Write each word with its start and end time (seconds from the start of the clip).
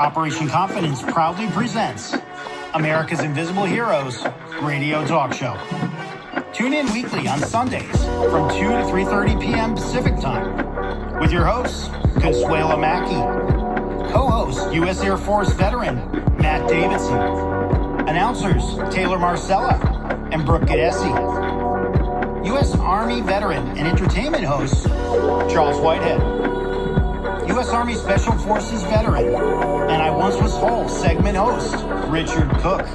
Operation 0.00 0.48
Confidence 0.48 1.02
proudly 1.02 1.46
presents 1.48 2.16
America's 2.72 3.20
Invisible 3.20 3.66
Heroes 3.66 4.24
radio 4.62 5.06
talk 5.06 5.34
show. 5.34 5.58
Tune 6.54 6.72
in 6.72 6.90
weekly 6.94 7.28
on 7.28 7.38
Sundays 7.40 7.84
from 8.30 8.48
2 8.48 8.56
to 8.56 8.82
3.30 8.88 9.42
p.m. 9.42 9.74
Pacific 9.74 10.18
Time 10.18 11.20
with 11.20 11.30
your 11.30 11.44
hosts, 11.44 11.88
Consuela 12.16 12.80
Mackey, 12.80 14.10
co-host 14.10 14.72
U.S. 14.72 15.02
Air 15.02 15.18
Force 15.18 15.52
veteran 15.52 15.96
Matt 16.38 16.66
Davidson, 16.66 17.18
announcers 18.08 18.78
Taylor 18.90 19.18
Marcella 19.18 19.74
and 20.32 20.46
Brooke 20.46 20.62
Gadesi, 20.62 21.10
U.S. 22.46 22.74
Army 22.76 23.20
veteran 23.20 23.68
and 23.76 23.86
entertainment 23.86 24.44
host 24.44 24.86
Charles 25.52 25.78
Whitehead, 25.78 26.39
U.S. 27.60 27.74
Army 27.74 27.94
Special 27.94 28.32
Forces 28.38 28.82
veteran 28.84 29.26
and 29.26 30.02
I 30.02 30.08
Once 30.08 30.34
Was 30.36 30.54
Whole 30.54 30.88
segment 30.88 31.36
host 31.36 31.74
Richard 32.10 32.48
Cook, 32.52 32.86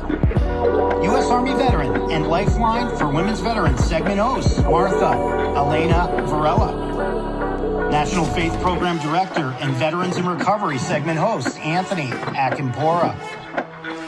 U.S. 1.04 1.30
Army 1.30 1.54
veteran 1.54 2.10
and 2.10 2.26
Lifeline 2.26 2.98
for 2.98 3.08
Women's 3.08 3.42
Veterans 3.42 3.84
segment 3.84 4.20
host 4.20 4.64
Martha 4.64 5.12
Elena 5.56 6.08
Varela, 6.26 7.92
National 7.92 8.26
Faith 8.26 8.60
Program 8.62 8.98
Director 8.98 9.56
and 9.62 9.72
Veterans 9.76 10.18
in 10.18 10.28
Recovery 10.28 10.80
segment 10.80 11.20
host 11.20 11.60
Anthony 11.60 12.10
Akimpora, 12.34 13.16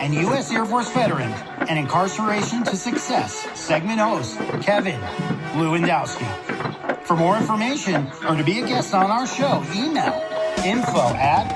and 0.02 0.12
U.S. 0.16 0.52
Air 0.52 0.66
Force 0.66 0.90
veteran 0.92 1.32
and 1.70 1.78
Incarceration 1.78 2.64
to 2.64 2.76
Success 2.76 3.48
segment 3.54 4.00
host 4.00 4.40
Kevin 4.64 5.00
Lewandowski. 5.54 7.06
For 7.06 7.16
more 7.16 7.38
information 7.38 8.08
or 8.28 8.36
to 8.36 8.44
be 8.44 8.60
a 8.60 8.66
guest 8.66 8.96
on 8.96 9.12
our 9.12 9.28
show, 9.28 9.64
email 9.76 10.27
info 10.68 11.16
at 11.16 11.48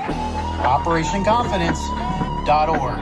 operationconfidence.org. 0.62 2.98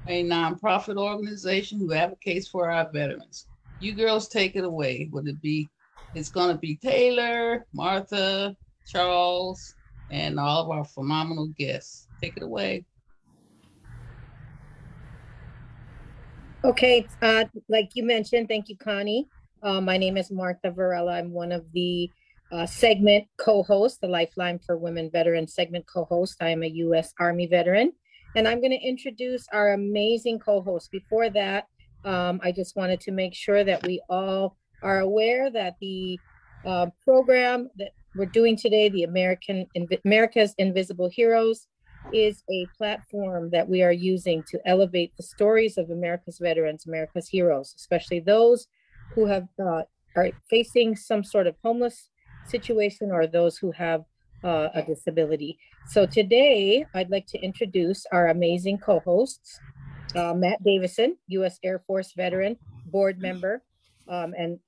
a 0.07 0.23
nonprofit 0.25 0.97
organization 0.97 1.79
who 1.79 1.93
advocates 1.93 2.47
for 2.47 2.69
our 2.69 2.87
veterans. 2.91 3.47
You 3.81 3.95
girls 3.95 4.27
take 4.27 4.55
it 4.55 4.63
away. 4.63 5.09
Would 5.11 5.27
it 5.27 5.41
be, 5.41 5.67
it's 6.13 6.29
going 6.29 6.53
to 6.53 6.59
be 6.59 6.75
Taylor, 6.75 7.65
Martha, 7.73 8.55
Charles, 8.85 9.73
and 10.11 10.39
all 10.39 10.65
of 10.65 10.69
our 10.69 10.85
phenomenal 10.85 11.47
guests. 11.57 12.07
Take 12.21 12.37
it 12.37 12.43
away. 12.43 12.85
Okay, 16.67 17.07
uh, 17.21 17.45
like 17.69 17.91
you 17.93 18.03
mentioned, 18.03 18.49
thank 18.49 18.67
you, 18.67 18.75
Connie. 18.75 19.25
Uh, 19.63 19.79
my 19.79 19.97
name 19.97 20.17
is 20.17 20.29
Martha 20.29 20.69
Varela. 20.69 21.13
I'm 21.13 21.31
one 21.31 21.53
of 21.53 21.63
the 21.71 22.11
uh, 22.51 22.65
segment 22.65 23.25
co-hosts, 23.39 23.99
the 23.99 24.09
Lifeline 24.09 24.59
for 24.59 24.77
Women 24.77 25.09
Veteran 25.09 25.47
segment 25.47 25.85
co-host. 25.87 26.35
I 26.41 26.49
am 26.49 26.63
a 26.63 26.67
U.S. 26.67 27.13
Army 27.21 27.47
veteran, 27.47 27.93
and 28.35 28.49
I'm 28.49 28.59
going 28.59 28.77
to 28.77 28.85
introduce 28.85 29.47
our 29.53 29.75
amazing 29.75 30.39
co-host. 30.39 30.91
Before 30.91 31.29
that, 31.29 31.67
um, 32.03 32.41
I 32.43 32.51
just 32.51 32.75
wanted 32.75 32.99
to 32.99 33.13
make 33.13 33.33
sure 33.33 33.63
that 33.63 33.87
we 33.87 34.01
all 34.09 34.57
are 34.83 34.99
aware 34.99 35.49
that 35.49 35.75
the 35.79 36.19
uh, 36.65 36.87
program 37.01 37.69
that 37.77 37.91
we're 38.13 38.25
doing 38.25 38.57
today, 38.57 38.89
the 38.89 39.03
American 39.03 39.67
America's 40.03 40.53
Invisible 40.57 41.09
Heroes, 41.09 41.65
is 42.13 42.43
a 42.49 42.65
platform 42.77 43.49
that 43.51 43.67
we 43.67 43.83
are 43.83 43.91
using 43.91 44.43
to 44.49 44.59
elevate 44.65 45.15
the 45.17 45.23
stories 45.23 45.77
of 45.77 45.89
America's 45.89 46.39
veterans, 46.39 46.85
America's 46.85 47.27
heroes, 47.27 47.73
especially 47.75 48.19
those 48.19 48.67
who 49.13 49.25
have 49.25 49.47
uh, 49.59 49.83
are 50.15 50.29
facing 50.49 50.95
some 50.95 51.23
sort 51.23 51.47
of 51.47 51.55
homeless 51.63 52.09
situation 52.45 53.11
or 53.11 53.27
those 53.27 53.57
who 53.57 53.71
have 53.71 54.03
uh, 54.43 54.69
a 54.73 54.81
disability. 54.81 55.57
So 55.87 56.05
today, 56.05 56.85
I'd 56.93 57.09
like 57.09 57.27
to 57.27 57.39
introduce 57.39 58.05
our 58.11 58.27
amazing 58.29 58.79
co-hosts, 58.79 59.59
uh, 60.15 60.33
Matt 60.33 60.63
Davison, 60.63 61.17
U.S. 61.27 61.59
Air 61.63 61.79
Force 61.87 62.13
veteran, 62.15 62.57
board 62.85 63.19
member, 63.19 63.63
um, 64.07 64.33
and 64.37 64.59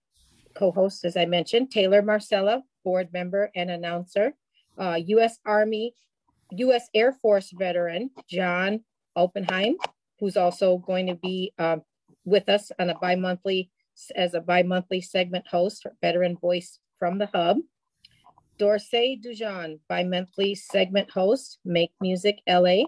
co-host, 0.56 1.06
as 1.06 1.16
I 1.16 1.26
mentioned, 1.26 1.72
Taylor 1.72 2.02
Marcella, 2.02 2.64
board 2.84 3.10
member 3.14 3.52
and 3.56 3.70
announcer, 3.70 4.34
U.S. 4.80 5.40
Uh, 5.46 5.50
Army 5.50 5.94
U.S. 6.52 6.90
Air 6.94 7.14
Force 7.14 7.52
veteran 7.52 8.12
John 8.30 8.82
Oppenheim, 9.16 9.76
who's 10.20 10.38
also 10.38 10.78
going 10.78 11.08
to 11.08 11.16
be 11.16 11.54
uh, 11.58 11.78
with 12.26 12.50
us 12.50 12.72
on 12.80 12.90
a 12.90 12.98
bi-monthly 13.00 13.72
as 14.16 14.34
a 14.34 14.42
bi-monthly 14.42 15.02
segment 15.02 15.46
host, 15.48 15.82
for 15.84 15.94
veteran 16.02 16.38
voice 16.38 16.80
from 16.98 17.18
the 17.18 17.28
hub. 17.34 17.58
Dorsey 18.58 19.20
Dujan, 19.24 19.80
bi-monthly 19.88 20.56
segment 20.56 21.10
host, 21.12 21.60
Make 21.64 21.92
Music 22.02 22.42
LA. 22.48 22.84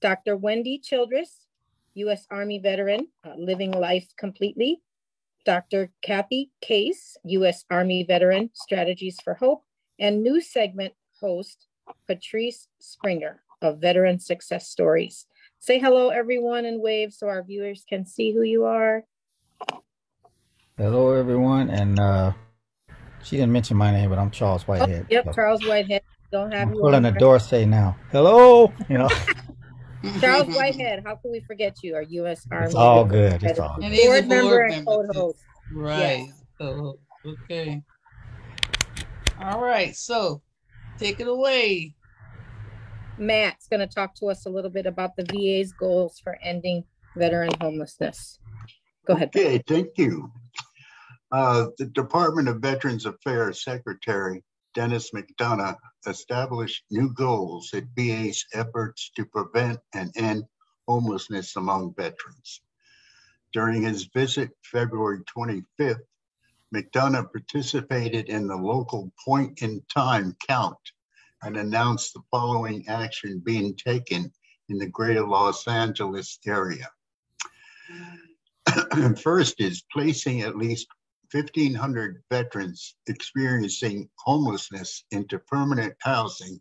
Dr. 0.00 0.36
Wendy 0.36 0.78
Childress, 0.78 1.46
U.S. 1.94 2.26
Army 2.30 2.58
veteran, 2.58 3.08
uh, 3.24 3.32
living 3.36 3.72
life 3.72 4.06
completely. 4.16 4.82
Dr. 5.44 5.90
Kathy 6.02 6.50
Case, 6.60 7.16
U.S. 7.24 7.64
Army 7.70 8.04
veteran, 8.04 8.50
Strategies 8.52 9.18
for 9.22 9.34
Hope, 9.34 9.62
and 9.98 10.22
new 10.22 10.40
segment 10.40 10.92
host, 11.20 11.65
Patrice 12.06 12.68
Springer 12.78 13.42
of 13.62 13.78
Veteran 13.78 14.18
Success 14.18 14.68
Stories. 14.68 15.26
Say 15.58 15.78
hello, 15.78 16.10
everyone, 16.10 16.64
and 16.64 16.80
wave 16.80 17.12
so 17.12 17.28
our 17.28 17.42
viewers 17.42 17.84
can 17.88 18.06
see 18.06 18.32
who 18.32 18.42
you 18.42 18.64
are. 18.64 19.04
Hello, 20.76 21.12
everyone, 21.12 21.70
and 21.70 21.98
uh, 21.98 22.32
she 23.22 23.36
didn't 23.36 23.52
mention 23.52 23.76
my 23.76 23.90
name, 23.90 24.10
but 24.10 24.18
I'm 24.18 24.30
Charles 24.30 24.62
oh, 24.62 24.72
Whitehead. 24.72 25.02
Oh, 25.04 25.08
yep, 25.10 25.24
so. 25.24 25.32
Charles 25.32 25.66
Whitehead. 25.66 26.02
Don't 26.30 26.52
have 26.52 26.68
I'm 26.68 26.74
you 26.74 26.80
pulling 26.80 27.02
the 27.02 27.12
door. 27.12 27.38
Say 27.38 27.64
now, 27.64 27.96
hello. 28.12 28.72
You 28.88 28.98
know. 28.98 29.08
Charles 30.20 30.54
Whitehead. 30.54 31.02
How 31.04 31.16
can 31.16 31.30
we 31.32 31.40
forget 31.40 31.82
you? 31.82 31.94
Our 31.94 32.02
U.S. 32.02 32.46
Army. 32.50 32.66
It's 32.66 32.74
all 32.74 33.04
good. 33.04 33.42
It's 33.42 33.58
all 33.58 33.76
good. 33.80 33.96
Board, 34.04 34.28
member 34.28 34.62
and 34.64 34.86
co-host. 34.86 35.38
Right. 35.72 36.26
Yes. 36.26 36.42
So 36.58 36.98
okay. 37.24 37.82
All 39.40 39.60
right. 39.60 39.96
So 39.96 40.42
Take 40.98 41.20
it 41.20 41.28
away. 41.28 41.94
Matt's 43.18 43.68
going 43.68 43.80
to 43.80 43.86
talk 43.86 44.14
to 44.16 44.26
us 44.26 44.46
a 44.46 44.50
little 44.50 44.70
bit 44.70 44.86
about 44.86 45.16
the 45.16 45.24
VA's 45.24 45.72
goals 45.72 46.20
for 46.22 46.38
ending 46.42 46.84
veteran 47.16 47.50
homelessness. 47.60 48.38
Go 49.06 49.14
ahead. 49.14 49.28
Okay, 49.28 49.62
thank 49.66 49.96
you. 49.96 50.30
Uh, 51.32 51.66
the 51.78 51.86
Department 51.86 52.48
of 52.48 52.60
Veterans 52.60 53.06
Affairs 53.06 53.64
Secretary 53.64 54.42
Dennis 54.74 55.10
McDonough 55.12 55.76
established 56.06 56.84
new 56.90 57.12
goals 57.14 57.72
at 57.72 57.84
VA's 57.96 58.44
efforts 58.52 59.10
to 59.16 59.24
prevent 59.24 59.78
and 59.94 60.12
end 60.16 60.44
homelessness 60.86 61.56
among 61.56 61.94
veterans. 61.94 62.60
During 63.52 63.82
his 63.82 64.04
visit 64.14 64.50
February 64.62 65.20
25th 65.34 66.02
McDonough 66.74 67.30
participated 67.32 68.28
in 68.28 68.48
the 68.48 68.56
local 68.56 69.12
point 69.24 69.62
in 69.62 69.82
time 69.92 70.36
count 70.46 70.78
and 71.42 71.56
announced 71.56 72.12
the 72.12 72.22
following 72.30 72.86
action 72.88 73.40
being 73.44 73.76
taken 73.76 74.32
in 74.68 74.78
the 74.78 74.88
greater 74.88 75.26
Los 75.26 75.68
Angeles 75.68 76.38
area. 76.46 76.90
First 79.22 79.60
is 79.60 79.84
placing 79.92 80.42
at 80.42 80.56
least 80.56 80.88
1,500 81.32 82.22
veterans 82.30 82.96
experiencing 83.06 84.08
homelessness 84.18 85.04
into 85.10 85.38
permanent 85.38 85.94
housing, 86.00 86.60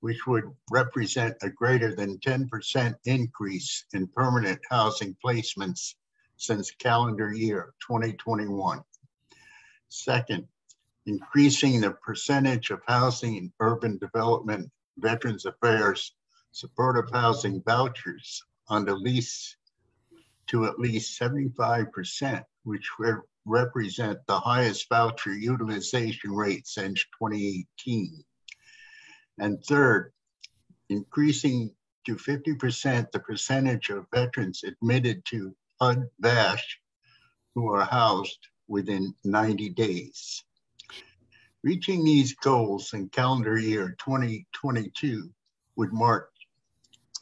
which 0.00 0.26
would 0.26 0.44
represent 0.70 1.34
a 1.42 1.50
greater 1.50 1.94
than 1.94 2.18
10% 2.18 2.94
increase 3.04 3.84
in 3.94 4.06
permanent 4.08 4.60
housing 4.70 5.16
placements 5.24 5.94
since 6.36 6.70
calendar 6.72 7.32
year 7.32 7.74
2021. 7.86 8.82
Second, 9.96 10.48
increasing 11.06 11.80
the 11.80 11.92
percentage 11.92 12.70
of 12.70 12.82
housing 12.84 13.38
and 13.38 13.52
urban 13.60 13.96
development, 13.98 14.68
Veterans 14.98 15.46
Affairs, 15.46 16.16
supportive 16.50 17.08
housing 17.12 17.62
vouchers 17.62 18.42
on 18.66 18.84
the 18.84 18.94
lease 18.94 19.56
to 20.48 20.66
at 20.66 20.80
least 20.80 21.18
75%, 21.20 22.44
which 22.64 22.90
re- 22.98 23.22
represent 23.44 24.18
the 24.26 24.40
highest 24.40 24.88
voucher 24.88 25.32
utilization 25.32 26.32
rate 26.32 26.66
since 26.66 27.04
2018. 27.20 28.24
And 29.38 29.64
third, 29.64 30.12
increasing 30.88 31.72
to 32.06 32.16
50% 32.16 33.12
the 33.12 33.20
percentage 33.20 33.90
of 33.90 34.10
veterans 34.12 34.64
admitted 34.64 35.24
to 35.26 35.54
HUD 35.80 36.10
VASH 36.18 36.80
who 37.54 37.72
are 37.72 37.84
housed 37.84 38.48
within 38.68 39.14
90 39.24 39.70
days. 39.70 40.42
Reaching 41.62 42.04
these 42.04 42.34
goals 42.34 42.92
in 42.92 43.08
calendar 43.08 43.58
year 43.58 43.96
2022 43.98 45.30
would 45.76 45.92
mark 45.92 46.30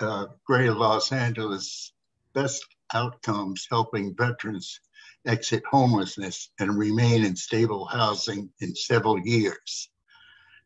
uh, 0.00 0.27
Greater 0.44 0.75
Los 0.75 1.12
Angeles 1.12 1.93
best 2.33 2.65
outcomes 2.94 3.67
helping 3.71 4.15
veterans 4.15 4.81
exit 5.27 5.62
homelessness 5.71 6.50
and 6.59 6.77
remain 6.77 7.25
in 7.25 7.37
stable 7.37 7.85
housing 7.85 8.50
in 8.61 8.75
several 8.75 9.19
years 9.21 9.89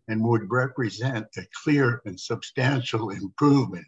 and 0.08 0.22
would 0.22 0.50
represent 0.50 1.26
a 1.36 1.42
clear 1.64 2.00
and 2.04 2.18
substantial 2.18 3.10
improvement 3.10 3.86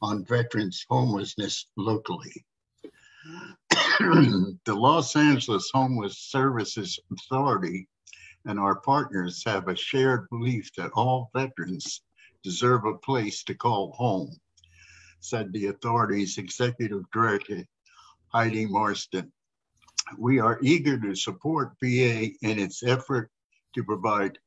on 0.00 0.24
veterans 0.24 0.86
homelessness 0.88 1.66
locally. 1.76 2.44
the 4.64 4.74
Los 4.74 5.14
Angeles 5.14 5.70
Homeless 5.72 6.18
Services 6.18 6.98
Authority 7.12 7.86
and 8.46 8.58
our 8.58 8.80
partners 8.80 9.42
have 9.44 9.68
a 9.68 9.76
shared 9.76 10.28
belief 10.30 10.70
that 10.76 10.90
all 10.94 11.30
veterans 11.34 12.02
deserve 12.42 12.86
a 12.86 12.98
place 12.98 13.44
to 13.44 13.54
call 13.54 13.92
home, 13.92 14.34
said 15.20 15.52
the 15.52 15.66
authority's 15.66 16.38
executive 16.38 17.02
director, 17.12 17.62
Heidi 18.28 18.66
Marston. 18.66 19.30
We 20.16 20.40
are 20.40 20.58
eager 20.62 20.98
to 20.98 21.14
support 21.14 21.76
VA 21.82 22.30
in 22.40 22.58
its 22.58 22.82
effort 22.82 23.30
to 23.74 23.84
provide 23.84 24.38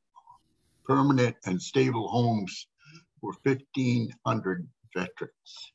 permanent 0.84 1.36
and 1.46 1.62
stable 1.62 2.08
homes 2.08 2.66
for 3.20 3.32
1,500 3.44 4.68
veterans. 4.94 5.72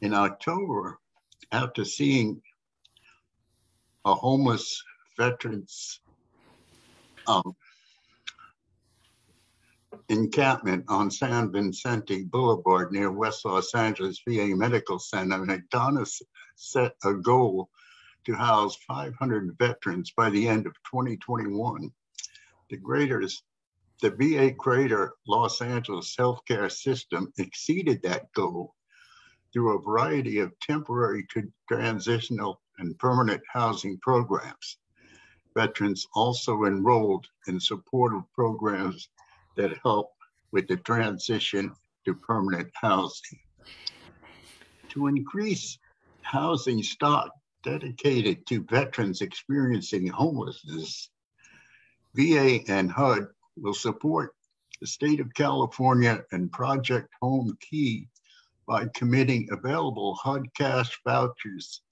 In 0.00 0.14
October, 0.14 0.99
after 1.52 1.84
seeing 1.84 2.40
a 4.04 4.14
homeless 4.14 4.82
veterans 5.18 6.00
um, 7.26 7.54
encampment 10.08 10.84
on 10.88 11.10
San 11.10 11.52
Vicente 11.52 12.24
Boulevard 12.24 12.92
near 12.92 13.10
West 13.10 13.44
Los 13.44 13.74
Angeles 13.74 14.20
VA 14.26 14.48
Medical 14.56 14.98
Center, 14.98 15.38
McDonough 15.38 16.22
set 16.56 16.92
a 17.04 17.14
goal 17.14 17.68
to 18.24 18.34
house 18.34 18.76
500 18.88 19.56
veterans 19.58 20.12
by 20.16 20.30
the 20.30 20.48
end 20.48 20.66
of 20.66 20.72
2021. 20.90 21.90
The 22.70 22.76
greatest 22.76 23.42
the 24.00 24.10
VA 24.10 24.50
Greater 24.52 25.12
Los 25.26 25.60
Angeles 25.60 26.16
healthcare 26.18 26.72
system 26.72 27.30
exceeded 27.36 28.02
that 28.02 28.32
goal 28.32 28.74
through 29.52 29.76
a 29.76 29.82
variety 29.82 30.38
of 30.38 30.58
temporary 30.60 31.26
transitional 31.68 32.60
and 32.78 32.98
permanent 32.98 33.42
housing 33.52 33.98
programs. 33.98 34.78
Veterans 35.54 36.06
also 36.14 36.64
enrolled 36.64 37.26
in 37.48 37.58
supportive 37.58 38.22
programs 38.32 39.08
that 39.56 39.78
help 39.82 40.12
with 40.52 40.68
the 40.68 40.76
transition 40.76 41.72
to 42.04 42.14
permanent 42.14 42.70
housing. 42.74 43.38
To 44.90 45.06
increase 45.06 45.78
housing 46.22 46.82
stock 46.82 47.30
dedicated 47.62 48.46
to 48.46 48.64
veterans 48.64 49.20
experiencing 49.20 50.06
homelessness, 50.06 51.10
VA 52.14 52.60
and 52.68 52.90
HUD 52.90 53.26
will 53.56 53.74
support 53.74 54.34
the 54.80 54.86
state 54.86 55.20
of 55.20 55.34
California 55.34 56.24
and 56.32 56.50
Project 56.50 57.08
Homekey 57.22 58.08
by 58.70 58.86
committing 58.94 59.48
available 59.50 60.14
HUD 60.22 60.46
VASH 60.56 61.00
vouchers 61.04 61.82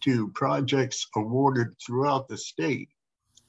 to 0.00 0.28
projects 0.34 1.06
awarded 1.14 1.68
throughout 1.78 2.26
the 2.26 2.36
state. 2.36 2.88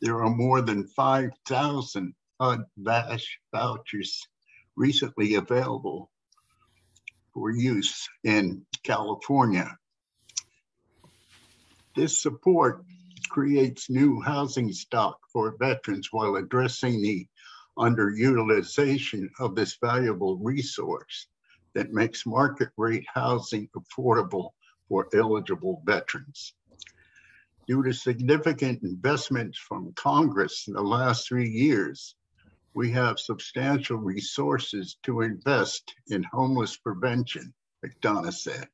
There 0.02 0.24
are 0.24 0.30
more 0.30 0.62
than 0.62 0.86
5,000 0.86 2.14
HUD 2.40 2.64
VASH 2.78 3.40
vouchers 3.52 4.24
recently 4.76 5.34
available 5.34 6.12
for 7.34 7.50
use 7.50 8.08
in 8.24 8.64
California. 8.84 9.76
This 11.96 12.22
support 12.22 12.86
creates 13.30 13.90
new 13.90 14.22
housing 14.22 14.72
stock 14.74 15.18
for 15.34 15.58
veterans 15.58 16.10
while 16.12 16.36
addressing 16.36 17.02
the 17.02 17.26
underutilization 17.80 19.28
of 19.40 19.56
this 19.56 19.76
valuable 19.82 20.38
resource 20.38 21.28
that 21.78 21.94
makes 21.94 22.26
market 22.26 22.70
rate 22.76 23.06
housing 23.14 23.70
affordable 23.78 24.50
for 24.90 25.08
eligible 25.14 25.84
veterans. 25.86 26.56
Due 27.68 27.84
to 27.84 27.94
significant 27.94 28.82
investments 28.82 29.60
from 29.60 29.94
Congress 29.94 30.66
in 30.68 30.74
the 30.74 30.82
last 30.82 31.28
three 31.28 31.48
years, 31.48 32.16
we 32.74 32.90
have 32.90 33.20
substantial 33.20 33.98
resources 33.98 34.98
to 35.04 35.22
invest 35.22 35.94
in 36.08 36.24
homeless 36.24 36.78
prevention, 36.78 37.54
McDonough 37.86 38.34
said. 38.34 38.68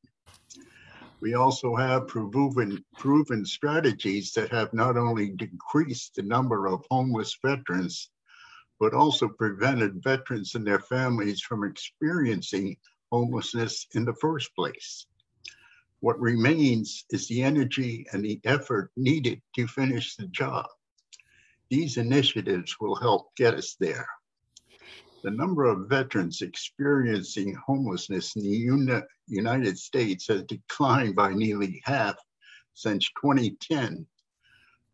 We 1.20 1.34
also 1.34 1.76
have 1.76 2.08
proven, 2.08 2.86
proven 2.98 3.46
strategies 3.46 4.32
that 4.32 4.50
have 4.52 4.74
not 4.74 4.96
only 4.96 5.32
decreased 5.32 6.16
the 6.16 6.24
number 6.24 6.68
of 6.68 6.86
homeless 6.90 7.38
veterans, 7.44 8.10
but 8.80 8.94
also 8.94 9.28
prevented 9.28 10.02
veterans 10.02 10.56
and 10.56 10.66
their 10.66 10.80
families 10.80 11.42
from 11.42 11.66
experiencing 11.66 12.78
homelessness 13.14 13.86
in 13.94 14.04
the 14.06 14.16
first 14.16 14.56
place. 14.56 15.06
What 16.00 16.20
remains 16.20 17.06
is 17.12 17.28
the 17.28 17.44
energy 17.44 18.08
and 18.12 18.26
the 18.26 18.42
effort 18.44 18.90
needed 18.98 19.40
to 19.56 19.68
finish 19.68 20.16
the 20.16 20.26
job. 20.30 20.66
These 21.70 21.98
initiatives 21.98 22.78
will 22.82 22.96
help 22.96 23.36
get 23.36 23.54
us 23.54 23.76
there. 23.80 24.08
The 25.24 25.30
number 25.30 25.66
of 25.66 25.88
veterans 25.88 26.42
experiencing 26.42 27.54
homelessness 27.54 28.36
in 28.36 28.42
the 28.42 28.50
uni- 28.50 29.04
United 29.28 29.78
States 29.78 30.28
has 30.30 30.42
declined 30.44 31.16
by 31.16 31.36
nearly 31.36 31.84
half 31.86 32.16
since 32.74 33.08
2010, 33.22 34.08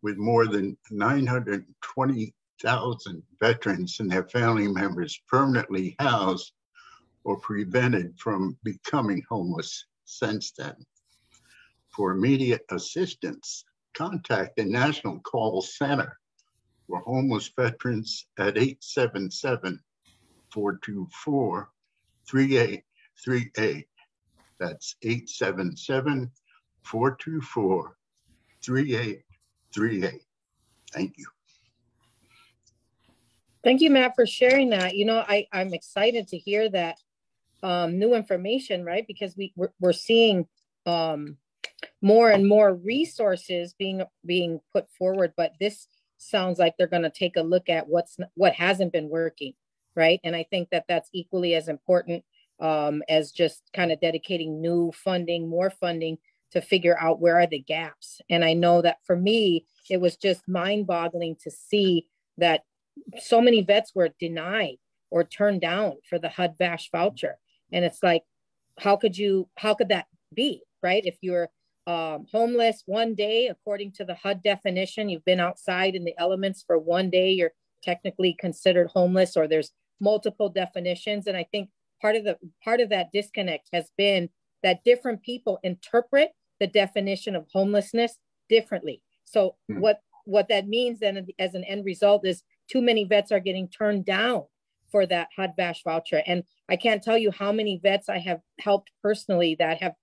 with 0.02 0.18
more 0.18 0.46
than 0.46 0.78
920,000 0.92 3.24
veterans 3.40 4.00
and 4.02 4.12
their 4.12 4.28
family 4.28 4.68
members 4.68 5.22
permanently 5.30 5.96
housed 6.00 6.52
or 7.30 7.38
prevented 7.42 8.18
from 8.18 8.58
becoming 8.64 9.22
homeless 9.30 9.86
since 10.06 10.52
then. 10.58 10.74
For 11.96 12.14
immediate 12.14 12.66
assistance, 12.72 13.66
contact 13.94 14.56
the 14.58 14.66
National 14.66 15.20
Call 15.20 15.62
Center 15.62 16.18
for 16.88 17.02
homeless 17.02 17.52
veterans 17.56 18.26
at 18.40 18.58
877 18.58 19.80
424 20.52 21.70
3838. 22.28 23.88
That's 24.60 24.96
877 25.04 26.32
424 26.82 27.96
3838. 28.66 30.22
Thank 30.92 31.14
you. 31.20 31.28
Thank 33.64 33.82
you, 33.82 33.92
Matt, 33.92 34.16
for 34.16 34.26
sharing 34.26 34.72
that. 34.72 34.96
You 34.96 35.06
know, 35.06 35.24
I, 35.28 35.46
I'm 35.54 35.76
excited 35.76 36.28
to 36.30 36.38
hear 36.40 36.70
that 36.70 36.98
um, 37.64 38.00
new 38.00 38.14
information, 38.14 38.84
right? 38.84 39.06
Because 39.08 39.36
we, 39.36 39.54
we're, 39.56 39.72
we're 39.80 39.94
seeing 39.94 40.48
um, 40.86 41.38
more 42.02 42.32
and 42.32 42.48
more 42.48 42.74
resources 42.74 43.74
being 43.78 44.04
being 44.26 44.60
put 44.74 44.90
forward, 44.92 45.34
but 45.36 45.54
this 45.60 45.88
sounds 46.18 46.60
like 46.60 46.76
they're 46.78 46.88
going 46.88 47.04
to 47.04 47.10
take 47.10 47.38
a 47.38 47.42
look 47.42 47.70
at 47.70 47.88
what's 47.88 48.18
what 48.36 48.54
hasn't 48.54 48.92
been 48.92 49.10
working 49.10 49.54
right? 50.00 50.20
And 50.24 50.36
I 50.36 50.46
think 50.50 50.70
that 50.70 50.86
that's 50.88 51.10
equally 51.14 51.56
as 51.56 51.68
important 51.68 52.24
um, 52.60 53.04
as 53.10 53.32
just 53.32 53.64
kind 53.74 53.92
of 53.92 54.00
dedicating 54.00 54.62
new 54.62 54.92
funding, 54.92 55.50
more 55.50 55.70
funding 55.70 56.18
to 56.52 56.62
figure 56.62 56.98
out 57.00 57.20
where 57.20 57.38
are 57.38 57.48
the 57.48 57.60
gaps. 57.60 58.22
And 58.30 58.44
I 58.44 58.54
know 58.54 58.82
that 58.82 58.98
for 59.06 59.16
me, 59.16 59.66
it 59.90 60.02
was 60.02 60.16
just 60.16 60.48
mind 60.48 60.88
boggling 60.88 61.36
to 61.44 61.52
see 61.52 62.08
that 62.38 62.64
so 63.20 63.42
many 63.42 63.62
vets 63.62 63.94
were 63.94 64.10
denied 64.20 64.78
or 65.12 65.24
turned 65.24 65.62
down 65.62 65.98
for 66.10 66.18
the 66.18 66.30
HUD 66.30 66.56
VASH 66.58 66.90
voucher. 66.92 67.38
And 67.72 67.86
it's 67.86 68.04
like, 68.04 68.24
how 68.80 68.96
could 68.96 69.18
you, 69.18 69.50
how 69.58 69.74
could 69.74 69.90
that 69.90 70.08
be, 70.34 70.62
right? 70.82 71.06
If 71.06 71.18
you're 71.22 71.50
um, 71.88 72.26
homeless 72.32 72.84
one 72.86 73.16
day, 73.16 73.48
according 73.48 73.94
to 73.94 74.06
the 74.06 74.16
HUD 74.16 74.44
definition, 74.44 75.10
you've 75.10 75.26
been 75.26 75.40
outside 75.40 75.96
in 75.96 76.06
the 76.06 76.14
elements 76.18 76.64
for 76.66 76.78
one 76.78 77.10
day, 77.10 77.32
you're 77.32 77.54
technically 77.84 78.36
considered 78.40 78.90
homeless, 78.94 79.36
or 79.36 79.48
there's 79.48 79.72
multiple 80.00 80.50
definitions. 80.50 81.28
And 81.28 81.36
I 81.36 81.46
think 81.52 81.70
part 82.02 82.16
of 82.16 82.24
the 82.24 82.38
part 82.64 82.80
of 82.80 82.90
that 82.90 83.12
disconnect 83.12 83.70
has 83.74 83.90
been 83.98 84.30
that 84.64 84.84
different 84.84 85.24
people 85.24 85.60
interpret 85.64 86.32
the 86.60 86.68
definition 86.68 87.36
of 87.36 87.48
homelessness 87.52 88.18
differently. 88.50 89.02
So 89.26 89.56
mm. 89.72 89.80
what 89.80 90.00
what 90.26 90.48
that 90.50 90.68
means 90.68 91.00
then 91.00 91.26
as 91.40 91.56
an 91.56 91.64
end 91.64 91.86
result 91.86 92.26
is 92.26 92.44
too 92.70 92.82
many 92.82 93.04
vets 93.04 93.32
are 93.32 93.40
getting 93.40 93.68
turned 93.68 94.06
down 94.06 94.44
for 94.92 95.06
that 95.06 95.30
HUD 95.36 95.54
VASH 95.56 95.84
voucher. 95.84 96.22
And 96.26 96.44
I 96.70 96.76
can't 96.76 97.04
tell 97.04 97.18
you 97.18 97.32
how 97.32 97.52
many 97.52 97.80
vets 97.82 98.10
I 98.10 98.20
have 98.20 98.42
helped 98.60 98.92
personally 99.02 99.56
that 99.60 99.82
have 99.82 99.94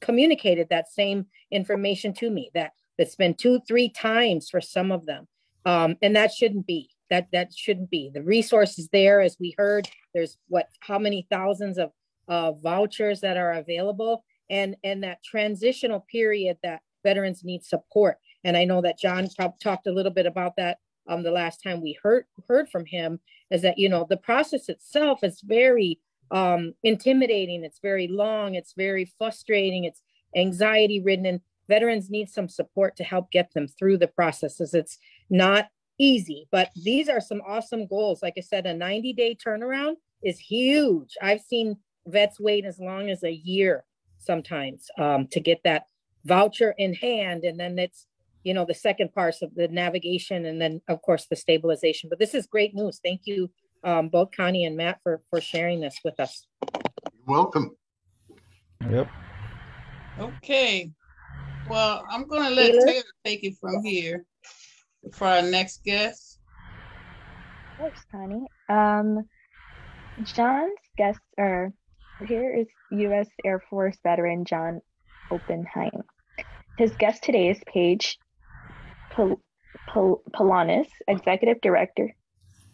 communicated 0.00 0.68
that 0.68 0.90
same 0.90 1.26
information 1.50 2.12
to 2.14 2.30
me 2.30 2.50
that 2.54 2.72
that's 2.98 3.16
been 3.16 3.34
two 3.34 3.60
three 3.66 3.88
times 3.88 4.48
for 4.48 4.60
some 4.60 4.92
of 4.92 5.06
them. 5.06 5.26
Um, 5.64 5.96
and 6.02 6.14
that 6.16 6.32
shouldn't 6.32 6.66
be 6.66 6.90
that 7.10 7.28
that 7.32 7.52
shouldn't 7.54 7.90
be. 7.90 8.10
The 8.12 8.22
resources 8.22 8.88
there 8.92 9.20
as 9.20 9.36
we 9.38 9.54
heard. 9.56 9.88
There's 10.14 10.38
what 10.48 10.68
how 10.80 10.98
many 10.98 11.26
thousands 11.30 11.78
of 11.78 11.92
uh, 12.28 12.52
vouchers 12.52 13.20
that 13.20 13.36
are 13.36 13.52
available? 13.52 14.24
And 14.50 14.76
and 14.84 15.02
that 15.04 15.22
transitional 15.24 16.06
period 16.10 16.58
that 16.62 16.80
veterans 17.04 17.44
need 17.44 17.64
support. 17.64 18.18
And 18.44 18.56
i 18.56 18.64
know 18.64 18.80
that 18.80 18.98
john 18.98 19.28
talked 19.60 19.88
a 19.88 19.92
little 19.92 20.12
bit 20.12 20.26
about 20.26 20.54
that 20.56 20.78
um, 21.08 21.22
the 21.22 21.30
last 21.30 21.62
time 21.62 21.80
we 21.82 21.98
heard 22.02 22.24
heard 22.48 22.68
from 22.68 22.84
him 22.84 23.20
is 23.50 23.62
that 23.62 23.78
you 23.78 23.88
know 23.88 24.06
the 24.08 24.16
process 24.16 24.68
itself 24.68 25.22
is 25.22 25.40
very 25.40 26.00
um, 26.30 26.74
intimidating. 26.82 27.64
It's 27.64 27.80
very 27.80 28.08
long. 28.08 28.54
It's 28.54 28.74
very 28.76 29.04
frustrating. 29.18 29.84
It's 29.84 30.02
anxiety 30.34 31.00
ridden. 31.00 31.26
And 31.26 31.40
veterans 31.68 32.10
need 32.10 32.28
some 32.28 32.48
support 32.48 32.96
to 32.96 33.04
help 33.04 33.30
get 33.30 33.52
them 33.52 33.68
through 33.68 33.98
the 33.98 34.08
processes. 34.08 34.74
It's 34.74 34.98
not 35.30 35.68
easy, 35.98 36.46
but 36.50 36.70
these 36.76 37.08
are 37.08 37.20
some 37.20 37.40
awesome 37.46 37.86
goals. 37.86 38.22
Like 38.22 38.34
I 38.36 38.40
said, 38.40 38.66
a 38.66 38.74
90 38.74 39.12
day 39.12 39.34
turnaround 39.36 39.94
is 40.22 40.38
huge. 40.38 41.14
I've 41.22 41.40
seen 41.40 41.76
vets 42.06 42.38
wait 42.38 42.64
as 42.64 42.78
long 42.78 43.10
as 43.10 43.22
a 43.24 43.32
year 43.32 43.84
sometimes 44.18 44.88
um, 44.98 45.26
to 45.28 45.40
get 45.40 45.62
that 45.64 45.86
voucher 46.24 46.74
in 46.78 46.94
hand. 46.94 47.44
And 47.44 47.58
then 47.58 47.78
it's, 47.78 48.06
you 48.46 48.54
know, 48.54 48.64
the 48.64 48.74
second 48.74 49.12
part 49.12 49.34
of 49.42 49.52
the 49.56 49.66
navigation 49.66 50.46
and 50.46 50.62
then, 50.62 50.80
of 50.86 51.02
course, 51.02 51.26
the 51.28 51.34
stabilization. 51.34 52.08
But 52.08 52.20
this 52.20 52.32
is 52.32 52.46
great 52.46 52.76
news. 52.76 53.00
Thank 53.02 53.22
you 53.24 53.50
um, 53.82 54.08
both 54.08 54.30
Connie 54.30 54.64
and 54.64 54.76
Matt 54.76 55.00
for 55.02 55.20
for 55.30 55.40
sharing 55.40 55.80
this 55.80 55.98
with 56.04 56.20
us. 56.20 56.46
You're 56.72 57.12
welcome. 57.26 57.76
Yep. 58.88 59.08
Okay. 60.20 60.92
Well, 61.68 62.04
I'm 62.08 62.28
going 62.28 62.44
to 62.44 62.50
let 62.50 62.70
Taylor? 62.70 62.86
Taylor 62.86 63.02
take 63.24 63.42
it 63.42 63.54
from 63.60 63.82
here 63.82 64.24
for 65.12 65.26
our 65.26 65.42
next 65.42 65.82
guest. 65.84 66.38
Thanks, 67.78 68.04
Connie. 68.12 68.46
Um, 68.68 69.24
John's 70.22 70.78
guest, 70.96 71.18
or 71.36 71.72
here 72.28 72.54
is 72.54 72.68
U.S. 72.92 73.28
Air 73.44 73.60
Force 73.68 73.96
veteran 74.04 74.44
John 74.44 74.80
Oppenheim. 75.32 76.04
His 76.78 76.92
guest 76.92 77.24
today 77.24 77.50
is 77.50 77.58
Paige 77.66 78.18
Pol- 79.16 79.40
Pol- 79.88 80.22
Polanis, 80.34 80.88
Executive 81.08 81.60
Director 81.62 82.14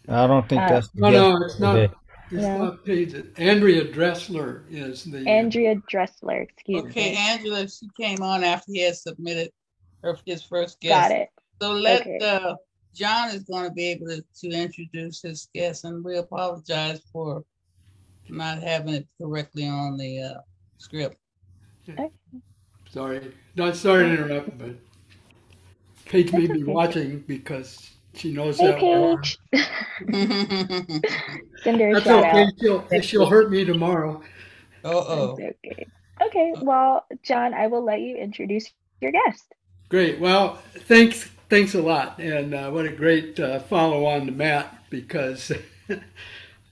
I 0.09 0.27
don't 0.27 0.49
think 0.49 0.63
uh, 0.63 0.69
that's. 0.69 0.95
No, 0.95 1.11
no, 1.11 1.45
it's 1.45 1.59
not. 1.59 1.77
It's 1.79 1.95
yeah. 2.31 2.57
not 2.57 2.85
Paige. 2.85 3.15
Andrea 3.37 3.85
Dressler 3.85 4.65
is 4.71 5.05
the. 5.05 5.27
Andrea 5.29 5.77
Dressler, 5.89 6.41
excuse 6.41 6.85
okay, 6.85 6.89
me. 6.89 7.11
Okay, 7.13 7.17
Angela, 7.17 7.69
she 7.69 7.89
came 7.99 8.23
on 8.23 8.43
after 8.43 8.73
he 8.73 8.81
had 8.81 8.97
submitted 8.97 9.51
her 10.03 10.17
his 10.25 10.43
first 10.43 10.81
guest. 10.81 11.11
Got 11.11 11.13
it. 11.13 11.29
So 11.61 11.73
let 11.73 12.01
okay. 12.01 12.19
uh, 12.19 12.55
John 12.95 13.29
is 13.29 13.45
going 13.45 13.69
to 13.69 13.71
be 13.71 13.91
able 13.91 14.09
to, 14.09 14.25
to 14.41 14.51
introduce 14.51 15.23
his 15.23 15.49
guest, 15.55 15.85
and 15.85 16.05
we 16.05 16.17
apologize 16.17 17.01
for 17.13 17.45
not 18.29 18.63
having 18.63 18.95
it 18.95 19.07
correctly 19.21 19.69
on 19.69 19.97
the 19.97 20.23
uh, 20.23 20.41
script. 20.79 21.17
Okay. 21.89 22.11
Sorry, 22.91 23.33
not 23.57 23.77
sorry 23.77 24.05
to 24.05 24.13
interrupt, 24.13 24.59
but 24.59 24.77
Paige 26.07 26.33
may 26.33 26.47
be 26.47 26.65
watching 26.65 27.19
because 27.27 27.91
she 28.15 28.33
knows 28.33 28.59
hey, 28.59 28.67
that. 28.67 28.81
Paige. 28.81 29.39
Send 31.63 31.81
her 31.81 31.91
a 31.91 31.95
That's 31.95 32.05
shout 32.05 32.25
okay. 32.25 32.45
out. 32.45 32.53
She'll, 32.61 32.85
she'll 33.03 33.27
hurt 33.27 33.51
me 33.51 33.65
tomorrow. 33.65 34.23
Uh 34.85 34.89
oh. 34.89 35.31
Okay. 35.33 35.87
Okay. 36.21 36.55
Well, 36.61 37.07
John, 37.23 37.55
I 37.55 37.69
will 37.69 37.85
let 37.85 38.01
you 38.01 38.17
introduce 38.17 38.71
your 39.01 39.13
guest. 39.13 39.55
Great. 39.89 40.19
Well, 40.19 40.59
thanks. 40.87 41.31
Thanks 41.49 41.75
a 41.75 41.83
lot, 41.83 42.19
and 42.19 42.55
uh, 42.55 42.71
what 42.71 42.87
a 42.87 42.93
great 42.93 43.39
uh, 43.39 43.59
follow 43.59 44.07
on 44.07 44.25
to 44.25 44.33
Matt 44.33 44.89
because 44.89 45.53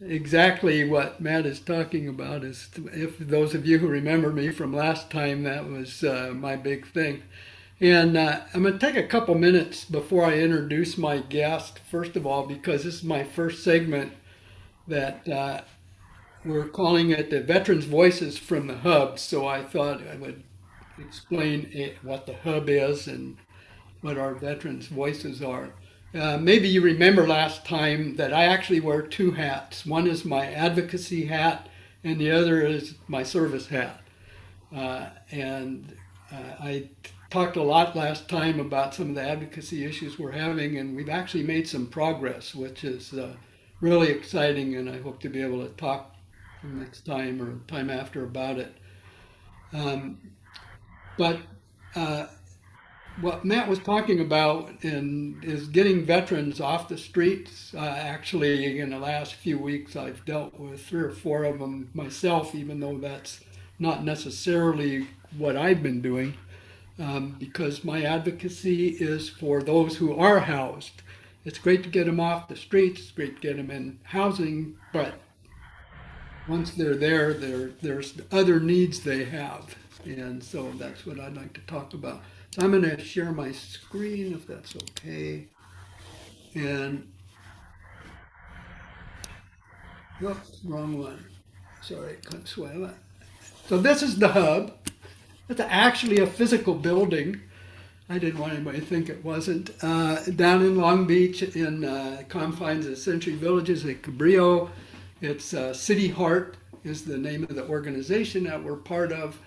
exactly 0.00 0.84
what 0.84 1.20
Matt 1.20 1.44
is 1.44 1.60
talking 1.60 2.08
about 2.08 2.44
is 2.44 2.70
if 2.76 3.18
those 3.18 3.54
of 3.54 3.66
you 3.66 3.78
who 3.78 3.88
remember 3.88 4.32
me 4.32 4.50
from 4.50 4.72
last 4.72 5.10
time, 5.10 5.42
that 5.42 5.68
was 5.68 6.02
uh, 6.02 6.32
my 6.34 6.56
big 6.56 6.86
thing. 6.86 7.22
And 7.80 8.16
uh, 8.16 8.40
I'm 8.52 8.62
going 8.62 8.78
to 8.78 8.86
take 8.86 8.96
a 8.96 9.08
couple 9.08 9.34
minutes 9.34 9.86
before 9.86 10.24
I 10.26 10.34
introduce 10.34 10.98
my 10.98 11.18
guest, 11.18 11.78
first 11.78 12.14
of 12.14 12.26
all, 12.26 12.46
because 12.46 12.84
this 12.84 12.96
is 12.96 13.04
my 13.04 13.24
first 13.24 13.64
segment 13.64 14.12
that 14.86 15.26
uh, 15.26 15.62
we're 16.44 16.68
calling 16.68 17.10
it 17.10 17.30
the 17.30 17.40
Veterans 17.40 17.86
Voices 17.86 18.36
from 18.36 18.66
the 18.66 18.76
Hub. 18.76 19.18
So 19.18 19.46
I 19.46 19.62
thought 19.62 20.06
I 20.06 20.16
would 20.16 20.42
explain 20.98 21.70
it, 21.72 21.96
what 22.02 22.26
the 22.26 22.34
Hub 22.34 22.68
is 22.68 23.06
and 23.06 23.38
what 24.02 24.18
our 24.18 24.34
Veterans 24.34 24.86
Voices 24.88 25.42
are. 25.42 25.72
Uh, 26.12 26.36
maybe 26.36 26.68
you 26.68 26.82
remember 26.82 27.26
last 27.26 27.64
time 27.64 28.16
that 28.16 28.34
I 28.34 28.44
actually 28.44 28.80
wear 28.80 29.00
two 29.00 29.30
hats. 29.30 29.86
One 29.86 30.06
is 30.06 30.24
my 30.24 30.46
advocacy 30.46 31.26
hat, 31.26 31.68
and 32.04 32.20
the 32.20 32.30
other 32.30 32.60
is 32.60 32.96
my 33.08 33.22
service 33.22 33.68
hat. 33.68 34.02
Uh, 34.74 35.06
and 35.30 35.96
uh, 36.30 36.56
I 36.60 36.90
talked 37.30 37.56
a 37.56 37.62
lot 37.62 37.94
last 37.94 38.28
time 38.28 38.58
about 38.58 38.94
some 38.94 39.10
of 39.10 39.14
the 39.14 39.22
advocacy 39.22 39.84
issues 39.84 40.18
we're 40.18 40.32
having, 40.32 40.76
and 40.76 40.96
we've 40.96 41.08
actually 41.08 41.44
made 41.44 41.68
some 41.68 41.86
progress, 41.86 42.54
which 42.54 42.82
is 42.84 43.12
uh, 43.14 43.34
really 43.80 44.08
exciting. 44.08 44.74
And 44.74 44.90
I 44.90 45.00
hope 45.00 45.20
to 45.20 45.28
be 45.28 45.40
able 45.40 45.64
to 45.64 45.72
talk 45.74 46.14
next 46.62 47.06
time 47.06 47.40
or 47.40 47.58
time 47.72 47.88
after 47.88 48.24
about 48.24 48.58
it. 48.58 48.74
Um, 49.72 50.18
but 51.16 51.38
uh, 51.94 52.26
what 53.20 53.44
Matt 53.44 53.68
was 53.68 53.78
talking 53.78 54.20
about 54.20 54.70
in, 54.82 55.40
is 55.42 55.68
getting 55.68 56.04
veterans 56.04 56.60
off 56.60 56.88
the 56.88 56.98
streets. 56.98 57.72
Uh, 57.74 57.78
actually, 57.78 58.80
in 58.80 58.90
the 58.90 58.98
last 58.98 59.34
few 59.34 59.58
weeks, 59.58 59.94
I've 59.94 60.24
dealt 60.24 60.58
with 60.58 60.84
three 60.84 61.02
or 61.02 61.10
four 61.10 61.44
of 61.44 61.60
them 61.60 61.90
myself, 61.94 62.54
even 62.56 62.80
though 62.80 62.98
that's 62.98 63.40
not 63.78 64.04
necessarily 64.04 65.06
what 65.38 65.56
I've 65.56 65.82
been 65.82 66.02
doing 66.02 66.34
um, 67.00 67.36
because 67.38 67.82
my 67.82 68.02
advocacy 68.02 68.88
is 68.88 69.28
for 69.28 69.62
those 69.62 69.96
who 69.96 70.14
are 70.14 70.40
housed. 70.40 71.02
It's 71.44 71.58
great 71.58 71.82
to 71.84 71.88
get 71.88 72.04
them 72.06 72.20
off 72.20 72.48
the 72.48 72.56
streets, 72.56 73.00
it's 73.00 73.10
great 73.10 73.36
to 73.36 73.40
get 73.40 73.56
them 73.56 73.70
in 73.70 73.98
housing, 74.04 74.76
but 74.92 75.14
once 76.46 76.72
they're 76.72 76.94
there, 76.94 77.32
there's 77.32 78.20
other 78.30 78.60
needs 78.60 79.00
they 79.00 79.24
have. 79.24 79.74
And 80.04 80.42
so 80.42 80.70
that's 80.72 81.06
what 81.06 81.18
I'd 81.18 81.36
like 81.36 81.52
to 81.54 81.60
talk 81.62 81.94
about. 81.94 82.22
So 82.50 82.62
I'm 82.62 82.70
going 82.70 82.82
to 82.82 83.02
share 83.02 83.32
my 83.32 83.52
screen 83.52 84.34
if 84.34 84.46
that's 84.46 84.74
okay. 84.76 85.46
And, 86.54 87.10
oops, 90.22 90.58
wrong 90.64 90.98
one. 90.98 91.24
Sorry, 91.80 92.16
Consuela. 92.24 92.94
So 93.68 93.78
this 93.78 94.02
is 94.02 94.18
the 94.18 94.28
hub. 94.28 94.72
It's 95.50 95.58
actually 95.58 96.20
a 96.20 96.28
physical 96.28 96.74
building. 96.74 97.40
I 98.08 98.18
didn't 98.18 98.38
want 98.38 98.52
anybody 98.52 98.78
to 98.78 98.86
think 98.86 99.08
it 99.08 99.24
wasn't. 99.24 99.70
Uh, 99.82 100.22
down 100.36 100.62
in 100.62 100.76
Long 100.76 101.08
Beach, 101.08 101.42
in 101.42 101.84
uh, 101.84 102.22
confines 102.28 102.86
of 102.86 102.96
Century 102.96 103.34
Villages 103.34 103.84
at 103.84 104.00
Cabrillo, 104.02 104.70
it's 105.20 105.52
uh, 105.52 105.74
City 105.74 106.06
Heart 106.06 106.56
is 106.84 107.04
the 107.04 107.18
name 107.18 107.42
of 107.42 107.56
the 107.56 107.66
organization 107.66 108.44
that 108.44 108.62
we're 108.62 108.76
part 108.76 109.10
of, 109.10 109.40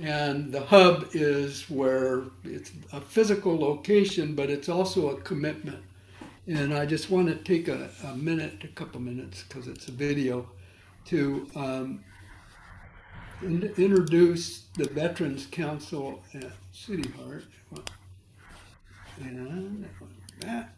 and 0.00 0.52
the 0.52 0.62
hub 0.62 1.08
is 1.14 1.68
where 1.68 2.22
it's 2.44 2.70
a 2.92 3.00
physical 3.00 3.58
location, 3.58 4.36
but 4.36 4.50
it's 4.50 4.68
also 4.68 5.10
a 5.10 5.20
commitment. 5.22 5.82
And 6.46 6.72
I 6.72 6.86
just 6.86 7.10
want 7.10 7.26
to 7.26 7.34
take 7.34 7.66
a, 7.66 7.90
a 8.04 8.14
minute, 8.14 8.62
a 8.62 8.68
couple 8.68 9.00
minutes, 9.00 9.42
because 9.42 9.66
it's 9.66 9.88
a 9.88 9.92
video, 9.92 10.48
to 11.06 11.48
um, 11.56 12.04
introduce 13.42 14.66
the 14.76 14.84
Veterans 14.84 15.46
Council 15.46 16.22
at 16.34 16.52
City 16.72 17.10
Heart. 17.16 17.44
And 19.20 19.86
that. 20.40 20.74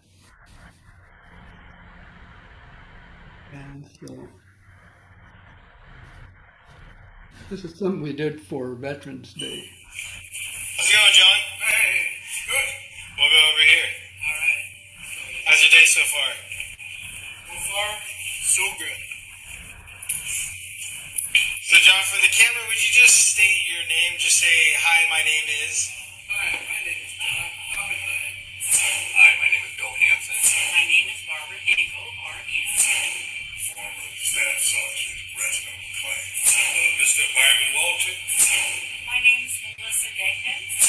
And 3.52 3.86
so 4.00 4.28
this 7.50 7.64
is 7.64 7.78
something 7.78 8.00
we 8.00 8.12
did 8.12 8.40
for 8.40 8.74
Veterans 8.74 9.34
Day. 9.34 9.64
How's 10.76 10.88
it 10.88 10.92
going, 10.92 11.12
John? 11.12 11.38
Hey, 11.60 12.06
good. 12.48 12.68
We'll 13.18 13.30
go 13.30 13.36
over 13.52 13.62
here. 13.62 13.90
All 14.24 14.34
right. 14.40 14.64
How's 15.46 15.60
your 15.62 15.70
day 15.70 15.84
so 15.84 16.00
far? 16.00 16.30
So 17.46 17.54
far, 17.70 17.90
so 18.42 18.62
good. 18.78 19.11
So, 21.72 21.80
John, 21.80 22.04
for 22.04 22.20
the 22.20 22.28
camera, 22.28 22.60
would 22.68 22.76
you 22.84 22.92
just 22.92 23.32
state 23.32 23.64
your 23.64 23.80
name? 23.88 24.20
Just 24.20 24.36
say, 24.44 24.76
hi, 24.76 25.08
my 25.08 25.24
name 25.24 25.48
is. 25.64 25.88
Hi, 26.28 26.52
my 26.68 26.80
name 26.84 27.00
is 27.00 27.16
John 27.16 27.48
Oppenheim. 27.80 28.36
Hi, 29.16 29.30
my 29.40 29.48
name 29.48 29.64
is 29.64 29.72
Bill 29.80 29.88
Hansen. 29.88 30.36
My 30.36 30.84
name 30.84 31.08
is 31.08 31.24
Barbara 31.24 31.56
Danko, 31.64 32.04
R-N. 32.28 32.68
Former 33.72 34.08
Staff 34.20 34.60
Sergeant 34.60 35.16
Reginald 35.32 35.80
McClain. 35.80 36.28
Uh, 36.44 37.00
Mr. 37.00 37.24
Byron 37.32 37.72
Walter. 37.72 38.16
My 39.08 39.18
name 39.24 39.48
is 39.48 39.56
Melissa 39.64 40.12
Dagnan. 40.12 40.81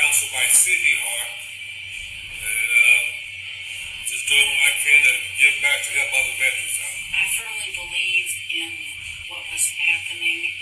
counsel 0.00 0.32
by 0.32 0.48
City 0.48 0.96
Heart. 0.96 1.32
And 2.40 2.72
uh, 2.72 3.04
just 4.08 4.24
doing 4.32 4.48
what 4.48 4.62
I 4.64 4.72
can 4.80 5.00
to 5.04 5.14
give 5.36 5.56
back 5.60 5.76
to 5.84 5.90
help 5.92 6.10
other 6.16 6.36
veterans 6.40 6.76
out. 6.80 6.98
I 7.20 7.24
firmly 7.36 7.70
believe 7.76 8.28
in 8.48 8.72
what 9.28 9.44
was 9.52 9.68
happening, 9.76 10.56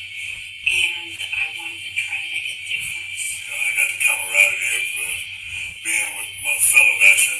and 0.67 1.15
I 1.23 1.45
wanted 1.55 1.87
to 1.87 1.93
try 1.95 2.19
to 2.19 2.29
make 2.35 2.51
a 2.51 2.59
difference. 2.67 3.39
You 3.39 3.47
know, 3.47 3.59
I 3.63 3.71
got 3.79 3.89
the 3.95 4.01
camaraderie 4.03 4.75
of 4.75 4.89
uh, 4.99 5.07
being 5.87 6.11
with 6.19 6.31
my 6.43 6.57
fellow 6.59 6.97
veterans. 6.99 7.38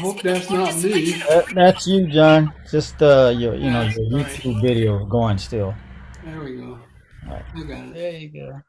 Hope 0.00 0.22
that's 0.22 0.50
not 0.50 0.74
me. 0.82 1.12
That, 1.12 1.46
that's 1.54 1.86
you, 1.86 2.06
John. 2.06 2.52
Just 2.70 3.00
uh, 3.02 3.32
your 3.36 3.54
you 3.54 3.70
know 3.70 3.82
your 3.82 4.24
YouTube 4.24 4.60
video 4.62 5.04
going 5.04 5.38
still. 5.38 5.74
There 6.24 6.40
we 6.40 6.56
go. 6.56 6.78
Right. 7.26 7.44
I 7.54 7.62
got 7.62 7.84
it. 7.86 7.94
There 7.94 8.12
you 8.12 8.28
go. 8.28 8.60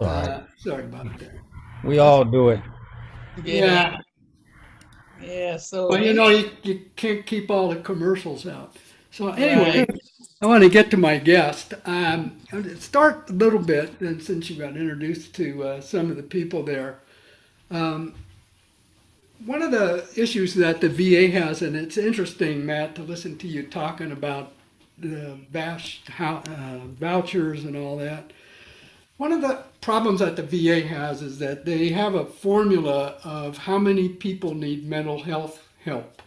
All 0.00 0.06
right. 0.06 0.28
Uh, 0.28 0.42
sorry 0.56 0.84
about 0.84 1.18
that. 1.18 1.32
We 1.84 1.98
all 1.98 2.24
do 2.24 2.50
it. 2.50 2.60
Yeah. 3.44 3.98
Yeah. 5.20 5.56
So. 5.56 5.88
Well, 5.88 6.02
you 6.02 6.12
know, 6.12 6.28
you, 6.28 6.50
you 6.62 6.86
can't 6.96 7.24
keep 7.26 7.50
all 7.50 7.68
the 7.68 7.76
commercials 7.76 8.46
out. 8.46 8.76
So 9.10 9.30
anyway, 9.30 9.86
I 10.42 10.46
want 10.46 10.62
to 10.62 10.68
get 10.68 10.90
to 10.90 10.96
my 10.96 11.16
guest. 11.18 11.72
Um, 11.86 12.38
start 12.78 13.30
a 13.30 13.32
little 13.32 13.58
bit, 13.58 14.00
and 14.00 14.22
since 14.22 14.50
you 14.50 14.56
got 14.56 14.76
introduced 14.76 15.34
to 15.36 15.64
uh, 15.64 15.80
some 15.80 16.10
of 16.10 16.16
the 16.16 16.22
people 16.22 16.62
there, 16.62 17.00
um, 17.70 18.14
one 19.44 19.62
of 19.62 19.70
the 19.70 20.08
issues 20.16 20.54
that 20.54 20.80
the 20.80 20.88
VA 20.88 21.28
has, 21.28 21.62
and 21.62 21.76
it's 21.76 21.98
interesting, 21.98 22.64
Matt, 22.64 22.94
to 22.94 23.02
listen 23.02 23.36
to 23.38 23.48
you 23.48 23.62
talking 23.64 24.12
about 24.12 24.52
the 24.98 25.32
uh, 25.32 26.78
vouchers 26.98 27.64
and 27.64 27.76
all 27.76 27.96
that. 27.98 28.32
One 29.18 29.32
of 29.32 29.40
the 29.40 29.62
problems 29.80 30.20
that 30.20 30.36
the 30.36 30.42
VA 30.42 30.86
has 30.86 31.22
is 31.22 31.38
that 31.38 31.64
they 31.64 31.90
have 31.90 32.14
a 32.14 32.24
formula 32.24 33.18
of 33.24 33.58
how 33.58 33.78
many 33.78 34.08
people 34.08 34.54
need 34.54 34.86
mental 34.86 35.22
health 35.22 35.66
help 35.84 36.22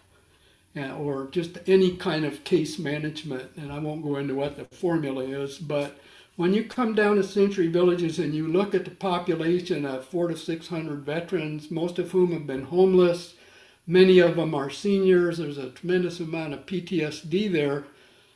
uh, 0.78 0.96
or 0.96 1.28
just 1.28 1.58
any 1.68 1.96
kind 1.96 2.26
of 2.26 2.44
case 2.44 2.80
management. 2.80 3.52
And 3.58 3.72
I 3.72 3.80
won't 3.80 4.04
go 4.04 4.18
into 4.18 4.36
what 4.36 4.56
the 4.56 4.66
formula 4.76 5.24
is, 5.24 5.58
but 5.58 6.00
when 6.40 6.54
you 6.54 6.64
come 6.64 6.96
down 6.96 7.18
to 7.18 7.24
Century 7.24 7.68
Villages 7.68 8.18
and 8.18 8.34
you 8.34 8.48
look 8.48 8.74
at 8.74 8.86
the 8.86 8.92
population 8.92 9.86
of 9.86 10.06
four 10.06 10.30
to 10.30 10.38
600 10.38 11.02
veterans, 11.04 11.70
most 11.70 12.00
of 12.00 12.12
whom 12.12 12.32
have 12.32 12.48
been 12.48 12.64
homeless, 12.64 13.34
many 13.86 14.20
of 14.20 14.38
them 14.38 14.56
are 14.56 14.70
seniors, 14.70 15.38
there's 15.40 15.58
a 15.58 15.70
tremendous 15.72 16.22
amount 16.22 16.54
of 16.54 16.66
PTSD 16.66 17.52
there. 17.52 17.84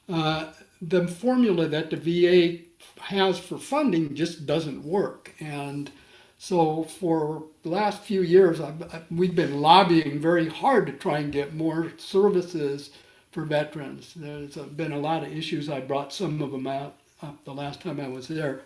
Uh, 0.09 0.47
the 0.81 1.07
formula 1.07 1.65
that 1.69 1.91
the 1.91 1.95
VA 1.95 2.65
has 3.03 3.39
for 3.39 3.57
funding 3.57 4.13
just 4.15 4.45
doesn't 4.45 4.83
work. 4.83 5.31
And 5.39 5.89
so 6.37 6.83
for 6.83 7.45
the 7.63 7.69
last 7.69 8.01
few 8.01 8.21
years, 8.21 8.59
I've, 8.59 8.81
I- 8.93 9.03
we've 9.09 9.33
been 9.33 9.61
lobbying 9.61 10.19
very 10.19 10.49
hard 10.49 10.87
to 10.87 10.91
try 10.91 11.19
and 11.19 11.31
get 11.31 11.53
more 11.55 11.93
services 11.95 12.89
for 13.31 13.45
veterans. 13.45 14.11
There's 14.13 14.57
been 14.57 14.91
a 14.91 14.99
lot 14.99 15.23
of 15.23 15.31
issues. 15.31 15.69
I 15.69 15.79
brought 15.79 16.11
some 16.11 16.41
of 16.41 16.51
them 16.51 16.67
out 16.67 16.95
uh, 17.23 17.31
the 17.45 17.53
last 17.53 17.81
time 17.81 17.99
I 17.99 18.07
was 18.07 18.27
there. 18.27 18.62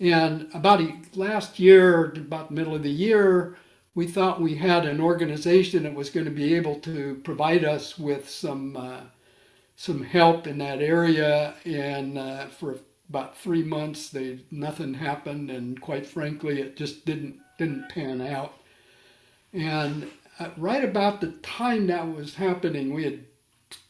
And 0.00 0.48
about 0.54 0.80
a, 0.80 0.94
last 1.14 1.58
year, 1.58 2.06
about 2.12 2.48
the 2.48 2.54
middle 2.54 2.74
of 2.74 2.82
the 2.82 2.90
year, 2.90 3.56
we 3.94 4.06
thought 4.06 4.40
we 4.40 4.54
had 4.54 4.86
an 4.86 5.00
organization 5.00 5.82
that 5.82 5.94
was 5.94 6.10
going 6.10 6.24
to 6.24 6.32
be 6.32 6.54
able 6.54 6.76
to 6.80 7.20
provide 7.24 7.64
us 7.64 7.98
with 7.98 8.28
some 8.28 8.76
uh, 8.76 9.00
some 9.76 10.04
help 10.04 10.46
in 10.46 10.58
that 10.58 10.80
area. 10.80 11.54
And 11.64 12.18
uh, 12.18 12.46
for 12.46 12.78
about 13.08 13.36
three 13.36 13.62
months, 13.62 14.10
they 14.10 14.40
nothing 14.50 14.94
happened, 14.94 15.50
and 15.50 15.80
quite 15.80 16.06
frankly, 16.06 16.60
it 16.60 16.76
just 16.76 17.04
didn't 17.04 17.38
didn't 17.58 17.88
pan 17.90 18.20
out. 18.20 18.54
And 19.52 20.10
uh, 20.38 20.48
right 20.56 20.84
about 20.84 21.20
the 21.20 21.32
time 21.42 21.86
that 21.88 22.08
was 22.08 22.36
happening, 22.36 22.94
we 22.94 23.04
had 23.04 23.24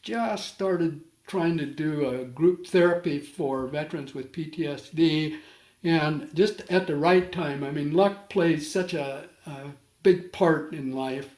just 0.01 0.53
started 0.53 1.01
trying 1.27 1.57
to 1.57 1.65
do 1.65 2.07
a 2.07 2.25
group 2.25 2.67
therapy 2.67 3.19
for 3.19 3.67
veterans 3.67 4.13
with 4.13 4.31
PTSD, 4.31 5.37
and 5.83 6.29
just 6.33 6.61
at 6.71 6.87
the 6.87 6.95
right 6.95 7.31
time. 7.31 7.63
I 7.63 7.71
mean, 7.71 7.93
luck 7.93 8.29
plays 8.29 8.71
such 8.71 8.93
a, 8.93 9.25
a 9.45 9.71
big 10.01 10.31
part 10.31 10.73
in 10.73 10.93
life. 10.93 11.35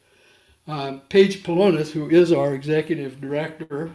Um, 0.67 1.01
Paige 1.09 1.43
Polonis, 1.43 1.91
who 1.91 2.09
is 2.09 2.31
our 2.31 2.53
executive 2.53 3.21
director 3.21 3.91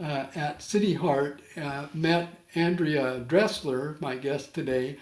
uh, 0.00 0.26
at 0.34 0.62
City 0.62 0.94
Heart, 0.94 1.40
uh, 1.56 1.86
met 1.94 2.28
Andrea 2.54 3.20
Dressler, 3.20 3.96
my 4.00 4.16
guest 4.16 4.54
today, 4.54 4.98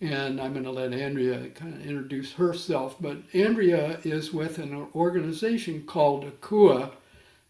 and 0.00 0.40
I'm 0.40 0.52
going 0.52 0.64
to 0.64 0.70
let 0.70 0.92
Andrea 0.92 1.48
kind 1.50 1.74
of 1.74 1.86
introduce 1.86 2.32
herself. 2.32 2.96
But 3.00 3.18
Andrea 3.34 4.00
is 4.02 4.32
with 4.32 4.58
an 4.58 4.88
organization 4.94 5.82
called 5.82 6.24
Akua, 6.24 6.92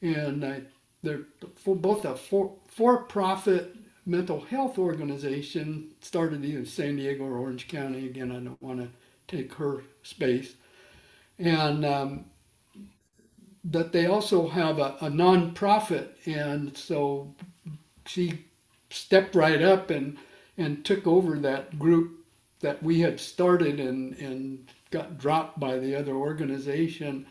and 0.03 0.45
uh, 0.45 0.55
they're 1.03 1.23
for 1.57 1.77
both 1.77 2.05
a 2.05 2.15
for, 2.15 2.55
for-profit 2.67 3.77
mental 4.07 4.41
health 4.41 4.79
organization 4.79 5.93
started 6.01 6.45
in 6.45 6.67
San 6.67 6.97
Diego 6.97 7.25
or 7.25 7.39
Orange 7.39 7.69
County. 7.69 8.07
Again, 8.07 8.33
I 8.33 8.41
don't 8.41 8.63
want 8.63 8.81
to 8.81 8.89
take 9.29 9.55
her 9.55 9.83
space, 10.03 10.55
and 11.39 11.85
um, 11.85 12.25
that 13.65 13.93
they 13.93 14.07
also 14.07 14.49
have 14.49 14.79
a, 14.79 14.97
a 15.01 15.11
nonprofit, 15.11 16.09
and 16.27 16.77
so 16.77 17.35
she 18.07 18.47
stepped 18.91 19.35
right 19.35 19.63
up 19.63 19.91
and 19.91 20.19
and 20.59 20.85
took 20.85 21.07
over 21.07 21.39
that 21.39 21.79
group 21.79 22.25
that 22.61 22.83
we 22.83 23.01
had 23.01 23.21
started 23.21 23.81
and 23.81 24.15
and 24.17 24.69
got 24.91 25.19
dropped 25.19 25.59
by 25.61 25.79
the 25.79 25.95
other 25.95 26.15
organization. 26.15 27.27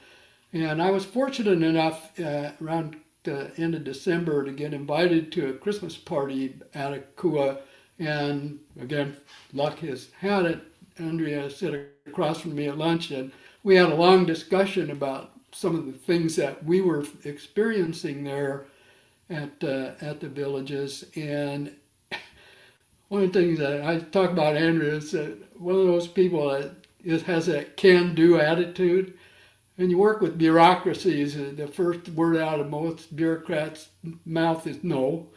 And 0.52 0.82
I 0.82 0.90
was 0.90 1.06
fortunate 1.06 1.62
enough 1.62 2.20
uh, 2.20 2.52
around 2.62 2.96
the 3.24 3.52
end 3.58 3.76
of 3.76 3.84
December 3.84 4.44
to 4.44 4.52
get 4.52 4.74
invited 4.74 5.32
to 5.32 5.50
a 5.50 5.54
Christmas 5.54 5.98
party 5.98 6.56
at 6.74 7.16
Akua. 7.16 7.60
And 7.98 8.60
again, 8.80 9.18
luck 9.54 9.80
has 9.80 10.10
had 10.20 10.46
it. 10.46 10.62
Andrea 10.98 11.50
sat 11.50 11.74
across 12.08 12.42
from 12.42 12.56
me 12.56 12.68
at 12.68 12.78
lunch, 12.78 13.12
and 13.12 13.32
we 13.64 13.76
had 13.76 13.90
a 13.90 13.96
long 13.96 14.26
discussion 14.26 14.92
about 14.92 15.32
some 15.52 15.76
of 15.76 15.86
the 15.86 15.94
things 15.94 16.36
that 16.36 16.64
we 16.64 16.82
were 16.82 17.06
experiencing 17.24 18.24
there 18.24 18.66
at 19.30 19.64
uh, 19.64 19.92
at 20.02 20.20
the 20.20 20.30
villages. 20.30 21.06
And 21.16 21.76
one 23.10 23.24
of 23.24 23.34
the 23.34 23.40
things 23.40 23.60
that 23.60 23.84
I 23.84 24.00
talk 24.00 24.32
about 24.32 24.58
Andrea 24.58 24.96
is 24.96 25.12
that 25.12 25.38
one 25.60 25.76
of 25.76 25.88
those 25.88 26.08
people 26.08 26.50
that 26.50 27.22
has 27.24 27.46
that 27.48 27.78
can-do 27.78 28.40
attitude. 28.40 29.18
And 29.80 29.90
you 29.90 29.98
work 29.98 30.20
with 30.20 30.38
bureaucracies, 30.38 31.38
uh, 31.38 31.54
the 31.56 31.66
first 31.66 32.10
word 32.10 32.36
out 32.36 32.60
of 32.60 32.70
most 32.70 33.16
bureaucrats' 33.16 33.88
mouth 34.26 34.68
is 34.68 34.84
no. 34.84 35.28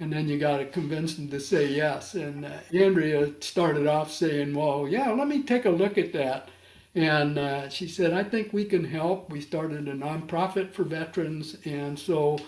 And 0.00 0.10
then 0.10 0.26
you 0.26 0.38
got 0.38 0.56
to 0.56 0.64
convince 0.64 1.16
them 1.16 1.28
to 1.28 1.38
say 1.38 1.66
yes. 1.66 2.14
And 2.14 2.46
uh, 2.46 2.50
Andrea 2.72 3.30
started 3.40 3.86
off 3.86 4.10
saying, 4.10 4.54
Well, 4.54 4.88
yeah, 4.88 5.10
let 5.10 5.28
me 5.28 5.42
take 5.42 5.66
a 5.66 5.70
look 5.70 5.98
at 5.98 6.14
that. 6.14 6.48
And 6.94 7.38
uh, 7.38 7.68
she 7.68 7.86
said, 7.86 8.14
I 8.14 8.24
think 8.24 8.54
we 8.54 8.64
can 8.64 8.84
help. 8.84 9.28
We 9.28 9.42
started 9.42 9.86
a 9.86 9.92
nonprofit 9.92 10.72
for 10.72 10.84
veterans. 10.84 11.58
And 11.66 11.98
so 11.98 12.38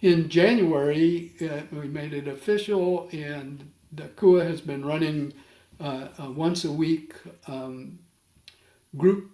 in 0.00 0.28
January, 0.28 1.32
uh, 1.42 1.62
we 1.72 1.88
made 1.88 2.14
it 2.14 2.28
official, 2.28 3.08
and 3.10 3.68
the 3.90 4.04
KUA 4.04 4.46
has 4.46 4.60
been 4.60 4.84
running 4.84 5.32
uh, 5.80 6.08
a 6.18 6.30
once 6.30 6.64
a 6.64 6.70
week 6.70 7.14
um, 7.48 7.98
group 8.96 9.33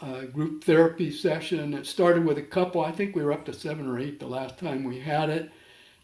uh, 0.00 0.22
group 0.22 0.64
therapy 0.64 1.10
session. 1.10 1.74
It 1.74 1.86
started 1.86 2.24
with 2.24 2.38
a 2.38 2.42
couple. 2.42 2.84
I 2.84 2.92
think 2.92 3.14
we 3.14 3.22
were 3.22 3.32
up 3.32 3.44
to 3.46 3.52
seven 3.52 3.88
or 3.88 3.98
eight 3.98 4.20
the 4.20 4.26
last 4.26 4.58
time 4.58 4.84
we 4.84 5.00
had 5.00 5.30
it, 5.30 5.50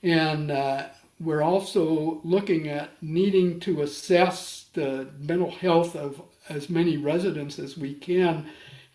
and 0.02 0.50
uh, 0.50 0.88
we're 1.20 1.42
also 1.42 2.20
looking 2.24 2.68
at 2.68 2.90
needing 3.02 3.60
to 3.60 3.82
assess 3.82 4.66
the 4.72 5.08
mental 5.18 5.50
health 5.50 5.94
of 5.94 6.22
as 6.48 6.68
many 6.68 6.96
residents 6.96 7.58
as 7.58 7.78
we 7.78 7.94
can, 7.94 8.46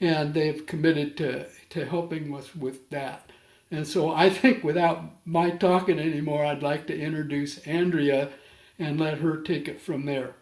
and 0.01 0.33
they've 0.33 0.65
committed 0.65 1.17
to 1.17 1.47
to 1.69 1.85
helping 1.85 2.35
us 2.35 2.55
with 2.55 2.89
that. 2.89 3.31
And 3.71 3.85
so 3.85 4.11
I 4.11 4.29
think 4.29 4.63
without 4.63 5.03
my 5.25 5.49
talking 5.51 5.99
anymore, 5.99 6.45
I'd 6.45 6.63
like 6.63 6.87
to 6.87 6.97
introduce 6.97 7.59
Andrea 7.59 8.29
and 8.79 8.99
let 8.99 9.19
her 9.19 9.41
take 9.41 9.67
it 9.67 9.81
from 9.81 10.05
there. 10.05 10.35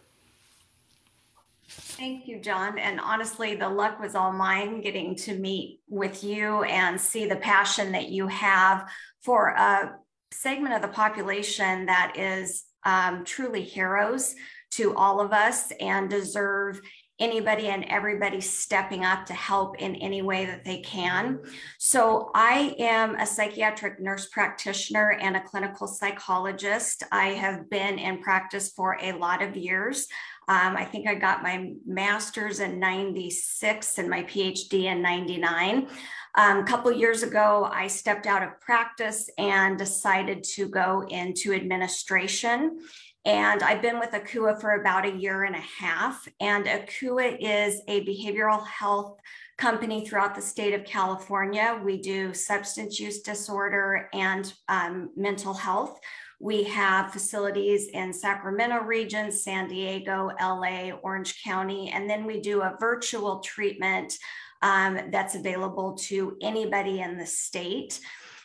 Thank 1.68 2.28
you, 2.28 2.40
John. 2.40 2.78
And 2.78 3.00
honestly, 3.00 3.56
the 3.56 3.68
luck 3.68 4.00
was 4.00 4.14
all 4.14 4.32
mine 4.32 4.80
getting 4.80 5.16
to 5.16 5.36
meet 5.36 5.80
with 5.88 6.22
you 6.22 6.62
and 6.62 7.00
see 7.00 7.26
the 7.26 7.36
passion 7.36 7.92
that 7.92 8.08
you 8.08 8.28
have 8.28 8.88
for 9.22 9.48
a 9.48 9.96
segment 10.30 10.74
of 10.74 10.82
the 10.82 10.88
population 10.88 11.86
that 11.86 12.14
is 12.16 12.64
um, 12.84 13.24
truly 13.24 13.62
heroes 13.62 14.34
to 14.72 14.94
all 14.94 15.20
of 15.20 15.32
us 15.32 15.72
and 15.80 16.08
deserve 16.08 16.80
anybody 17.18 17.68
and 17.68 17.84
everybody 17.84 18.40
stepping 18.40 19.04
up 19.04 19.24
to 19.24 19.32
help 19.32 19.78
in 19.78 19.96
any 19.96 20.20
way 20.20 20.44
that 20.44 20.64
they 20.64 20.80
can. 20.82 21.40
So, 21.78 22.30
I 22.34 22.74
am 22.78 23.14
a 23.16 23.26
psychiatric 23.26 24.00
nurse 24.00 24.28
practitioner 24.28 25.12
and 25.20 25.36
a 25.36 25.40
clinical 25.40 25.86
psychologist. 25.86 27.02
I 27.10 27.28
have 27.28 27.70
been 27.70 27.98
in 27.98 28.20
practice 28.20 28.70
for 28.70 28.98
a 29.00 29.12
lot 29.12 29.40
of 29.40 29.56
years. 29.56 30.06
Um, 30.48 30.76
I 30.76 30.84
think 30.84 31.08
I 31.08 31.14
got 31.14 31.42
my 31.42 31.72
master's 31.84 32.60
in 32.60 32.78
96 32.78 33.98
and 33.98 34.08
my 34.08 34.22
PhD 34.22 34.84
in 34.84 35.02
99. 35.02 35.88
Um, 36.36 36.58
a 36.58 36.64
couple 36.64 36.92
years 36.92 37.22
ago, 37.22 37.68
I 37.72 37.88
stepped 37.88 38.26
out 38.26 38.42
of 38.42 38.60
practice 38.60 39.28
and 39.38 39.76
decided 39.76 40.44
to 40.54 40.68
go 40.68 41.04
into 41.08 41.52
administration. 41.52 42.78
And 43.24 43.64
I've 43.64 43.82
been 43.82 43.98
with 43.98 44.12
Akua 44.12 44.60
for 44.60 44.80
about 44.80 45.04
a 45.04 45.16
year 45.16 45.42
and 45.44 45.56
a 45.56 45.64
half. 45.80 46.28
And 46.40 46.66
Akua 46.66 47.36
is 47.40 47.80
a 47.88 48.04
behavioral 48.06 48.64
health 48.64 49.18
company 49.58 50.06
throughout 50.06 50.36
the 50.36 50.42
state 50.42 50.74
of 50.74 50.84
California. 50.84 51.80
We 51.82 52.00
do 52.00 52.32
substance 52.34 53.00
use 53.00 53.22
disorder 53.22 54.08
and 54.12 54.52
um, 54.68 55.10
mental 55.16 55.54
health. 55.54 55.98
We 56.38 56.64
have 56.64 57.12
facilities 57.12 57.88
in 57.88 58.12
Sacramento 58.12 58.80
region, 58.80 59.32
San 59.32 59.68
Diego, 59.68 60.30
LA, 60.40 60.90
Orange 61.02 61.42
County, 61.42 61.90
and 61.90 62.08
then 62.08 62.26
we 62.26 62.40
do 62.40 62.62
a 62.62 62.76
virtual 62.78 63.40
treatment 63.40 64.18
um, 64.62 64.98
that's 65.10 65.34
available 65.34 65.94
to 65.94 66.36
anybody 66.42 67.00
in 67.00 67.16
the 67.16 67.26
state. 67.26 68.00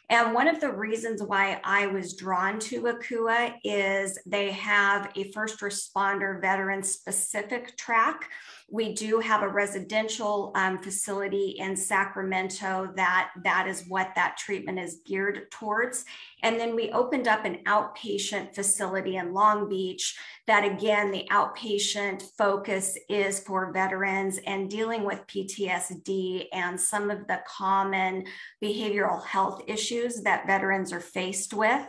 And 0.09 0.33
one 0.33 0.49
of 0.49 0.59
the 0.59 0.71
reasons 0.71 1.23
why 1.23 1.61
I 1.63 1.87
was 1.87 2.15
drawn 2.15 2.59
to 2.59 2.81
Akua 2.81 3.53
is 3.63 4.19
they 4.25 4.51
have 4.51 5.09
a 5.15 5.31
first 5.31 5.61
responder 5.61 6.41
veteran 6.41 6.83
specific 6.83 7.77
track 7.77 8.29
we 8.71 8.93
do 8.93 9.19
have 9.19 9.43
a 9.43 9.47
residential 9.49 10.53
um, 10.55 10.77
facility 10.77 11.55
in 11.59 11.75
Sacramento 11.75 12.93
that 12.95 13.31
that 13.43 13.67
is 13.67 13.83
what 13.87 14.13
that 14.15 14.37
treatment 14.37 14.79
is 14.79 15.01
geared 15.05 15.51
towards. 15.51 16.05
And 16.41 16.57
then 16.57 16.73
we 16.73 16.89
opened 16.91 17.27
up 17.27 17.43
an 17.43 17.59
outpatient 17.67 18.55
facility 18.55 19.17
in 19.17 19.33
Long 19.33 19.67
Beach 19.67 20.17
that 20.47 20.63
again, 20.63 21.11
the 21.11 21.27
outpatient 21.29 22.23
focus 22.37 22.97
is 23.09 23.41
for 23.41 23.73
veterans 23.73 24.39
and 24.47 24.69
dealing 24.69 25.03
with 25.03 25.27
PTSD 25.27 26.45
and 26.53 26.79
some 26.79 27.11
of 27.11 27.27
the 27.27 27.41
common 27.45 28.25
behavioral 28.63 29.23
health 29.25 29.63
issues 29.67 30.21
that 30.21 30.47
veterans 30.47 30.93
are 30.93 31.01
faced 31.01 31.53
with. 31.53 31.83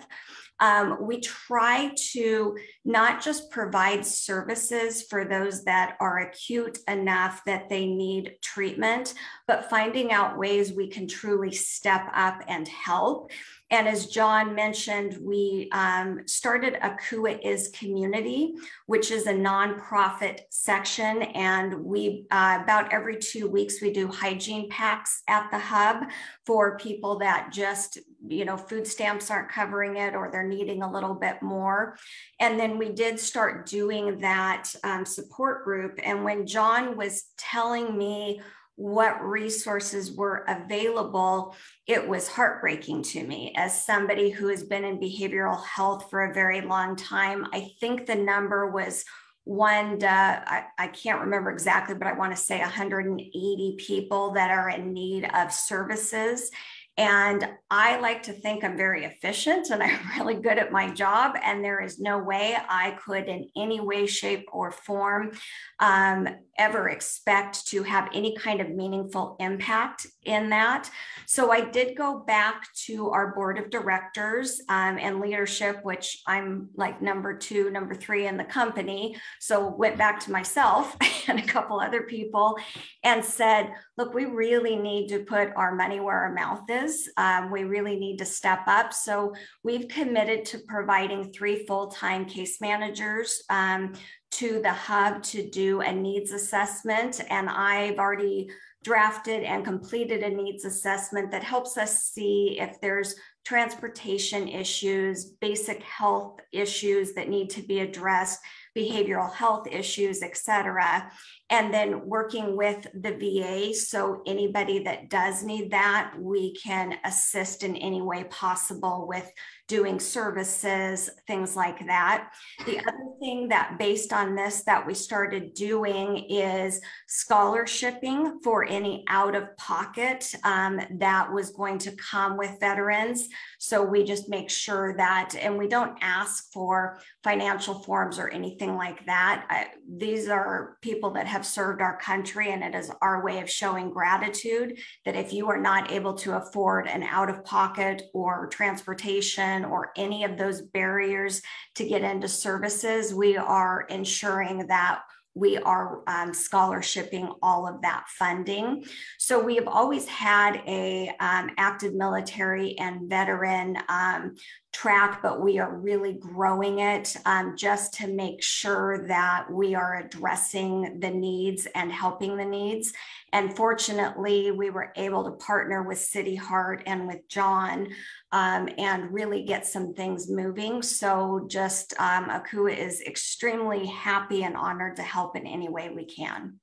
Um, 0.62 0.98
we 1.00 1.18
try 1.18 1.92
to 2.12 2.56
not 2.84 3.20
just 3.20 3.50
provide 3.50 4.06
services 4.06 5.02
for 5.02 5.24
those 5.24 5.64
that 5.64 5.96
are 5.98 6.18
acute 6.18 6.78
enough 6.86 7.42
that 7.46 7.68
they 7.68 7.84
need 7.84 8.36
treatment, 8.40 9.14
but 9.48 9.68
finding 9.68 10.12
out 10.12 10.38
ways 10.38 10.72
we 10.72 10.86
can 10.86 11.08
truly 11.08 11.50
step 11.50 12.06
up 12.14 12.44
and 12.46 12.68
help. 12.68 13.32
And 13.72 13.88
as 13.88 14.06
John 14.06 14.54
mentioned, 14.54 15.16
we 15.22 15.70
um, 15.72 16.20
started 16.26 16.74
Akua 16.82 17.40
is 17.42 17.68
Community, 17.68 18.52
which 18.84 19.10
is 19.10 19.26
a 19.26 19.32
nonprofit 19.32 20.40
section. 20.50 21.22
And 21.22 21.82
we, 21.82 22.26
uh, 22.30 22.58
about 22.62 22.92
every 22.92 23.16
two 23.16 23.48
weeks, 23.48 23.80
we 23.80 23.90
do 23.90 24.08
hygiene 24.08 24.68
packs 24.68 25.22
at 25.26 25.50
the 25.50 25.58
hub 25.58 26.04
for 26.44 26.76
people 26.76 27.18
that 27.20 27.50
just, 27.50 27.98
you 28.28 28.44
know, 28.44 28.58
food 28.58 28.86
stamps 28.86 29.30
aren't 29.30 29.48
covering 29.50 29.96
it 29.96 30.14
or 30.14 30.30
they're 30.30 30.46
needing 30.46 30.82
a 30.82 30.92
little 30.92 31.14
bit 31.14 31.42
more. 31.42 31.96
And 32.40 32.60
then 32.60 32.76
we 32.76 32.90
did 32.90 33.18
start 33.18 33.64
doing 33.64 34.18
that 34.18 34.68
um, 34.84 35.06
support 35.06 35.64
group. 35.64 35.98
And 36.04 36.24
when 36.24 36.46
John 36.46 36.94
was 36.94 37.24
telling 37.38 37.96
me, 37.96 38.42
what 38.76 39.22
resources 39.22 40.12
were 40.12 40.44
available, 40.48 41.54
it 41.86 42.08
was 42.08 42.28
heartbreaking 42.28 43.02
to 43.02 43.22
me 43.22 43.52
as 43.56 43.84
somebody 43.84 44.30
who 44.30 44.48
has 44.48 44.64
been 44.64 44.84
in 44.84 44.98
behavioral 44.98 45.62
health 45.64 46.08
for 46.10 46.24
a 46.24 46.34
very 46.34 46.62
long 46.62 46.96
time. 46.96 47.46
I 47.52 47.70
think 47.80 48.06
the 48.06 48.14
number 48.14 48.70
was 48.70 49.04
one, 49.44 49.98
to, 49.98 50.08
I, 50.08 50.66
I 50.78 50.86
can't 50.88 51.20
remember 51.20 51.50
exactly, 51.50 51.96
but 51.96 52.06
I 52.06 52.12
want 52.12 52.34
to 52.34 52.40
say 52.40 52.60
180 52.60 53.76
people 53.78 54.32
that 54.32 54.50
are 54.50 54.70
in 54.70 54.92
need 54.92 55.28
of 55.34 55.52
services. 55.52 56.50
And 56.98 57.48
I 57.70 57.98
like 58.00 58.24
to 58.24 58.34
think 58.34 58.64
I'm 58.64 58.76
very 58.76 59.04
efficient 59.04 59.70
and 59.70 59.82
I'm 59.82 59.98
really 60.18 60.34
good 60.34 60.58
at 60.58 60.72
my 60.72 60.90
job. 60.90 61.36
And 61.42 61.64
there 61.64 61.80
is 61.80 61.98
no 61.98 62.18
way 62.18 62.56
I 62.68 62.98
could, 63.04 63.28
in 63.28 63.48
any 63.56 63.80
way, 63.80 64.06
shape, 64.06 64.46
or 64.52 64.70
form, 64.70 65.32
um, 65.80 66.28
ever 66.58 66.90
expect 66.90 67.66
to 67.68 67.82
have 67.82 68.10
any 68.12 68.36
kind 68.36 68.60
of 68.60 68.68
meaningful 68.68 69.36
impact 69.40 70.06
in 70.24 70.50
that. 70.50 70.90
So 71.26 71.50
I 71.50 71.62
did 71.62 71.96
go 71.96 72.18
back 72.18 72.66
to 72.86 73.10
our 73.10 73.34
board 73.34 73.58
of 73.58 73.70
directors 73.70 74.60
um, 74.68 74.98
and 74.98 75.18
leadership, 75.20 75.82
which 75.82 76.22
I'm 76.26 76.68
like 76.76 77.00
number 77.00 77.36
two, 77.36 77.70
number 77.70 77.94
three 77.94 78.26
in 78.26 78.36
the 78.36 78.44
company. 78.44 79.16
So 79.40 79.66
went 79.66 79.96
back 79.96 80.20
to 80.20 80.30
myself 80.30 80.94
and 81.28 81.38
a 81.38 81.46
couple 81.46 81.80
other 81.80 82.02
people 82.02 82.58
and 83.02 83.24
said, 83.24 83.72
look, 83.96 84.12
we 84.12 84.26
really 84.26 84.76
need 84.76 85.08
to 85.08 85.20
put 85.20 85.56
our 85.56 85.74
money 85.74 86.00
where 86.00 86.18
our 86.18 86.34
mouth 86.34 86.68
is. 86.68 86.81
Um, 87.16 87.50
we 87.50 87.64
really 87.64 87.96
need 87.96 88.18
to 88.18 88.24
step 88.24 88.62
up. 88.66 88.92
So 88.92 89.34
we've 89.62 89.88
committed 89.88 90.44
to 90.46 90.58
providing 90.58 91.32
three 91.32 91.66
full-time 91.66 92.24
case 92.24 92.60
managers 92.60 93.42
um, 93.50 93.94
to 94.32 94.60
the 94.62 94.72
hub 94.72 95.22
to 95.24 95.48
do 95.50 95.80
a 95.80 95.92
needs 95.92 96.32
assessment. 96.32 97.20
And 97.28 97.48
I've 97.48 97.98
already 97.98 98.50
drafted 98.84 99.44
and 99.44 99.64
completed 99.64 100.22
a 100.22 100.30
needs 100.30 100.64
assessment 100.64 101.30
that 101.30 101.44
helps 101.44 101.76
us 101.78 102.04
see 102.04 102.58
if 102.60 102.80
there's 102.80 103.14
transportation 103.44 104.48
issues, 104.48 105.24
basic 105.40 105.82
health 105.82 106.40
issues 106.52 107.12
that 107.12 107.28
need 107.28 107.50
to 107.50 107.62
be 107.62 107.80
addressed, 107.80 108.40
behavioral 108.76 109.32
health 109.32 109.66
issues, 109.70 110.22
et 110.22 110.36
cetera. 110.36 111.10
And 111.50 111.72
then 111.72 112.06
working 112.06 112.56
with 112.56 112.86
the 112.94 113.12
VA. 113.12 113.74
So 113.74 114.22
anybody 114.26 114.84
that 114.84 115.10
does 115.10 115.42
need 115.42 115.70
that, 115.72 116.14
we 116.18 116.54
can 116.54 116.96
assist 117.04 117.62
in 117.62 117.76
any 117.76 118.00
way 118.00 118.24
possible 118.24 119.06
with 119.08 119.30
doing 119.68 119.98
services, 119.98 121.08
things 121.26 121.56
like 121.56 121.86
that. 121.86 122.30
The 122.66 122.78
other 122.78 123.08
thing 123.20 123.48
that, 123.48 123.78
based 123.78 124.12
on 124.12 124.34
this, 124.34 124.64
that 124.64 124.86
we 124.86 124.94
started 124.94 125.54
doing 125.54 126.26
is 126.28 126.80
scholarshiping 127.08 128.42
for 128.44 128.64
any 128.64 129.04
out 129.08 129.34
of 129.34 129.56
pocket 129.56 130.34
um, 130.44 130.80
that 130.98 131.32
was 131.32 131.50
going 131.50 131.78
to 131.78 131.92
come 131.92 132.36
with 132.36 132.60
veterans. 132.60 133.28
So 133.58 133.82
we 133.82 134.04
just 134.04 134.28
make 134.28 134.50
sure 134.50 134.94
that, 134.96 135.34
and 135.40 135.56
we 135.56 135.68
don't 135.68 135.96
ask 136.02 136.52
for 136.52 136.98
financial 137.24 137.74
forms 137.74 138.18
or 138.18 138.28
anything 138.28 138.76
like 138.76 139.06
that. 139.06 139.46
I, 139.48 139.68
these 139.96 140.28
are 140.28 140.76
people 140.82 141.10
that 141.12 141.26
have 141.26 141.46
served 141.46 141.80
our 141.80 141.96
country, 141.98 142.50
and 142.52 142.62
it 142.62 142.74
is 142.74 142.90
our 143.00 143.24
way 143.24 143.40
of 143.40 143.48
showing 143.48 143.90
gratitude 143.90 144.78
that 145.04 145.16
if 145.16 145.32
you 145.32 145.48
are 145.48 145.60
not 145.60 145.90
able 145.90 146.14
to 146.14 146.36
afford 146.36 146.88
an 146.88 147.04
out 147.04 147.30
of 147.30 147.44
pocket 147.44 148.02
or 148.12 148.48
transportation, 148.48 149.51
or 149.64 149.92
any 149.96 150.24
of 150.24 150.38
those 150.38 150.62
barriers 150.62 151.42
to 151.74 151.86
get 151.86 152.02
into 152.02 152.28
services, 152.28 153.14
we 153.14 153.36
are 153.36 153.82
ensuring 153.90 154.66
that 154.68 155.02
we 155.34 155.56
are 155.56 156.02
um, 156.06 156.32
scholarshiping 156.32 157.34
all 157.42 157.66
of 157.66 157.80
that 157.82 158.04
funding. 158.08 158.84
So 159.18 159.42
we 159.42 159.56
have 159.56 159.66
always 159.66 160.06
had 160.06 160.56
a 160.66 161.08
um, 161.20 161.50
active 161.56 161.94
military 161.94 162.78
and 162.78 163.08
veteran 163.08 163.78
um, 163.88 164.34
track, 164.72 165.20
but 165.22 165.40
we 165.40 165.58
are 165.58 165.74
really 165.74 166.14
growing 166.14 166.80
it 166.80 167.16
um, 167.24 167.56
just 167.56 167.94
to 167.94 168.08
make 168.08 168.42
sure 168.42 169.06
that 169.08 169.50
we 169.50 169.74
are 169.74 170.00
addressing 170.00 171.00
the 171.00 171.10
needs 171.10 171.66
and 171.74 171.90
helping 171.90 172.36
the 172.36 172.44
needs. 172.44 172.92
And 173.32 173.56
fortunately, 173.56 174.50
we 174.50 174.68
were 174.68 174.92
able 174.96 175.24
to 175.24 175.30
partner 175.32 175.82
with 175.82 175.98
City 175.98 176.36
Heart 176.36 176.82
and 176.86 177.06
with 177.06 177.26
John 177.28 177.88
um, 178.32 178.68
and 178.78 179.12
really 179.12 179.44
get 179.44 179.66
some 179.66 179.94
things 179.94 180.28
moving. 180.28 180.82
So, 180.82 181.46
just 181.48 181.94
um, 181.98 182.28
Akua 182.28 182.76
is 182.76 183.00
extremely 183.02 183.86
happy 183.86 184.44
and 184.44 184.56
honored 184.56 184.96
to 184.96 185.02
help 185.02 185.36
in 185.36 185.46
any 185.46 185.68
way 185.68 185.90
we 185.90 186.04
can. 186.04 186.58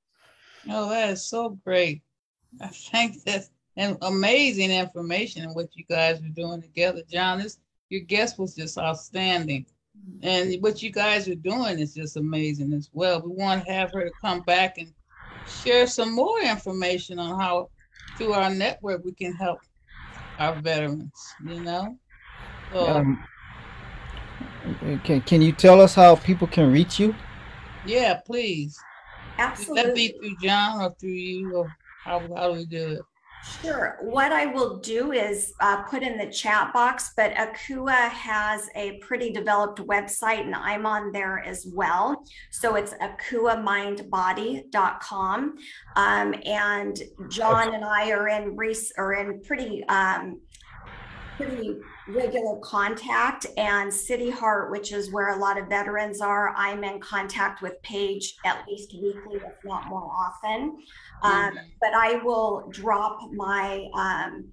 Oh, 0.69 0.89
that 0.89 1.09
is 1.11 1.25
so 1.25 1.57
great. 1.63 2.01
I 2.61 2.67
think 2.67 3.23
that's 3.23 3.49
and 3.77 3.97
amazing 4.01 4.71
information 4.71 5.43
and 5.43 5.55
what 5.55 5.69
you 5.73 5.85
guys 5.89 6.19
are 6.21 6.29
doing 6.29 6.61
together. 6.61 7.01
John, 7.09 7.39
this 7.39 7.59
your 7.89 8.01
guest 8.01 8.37
was 8.37 8.53
just 8.53 8.77
outstanding. 8.77 9.65
And 10.21 10.61
what 10.61 10.83
you 10.83 10.91
guys 10.91 11.27
are 11.27 11.35
doing 11.35 11.79
is 11.79 11.93
just 11.93 12.17
amazing 12.17 12.73
as 12.73 12.89
well. 12.93 13.21
We 13.21 13.31
want 13.31 13.65
to 13.65 13.71
have 13.71 13.91
her 13.93 14.03
to 14.03 14.11
come 14.21 14.41
back 14.41 14.77
and 14.77 14.93
share 15.63 15.87
some 15.87 16.13
more 16.13 16.41
information 16.41 17.19
on 17.19 17.39
how 17.39 17.69
through 18.17 18.33
our 18.33 18.49
network 18.49 19.03
we 19.03 19.13
can 19.13 19.33
help 19.33 19.59
our 20.39 20.55
veterans, 20.55 21.35
you 21.45 21.59
know? 21.61 21.97
So, 22.71 22.87
um, 22.87 23.27
can, 25.03 25.21
can 25.21 25.41
you 25.41 25.51
tell 25.51 25.81
us 25.81 25.93
how 25.95 26.15
people 26.15 26.47
can 26.47 26.71
reach 26.71 26.99
you? 26.99 27.13
Yeah, 27.85 28.19
please. 28.25 28.79
Absolutely. 29.37 29.83
That 29.83 29.95
be 29.95 30.07
through 30.09 30.47
John 30.47 30.81
or 30.81 30.95
through 30.99 31.09
you 31.09 31.55
or 31.55 31.71
how, 32.03 32.19
how 32.35 32.53
do 32.53 32.59
we 32.59 32.65
do 32.65 32.91
it? 32.93 33.01
Sure. 33.43 33.97
What 34.01 34.31
I 34.31 34.45
will 34.45 34.77
do 34.77 35.11
is 35.11 35.51
uh, 35.59 35.81
put 35.83 36.01
in 36.03 36.17
the 36.17 36.27
chat 36.27 36.71
box, 36.73 37.11
but 37.15 37.33
Akua 37.35 38.09
has 38.09 38.69
a 38.75 38.97
pretty 38.99 39.31
developed 39.31 39.79
website 39.79 40.41
and 40.41 40.53
I'm 40.55 40.85
on 40.85 41.11
there 41.11 41.39
as 41.39 41.65
well. 41.73 42.23
So 42.51 42.75
it's 42.75 42.93
akuamindbody.com. 42.93 45.55
Um, 45.95 46.35
and 46.45 47.01
John 47.29 47.73
and 47.73 47.83
I 47.83 48.11
are 48.11 48.27
in, 48.29 48.55
res- 48.55 48.93
are 48.97 49.13
in 49.13 49.41
pretty 49.41 49.83
um, 49.85 50.39
pretty 51.39 51.77
regular 52.09 52.57
contact 52.57 53.45
and 53.55 53.93
City 53.93 54.29
Heart, 54.29 54.71
which 54.71 54.91
is 54.91 55.11
where 55.11 55.29
a 55.29 55.37
lot 55.37 55.57
of 55.57 55.69
veterans 55.69 56.19
are, 56.19 56.53
I'm 56.57 56.83
in 56.83 56.99
contact 56.99 57.61
with 57.61 57.81
Paige 57.81 58.35
at 58.45 58.65
least 58.67 58.93
weekly, 58.93 59.37
if 59.37 59.53
not 59.63 59.87
more 59.87 60.11
often. 60.11 60.77
Um, 61.21 61.57
but 61.79 61.93
I 61.93 62.15
will 62.23 62.67
drop 62.71 63.21
my 63.31 63.87
um, 63.93 64.51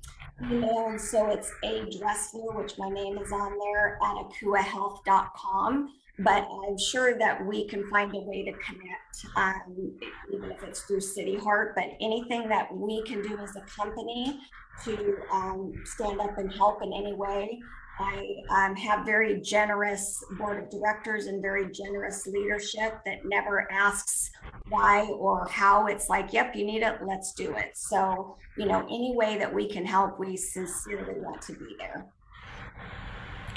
email. 0.49 0.97
So 0.99 1.31
it's 1.31 1.51
A 1.65 1.91
Dressler, 1.99 2.53
which 2.55 2.79
my 2.79 2.89
name 2.89 3.19
is 3.19 3.33
on 3.33 3.59
there 3.59 3.99
at 4.05 4.17
akuahealth.com. 4.17 5.93
But 6.19 6.49
I'm 6.67 6.79
sure 6.79 7.19
that 7.19 7.45
we 7.45 7.69
can 7.69 7.87
find 7.89 8.15
a 8.15 8.21
way 8.21 8.43
to 8.45 8.53
connect, 8.53 9.27
um, 9.37 9.99
even 10.33 10.51
if 10.51 10.63
it's 10.63 10.81
through 10.81 11.01
City 11.01 11.37
Heart. 11.37 11.75
But 11.75 11.91
anything 12.01 12.49
that 12.49 12.75
we 12.75 13.03
can 13.05 13.23
do 13.23 13.39
as 13.39 13.55
a 13.57 13.61
company 13.61 14.41
to 14.85 15.17
um, 15.33 15.73
stand 15.85 16.21
up 16.21 16.39
and 16.39 16.53
help 16.53 16.83
in 16.83 16.93
any 16.93 17.13
way. 17.13 17.61
I 17.99 18.37
um, 18.51 18.77
have 18.77 19.07
very 19.07 19.41
generous 19.41 20.23
board 20.33 20.63
of 20.63 20.71
directors 20.71 21.27
and 21.27 21.41
very 21.41 21.71
generous 21.73 22.27
leadership 22.27 23.01
that 23.07 23.25
never 23.25 23.71
asks 23.73 24.31
why 24.69 25.07
or 25.07 25.47
how. 25.49 25.87
It's 25.87 26.09
like, 26.11 26.33
yep, 26.33 26.55
you 26.55 26.67
need 26.67 26.83
it, 26.83 26.99
let's 27.03 27.33
do 27.33 27.57
it. 27.57 27.71
So, 27.75 28.37
you 28.59 28.67
know, 28.67 28.81
any 28.81 29.15
way 29.17 29.39
that 29.39 29.53
we 29.53 29.67
can 29.67 29.87
help, 29.87 30.21
we 30.21 30.37
sincerely 30.37 31.21
want 31.21 31.41
to 31.43 31.55
be 31.55 31.75
there. 31.79 32.07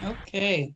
Okay. 0.03 0.73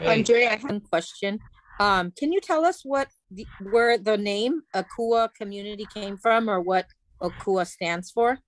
Okay. 0.00 0.18
Andrea, 0.18 0.48
I 0.48 0.50
have 0.52 0.64
one 0.64 0.80
question. 0.80 1.38
Um, 1.80 2.12
can 2.16 2.32
you 2.32 2.40
tell 2.40 2.64
us 2.64 2.84
what 2.84 3.08
the, 3.30 3.46
where 3.70 3.98
the 3.98 4.16
name 4.16 4.62
Akua 4.74 5.32
community 5.34 5.86
came 5.94 6.16
from 6.16 6.48
or 6.50 6.60
what 6.60 6.86
Akua 7.22 7.66
stands 7.66 8.10
for? 8.10 8.38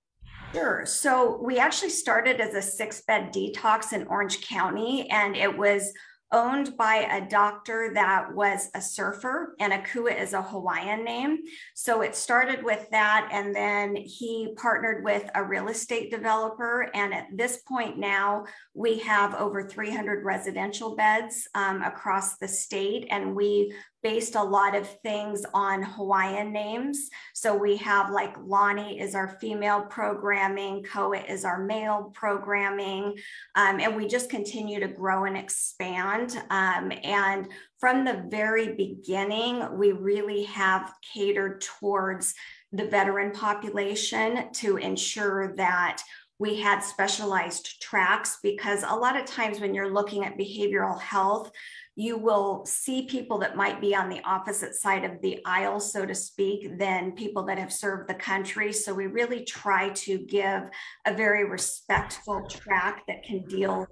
Sure. 0.52 0.84
So 0.84 1.40
we 1.42 1.58
actually 1.58 1.90
started 1.90 2.40
as 2.40 2.54
a 2.54 2.62
six 2.62 3.02
bed 3.02 3.32
detox 3.32 3.92
in 3.92 4.06
Orange 4.08 4.40
County, 4.40 5.08
and 5.10 5.36
it 5.36 5.56
was 5.56 5.92
owned 6.32 6.76
by 6.76 7.08
a 7.10 7.28
doctor 7.28 7.90
that 7.94 8.32
was 8.34 8.68
a 8.74 8.80
surfer, 8.80 9.54
and 9.58 9.72
Akua 9.72 10.20
is 10.20 10.32
a 10.32 10.42
Hawaiian 10.42 11.04
name. 11.04 11.38
So 11.74 12.02
it 12.02 12.14
started 12.14 12.62
with 12.62 12.88
that, 12.90 13.28
and 13.32 13.54
then 13.54 13.96
he 13.96 14.54
partnered 14.56 15.04
with 15.04 15.28
a 15.34 15.44
real 15.44 15.68
estate 15.68 16.10
developer. 16.10 16.90
And 16.94 17.12
at 17.12 17.26
this 17.34 17.62
point 17.68 17.98
now, 17.98 18.44
we 18.74 18.98
have 19.00 19.34
over 19.34 19.68
300 19.68 20.24
residential 20.24 20.94
beds 20.94 21.48
um, 21.54 21.82
across 21.82 22.36
the 22.38 22.46
state, 22.46 23.08
and 23.10 23.34
we 23.34 23.74
based 24.02 24.36
a 24.36 24.42
lot 24.42 24.74
of 24.74 24.88
things 25.00 25.44
on 25.52 25.82
Hawaiian 25.82 26.52
names. 26.52 27.10
So 27.34 27.54
we 27.54 27.76
have 27.78 28.10
like 28.10 28.34
Lonnie 28.40 29.00
is 29.00 29.14
our 29.14 29.28
female 29.40 29.82
programming, 29.82 30.84
Koa 30.84 31.18
is 31.18 31.44
our 31.44 31.62
male 31.64 32.10
programming, 32.14 33.16
um, 33.56 33.80
and 33.80 33.96
we 33.96 34.06
just 34.06 34.30
continue 34.30 34.80
to 34.80 34.88
grow 34.88 35.24
and 35.24 35.36
expand. 35.36 36.40
Um, 36.50 36.92
and 37.02 37.48
from 37.78 38.04
the 38.04 38.24
very 38.28 38.74
beginning, 38.74 39.76
we 39.76 39.92
really 39.92 40.44
have 40.44 40.92
catered 41.12 41.60
towards 41.60 42.34
the 42.72 42.86
veteran 42.86 43.32
population 43.32 44.52
to 44.52 44.76
ensure 44.76 45.56
that 45.56 46.02
we 46.40 46.58
had 46.58 46.80
specialized 46.80 47.82
tracks 47.82 48.38
because 48.42 48.82
a 48.82 48.96
lot 48.96 49.14
of 49.14 49.26
times 49.26 49.60
when 49.60 49.74
you're 49.74 49.92
looking 49.92 50.24
at 50.24 50.38
behavioral 50.38 50.98
health, 50.98 51.52
you 51.96 52.16
will 52.16 52.64
see 52.64 53.02
people 53.02 53.36
that 53.36 53.56
might 53.56 53.78
be 53.78 53.94
on 53.94 54.08
the 54.08 54.22
opposite 54.24 54.74
side 54.74 55.04
of 55.04 55.20
the 55.20 55.38
aisle, 55.44 55.78
so 55.78 56.06
to 56.06 56.14
speak, 56.14 56.78
than 56.78 57.12
people 57.12 57.42
that 57.42 57.58
have 57.58 57.70
served 57.70 58.08
the 58.08 58.14
country. 58.14 58.72
So 58.72 58.94
we 58.94 59.06
really 59.06 59.44
try 59.44 59.90
to 59.90 60.16
give 60.16 60.70
a 61.06 61.14
very 61.14 61.44
respectful 61.44 62.46
track 62.48 63.02
that 63.06 63.22
can 63.22 63.44
deal 63.44 63.86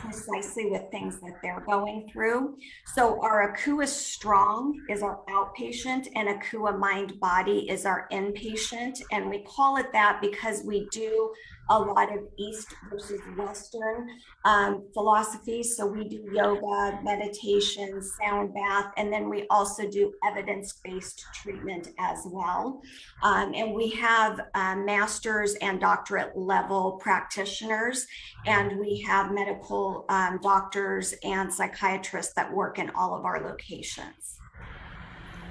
precisely 0.00 0.66
with 0.66 0.82
things 0.90 1.20
that 1.20 1.38
they're 1.42 1.62
going 1.64 2.08
through. 2.12 2.56
So 2.94 3.22
our 3.22 3.54
Akua 3.54 3.86
Strong 3.86 4.80
is 4.88 5.02
our 5.02 5.20
outpatient 5.28 6.08
and 6.16 6.28
Akua 6.28 6.76
Mind 6.76 7.20
Body 7.20 7.70
is 7.70 7.86
our 7.86 8.08
inpatient. 8.10 9.00
And 9.12 9.30
we 9.30 9.44
call 9.44 9.76
it 9.76 9.92
that 9.92 10.20
because 10.20 10.62
we 10.64 10.88
do 10.90 11.32
a 11.72 11.78
lot 11.78 12.12
of 12.12 12.24
East 12.38 12.74
versus 12.90 13.20
Western 13.36 14.08
um, 14.44 14.86
philosophies. 14.92 15.76
So 15.76 15.86
we 15.86 16.06
do 16.06 16.22
yoga, 16.32 17.00
meditation, 17.02 18.02
sound 18.02 18.52
bath, 18.54 18.92
and 18.98 19.10
then 19.12 19.30
we 19.30 19.46
also 19.48 19.88
do 19.88 20.12
evidence 20.26 20.74
based 20.84 21.24
treatment 21.34 21.88
as 21.98 22.26
well. 22.26 22.82
Um, 23.22 23.54
and 23.54 23.74
we 23.74 23.90
have 23.90 24.40
uh, 24.54 24.76
master's 24.76 25.54
and 25.56 25.80
doctorate 25.80 26.36
level 26.36 26.98
practitioners, 27.00 28.06
and 28.46 28.78
we 28.78 29.00
have 29.08 29.32
medical 29.32 30.04
um, 30.10 30.40
doctors 30.42 31.14
and 31.24 31.52
psychiatrists 31.52 32.34
that 32.34 32.52
work 32.52 32.78
in 32.78 32.90
all 32.90 33.14
of 33.14 33.24
our 33.24 33.40
locations. 33.48 34.38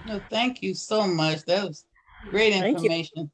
No, 0.05 0.21
thank 0.29 0.61
you 0.61 0.75
so 0.75 1.07
much. 1.07 1.43
That 1.45 1.67
was 1.67 1.85
great 2.29 2.53
information. 2.53 3.31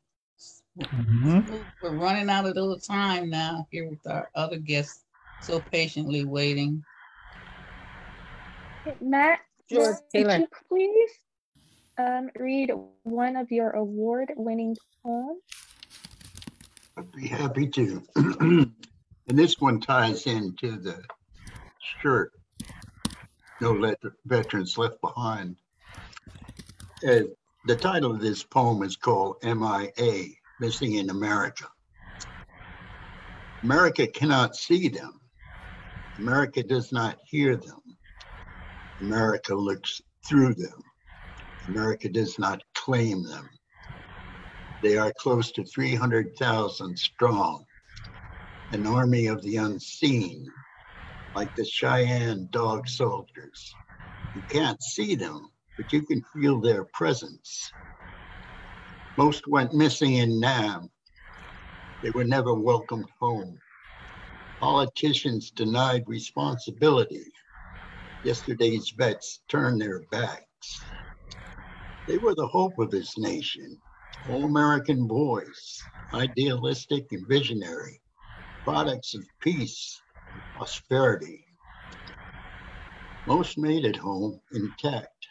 Mm-hmm. 0.78 1.56
We're 1.82 1.96
running 1.96 2.30
out 2.30 2.46
of 2.46 2.56
little 2.56 2.80
time 2.80 3.30
now 3.30 3.68
here 3.72 3.90
with 3.90 4.06
our 4.08 4.30
other 4.36 4.58
guests 4.58 5.04
so 5.42 5.60
patiently 5.60 6.26
waiting. 6.26 6.84
Matt, 9.02 9.40
Sure, 9.70 10.00
could 10.14 10.32
you 10.32 10.48
please 10.70 11.12
um, 11.98 12.30
read 12.38 12.72
one 13.04 13.36
of 13.36 13.52
your 13.52 13.72
award-winning 13.72 14.78
poems? 15.04 15.42
I'd 16.96 17.12
be 17.12 17.28
happy 17.28 17.68
to. 17.68 18.02
and 18.16 18.72
this 19.28 19.60
one 19.60 19.82
ties 19.82 20.26
into 20.26 20.78
the 20.78 21.04
shirt, 22.02 22.32
No 23.60 23.74
Let 23.74 24.00
Veterans 24.26 24.78
Left 24.78 25.02
Behind. 25.02 25.58
Uh, 27.08 27.24
the 27.66 27.76
title 27.76 28.12
of 28.12 28.22
this 28.22 28.44
poem 28.44 28.84
is 28.84 28.96
called 28.96 29.36
MIA, 29.44 30.30
Missing 30.60 30.96
in 30.96 31.10
America. 31.10 31.66
America 33.64 34.08
cannot 34.08 34.56
see 34.56 34.88
them. 34.88 35.20
America 36.18 36.64
does 36.64 36.92
not 36.92 37.20
hear 37.26 37.56
them. 37.56 37.82
America 39.02 39.54
looks 39.54 40.02
through 40.28 40.56
them. 40.56 40.84
America 41.68 42.10
does 42.10 42.40
not 42.40 42.64
claim 42.74 43.24
them. 43.24 43.50
They 44.82 44.98
are 44.98 45.14
close 45.18 45.52
to 45.54 45.64
300,000 45.64 46.98
strong, 46.98 47.66
an 48.72 48.88
army 48.88 49.28
of 49.28 49.42
the 49.44 49.58
unseen, 49.58 50.48
like 51.36 51.54
the 51.56 51.66
Cheyenne 51.66 52.48
dog 52.52 52.88
soldiers. 52.88 53.76
You 54.34 54.44
can't 54.50 54.82
see 54.82 55.16
them, 55.16 55.50
but 55.78 55.92
you 55.92 56.04
can 56.04 56.24
feel 56.34 56.60
their 56.62 56.86
presence. 56.94 57.74
Most 59.18 59.48
went 59.48 59.74
missing 59.74 60.14
in 60.14 60.40
Nam. 60.40 60.92
They 62.04 62.12
were 62.12 62.24
never 62.24 62.54
welcomed 62.54 63.10
home. 63.20 63.60
Politicians 64.60 65.52
denied 65.52 66.04
responsibility. 66.08 67.26
Yesterday's 68.24 68.94
vets 68.96 69.42
turned 69.50 69.82
their 69.82 70.02
backs. 70.12 70.84
They 72.08 72.20
were 72.20 72.36
the 72.36 72.48
hope 72.48 72.78
of 72.80 72.92
this 72.92 73.18
nation, 73.18 73.82
all 74.28 74.46
American 74.46 75.08
boys, 75.08 75.88
idealistic 76.14 77.08
and 77.12 77.28
visionary, 77.28 78.02
products 78.64 79.16
of 79.16 79.24
peace, 79.42 80.00
and 80.34 80.44
prosperity. 80.54 81.44
Most 83.26 83.58
made 83.58 83.86
it 83.86 83.96
home 83.98 84.40
intact. 84.54 85.28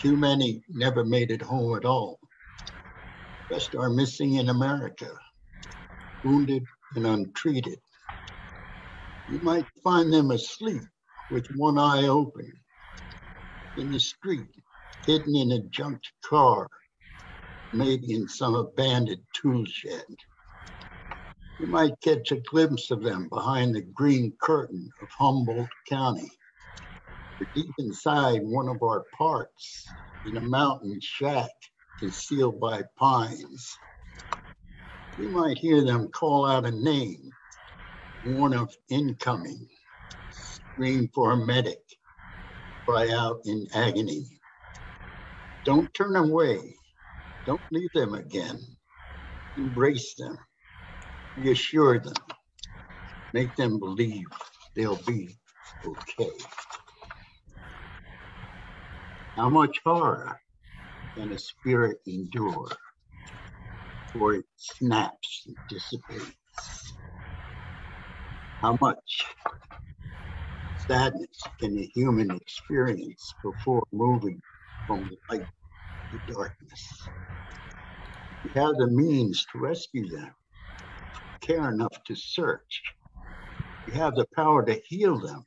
Too 0.00 0.16
many 0.16 0.62
never 0.68 1.04
made 1.04 1.30
it 1.30 1.42
home 1.42 1.76
at 1.76 1.84
all. 1.84 2.21
Rest 3.52 3.74
are 3.74 3.90
missing 3.90 4.36
in 4.36 4.48
America, 4.48 5.10
wounded 6.24 6.64
and 6.94 7.06
untreated. 7.06 7.78
You 9.28 9.40
might 9.42 9.66
find 9.84 10.10
them 10.10 10.30
asleep 10.30 10.80
with 11.30 11.46
one 11.56 11.76
eye 11.76 12.06
open 12.06 12.50
in 13.76 13.90
the 13.90 14.00
street, 14.00 14.48
hidden 15.04 15.36
in 15.36 15.52
a 15.52 15.58
junked 15.64 16.10
car, 16.24 16.66
maybe 17.74 18.14
in 18.14 18.26
some 18.26 18.54
abandoned 18.54 19.24
tool 19.34 19.66
shed. 19.66 20.06
You 21.58 21.66
might 21.66 22.00
catch 22.00 22.32
a 22.32 22.40
glimpse 22.40 22.90
of 22.90 23.02
them 23.02 23.28
behind 23.28 23.74
the 23.74 23.82
green 23.82 24.32
curtain 24.40 24.90
of 25.02 25.08
Humboldt 25.18 25.68
County, 25.90 26.32
or 27.38 27.46
deep 27.54 27.74
inside 27.76 28.40
one 28.44 28.70
of 28.70 28.82
our 28.82 29.04
parks 29.18 29.92
in 30.24 30.38
a 30.38 30.40
mountain 30.40 30.98
shack 31.02 31.50
concealed 31.98 32.60
by 32.60 32.82
pines. 32.98 33.78
You 35.16 35.30
might 35.30 35.58
hear 35.58 35.84
them 35.84 36.08
call 36.08 36.46
out 36.46 36.66
a 36.66 36.70
name, 36.70 37.32
warn 38.24 38.54
of 38.54 38.74
incoming, 38.88 39.68
scream 40.30 41.08
for 41.14 41.32
a 41.32 41.36
medic, 41.36 41.82
cry 42.86 43.10
out 43.10 43.40
in 43.44 43.66
agony. 43.74 44.26
Don't 45.64 45.92
turn 45.94 46.16
away. 46.16 46.76
Don't 47.46 47.62
leave 47.70 47.92
them 47.92 48.14
again. 48.14 48.58
Embrace 49.56 50.14
them. 50.14 50.38
Reassure 51.36 51.98
them. 52.00 52.14
Make 53.32 53.54
them 53.56 53.78
believe 53.78 54.26
they'll 54.74 55.02
be 55.06 55.36
okay. 55.84 56.30
How 59.36 59.48
much 59.48 59.80
horror 59.84 60.40
can 61.16 61.32
a 61.32 61.38
spirit 61.38 61.98
endure 62.06 62.68
before 64.12 64.34
it 64.34 64.44
snaps 64.56 65.44
and 65.46 65.56
dissipates? 65.68 66.94
How 68.62 68.76
much 68.80 69.24
sadness 70.76 71.42
can 71.60 71.78
a 71.78 71.90
human 71.94 72.30
experience 72.30 73.34
before 73.42 73.82
moving 73.92 74.40
from 74.86 75.08
the 75.08 75.16
light 75.30 75.46
to 76.12 76.20
darkness? 76.32 77.10
We 78.44 78.52
have 78.56 78.74
the 78.76 78.88
means 78.88 79.44
to 79.52 79.58
rescue 79.58 80.08
them, 80.08 80.34
care 81.40 81.70
enough 81.70 82.04
to 82.06 82.14
search. 82.14 82.82
We 83.86 83.94
have 83.94 84.14
the 84.14 84.26
power 84.34 84.64
to 84.64 84.80
heal 84.88 85.18
them 85.18 85.44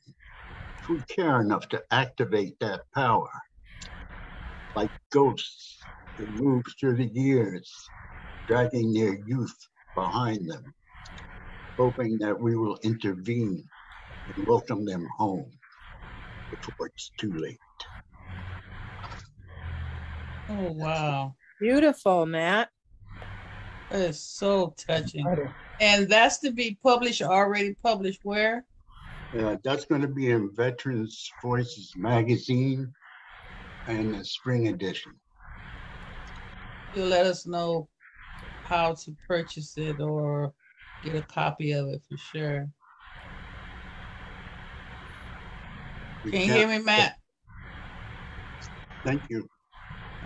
we 0.88 1.02
care 1.04 1.40
enough 1.40 1.68
to 1.70 1.82
activate 1.90 2.58
that 2.60 2.82
power. 2.94 3.30
Like 4.76 4.90
ghosts 5.10 5.86
that 6.18 6.28
move 6.28 6.62
through 6.78 6.96
the 6.96 7.06
years, 7.06 7.90
dragging 8.46 8.92
their 8.92 9.18
youth 9.24 9.56
behind 9.94 10.50
them, 10.50 10.74
hoping 11.78 12.18
that 12.18 12.38
we 12.38 12.56
will 12.56 12.78
intervene 12.82 13.64
and 14.26 14.46
welcome 14.46 14.84
them 14.84 15.08
home 15.16 15.50
before 16.50 16.88
it's 16.88 17.10
too 17.18 17.32
late. 17.32 17.58
Oh, 20.50 20.72
wow. 20.72 21.34
Beautiful, 21.58 22.26
Matt. 22.26 22.68
That 23.90 24.00
is 24.00 24.20
so 24.20 24.74
touching. 24.76 25.26
And 25.80 26.06
that's 26.06 26.38
to 26.40 26.50
be 26.50 26.76
published, 26.82 27.22
already 27.22 27.74
published 27.82 28.20
where? 28.24 28.66
Uh, 29.38 29.56
that's 29.64 29.86
going 29.86 30.02
to 30.02 30.08
be 30.08 30.30
in 30.32 30.50
Veterans 30.54 31.32
Voices 31.42 31.94
magazine 31.96 32.92
and 33.86 34.14
the 34.14 34.24
spring 34.24 34.68
edition. 34.68 35.14
You'll 36.92 37.08
let 37.08 37.26
us 37.26 37.46
know 37.46 37.88
how 38.62 38.94
to 38.94 39.16
purchase 39.28 39.76
it 39.76 40.00
or 40.00 40.52
get 41.02 41.14
a 41.14 41.22
copy 41.22 41.72
of 41.72 41.88
it 41.88 42.02
for 42.08 42.16
sure. 42.16 42.68
We 46.24 46.32
Can 46.32 46.40
you 46.40 46.52
hear 46.52 46.68
me, 46.68 46.78
Matt? 46.78 47.16
Thank 49.04 49.22
you. 49.28 49.48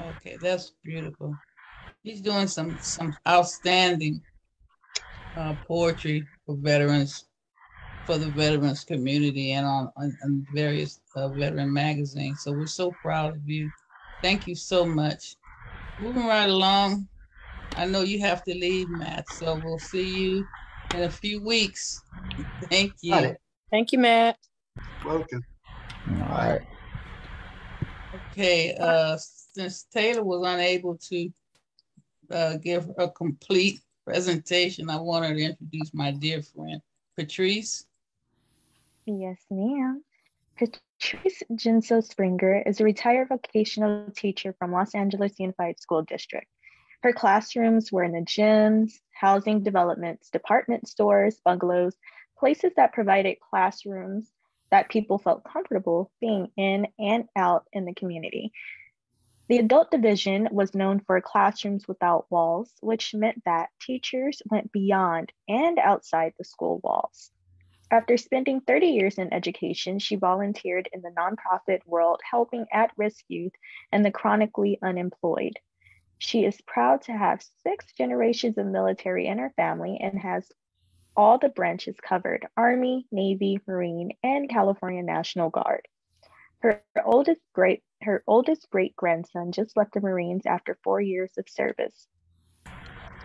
Okay, 0.01 0.39
that's 0.41 0.73
beautiful. 0.83 1.39
He's 2.03 2.23
doing 2.23 2.47
some 2.47 2.79
some 2.79 3.15
outstanding 3.29 4.23
uh, 5.37 5.55
poetry 5.67 6.29
for 6.47 6.57
veterans, 6.57 7.27
for 8.05 8.19
the 8.19 8.31
veterans 8.31 8.85
community, 8.85 9.53
and 9.53 9.67
on 9.67 9.93
on, 9.97 10.17
on 10.25 10.47
various 10.51 11.01
uh, 11.15 11.29
veteran 11.29 11.73
magazines. 11.73 12.43
So 12.43 12.53
we're 12.53 12.67
so 12.67 12.93
proud 12.93 13.37
of 13.37 13.49
you. 13.49 13.73
Thank 14.23 14.47
you 14.47 14.55
so 14.55 14.85
much. 14.85 15.37
Moving 15.99 16.27
right 16.27 16.49
along. 16.49 17.09
I 17.77 17.87
know 17.87 18.03
you 18.03 18.21
have 18.21 18.43
to 18.45 18.55
leave, 18.55 18.91
Matt. 18.91 19.29
So 19.29 19.61
we'll 19.63 19.79
see 19.79 20.09
you 20.09 20.49
in 20.93 21.03
a 21.05 21.11
few 21.11 21.43
weeks. 21.43 22.03
Thank 22.71 22.97
you. 23.01 23.37
Thank 23.71 23.93
you, 23.93 23.99
Matt. 23.99 24.39
Welcome. 25.05 25.45
All 26.11 26.29
right. 26.29 26.61
Okay, 28.13 28.75
uh, 28.75 29.17
since 29.19 29.85
Taylor 29.85 30.25
was 30.25 30.45
unable 30.45 30.97
to 30.97 31.31
uh, 32.31 32.57
give 32.57 32.91
a 32.99 33.09
complete 33.09 33.81
presentation, 34.05 34.91
I 34.91 34.97
wanted 34.97 35.35
to 35.35 35.43
introduce 35.43 35.95
my 35.95 36.11
dear 36.11 36.43
friend 36.43 36.81
Patrice. 37.17 37.87
Yes, 39.19 39.45
ma'am. 39.51 40.05
Patrice 40.57 41.43
Jinso 41.53 42.01
Springer 42.01 42.63
is 42.65 42.81
a 42.81 42.85
retired 42.85 43.29
vocational 43.29 44.09
teacher 44.15 44.55
from 44.57 44.71
Los 44.71 44.95
Angeles 44.95 45.33
Unified 45.41 45.81
School 45.81 46.03
District. 46.03 46.47
Her 47.03 47.13
classrooms 47.13 47.91
were 47.91 48.05
in 48.05 48.13
the 48.13 48.21
gyms, 48.21 48.93
housing 49.13 49.65
developments, 49.65 50.31
department 50.31 50.87
stores, 50.87 51.41
bungalows, 51.45 51.97
places 52.39 52.73
that 52.77 52.93
provided 52.93 53.39
classrooms 53.41 54.31
that 54.71 54.91
people 54.91 55.19
felt 55.19 55.43
comfortable 55.43 56.13
being 56.21 56.53
in 56.57 56.87
and 56.99 57.25
out 57.35 57.67
in 57.73 57.87
the 57.87 57.95
community. 57.95 58.53
The 59.49 59.59
adult 59.59 59.91
division 59.91 60.49
was 60.53 60.73
known 60.73 61.01
for 61.01 61.21
classrooms 61.21 61.89
without 61.89 62.31
walls, 62.31 62.73
which 62.81 63.13
meant 63.13 63.43
that 63.45 63.71
teachers 63.81 64.41
went 64.49 64.71
beyond 64.71 65.33
and 65.49 65.81
outside 65.81 66.35
the 66.39 66.45
school 66.45 66.81
walls. 66.85 67.33
After 67.93 68.17
spending 68.17 68.61
30 68.61 68.87
years 68.87 69.19
in 69.19 69.33
education, 69.33 69.99
she 69.99 70.15
volunteered 70.15 70.89
in 70.93 71.01
the 71.01 71.11
nonprofit 71.11 71.85
world 71.87 72.21
helping 72.29 72.67
at 72.73 72.93
risk 72.97 73.25
youth 73.27 73.53
and 73.91 74.05
the 74.05 74.13
chronically 74.13 74.79
unemployed. 74.81 75.59
She 76.19 76.45
is 76.45 76.61
proud 76.61 77.03
to 77.03 77.13
have 77.13 77.43
six 77.63 77.93
generations 77.93 78.59
of 78.59 78.67
military 78.67 79.27
in 79.27 79.39
her 79.39 79.53
family 79.57 79.99
and 80.01 80.21
has 80.21 80.53
all 81.17 81.39
the 81.39 81.49
branches 81.49 81.97
covered 82.01 82.47
Army, 82.57 83.07
Navy, 83.11 83.59
Marine, 83.67 84.13
and 84.23 84.49
California 84.49 85.03
National 85.03 85.51
Guard. 85.51 85.89
Her 86.61 86.85
oldest 87.05 87.41
great 87.53 87.83
her 88.03 88.23
oldest 88.27 88.71
great 88.71 88.95
grandson 88.97 89.51
just 89.51 89.77
left 89.77 89.95
the 89.95 90.01
Marines 90.01 90.47
after 90.47 90.79
four 90.85 91.01
years 91.01 91.33
of 91.39 91.49
service. 91.49 92.07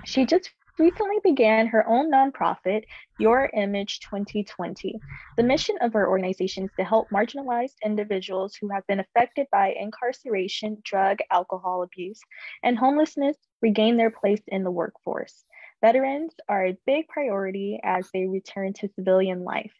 She 0.05 0.26
just 0.26 0.51
recently 0.78 1.18
began 1.24 1.68
her 1.68 1.88
own 1.88 2.12
nonprofit, 2.12 2.84
Your 3.20 3.50
Image 3.54 4.00
2020. 4.02 5.00
The 5.38 5.44
mission 5.44 5.78
of 5.82 5.94
her 5.94 6.08
organization 6.10 6.66
is 6.66 6.72
to 6.78 6.84
help 6.84 7.10
marginalized 7.10 7.76
individuals 7.84 8.56
who 8.56 8.70
have 8.70 8.86
been 8.88 9.00
affected 9.00 9.48
by 9.52 9.74
incarceration, 9.80 10.78
drug, 10.84 11.20
alcohol 11.32 11.84
abuse, 11.84 12.20
and 12.64 12.78
homelessness 12.78 13.38
regain 13.62 13.98
their 13.98 14.12
place 14.12 14.42
in 14.48 14.64
the 14.64 14.72
workforce. 14.72 15.46
Veterans 15.82 16.34
are 16.50 16.68
a 16.68 16.78
big 16.86 17.08
priority 17.08 17.80
as 17.84 18.10
they 18.14 18.26
return 18.26 18.74
to 18.74 18.90
civilian 18.96 19.44
life. 19.44 19.74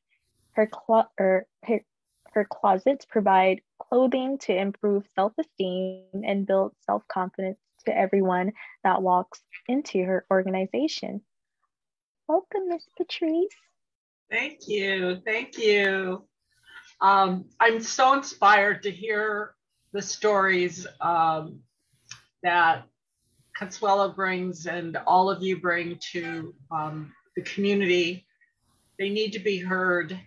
Her, 0.54 0.68
clo- 0.68 1.10
er, 1.20 1.46
her, 1.64 1.82
her 2.34 2.46
closets 2.46 3.06
provide 3.06 3.62
clothing 3.80 4.38
to 4.40 4.56
improve 4.56 5.06
self 5.16 5.34
esteem 5.38 6.04
and 6.26 6.46
build 6.46 6.74
self 6.86 7.04
confidence 7.08 7.60
to 7.86 7.98
everyone 7.98 8.52
that 8.84 9.02
walks 9.02 9.42
into 9.68 10.04
her 10.04 10.26
organization. 10.32 11.22
Welcome, 12.28 12.70
Miss 12.70 12.84
Patrice. 12.98 13.54
Thank 14.32 14.68
you. 14.68 15.22
Thank 15.26 15.58
you. 15.58 16.26
Um, 17.02 17.46
I'm 17.60 17.82
so 17.82 18.14
inspired 18.14 18.84
to 18.84 18.92
hear 18.92 19.54
the 19.94 20.02
stories 20.02 20.88
um, 21.02 21.60
that 22.44 22.86
Consuelo 23.56 24.12
brings 24.12 24.66
and 24.66 24.98
all 25.08 25.30
of 25.30 25.42
you 25.42 25.60
bring 25.60 25.98
to 26.12 26.54
um, 26.72 27.14
the 27.36 27.42
community. 27.44 28.26
They 28.98 29.10
need 29.10 29.34
to 29.34 29.40
be 29.40 29.58
heard. 29.58 30.20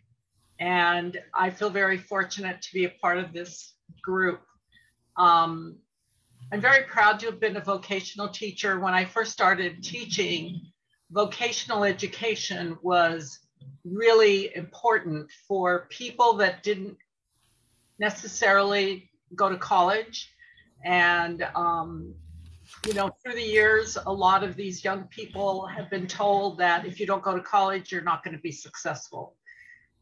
And 0.61 1.19
I 1.35 1.51
feel 1.51 1.71
very 1.71 1.99
fortunate 1.99 2.63
to 2.63 2.73
be 2.73 2.85
a 2.85 2.91
part 2.91 3.19
of 3.19 3.33
this 3.33 3.75
group. 4.03 4.41
Um, 5.17 5.77
I'm 6.51 6.63
very 6.63 6.85
proud 6.85 7.21
to 7.21 7.27
have 7.27 7.41
been 7.41 7.59
a 7.59 7.61
vocational 7.61 8.29
teacher. 8.29 8.81
When 8.81 8.95
I 8.95 9.05
first 9.05 9.33
started 9.33 9.83
teaching, 9.83 10.63
vocational 11.11 11.85
education 11.85 12.79
was 12.83 13.41
really 13.85 14.55
important 14.57 15.31
for 15.47 15.87
people 15.91 16.35
that 16.35 16.63
didn't 16.63 16.97
necessarily 17.99 19.11
go 19.35 19.51
to 19.51 19.59
college. 19.59 20.33
And, 20.87 21.43
um, 21.55 22.15
you 22.87 22.95
know, 22.95 23.11
through 23.23 23.35
the 23.35 23.43
years, 23.43 23.99
a 24.07 24.13
lot 24.13 24.43
of 24.43 24.57
these 24.57 24.83
young 24.83 25.05
people 25.09 25.67
have 25.67 25.91
been 25.91 26.07
told 26.07 26.57
that 26.59 26.87
if 26.87 26.99
you 26.99 27.05
don't 27.05 27.23
go 27.23 27.37
to 27.37 27.43
college, 27.43 27.93
you're 27.93 28.01
not 28.01 28.25
going 28.25 28.35
to 28.35 28.41
be 28.41 28.53
successful. 28.53 29.37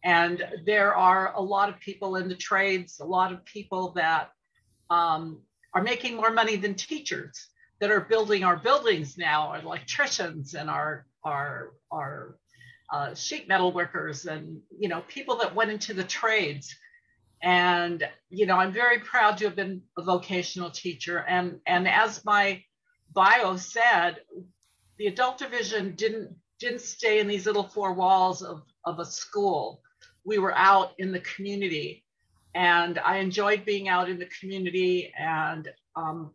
And 0.05 0.47
there 0.65 0.95
are 0.95 1.35
a 1.35 1.43
lot 1.43 1.69
of 1.69 1.81
people 1.81 2.15
in 2.17 2.29
the 2.29 2.37
trades, 2.37 3.01
a 3.01 3.05
lot 3.05 3.33
of 3.33 3.45
people 3.45 3.93
that 3.95 4.31
um, 4.91 5.41
are 5.77 5.83
making 5.83 6.17
more 6.17 6.31
money 6.31 6.57
than 6.57 6.75
teachers 6.75 7.49
that 7.81 7.91
are 7.91 8.01
building 8.01 8.43
our 8.43 8.57
buildings 8.57 9.19
now, 9.19 9.49
our 9.49 9.61
electricians 9.61 10.55
and 10.55 10.71
our 10.71 11.07
our 11.23 11.75
our 11.93 12.39
uh, 12.91 13.15
sheet 13.15 13.47
metal 13.47 13.73
workers 13.73 14.25
and 14.25 14.63
you 14.79 14.89
know 14.89 15.03
people 15.07 15.37
that 15.37 15.55
went 15.55 15.71
into 15.71 15.93
the 15.93 16.03
trades. 16.03 16.75
And 17.43 18.09
you 18.31 18.47
know, 18.47 18.57
I'm 18.57 18.73
very 18.73 19.01
proud 19.01 19.37
to 19.39 19.45
have 19.45 19.55
been 19.55 19.83
a 19.99 20.03
vocational 20.03 20.71
teacher. 20.71 21.19
And 21.29 21.61
and 21.67 21.87
as 21.87 22.25
my 22.25 22.63
bio 23.13 23.59
said, 23.59 24.17
the 24.97 25.09
adult 25.09 25.37
division 25.37 25.95
didn't 25.95 26.35
didn't 26.59 26.81
stay 26.81 27.21
in 27.21 27.29
these 27.29 27.45
little 27.45 27.69
four 27.69 27.93
walls 27.93 28.41
of, 28.41 28.63
of 28.87 28.99
a 28.99 29.05
school. 29.05 29.83
We 30.25 30.39
were 30.39 30.57
out 30.57 30.95
in 30.97 31.13
the 31.13 31.21
community 31.21 32.06
and 32.57 32.99
I 33.01 33.19
enjoyed 33.19 33.67
being 33.67 33.91
out 33.91 34.09
in 34.09 34.19
the 34.19 34.31
community. 34.41 35.13
And 35.19 35.69
um, 35.95 36.31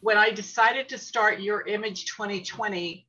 when 0.00 0.16
I 0.16 0.30
decided 0.30 0.88
to 0.90 0.98
start 0.98 1.40
Your 1.40 1.66
Image 1.66 2.06
2020, 2.06 3.08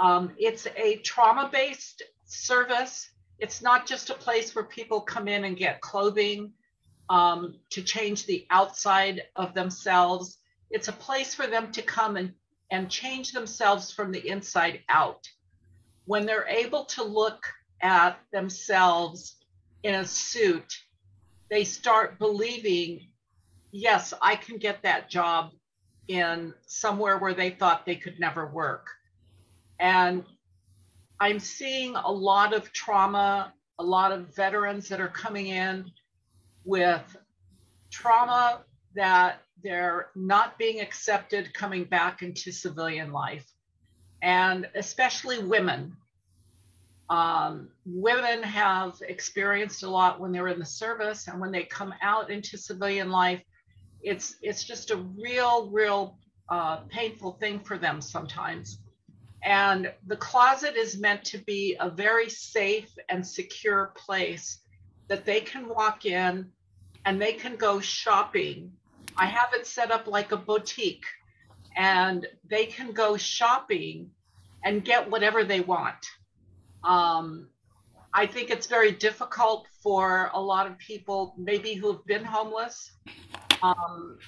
um, 0.00 0.32
it's 0.38 0.68
a 0.76 0.96
trauma 0.98 1.50
based 1.52 2.04
service. 2.26 3.10
It's 3.40 3.60
not 3.60 3.88
just 3.88 4.08
a 4.08 4.14
place 4.14 4.54
where 4.54 4.64
people 4.64 5.00
come 5.00 5.26
in 5.26 5.42
and 5.42 5.56
get 5.56 5.80
clothing 5.80 6.52
um, 7.10 7.56
to 7.70 7.82
change 7.82 8.24
the 8.24 8.46
outside 8.50 9.22
of 9.34 9.52
themselves. 9.52 10.38
It's 10.70 10.86
a 10.86 10.92
place 10.92 11.34
for 11.34 11.48
them 11.48 11.72
to 11.72 11.82
come 11.82 12.16
and, 12.16 12.32
and 12.70 12.88
change 12.88 13.32
themselves 13.32 13.90
from 13.90 14.12
the 14.12 14.28
inside 14.28 14.78
out. 14.88 15.28
When 16.04 16.24
they're 16.24 16.46
able 16.46 16.84
to 16.84 17.02
look 17.02 17.44
at 17.80 18.20
themselves 18.30 19.38
in 19.82 19.96
a 19.96 20.06
suit 20.06 20.72
they 21.52 21.64
start 21.64 22.18
believing, 22.18 23.08
yes, 23.72 24.14
I 24.22 24.36
can 24.36 24.56
get 24.56 24.82
that 24.84 25.10
job 25.10 25.50
in 26.08 26.54
somewhere 26.64 27.18
where 27.18 27.34
they 27.34 27.50
thought 27.50 27.84
they 27.84 27.94
could 27.94 28.18
never 28.18 28.46
work. 28.46 28.86
And 29.78 30.24
I'm 31.20 31.38
seeing 31.38 31.94
a 31.94 32.10
lot 32.10 32.54
of 32.54 32.72
trauma, 32.72 33.52
a 33.78 33.84
lot 33.84 34.12
of 34.12 34.34
veterans 34.34 34.88
that 34.88 34.98
are 34.98 35.08
coming 35.08 35.48
in 35.48 35.90
with 36.64 37.18
trauma 37.90 38.62
that 38.94 39.42
they're 39.62 40.08
not 40.14 40.56
being 40.56 40.80
accepted 40.80 41.52
coming 41.52 41.84
back 41.84 42.22
into 42.22 42.50
civilian 42.50 43.12
life. 43.12 43.44
And 44.22 44.70
especially 44.74 45.44
women 45.44 45.98
um, 47.12 47.68
women 47.84 48.42
have 48.42 48.94
experienced 49.06 49.82
a 49.82 49.90
lot 49.90 50.18
when 50.18 50.32
they're 50.32 50.48
in 50.48 50.58
the 50.58 50.64
service, 50.64 51.28
and 51.28 51.38
when 51.38 51.52
they 51.52 51.64
come 51.64 51.92
out 52.00 52.30
into 52.30 52.56
civilian 52.56 53.10
life, 53.10 53.42
it's 54.00 54.36
it's 54.40 54.64
just 54.64 54.90
a 54.90 54.96
real, 54.96 55.68
real 55.68 56.16
uh, 56.48 56.76
painful 56.88 57.32
thing 57.32 57.60
for 57.60 57.76
them 57.76 58.00
sometimes. 58.00 58.78
And 59.42 59.92
the 60.06 60.16
closet 60.16 60.74
is 60.74 60.98
meant 60.98 61.22
to 61.26 61.38
be 61.38 61.76
a 61.78 61.90
very 61.90 62.30
safe 62.30 62.90
and 63.10 63.26
secure 63.26 63.92
place 63.94 64.60
that 65.08 65.26
they 65.26 65.42
can 65.42 65.68
walk 65.68 66.06
in 66.06 66.50
and 67.04 67.20
they 67.20 67.34
can 67.34 67.56
go 67.56 67.78
shopping. 67.78 68.72
I 69.18 69.26
have 69.26 69.50
it 69.52 69.66
set 69.66 69.90
up 69.90 70.06
like 70.06 70.32
a 70.32 70.38
boutique, 70.38 71.04
and 71.76 72.26
they 72.48 72.64
can 72.64 72.92
go 72.92 73.18
shopping 73.18 74.08
and 74.64 74.82
get 74.82 75.10
whatever 75.10 75.44
they 75.44 75.60
want 75.60 76.06
um, 76.84 77.48
I 78.14 78.26
think 78.26 78.50
it's 78.50 78.66
very 78.66 78.92
difficult 78.92 79.66
for 79.82 80.30
a 80.34 80.40
lot 80.40 80.66
of 80.66 80.78
people, 80.78 81.34
maybe 81.38 81.74
who 81.74 81.92
have 81.92 82.04
been 82.06 82.24
homeless, 82.24 82.92
um, 83.62 84.18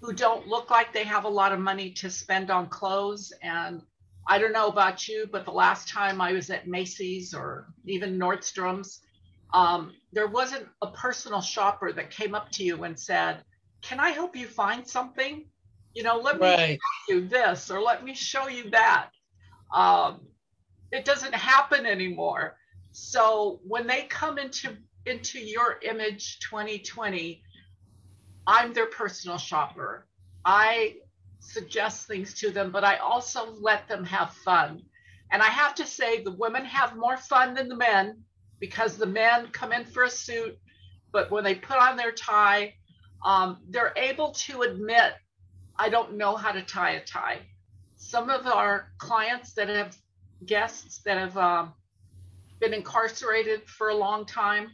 who 0.00 0.12
don't 0.12 0.46
look 0.46 0.70
like 0.70 0.92
they 0.92 1.04
have 1.04 1.24
a 1.24 1.28
lot 1.28 1.52
of 1.52 1.60
money 1.60 1.90
to 1.92 2.10
spend 2.10 2.50
on 2.50 2.68
clothes. 2.68 3.32
And 3.42 3.82
I 4.28 4.38
don't 4.38 4.52
know 4.52 4.68
about 4.68 5.08
you, 5.08 5.28
but 5.30 5.44
the 5.44 5.52
last 5.52 5.88
time 5.88 6.20
I 6.20 6.32
was 6.32 6.50
at 6.50 6.68
Macy's 6.68 7.34
or 7.34 7.68
even 7.86 8.18
Nordstrom's, 8.18 9.00
um, 9.54 9.92
there 10.12 10.28
wasn't 10.28 10.68
a 10.82 10.90
personal 10.92 11.40
shopper 11.40 11.92
that 11.92 12.10
came 12.10 12.34
up 12.34 12.50
to 12.52 12.64
you 12.64 12.84
and 12.84 12.98
said, 12.98 13.42
Can 13.82 14.00
I 14.00 14.10
help 14.10 14.36
you 14.36 14.46
find 14.46 14.86
something? 14.86 15.46
You 15.94 16.02
know, 16.02 16.18
let 16.18 16.40
me 16.40 16.50
Right. 16.50 16.78
show 17.08 17.14
you 17.14 17.28
this 17.28 17.70
or 17.70 17.80
let 17.80 18.04
me 18.04 18.14
show 18.14 18.48
you 18.48 18.70
that. 18.70 19.10
Um, 19.74 20.20
it 20.92 21.04
doesn't 21.04 21.34
happen 21.34 21.86
anymore. 21.86 22.56
So 22.92 23.60
when 23.66 23.86
they 23.86 24.02
come 24.04 24.38
into 24.38 24.76
into 25.04 25.38
your 25.38 25.78
image 25.82 26.40
2020, 26.40 27.42
I'm 28.46 28.72
their 28.72 28.86
personal 28.86 29.38
shopper. 29.38 30.06
I 30.44 30.96
suggest 31.38 32.06
things 32.06 32.34
to 32.40 32.50
them, 32.50 32.72
but 32.72 32.84
I 32.84 32.96
also 32.96 33.54
let 33.60 33.88
them 33.88 34.04
have 34.04 34.32
fun. 34.32 34.82
And 35.30 35.42
I 35.42 35.46
have 35.46 35.74
to 35.76 35.86
say, 35.86 36.22
the 36.22 36.32
women 36.32 36.64
have 36.64 36.96
more 36.96 37.16
fun 37.16 37.54
than 37.54 37.68
the 37.68 37.76
men 37.76 38.22
because 38.60 38.96
the 38.96 39.06
men 39.06 39.48
come 39.52 39.72
in 39.72 39.84
for 39.84 40.04
a 40.04 40.10
suit, 40.10 40.58
but 41.12 41.30
when 41.30 41.44
they 41.44 41.54
put 41.54 41.76
on 41.76 41.96
their 41.96 42.12
tie, 42.12 42.74
um, 43.24 43.58
they're 43.70 43.94
able 43.96 44.32
to 44.32 44.62
admit, 44.62 45.14
I 45.76 45.88
don't 45.88 46.16
know 46.16 46.36
how 46.36 46.52
to 46.52 46.62
tie 46.62 46.92
a 46.92 47.04
tie. 47.04 47.40
Some 47.96 48.30
of 48.30 48.46
our 48.46 48.92
clients 48.98 49.52
that 49.54 49.68
have 49.68 49.96
guests 50.44 51.00
that 51.04 51.18
have 51.18 51.36
um, 51.36 51.72
been 52.60 52.74
incarcerated 52.74 53.68
for 53.68 53.88
a 53.88 53.94
long 53.94 54.26
time. 54.26 54.68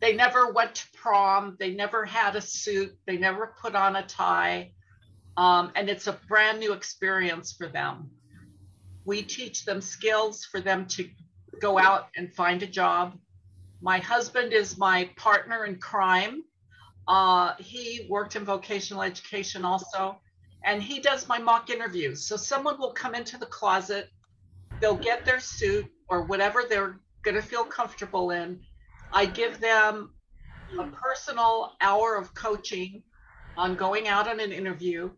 They 0.00 0.14
never 0.14 0.52
went 0.52 0.74
to 0.76 0.86
prom. 0.92 1.56
They 1.58 1.72
never 1.72 2.04
had 2.04 2.36
a 2.36 2.40
suit. 2.40 2.96
They 3.06 3.16
never 3.16 3.54
put 3.60 3.74
on 3.74 3.96
a 3.96 4.02
tie. 4.02 4.72
Um, 5.36 5.72
and 5.76 5.88
it's 5.88 6.06
a 6.08 6.18
brand 6.28 6.60
new 6.60 6.72
experience 6.72 7.52
for 7.52 7.68
them. 7.68 8.10
We 9.04 9.22
teach 9.22 9.64
them 9.64 9.80
skills 9.80 10.44
for 10.44 10.60
them 10.60 10.86
to 10.88 11.08
go 11.60 11.78
out 11.78 12.08
and 12.16 12.32
find 12.34 12.62
a 12.62 12.66
job. 12.66 13.18
My 13.80 13.98
husband 13.98 14.52
is 14.52 14.76
my 14.78 15.10
partner 15.16 15.64
in 15.64 15.76
crime. 15.76 16.42
Uh, 17.08 17.54
he 17.58 18.06
worked 18.08 18.36
in 18.36 18.44
vocational 18.44 19.02
education 19.02 19.64
also, 19.64 20.20
and 20.64 20.82
he 20.82 21.00
does 21.00 21.28
my 21.28 21.38
mock 21.38 21.70
interviews. 21.70 22.24
So 22.24 22.36
someone 22.36 22.78
will 22.78 22.92
come 22.92 23.14
into 23.14 23.38
the 23.38 23.46
closet, 23.46 24.08
they'll 24.80 24.96
get 24.96 25.24
their 25.24 25.40
suit 25.40 25.86
or 26.08 26.22
whatever 26.22 26.64
they're 26.68 27.00
going 27.22 27.36
to 27.36 27.42
feel 27.42 27.64
comfortable 27.64 28.30
in. 28.30 28.60
I 29.12 29.26
give 29.26 29.60
them 29.60 30.14
a 30.78 30.86
personal 30.86 31.72
hour 31.80 32.16
of 32.16 32.34
coaching 32.34 33.02
on 33.56 33.74
going 33.74 34.08
out 34.08 34.28
on 34.28 34.40
an 34.40 34.52
interview. 34.52 35.10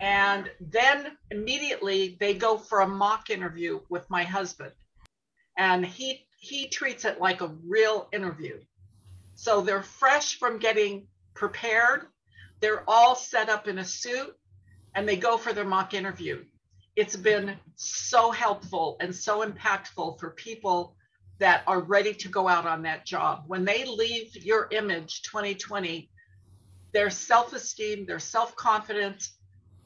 And 0.00 0.50
then 0.60 1.16
immediately 1.30 2.16
they 2.18 2.34
go 2.34 2.58
for 2.58 2.80
a 2.80 2.88
mock 2.88 3.30
interview 3.30 3.80
with 3.88 4.08
my 4.10 4.24
husband. 4.24 4.72
And 5.56 5.84
he 5.86 6.26
he 6.38 6.66
treats 6.66 7.04
it 7.04 7.20
like 7.20 7.40
a 7.40 7.54
real 7.64 8.08
interview. 8.12 8.58
So 9.34 9.60
they're 9.60 9.82
fresh 9.82 10.38
from 10.38 10.58
getting 10.58 11.06
prepared. 11.34 12.06
They're 12.62 12.88
all 12.88 13.16
set 13.16 13.48
up 13.48 13.66
in 13.66 13.78
a 13.78 13.84
suit 13.84 14.34
and 14.94 15.06
they 15.06 15.16
go 15.16 15.36
for 15.36 15.52
their 15.52 15.64
mock 15.64 15.94
interview. 15.94 16.44
It's 16.94 17.16
been 17.16 17.56
so 17.74 18.30
helpful 18.30 18.96
and 19.00 19.14
so 19.14 19.44
impactful 19.44 20.20
for 20.20 20.30
people 20.30 20.94
that 21.40 21.64
are 21.66 21.80
ready 21.80 22.14
to 22.14 22.28
go 22.28 22.46
out 22.46 22.64
on 22.64 22.82
that 22.82 23.04
job. 23.04 23.44
When 23.48 23.64
they 23.64 23.84
leave 23.84 24.36
your 24.36 24.68
image 24.70 25.22
2020, 25.22 26.08
their 26.92 27.10
self 27.10 27.52
esteem, 27.52 28.06
their 28.06 28.20
self 28.20 28.54
confidence 28.54 29.32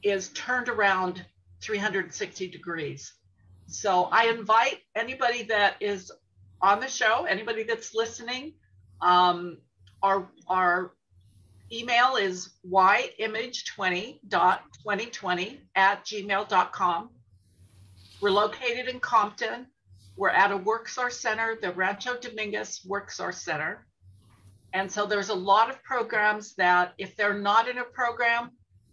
is 0.03 0.29
turned 0.29 0.69
around 0.69 1.25
360 1.61 2.49
degrees. 2.49 3.11
So 3.65 4.03
I 4.11 4.27
invite 4.27 4.81
anybody 4.95 5.43
that 5.43 5.77
is 5.79 6.11
on 6.61 6.79
the 6.79 6.87
show, 6.87 7.25
anybody 7.25 7.63
that's 7.63 7.95
listening, 7.95 8.53
um, 9.01 9.57
our, 10.03 10.29
our 10.47 10.91
email 11.71 12.15
is 12.15 12.55
yimage20.2020 12.65 15.57
at 15.75 16.03
gmail.com. 16.05 17.09
We're 18.19 18.31
located 18.31 18.87
in 18.87 18.99
Compton. 18.99 19.67
We're 20.15 20.29
at 20.29 20.51
a 20.51 20.57
WorkSource 20.57 21.11
Center, 21.13 21.55
the 21.61 21.71
Rancho 21.71 22.17
Dominguez 22.19 22.81
WorkSource 22.87 23.35
Center. 23.35 23.85
And 24.73 24.91
so 24.91 25.05
there's 25.05 25.29
a 25.29 25.35
lot 25.35 25.69
of 25.69 25.83
programs 25.83 26.55
that 26.55 26.93
if 26.97 27.15
they're 27.15 27.37
not 27.37 27.67
in 27.67 27.77
a 27.77 27.83
program, 27.83 28.49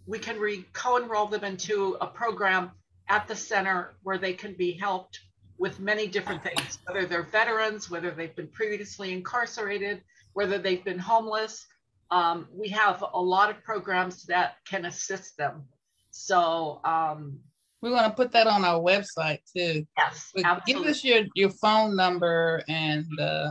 we 0.07 0.19
can 0.19 0.39
re- 0.39 0.67
co-enroll 0.73 1.27
them 1.27 1.45
into 1.45 1.97
a 2.01 2.07
program 2.07 2.71
at 3.09 3.27
the 3.27 3.37
center 3.37 3.95
where 4.03 4.19
they 4.19 4.35
can 4.35 4.55
be 4.55 4.73
helped 4.73 5.21
with 5.59 5.81
many 5.81 6.07
different 6.07 6.43
things, 6.43 6.79
whether 6.87 7.07
they're 7.07 7.23
veterans, 7.23 7.91
whether 7.91 8.11
they've 8.11 8.37
been 8.37 8.49
previously 8.49 9.13
incarcerated, 9.13 10.03
whether 10.33 10.59
they've 10.59 10.85
been 10.85 10.99
homeless. 10.99 11.67
Um, 12.11 12.49
we 12.53 12.69
have 12.69 13.03
a 13.13 13.21
lot 13.21 13.51
of 13.51 13.63
programs 13.63 14.25
that 14.27 14.57
can 14.67 14.87
assist 14.87 15.37
them. 15.37 15.65
So 16.11 16.81
um, 16.85 17.39
We're 17.81 17.91
gonna 17.91 18.15
put 18.15 18.31
that 18.33 18.47
on 18.47 18.65
our 18.65 18.81
website 18.81 19.41
too. 19.53 19.85
Yes, 19.97 20.31
But 20.35 20.65
Give 20.67 20.83
us 20.83 21.03
your, 21.03 21.25
your 21.35 21.51
phone 21.51 21.97
number 21.97 22.63
and, 22.69 23.07
uh, 23.19 23.51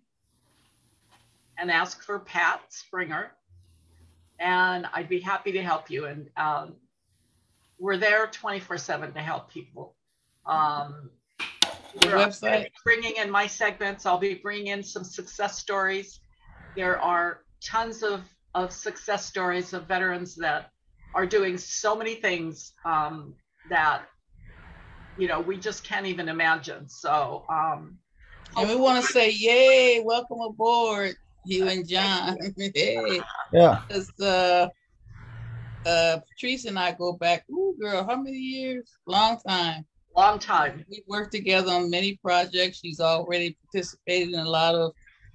and 1.60 1.70
ask 1.70 2.02
for 2.02 2.18
Pat 2.18 2.60
Springer. 2.70 3.32
And 4.40 4.86
I'd 4.94 5.08
be 5.08 5.20
happy 5.20 5.52
to 5.52 5.62
help 5.62 5.90
you. 5.90 6.06
And 6.06 6.30
um, 6.36 6.74
we're 7.78 7.98
there 7.98 8.26
24 8.26 8.78
7 8.78 9.12
to 9.12 9.20
help 9.20 9.50
people. 9.50 9.94
Um, 10.46 11.10
The 12.00 12.08
website? 12.08 12.68
bringing 12.84 13.16
in 13.16 13.30
my 13.30 13.46
segments. 13.46 14.06
I'll 14.06 14.18
be 14.18 14.34
bringing 14.34 14.68
in 14.68 14.82
some 14.82 15.04
success 15.04 15.58
stories. 15.58 16.20
There 16.76 16.98
are 16.98 17.40
tons 17.62 18.02
of, 18.02 18.22
of 18.54 18.72
success 18.72 19.26
stories 19.26 19.74
of 19.74 19.86
veterans 19.86 20.34
that 20.36 20.70
are 21.14 21.26
doing 21.26 21.58
so 21.58 21.94
many 21.94 22.14
things 22.14 22.72
um, 22.86 23.34
that, 23.68 24.02
you 25.18 25.28
know, 25.28 25.40
we 25.40 25.58
just 25.58 25.84
can't 25.84 26.06
even 26.06 26.28
imagine. 26.28 26.88
So, 26.88 27.44
um, 27.50 27.98
And 28.56 28.68
we 28.68 28.76
want 28.76 29.04
to 29.04 29.12
say, 29.12 29.30
yay, 29.30 30.00
welcome 30.00 30.40
aboard, 30.40 31.16
you 31.44 31.68
and 31.68 31.86
John. 31.88 32.36
hey. 32.56 33.20
Yeah. 33.52 33.82
Because 33.88 34.10
uh, 34.20 34.68
uh, 35.86 36.18
Patrice 36.28 36.64
and 36.66 36.78
I 36.78 36.92
go 36.92 37.12
back, 37.12 37.44
ooh, 37.50 37.74
girl, 37.80 38.04
how 38.04 38.16
many 38.16 38.36
years? 38.36 38.90
Long 39.06 39.38
time. 39.46 39.84
Long 40.16 40.38
time. 40.38 40.84
We've 40.90 41.04
worked 41.06 41.32
together 41.32 41.70
on 41.70 41.90
many 41.90 42.18
projects. 42.22 42.78
She's 42.78 43.00
already 43.00 43.56
participated 43.64 44.34
in 44.34 44.40
a 44.40 44.48
lot 44.48 44.74
of 44.74 44.92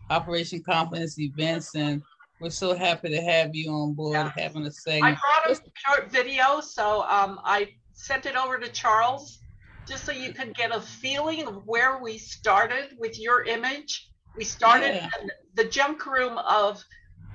Operation 0.10 0.62
Confidence 0.62 1.18
events, 1.18 1.76
and 1.76 2.02
we're 2.40 2.50
so 2.50 2.76
happy 2.76 3.10
to 3.10 3.22
have 3.22 3.56
you 3.56 3.72
on 3.72 3.94
board 3.94 4.32
having 4.38 4.66
a 4.66 4.72
segment. 4.72 5.18
I 5.18 5.46
brought 5.46 5.58
a 5.58 5.62
short 5.76 6.12
video, 6.12 6.60
so 6.60 7.04
um, 7.04 7.40
I 7.44 7.70
sent 7.94 8.26
it 8.26 8.36
over 8.36 8.60
to 8.60 8.68
Charles 8.70 9.40
just 9.88 10.06
so 10.06 10.12
you 10.12 10.34
could 10.34 10.54
get 10.56 10.76
a 10.76 10.82
feeling 10.82 11.48
of 11.48 11.66
where 11.66 12.02
we 12.02 12.18
started 12.18 12.96
with 13.00 13.20
your 13.20 13.44
image. 13.44 14.12
We 14.36 14.44
started 14.44 14.96
Yeah. 14.96 15.10
in 15.22 15.32
the 15.54 15.66
junk 15.66 16.06
room 16.06 16.38
of 16.38 16.84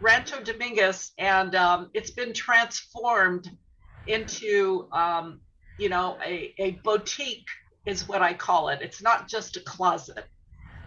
Rancho 0.01 0.43
Dominguez, 0.43 1.13
and 1.19 1.55
um, 1.55 1.91
it's 1.95 2.11
been 2.11 2.33
transformed 2.33 3.51
into, 4.07 4.89
um, 4.93 5.41
you 5.79 5.89
know, 5.89 6.19
a, 6.25 6.55
a 6.59 6.73
boutique 6.83 7.49
is 7.87 8.09
what 8.09 8.23
I 8.23 8.35
call 8.35 8.69
it. 8.69 8.81
It's 8.83 9.03
not 9.03 9.29
just 9.29 9.57
a 9.57 9.61
closet. 9.61 10.25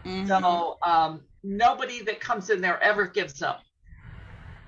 Mm-hmm. 0.05 0.27
So 0.27 0.77
um, 0.85 1.21
nobody 1.43 2.03
that 2.03 2.19
comes 2.19 2.49
in 2.49 2.61
there 2.61 2.81
ever 2.81 3.07
gives 3.07 3.41
up. 3.41 3.61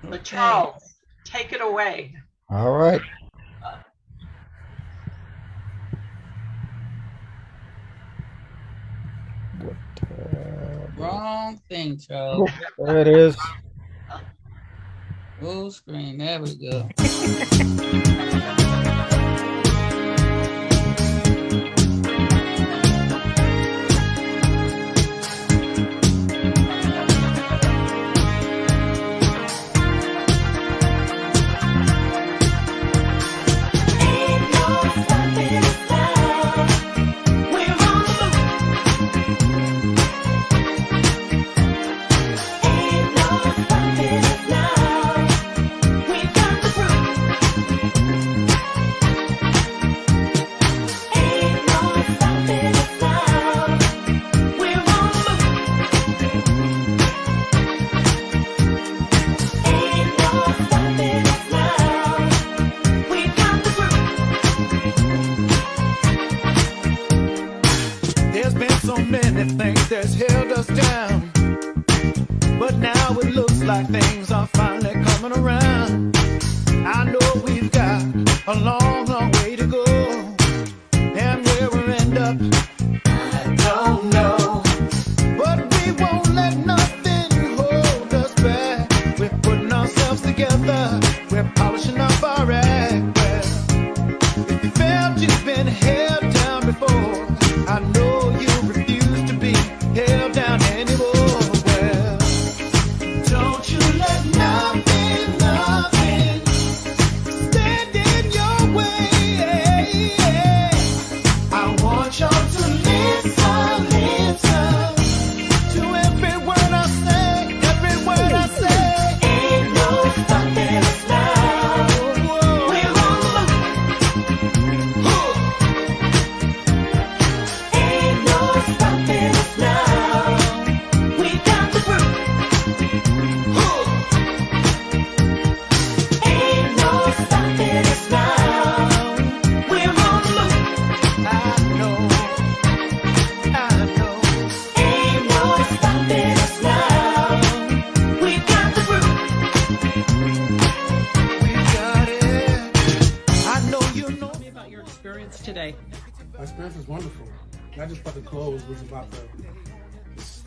But 0.02 0.24
Charles, 0.24 0.96
take 1.24 1.52
it 1.52 1.60
away. 1.60 2.14
All 2.50 2.72
right. 2.72 3.00
Wrong 10.96 11.60
thing, 11.68 11.98
Charles. 11.98 12.50
There 12.78 12.98
it 12.98 13.08
is. 13.08 13.36
Full 15.40 15.70
screen. 15.70 16.18
There 16.18 16.40
we 16.40 16.54
go. 16.56 16.88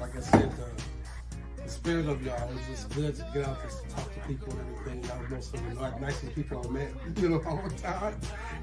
like 0.10 0.18
I 0.18 0.22
said, 0.22 0.52
the, 0.52 1.64
the 1.64 1.70
spirit 1.70 2.08
of 2.08 2.24
y'all. 2.26 2.50
It 2.50 2.56
was 2.56 2.66
just 2.68 2.96
good 2.96 3.16
to 3.16 3.28
get 3.34 3.48
out 3.48 3.58
to 3.62 3.96
talk 3.96 4.14
to 4.14 4.20
people 4.28 4.52
and 4.52 4.78
everything. 4.78 5.04
Y'all 5.04 5.20
was 5.20 5.30
most 5.30 5.54
of 5.54 5.64
the 5.64 5.70
ni- 5.70 6.00
nicest 6.02 6.36
people 6.36 6.66
I 6.68 6.72
met, 6.72 6.92
you 7.18 7.30
know, 7.30 7.42
all 7.46 7.62
the 7.68 7.76
time. 7.76 8.16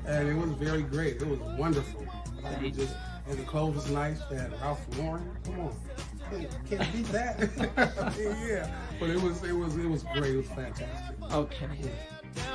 And 0.06 0.28
it 0.28 0.34
was 0.34 0.50
very 0.52 0.82
great. 0.82 1.16
It 1.16 1.26
was 1.26 1.38
wonderful. 1.58 2.04
Like, 2.42 2.60
we 2.60 2.70
just, 2.70 2.94
and 3.28 3.38
the 3.38 3.42
clothes 3.44 3.76
was 3.76 3.90
nice. 3.90 4.20
They 4.30 4.36
had 4.36 4.52
Ralph 4.60 4.84
Lauren. 4.98 5.30
Come 5.44 5.60
on. 5.60 5.76
Hey, 6.30 6.48
Can't 6.68 6.92
beat 6.92 7.06
that. 7.06 8.14
Yeah. 8.46 8.70
But 8.98 9.10
it 9.10 9.20
was, 9.20 9.42
it 9.44 9.52
was, 9.52 9.76
it 9.76 9.86
was 9.86 10.02
great. 10.14 10.34
It 10.34 10.36
was 10.38 10.46
fantastic. 10.48 11.32
Okay. 11.32 11.68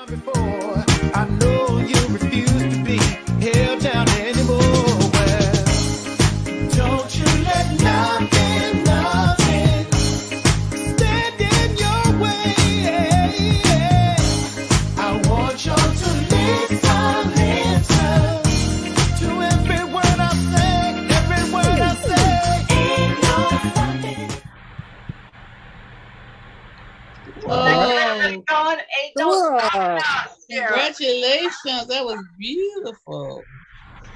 before. 0.08 0.84
I 1.14 1.28
know 1.40 1.78
you 1.80 2.08
refuse 2.14 2.52
to 2.52 2.84
be 2.84 2.98
held 3.46 3.82
down 3.82 4.10
anymore. 4.10 4.81
Congratulations. 30.98 31.88
That 31.88 32.06
was 32.06 32.24
beautiful. 32.38 33.48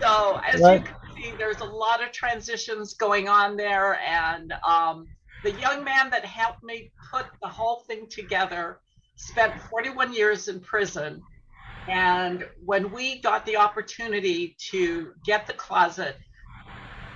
So 0.02 0.40
as 0.48 0.62
Right. 0.64 0.72
you 0.72 0.84
can 0.84 0.96
see, 1.16 1.36
there's 1.38 1.62
a 1.62 1.66
lot 1.66 2.04
of 2.04 2.12
transitions 2.12 2.96
going 2.96 3.30
on 3.30 3.58
there, 3.58 4.00
and 4.00 4.54
um, 4.68 5.10
the 5.44 5.52
young 5.54 5.84
man 5.84 6.10
that 6.12 6.26
helped 6.26 6.64
me 6.64 6.92
put 7.14 7.28
the 7.42 7.50
whole 7.50 7.84
thing 7.88 8.08
together 8.10 8.80
spent 9.18 9.60
41 9.62 10.14
years 10.14 10.48
in 10.50 10.62
prison, 10.62 11.24
And 11.88 12.46
when 12.64 12.92
we 12.92 13.22
got 13.22 13.46
the 13.46 13.58
opportunity 13.58 14.56
to 14.72 15.14
get 15.26 15.48
the 15.48 15.54
closet, 15.54 16.18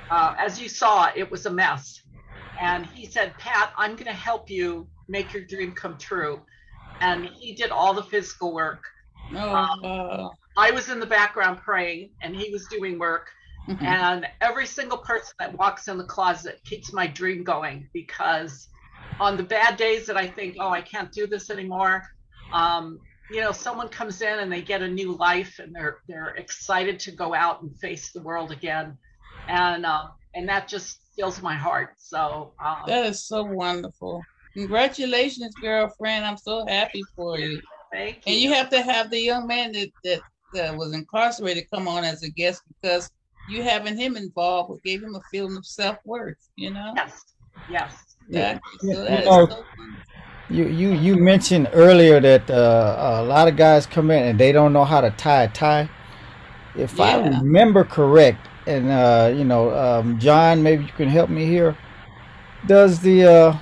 uh, 0.10 0.34
as 0.40 0.62
you 0.62 0.70
saw, 0.70 1.10
it 1.16 1.32
was 1.32 1.46
a 1.46 1.52
mess. 1.52 2.02
And 2.62 2.86
he 2.86 3.06
said, 3.08 3.38
Pat, 3.40 3.72
I'm 3.78 3.94
going 3.94 4.06
to 4.06 4.14
help 4.14 4.50
you 4.50 4.90
make 5.10 5.34
your 5.34 5.46
dream 5.46 5.74
come 5.74 5.98
true. 5.98 6.42
And 7.02 7.26
he 7.26 7.56
did 7.56 7.72
all 7.72 7.94
the 7.94 8.04
physical 8.04 8.54
work. 8.54 8.84
Oh, 9.36 9.56
Um, 9.56 10.32
I 10.58 10.72
was 10.72 10.90
in 10.90 11.00
the 11.00 11.06
background 11.06 11.60
praying, 11.60 12.12
and 12.22 12.36
he 12.36 12.50
was 12.52 12.68
doing 12.68 13.00
work. 13.00 13.30
Mhm. 13.68 13.86
And 13.86 14.28
every 14.42 14.66
single 14.66 14.98
person 14.98 15.34
that 15.40 15.58
walks 15.58 15.88
in 15.88 15.98
the 15.98 16.04
closet 16.06 16.62
keeps 16.66 16.92
my 16.94 17.08
dream 17.08 17.44
going 17.44 17.90
because 17.94 18.68
on 19.20 19.38
the 19.38 19.44
bad 19.44 19.78
days 19.78 20.06
that 20.08 20.18
I 20.18 20.28
think, 20.28 20.56
oh, 20.60 20.70
I 20.70 20.82
can't 20.82 21.12
do 21.12 21.28
this 21.28 21.50
anymore, 21.50 22.04
um, 22.52 23.00
you 23.30 23.42
know, 23.42 23.52
someone 23.52 23.90
comes 23.90 24.22
in 24.22 24.40
and 24.40 24.52
they 24.52 24.62
get 24.62 24.82
a 24.82 24.88
new 24.88 25.12
life 25.16 25.60
and 25.60 25.74
they're 25.76 26.00
they're 26.08 26.36
excited 26.36 27.00
to 27.02 27.12
go 27.12 27.34
out 27.34 27.62
and 27.62 27.78
face 27.80 28.12
the 28.12 28.22
world 28.22 28.52
again, 28.52 28.98
and 29.48 29.86
um, 29.86 30.10
and 30.34 30.50
that 30.50 30.68
just 30.68 31.00
fills 31.16 31.42
my 31.42 31.56
heart. 31.56 31.94
So 31.98 32.54
um, 32.64 32.84
That 32.88 33.06
is 33.06 33.24
so 33.26 33.44
wonderful. 33.44 34.26
Congratulations, 34.56 35.56
girlfriend. 35.62 36.26
I'm 36.26 36.38
so 36.38 36.66
happy 36.66 37.06
for 37.16 37.38
you. 37.38 37.62
Thank 37.92 38.22
And 38.28 38.36
you 38.36 38.54
have 38.54 38.70
to 38.70 38.82
have 38.82 39.10
the 39.10 39.20
young 39.20 39.48
man 39.48 39.72
that, 39.74 39.90
that, 40.04 40.22
that 40.54 40.76
was 40.76 40.94
incarcerated 40.94 41.66
come 41.72 41.88
on 41.88 42.04
as 42.04 42.24
a 42.24 42.30
guest 42.30 42.62
because 42.68 43.10
you 43.50 43.64
having 43.64 43.98
him 43.98 44.16
involved 44.16 44.70
will 44.70 44.82
gave 44.86 45.02
him 45.02 45.16
a 45.16 45.22
feeling 45.32 45.58
of 45.58 45.66
self-worth, 45.66 46.38
you 46.56 46.72
know? 46.72 46.94
Yes. 46.96 47.22
Yes. 47.70 48.10
That, 48.30 48.62
You 48.84 48.94
so 48.94 49.04
that 49.04 49.20
is 49.22 49.26
know, 49.26 49.48
so 49.48 49.66
You 50.50 50.68
you 50.68 50.94
you 50.94 51.16
mentioned 51.16 51.70
earlier 51.74 52.20
that 52.20 52.50
uh, 52.50 53.22
a 53.22 53.24
lot 53.24 53.48
of 53.48 53.56
guys 53.56 53.86
come 53.86 54.12
in 54.12 54.24
and 54.24 54.40
they 54.40 54.52
don't 54.52 54.72
know 54.72 54.86
how 54.86 55.02
to 55.02 55.10
tie 55.12 55.44
a 55.44 55.48
tie. 55.48 55.90
If 56.76 57.00
I 57.00 57.16
remember 57.18 57.84
correct, 57.84 58.48
and 58.68 58.90
uh, 58.90 59.34
you 59.36 59.44
know, 59.44 59.72
um, 59.76 60.20
John, 60.20 60.62
maybe 60.62 60.84
you 60.84 60.92
can 60.96 61.10
help 61.10 61.30
me 61.30 61.46
here. 61.46 61.76
Does 62.68 63.00
the 63.00 63.26
uh, 63.26 63.58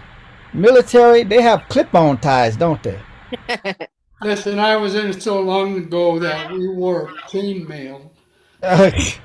military 0.54 1.24
they 1.24 1.42
have 1.42 1.64
clip-on 1.70 2.18
ties, 2.20 2.58
don't 2.58 2.82
they? 2.84 3.00
Listen, 4.22 4.60
I 4.60 4.76
was 4.76 4.96
in 4.96 5.08
it 5.08 5.22
so 5.22 5.42
long 5.42 5.78
ago 5.78 6.18
that 6.20 6.52
we 6.52 6.68
wore 6.70 7.10
chainmail. 7.30 8.10
yeah, 8.64 9.20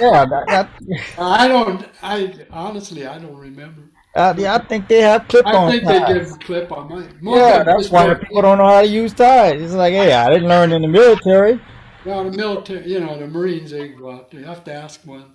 that, 0.00 0.44
that, 0.48 0.70
I 1.18 1.48
don't. 1.48 1.84
I 2.02 2.46
honestly, 2.50 3.06
I 3.06 3.18
don't 3.18 3.36
remember. 3.36 3.82
uh, 4.14 4.32
yeah, 4.38 4.54
I 4.54 4.64
think 4.64 4.86
they 4.86 5.00
have 5.00 5.26
clip-on 5.26 5.54
I 5.54 5.80
think 5.80 5.88
they 5.88 6.14
give 6.14 6.38
clip 6.40 6.70
on 6.70 6.88
mine. 6.88 7.18
Most 7.20 7.38
Yeah, 7.38 7.64
that's 7.64 7.90
why 7.90 8.14
people 8.14 8.42
don't 8.42 8.58
know 8.58 8.68
how 8.68 8.82
to 8.82 8.86
use 8.86 9.12
ties. 9.12 9.60
It's 9.60 9.74
like, 9.74 9.92
hey, 9.92 10.12
I 10.12 10.30
didn't 10.30 10.48
learn 10.48 10.70
in 10.70 10.82
the 10.82 10.88
military. 10.88 11.60
Well, 12.04 12.30
the 12.30 12.36
military, 12.36 12.86
you 12.88 13.00
know, 13.00 13.18
the 13.18 13.26
Marines, 13.26 13.72
they 13.72 13.88
go 13.88 14.12
out 14.12 14.30
there. 14.30 14.40
You 14.40 14.46
have 14.46 14.62
to 14.64 14.72
ask 14.72 15.04
one. 15.04 15.34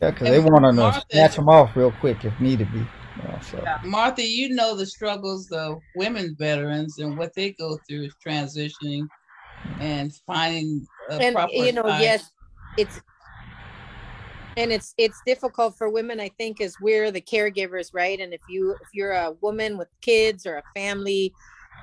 Yeah, 0.00 0.10
because 0.10 0.28
they 0.28 0.38
want 0.38 0.76
to 0.76 1.04
snatch 1.10 1.36
them 1.36 1.48
off 1.48 1.74
real 1.74 1.90
quick 1.90 2.24
if 2.24 2.38
needed 2.38 2.72
be. 2.72 2.86
You 3.16 3.38
so. 3.42 3.64
Martha, 3.84 4.22
you 4.22 4.50
know 4.50 4.76
the 4.76 4.86
struggles 4.86 5.50
of 5.50 5.82
women 5.94 6.36
veterans 6.38 6.98
and 6.98 7.16
what 7.16 7.34
they 7.34 7.52
go 7.52 7.78
through 7.88 8.04
is 8.04 8.14
transitioning 8.24 9.08
and 9.80 10.14
finding 10.26 10.86
a 11.10 11.20
and 11.22 11.34
proper 11.34 11.52
you 11.52 11.72
know 11.72 11.82
time. 11.82 12.00
yes 12.00 12.30
it's 12.76 13.00
and 14.56 14.72
it's 14.72 14.94
it's 14.96 15.20
difficult 15.26 15.76
for 15.76 15.88
women 15.88 16.20
i 16.20 16.28
think 16.38 16.60
as 16.60 16.78
we're 16.80 17.10
the 17.10 17.20
caregivers 17.20 17.90
right 17.92 18.20
and 18.20 18.32
if 18.32 18.40
you 18.46 18.74
if 18.80 18.88
you're 18.92 19.12
a 19.12 19.32
woman 19.40 19.76
with 19.76 19.88
kids 20.00 20.46
or 20.46 20.56
a 20.56 20.64
family 20.74 21.34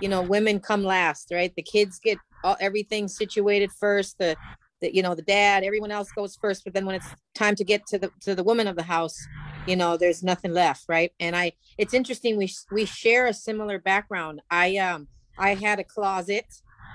you 0.01 0.09
know 0.09 0.21
women 0.21 0.59
come 0.59 0.83
last 0.83 1.29
right 1.31 1.53
the 1.55 1.61
kids 1.61 1.99
get 1.99 2.19
all, 2.43 2.57
everything 2.59 3.07
situated 3.07 3.71
first 3.71 4.17
the 4.17 4.35
the 4.81 4.93
you 4.93 5.01
know 5.01 5.15
the 5.15 5.21
dad 5.21 5.63
everyone 5.63 5.91
else 5.91 6.11
goes 6.11 6.35
first 6.35 6.63
but 6.63 6.73
then 6.73 6.85
when 6.85 6.95
it's 6.95 7.13
time 7.35 7.55
to 7.55 7.63
get 7.63 7.85
to 7.85 7.99
the 7.99 8.11
to 8.21 8.35
the 8.35 8.43
woman 8.43 8.67
of 8.67 8.75
the 8.75 8.83
house 8.83 9.17
you 9.67 9.75
know 9.75 9.97
there's 9.97 10.23
nothing 10.23 10.53
left 10.53 10.85
right 10.87 11.11
and 11.19 11.35
i 11.35 11.51
it's 11.77 11.93
interesting 11.93 12.37
we 12.37 12.51
we 12.71 12.85
share 12.85 13.27
a 13.27 13.33
similar 13.33 13.79
background 13.79 14.41
i 14.49 14.77
um 14.77 15.07
i 15.37 15.53
had 15.55 15.79
a 15.79 15.83
closet 15.83 16.45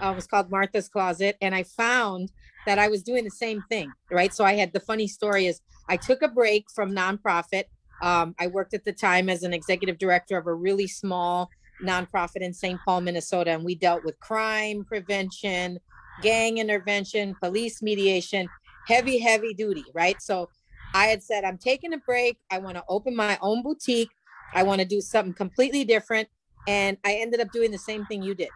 uh, 0.02 0.10
it 0.10 0.14
was 0.14 0.26
called 0.26 0.50
martha's 0.50 0.88
closet 0.88 1.36
and 1.40 1.54
i 1.54 1.62
found 1.62 2.30
that 2.68 2.78
I 2.78 2.88
was 2.88 3.02
doing 3.02 3.24
the 3.24 3.30
same 3.30 3.62
thing, 3.62 3.90
right? 4.10 4.32
So 4.32 4.44
I 4.44 4.54
had 4.54 4.74
the 4.74 4.80
funny 4.80 5.08
story 5.08 5.46
is 5.46 5.62
I 5.88 5.96
took 5.96 6.20
a 6.20 6.28
break 6.28 6.66
from 6.74 6.94
nonprofit. 6.94 7.64
Um, 8.02 8.34
I 8.38 8.46
worked 8.46 8.74
at 8.74 8.84
the 8.84 8.92
time 8.92 9.30
as 9.30 9.42
an 9.42 9.54
executive 9.54 9.98
director 9.98 10.36
of 10.36 10.46
a 10.46 10.52
really 10.52 10.86
small 10.86 11.48
nonprofit 11.82 12.42
in 12.42 12.52
St. 12.52 12.78
Paul, 12.84 13.00
Minnesota, 13.00 13.52
and 13.52 13.64
we 13.64 13.74
dealt 13.74 14.04
with 14.04 14.20
crime 14.20 14.84
prevention, 14.84 15.78
gang 16.20 16.58
intervention, 16.58 17.34
police 17.40 17.80
mediation, 17.80 18.48
heavy, 18.86 19.18
heavy 19.18 19.54
duty, 19.54 19.86
right? 19.94 20.20
So 20.20 20.50
I 20.94 21.06
had 21.06 21.22
said, 21.22 21.44
I'm 21.44 21.58
taking 21.58 21.92
a 21.92 21.98
break. 21.98 22.38
I 22.50 22.58
want 22.58 22.76
to 22.76 22.84
open 22.88 23.14
my 23.14 23.38
own 23.40 23.62
boutique. 23.62 24.12
I 24.54 24.62
want 24.62 24.80
to 24.80 24.86
do 24.86 25.00
something 25.00 25.34
completely 25.34 25.84
different. 25.84 26.28
And 26.66 26.96
I 27.04 27.14
ended 27.14 27.40
up 27.40 27.52
doing 27.52 27.70
the 27.70 27.78
same 27.78 28.04
thing 28.06 28.22
you 28.22 28.34
did. 28.34 28.50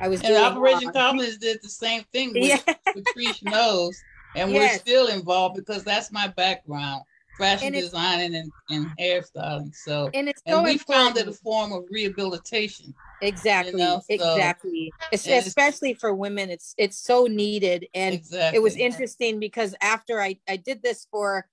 I 0.00 0.08
was 0.08 0.20
And 0.20 0.28
doing 0.28 0.42
Operation 0.42 0.88
uh, 0.88 0.92
Confidence 0.92 1.36
did 1.38 1.60
the 1.62 1.68
same 1.68 2.04
thing 2.12 2.32
with 2.34 2.50
Yeah. 2.50 2.74
Patrice 2.94 3.42
Knows, 3.42 4.02
and 4.34 4.52
we're 4.52 4.68
still 4.70 5.08
involved 5.08 5.56
because 5.56 5.84
that's 5.84 6.10
my 6.12 6.28
background, 6.28 7.02
fashion 7.38 7.68
And 7.68 7.74
designing 7.74 8.34
and, 8.34 8.52
and 8.70 8.86
hairstyling. 8.98 9.74
So 9.74 10.10
And 10.14 10.28
it's 10.28 10.42
and 10.46 10.56
so 10.56 10.62
we 10.62 10.78
found 10.78 11.16
it 11.18 11.28
a 11.28 11.32
form 11.32 11.72
of 11.72 11.84
rehabilitation. 11.90 12.94
Exactly. 13.22 13.80
know, 13.80 14.00
so- 14.00 14.14
exactly. 14.14 14.94
Es- 15.12 15.26
especially 15.26 15.94
for 15.94 16.14
women, 16.14 16.50
it's 16.50 16.74
it's 16.78 16.98
so 16.98 17.26
needed. 17.26 17.86
And 17.94 18.20
it 18.54 18.62
was 18.62 18.76
interesting 18.76 19.38
because 19.40 19.74
after 19.80 20.20
I 20.20 20.38
I 20.48 20.56
did 20.56 20.82
this 20.82 21.06
for 21.10 21.46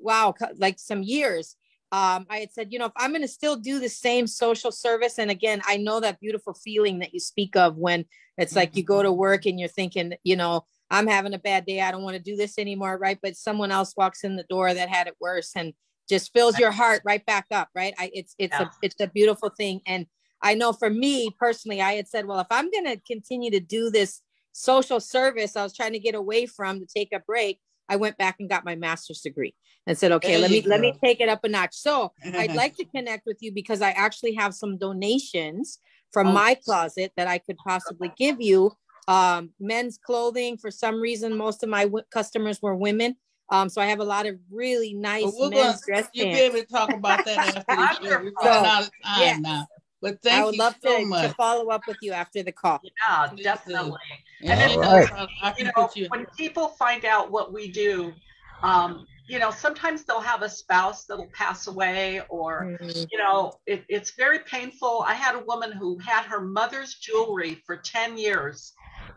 wow, 0.00 0.34
like 0.58 0.78
some 0.78 1.02
years, 1.02 1.56
um, 1.92 2.26
I 2.28 2.38
had 2.38 2.52
said, 2.52 2.72
you 2.72 2.78
know, 2.78 2.86
if 2.86 2.92
I'm 2.96 3.10
going 3.10 3.22
to 3.22 3.28
still 3.28 3.56
do 3.56 3.78
the 3.78 3.88
same 3.88 4.26
social 4.26 4.72
service, 4.72 5.18
and 5.18 5.30
again, 5.30 5.62
I 5.66 5.76
know 5.76 6.00
that 6.00 6.20
beautiful 6.20 6.54
feeling 6.54 6.98
that 6.98 7.14
you 7.14 7.20
speak 7.20 7.56
of 7.56 7.76
when 7.76 8.04
it's 8.38 8.56
like 8.56 8.76
you 8.76 8.82
go 8.82 9.02
to 9.02 9.12
work 9.12 9.46
and 9.46 9.58
you're 9.58 9.68
thinking, 9.68 10.14
you 10.24 10.36
know, 10.36 10.66
I'm 10.90 11.06
having 11.06 11.34
a 11.34 11.38
bad 11.38 11.64
day. 11.64 11.80
I 11.80 11.90
don't 11.90 12.02
want 12.02 12.16
to 12.16 12.22
do 12.22 12.36
this 12.36 12.58
anymore, 12.58 12.98
right? 12.98 13.18
But 13.22 13.36
someone 13.36 13.70
else 13.70 13.94
walks 13.96 14.24
in 14.24 14.36
the 14.36 14.44
door 14.48 14.74
that 14.74 14.88
had 14.88 15.06
it 15.06 15.16
worse 15.20 15.52
and 15.56 15.72
just 16.08 16.32
fills 16.32 16.58
your 16.58 16.70
heart 16.70 17.02
right 17.04 17.24
back 17.24 17.46
up, 17.50 17.68
right? 17.74 17.94
I, 17.98 18.10
it's 18.12 18.34
it's 18.38 18.58
Yeah. 18.58 18.66
a 18.66 18.70
it's 18.82 19.00
a 19.00 19.06
beautiful 19.08 19.50
thing, 19.50 19.80
and 19.86 20.06
I 20.42 20.54
know 20.54 20.72
for 20.72 20.90
me 20.90 21.30
personally, 21.38 21.80
I 21.80 21.94
had 21.94 22.08
said, 22.08 22.26
well, 22.26 22.40
if 22.40 22.46
I'm 22.50 22.70
going 22.70 22.84
to 22.84 23.00
continue 23.06 23.50
to 23.52 23.60
do 23.60 23.90
this 23.90 24.20
social 24.52 25.00
service, 25.00 25.56
I 25.56 25.62
was 25.62 25.74
trying 25.74 25.92
to 25.92 25.98
get 25.98 26.14
away 26.14 26.46
from 26.46 26.80
to 26.80 26.86
take 26.86 27.12
a 27.12 27.20
break. 27.20 27.60
I 27.88 27.96
went 27.96 28.16
back 28.18 28.36
and 28.40 28.48
got 28.48 28.64
my 28.64 28.74
master's 28.74 29.20
degree 29.20 29.54
and 29.86 29.96
said, 29.96 30.12
okay, 30.12 30.32
There 30.32 30.40
let 30.40 30.50
me 30.50 30.60
you 30.60 30.68
let 30.68 30.80
me 30.80 30.92
take 31.02 31.20
it 31.20 31.28
up 31.28 31.44
a 31.44 31.48
notch. 31.48 31.74
So 31.74 32.12
I'd 32.24 32.54
like 32.62 32.76
to 32.76 32.84
connect 32.84 33.26
with 33.26 33.38
you 33.40 33.52
because 33.52 33.80
I 33.82 33.90
actually 33.90 34.34
have 34.34 34.54
some 34.54 34.76
donations 34.78 35.78
from 36.12 36.28
Oh. 36.28 36.32
my 36.32 36.54
closet 36.54 37.12
that 37.16 37.28
I 37.28 37.38
could 37.38 37.56
possibly 37.58 38.12
give 38.16 38.40
you. 38.40 38.72
Um, 39.08 39.50
men's 39.60 39.98
clothing. 39.98 40.56
For 40.56 40.70
some 40.70 41.00
reason, 41.00 41.36
most 41.36 41.62
of 41.62 41.68
my 41.68 41.84
w- 41.84 42.04
customers 42.10 42.60
were 42.60 42.74
women. 42.74 43.16
Um, 43.52 43.68
so 43.68 43.80
I 43.80 43.86
have 43.86 44.00
a 44.00 44.04
lot 44.04 44.26
of 44.26 44.34
really 44.50 44.92
nice 44.94 45.32
we're 45.38 45.50
men's 45.50 45.62
gonna 45.62 45.78
dress 45.86 46.08
you'll 46.12 46.26
be 46.26 46.40
able 46.40 46.58
to 46.58 46.66
talk 46.66 46.92
about 46.92 47.24
that 47.24 47.64
after 47.68 47.76
the 47.76 48.08
show. 48.08 48.08
We're 48.10 48.32
running 48.42 48.66
out 48.66 48.82
of 48.82 48.90
time 49.04 49.42
now. 49.42 49.66
But 50.02 50.20
thank 50.22 50.42
I 50.42 50.44
would 50.44 50.54
you 50.54 50.58
love 50.58 50.76
so 50.82 50.98
to, 50.98 51.06
much. 51.06 51.28
to 51.28 51.34
follow 51.34 51.70
up 51.70 51.86
with 51.86 51.96
you 52.00 52.12
after 52.12 52.42
the 52.42 52.52
call. 52.52 52.80
Yeah, 52.82 53.30
definitely. 53.42 53.98
Yeah, 54.40 54.52
And 54.52 54.60
then, 54.60 54.78
right. 54.80 55.28
You 55.58 55.64
know, 55.76 55.90
you- 55.94 56.08
when 56.10 56.26
people 56.36 56.68
find 56.68 57.04
out 57.04 57.30
what 57.30 57.52
we 57.52 57.70
do, 57.70 58.14
um, 58.62 59.06
you 59.26 59.38
know, 59.38 59.50
sometimes 59.50 60.04
they'll 60.04 60.20
have 60.20 60.42
a 60.42 60.48
spouse 60.48 61.04
that'll 61.06 61.30
pass 61.34 61.66
away, 61.66 62.20
or 62.28 62.76
you 63.10 63.18
know, 63.18 63.54
it, 63.66 63.84
it's 63.88 64.10
very 64.12 64.40
painful. 64.40 65.02
I 65.06 65.14
had 65.14 65.34
a 65.34 65.40
woman 65.44 65.72
who 65.72 65.98
had 65.98 66.24
her 66.26 66.40
mother's 66.40 66.94
jewelry 66.94 67.62
for 67.66 67.76
10 67.76 68.18
years 68.18 68.74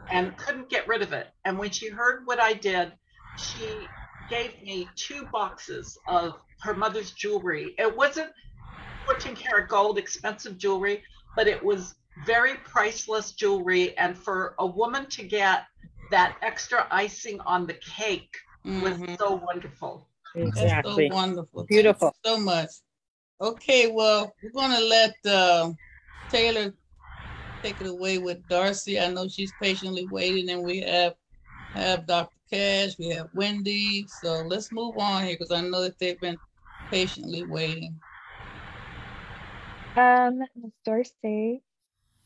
and 0.10 0.36
couldn't 0.38 0.70
get 0.70 0.88
rid 0.88 1.02
of 1.02 1.14
it. 1.14 1.28
And 1.46 1.60
when 1.60 1.70
she 1.72 1.90
heard 1.90 2.26
what 2.26 2.40
I 2.40 2.54
did, 2.54 2.94
she 3.36 3.94
gave 4.28 4.62
me 4.64 4.94
two 4.96 5.28
boxes 5.32 5.98
of 6.08 6.42
her 6.62 6.74
mother's 6.74 7.12
jewelry. 7.12 7.76
It 7.78 7.96
wasn't 7.96 8.32
14 9.10 9.36
karat 9.36 9.68
gold, 9.68 9.98
expensive 9.98 10.58
jewelry, 10.58 11.04
but 11.36 11.48
it 11.48 11.64
was 11.64 11.96
very 12.26 12.56
priceless 12.58 13.32
jewelry. 13.32 13.98
And 13.98 14.16
for 14.16 14.54
a 14.60 14.66
woman 14.66 15.08
to 15.08 15.24
get 15.24 15.64
that 16.12 16.38
extra 16.44 16.88
icing 16.92 17.40
on 17.42 17.66
the 17.66 17.74
cake 17.74 18.36
was 18.66 19.00
so 19.18 19.42
wonderful. 19.44 20.08
That's 20.36 20.60
so 20.86 21.08
wonderful. 21.10 21.62
Thank 21.62 21.72
you 21.72 21.78
Beautiful. 21.78 22.16
so 22.24 22.40
much. 22.40 22.70
Okay, 23.42 23.92
well, 23.92 24.36
we're 24.44 24.52
gonna 24.52 24.80
let 24.82 25.16
uh, 25.26 25.72
Taylor 26.30 26.74
take 27.64 27.82
it 27.82 27.88
away 27.88 28.20
with 28.20 28.48
Darcy. 28.48 29.00
I 29.00 29.08
know 29.08 29.28
she's 29.28 29.54
patiently 29.54 30.06
waiting, 30.06 30.50
and 30.50 30.62
we 30.62 30.82
have 30.82 31.16
have 31.74 32.06
Dr. 32.06 32.36
Cash, 32.52 33.00
we 33.00 33.10
have 33.10 33.30
Wendy. 33.34 34.06
So 34.08 34.44
let's 34.44 34.72
move 34.72 34.98
on 34.98 35.24
here 35.24 35.34
because 35.34 35.52
I 35.52 35.62
know 35.62 35.82
that 35.82 35.98
they've 35.98 36.20
been 36.20 36.40
patiently 36.92 37.44
waiting. 37.44 38.00
Um, 40.00 40.46
Dorsey 40.86 41.62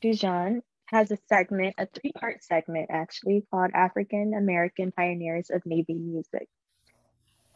Dujan 0.04 0.62
has 0.86 1.10
a 1.10 1.18
segment, 1.28 1.74
a 1.80 1.88
three 1.88 2.12
part 2.12 2.44
segment 2.44 2.88
actually, 2.92 3.48
called 3.50 3.72
African 3.74 4.36
American 4.36 4.92
Pioneers 4.92 5.50
of 5.50 5.66
Navy 5.66 5.96
Music. 5.96 6.48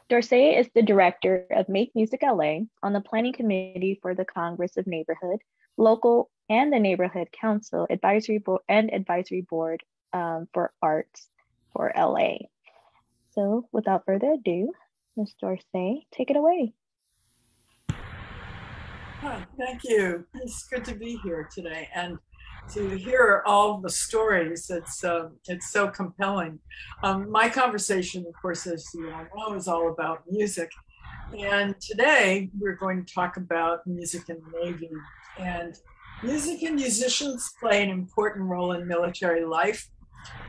Dorsey 0.10 0.56
is 0.56 0.70
the 0.74 0.82
director 0.82 1.46
of 1.52 1.70
Make 1.70 1.92
Music 1.94 2.22
LA 2.24 2.62
on 2.82 2.94
the 2.94 3.02
planning 3.02 3.34
committee 3.34 4.00
for 4.02 4.16
the 4.16 4.26
Congress 4.26 4.76
of 4.78 4.88
Neighborhood, 4.88 5.40
local, 5.78 6.32
and 6.50 6.74
the 6.74 6.80
Neighborhood 6.80 7.28
Council 7.32 7.86
advisory 7.88 8.40
board 8.40 8.62
and 8.68 8.92
advisory 8.92 9.42
board 9.42 9.84
um, 10.14 10.48
for 10.52 10.72
arts 10.82 11.30
for 11.74 11.92
LA. 11.96 12.38
So 13.36 13.68
without 13.72 14.06
further 14.06 14.32
ado, 14.32 14.74
Ms. 15.16 15.36
Dorsey, 15.40 16.08
take 16.12 16.32
it 16.32 16.38
away. 16.38 16.74
Thank 19.22 19.84
you. 19.84 20.26
It's 20.36 20.68
good 20.68 20.86
to 20.86 20.96
be 20.96 21.20
here 21.24 21.50
today 21.54 21.90
and 21.96 22.20
to 22.74 22.90
hear 22.90 23.42
all 23.46 23.80
the 23.80 23.90
stories. 23.90 24.70
It's 24.70 25.04
uh, 25.04 25.30
it's 25.48 25.72
so 25.72 25.88
compelling. 25.88 26.60
Um, 27.02 27.32
my 27.32 27.50
conversation, 27.50 28.26
of 28.28 28.34
course, 28.40 28.68
as 28.68 28.86
you 28.94 29.12
all 29.12 29.50
know, 29.50 29.56
is 29.56 29.68
all 29.68 29.90
about 29.90 30.24
music. 30.30 30.72
And 31.38 31.80
today 31.80 32.50
we're 32.60 32.76
going 32.76 33.06
to 33.06 33.14
talk 33.14 33.38
about 33.38 33.88
music 33.88 34.30
in 34.30 34.38
the 34.38 34.66
Navy. 34.66 34.92
And 35.40 35.76
music 36.22 36.62
and 36.62 36.76
musicians 36.76 37.52
play 37.60 37.84
an 37.84 37.90
important 37.90 38.46
role 38.46 38.74
in 38.74 38.88
military 38.88 39.46
life, 39.46 39.90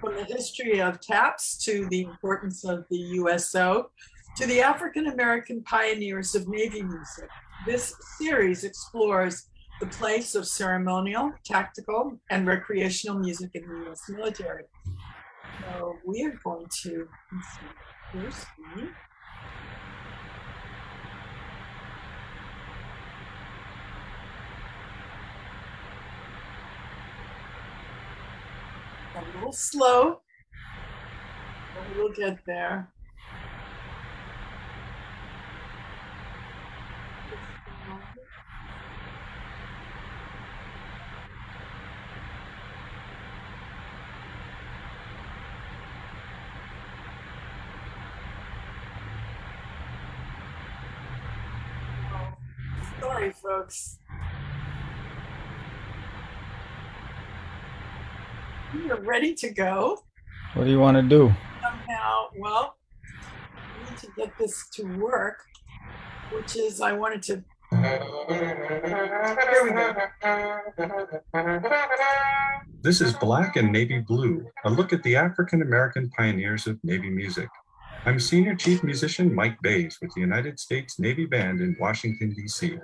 from 0.01 0.15
the 0.15 0.25
history 0.25 0.81
of 0.81 1.01
taps 1.01 1.57
to 1.65 1.89
the 1.89 2.03
importance 2.03 2.65
of 2.65 2.85
the 2.91 2.99
USO 2.99 3.91
to 4.37 4.47
the 4.47 4.61
African 4.61 5.09
American 5.09 5.63
pioneers 5.63 6.35
of 6.35 6.47
Navy 6.49 6.83
music. 6.83 7.29
This 7.67 7.95
series 8.19 8.65
explores 8.65 9.49
the 9.81 9.87
place 9.87 10.35
of 10.35 10.47
ceremonial, 10.47 11.33
tactical, 11.45 12.19
and 12.31 12.47
recreational 12.47 13.19
music 13.19 13.51
in 13.55 13.69
the 13.69 13.91
US 13.91 14.09
military. 14.09 14.65
So 15.61 15.97
we 16.05 16.25
are 16.25 16.39
going 16.45 16.67
to 16.83 17.09
first 18.13 18.47
a 29.15 29.37
little 29.37 29.53
slow, 29.53 30.21
but 31.75 31.97
we'll 31.97 32.13
get 32.13 32.39
there. 32.47 32.89
Sorry, 53.01 53.33
folks. 53.49 53.99
We 58.75 58.91
are 58.91 59.01
ready 59.01 59.35
to 59.35 59.51
go. 59.51 60.05
What 60.53 60.65
do 60.65 60.71
you 60.71 60.79
want 60.79 60.97
to 60.99 61.03
do? 61.03 61.33
Somehow, 61.63 62.27
well, 62.39 62.77
I 63.57 63.91
need 63.91 63.99
to 63.99 64.09
get 64.17 64.37
this 64.39 64.69
to 64.75 64.85
work, 64.99 65.39
which 66.33 66.57
is 66.57 66.83
I 66.83 66.93
wanted 66.93 67.23
to. 67.23 67.43
Here 67.71 68.05
we 69.65 69.71
go. 69.71 69.95
This 72.83 73.01
is 73.01 73.15
Black 73.15 73.57
and 73.57 73.73
Navy 73.73 74.01
Blue, 74.01 74.47
a 74.65 74.71
look 74.71 74.93
at 74.93 75.03
the 75.03 75.17
African 75.17 75.63
American 75.63 76.11
pioneers 76.11 76.67
of 76.67 76.79
Navy 76.85 77.09
music. 77.09 77.49
I'm 78.05 78.21
Senior 78.21 78.55
Chief 78.55 78.85
Musician 78.85 79.35
Mike 79.35 79.61
Bays 79.63 79.99
with 80.01 80.13
the 80.15 80.21
United 80.21 80.61
States 80.61 80.99
Navy 80.99 81.25
Band 81.25 81.61
in 81.61 81.77
Washington, 81.81 82.33
D.C. 82.35 82.79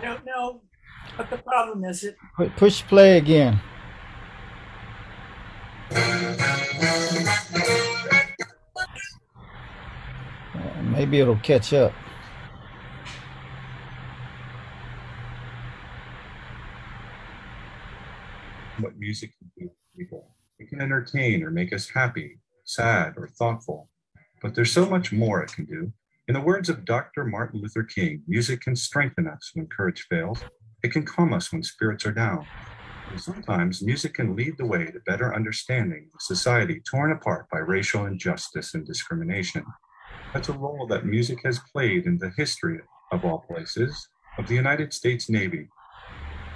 I 0.00 0.04
don't 0.06 0.24
know 0.24 0.62
what 1.16 1.28
the 1.28 1.36
problem 1.50 1.84
is. 1.84 2.04
It 2.04 2.16
Pu- 2.36 2.50
Push 2.50 2.82
play 2.82 3.18
again. 3.18 3.60
Maybe 10.92 11.20
it'll 11.20 11.36
catch 11.36 11.72
up. 11.72 11.92
what 18.82 18.96
music 18.98 19.30
can 19.38 19.50
do 19.58 19.68
for 19.68 19.98
people. 19.98 20.36
It 20.58 20.68
can 20.68 20.80
entertain 20.80 21.42
or 21.42 21.50
make 21.50 21.72
us 21.72 21.88
happy, 21.88 22.38
sad, 22.64 23.14
or 23.16 23.28
thoughtful. 23.28 23.88
But 24.42 24.54
there's 24.54 24.72
so 24.72 24.86
much 24.86 25.12
more 25.12 25.42
it 25.42 25.52
can 25.52 25.66
do. 25.66 25.92
In 26.28 26.34
the 26.34 26.40
words 26.40 26.68
of 26.68 26.84
Dr. 26.84 27.24
Martin 27.24 27.60
Luther 27.60 27.82
King, 27.82 28.22
music 28.26 28.62
can 28.62 28.76
strengthen 28.76 29.26
us 29.26 29.50
when 29.54 29.66
courage 29.66 30.06
fails. 30.08 30.42
It 30.82 30.92
can 30.92 31.04
calm 31.04 31.32
us 31.32 31.52
when 31.52 31.62
spirits 31.62 32.06
are 32.06 32.12
down. 32.12 32.46
And 33.10 33.20
sometimes 33.20 33.82
music 33.82 34.14
can 34.14 34.36
lead 34.36 34.56
the 34.56 34.66
way 34.66 34.86
to 34.86 35.00
better 35.06 35.34
understanding 35.34 36.08
a 36.16 36.20
society 36.20 36.80
torn 36.80 37.12
apart 37.12 37.48
by 37.50 37.58
racial 37.58 38.06
injustice 38.06 38.74
and 38.74 38.86
discrimination. 38.86 39.64
That's 40.32 40.48
a 40.48 40.52
role 40.52 40.86
that 40.88 41.04
music 41.04 41.40
has 41.44 41.60
played 41.72 42.06
in 42.06 42.18
the 42.18 42.32
history 42.36 42.80
of 43.10 43.24
all 43.24 43.44
places 43.48 44.08
of 44.38 44.46
the 44.46 44.54
United 44.54 44.92
States 44.94 45.28
Navy 45.28 45.68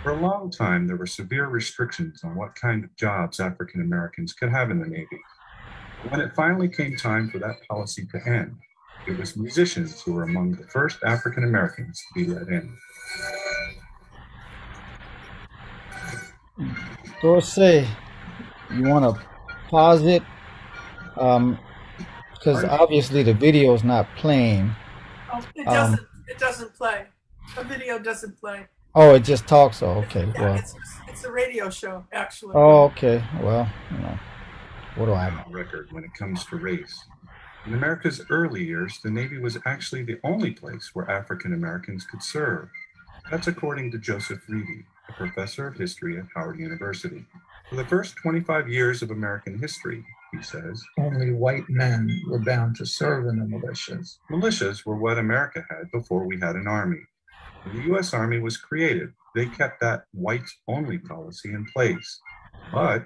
for 0.04 0.10
a 0.10 0.20
long 0.20 0.50
time, 0.50 0.86
there 0.86 0.98
were 0.98 1.06
severe 1.06 1.46
restrictions 1.46 2.22
on 2.24 2.34
what 2.34 2.54
kind 2.54 2.84
of 2.84 2.94
jobs 2.94 3.40
African 3.40 3.80
Americans 3.80 4.34
could 4.34 4.50
have 4.50 4.70
in 4.70 4.78
the 4.78 4.86
Navy. 4.86 5.18
When 6.10 6.20
it 6.20 6.34
finally 6.34 6.68
came 6.68 6.94
time 6.94 7.30
for 7.30 7.38
that 7.38 7.66
policy 7.66 8.06
to 8.12 8.28
end, 8.28 8.54
it 9.08 9.18
was 9.18 9.34
musicians 9.34 10.02
who 10.02 10.12
were 10.12 10.24
among 10.24 10.56
the 10.56 10.68
first 10.68 10.98
African 11.06 11.44
Americans 11.44 12.02
to 12.06 12.20
be 12.20 12.30
let 12.30 12.48
in. 12.48 12.76
Dorsey, 17.20 17.86
you 18.72 18.88
want 18.88 19.16
to 19.16 19.22
pause 19.68 20.02
it? 20.04 20.22
Um, 21.16 21.58
because 22.32 22.64
obviously 22.64 23.22
the 23.22 23.34
video 23.34 23.72
is 23.74 23.82
not 23.84 24.06
playing. 24.16 24.70
Oh, 25.32 25.38
it 25.54 25.66
Um, 25.66 25.74
doesn't. 25.74 26.00
it 26.28 26.38
doesn't 26.38 26.74
play. 26.74 27.06
The 27.56 27.64
video 27.64 27.98
doesn't 27.98 28.38
play. 28.38 28.66
Oh, 28.94 29.14
it 29.14 29.20
just 29.24 29.46
talks. 29.48 29.82
Oh, 29.82 30.04
okay. 30.04 30.30
Yeah, 30.34 30.40
Well, 30.42 30.54
it's 30.54 30.74
it's 31.08 31.24
a 31.24 31.32
radio 31.32 31.70
show 31.70 32.04
actually. 32.12 32.52
oh, 32.54 32.84
okay. 32.84 33.24
Well, 33.40 33.68
you 33.90 33.98
know, 33.98 34.18
what 34.96 35.06
do 35.06 35.12
I 35.12 35.30
know? 35.30 35.44
record 35.50 35.88
when 35.92 36.04
it 36.04 36.14
comes 36.14 36.44
to 36.46 36.56
race. 36.56 37.04
In 37.66 37.72
America's 37.74 38.20
early 38.30 38.62
years, 38.62 39.00
the 39.02 39.10
Navy 39.10 39.38
was 39.38 39.56
actually 39.64 40.02
the 40.02 40.20
only 40.22 40.50
place 40.50 40.90
where 40.94 41.10
African 41.10 41.54
Americans 41.54 42.04
could 42.04 42.22
serve. 42.22 42.68
That's 43.30 43.46
according 43.46 43.90
to 43.92 43.98
Joseph 43.98 44.42
Reidy, 44.48 44.84
a 45.08 45.12
professor 45.12 45.66
of 45.66 45.76
history 45.76 46.18
at 46.18 46.24
Howard 46.34 46.58
University. 46.58 47.24
For 47.68 47.76
the 47.76 47.84
first 47.84 48.16
25 48.16 48.68
years 48.68 49.02
of 49.02 49.10
American 49.10 49.58
history, 49.58 50.04
he 50.32 50.42
says, 50.42 50.82
only 50.98 51.32
white 51.32 51.68
men 51.68 52.10
were 52.28 52.38
bound 52.38 52.76
to 52.76 52.86
serve 52.86 53.26
in 53.26 53.38
the 53.38 53.46
militias. 53.46 54.18
militias 54.30 54.84
were 54.84 54.96
what 54.96 55.18
America 55.18 55.64
had 55.70 55.90
before 55.92 56.26
we 56.26 56.38
had 56.40 56.56
an 56.56 56.66
army. 56.66 57.00
When 57.62 57.76
the 57.76 57.82
U.S. 57.84 58.12
Army 58.12 58.40
was 58.40 58.58
created, 58.58 59.12
they 59.34 59.46
kept 59.46 59.80
that 59.80 60.04
whites 60.12 60.54
only 60.68 60.98
policy 60.98 61.50
in 61.50 61.64
place. 61.72 62.20
But, 62.72 63.04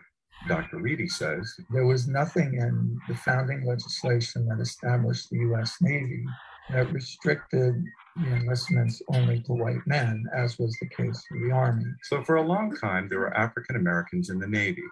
Dr. 0.48 0.78
Reidy 0.78 1.08
says, 1.08 1.54
There 1.70 1.86
was 1.86 2.08
nothing 2.08 2.54
in 2.54 2.98
the 3.08 3.14
founding 3.14 3.64
legislation 3.64 4.46
that 4.46 4.60
established 4.60 5.30
the 5.30 5.38
U.S. 5.38 5.76
Navy 5.80 6.24
that 6.70 6.92
restricted 6.92 7.84
the 8.16 8.34
enlistments 8.34 9.00
only 9.14 9.40
to 9.40 9.52
white 9.52 9.86
men, 9.86 10.24
as 10.34 10.58
was 10.58 10.76
the 10.80 10.88
case 10.88 11.24
for 11.28 11.38
the 11.38 11.52
Army. 11.52 11.84
so 12.02 12.22
for 12.22 12.36
a 12.36 12.42
long 12.42 12.74
time, 12.76 13.08
there 13.08 13.20
were 13.20 13.36
African 13.36 13.76
Americans 13.76 14.30
in 14.30 14.38
the 14.38 14.46
Navy, 14.46 14.84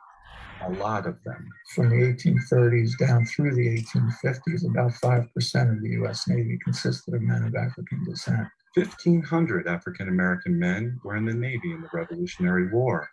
a 0.62 0.70
lot 0.70 1.07
of 1.07 1.22
them. 1.24 1.49
From 1.74 1.91
the 1.91 1.97
1830s 1.97 2.99
down 2.99 3.27
through 3.27 3.55
the 3.55 3.83
1850s, 3.83 4.68
about 4.68 4.93
5% 4.93 5.77
of 5.77 5.83
the 5.83 5.91
U.S. 5.91 6.27
Navy 6.29 6.59
consisted 6.64 7.14
of 7.14 7.22
men 7.22 7.45
of 7.45 7.55
African 7.55 8.05
descent. 8.05 8.49
1,500 8.74 9.66
African 9.66 10.09
American 10.09 10.59
men 10.59 10.99
were 11.03 11.16
in 11.16 11.24
the 11.24 11.35
Navy 11.35 11.72
in 11.72 11.81
the 11.81 11.89
Revolutionary 11.93 12.70
War. 12.70 13.09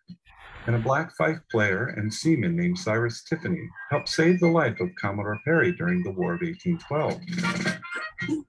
And 0.68 0.76
a 0.76 0.80
black 0.80 1.16
fife 1.16 1.40
player 1.52 1.88
and 1.98 2.14
seaman 2.14 2.56
named 2.56 2.78
Cyrus 2.78 3.24
Tiffany 3.24 3.68
helped 3.90 4.10
save 4.10 4.40
the 4.40 4.48
life 4.48 4.80
of 4.80 4.90
Commodore 5.00 5.40
Perry 5.44 5.74
during 5.74 6.04
the 6.04 6.12
War 6.12 6.36
of 6.36 6.42
1812. 6.42 8.44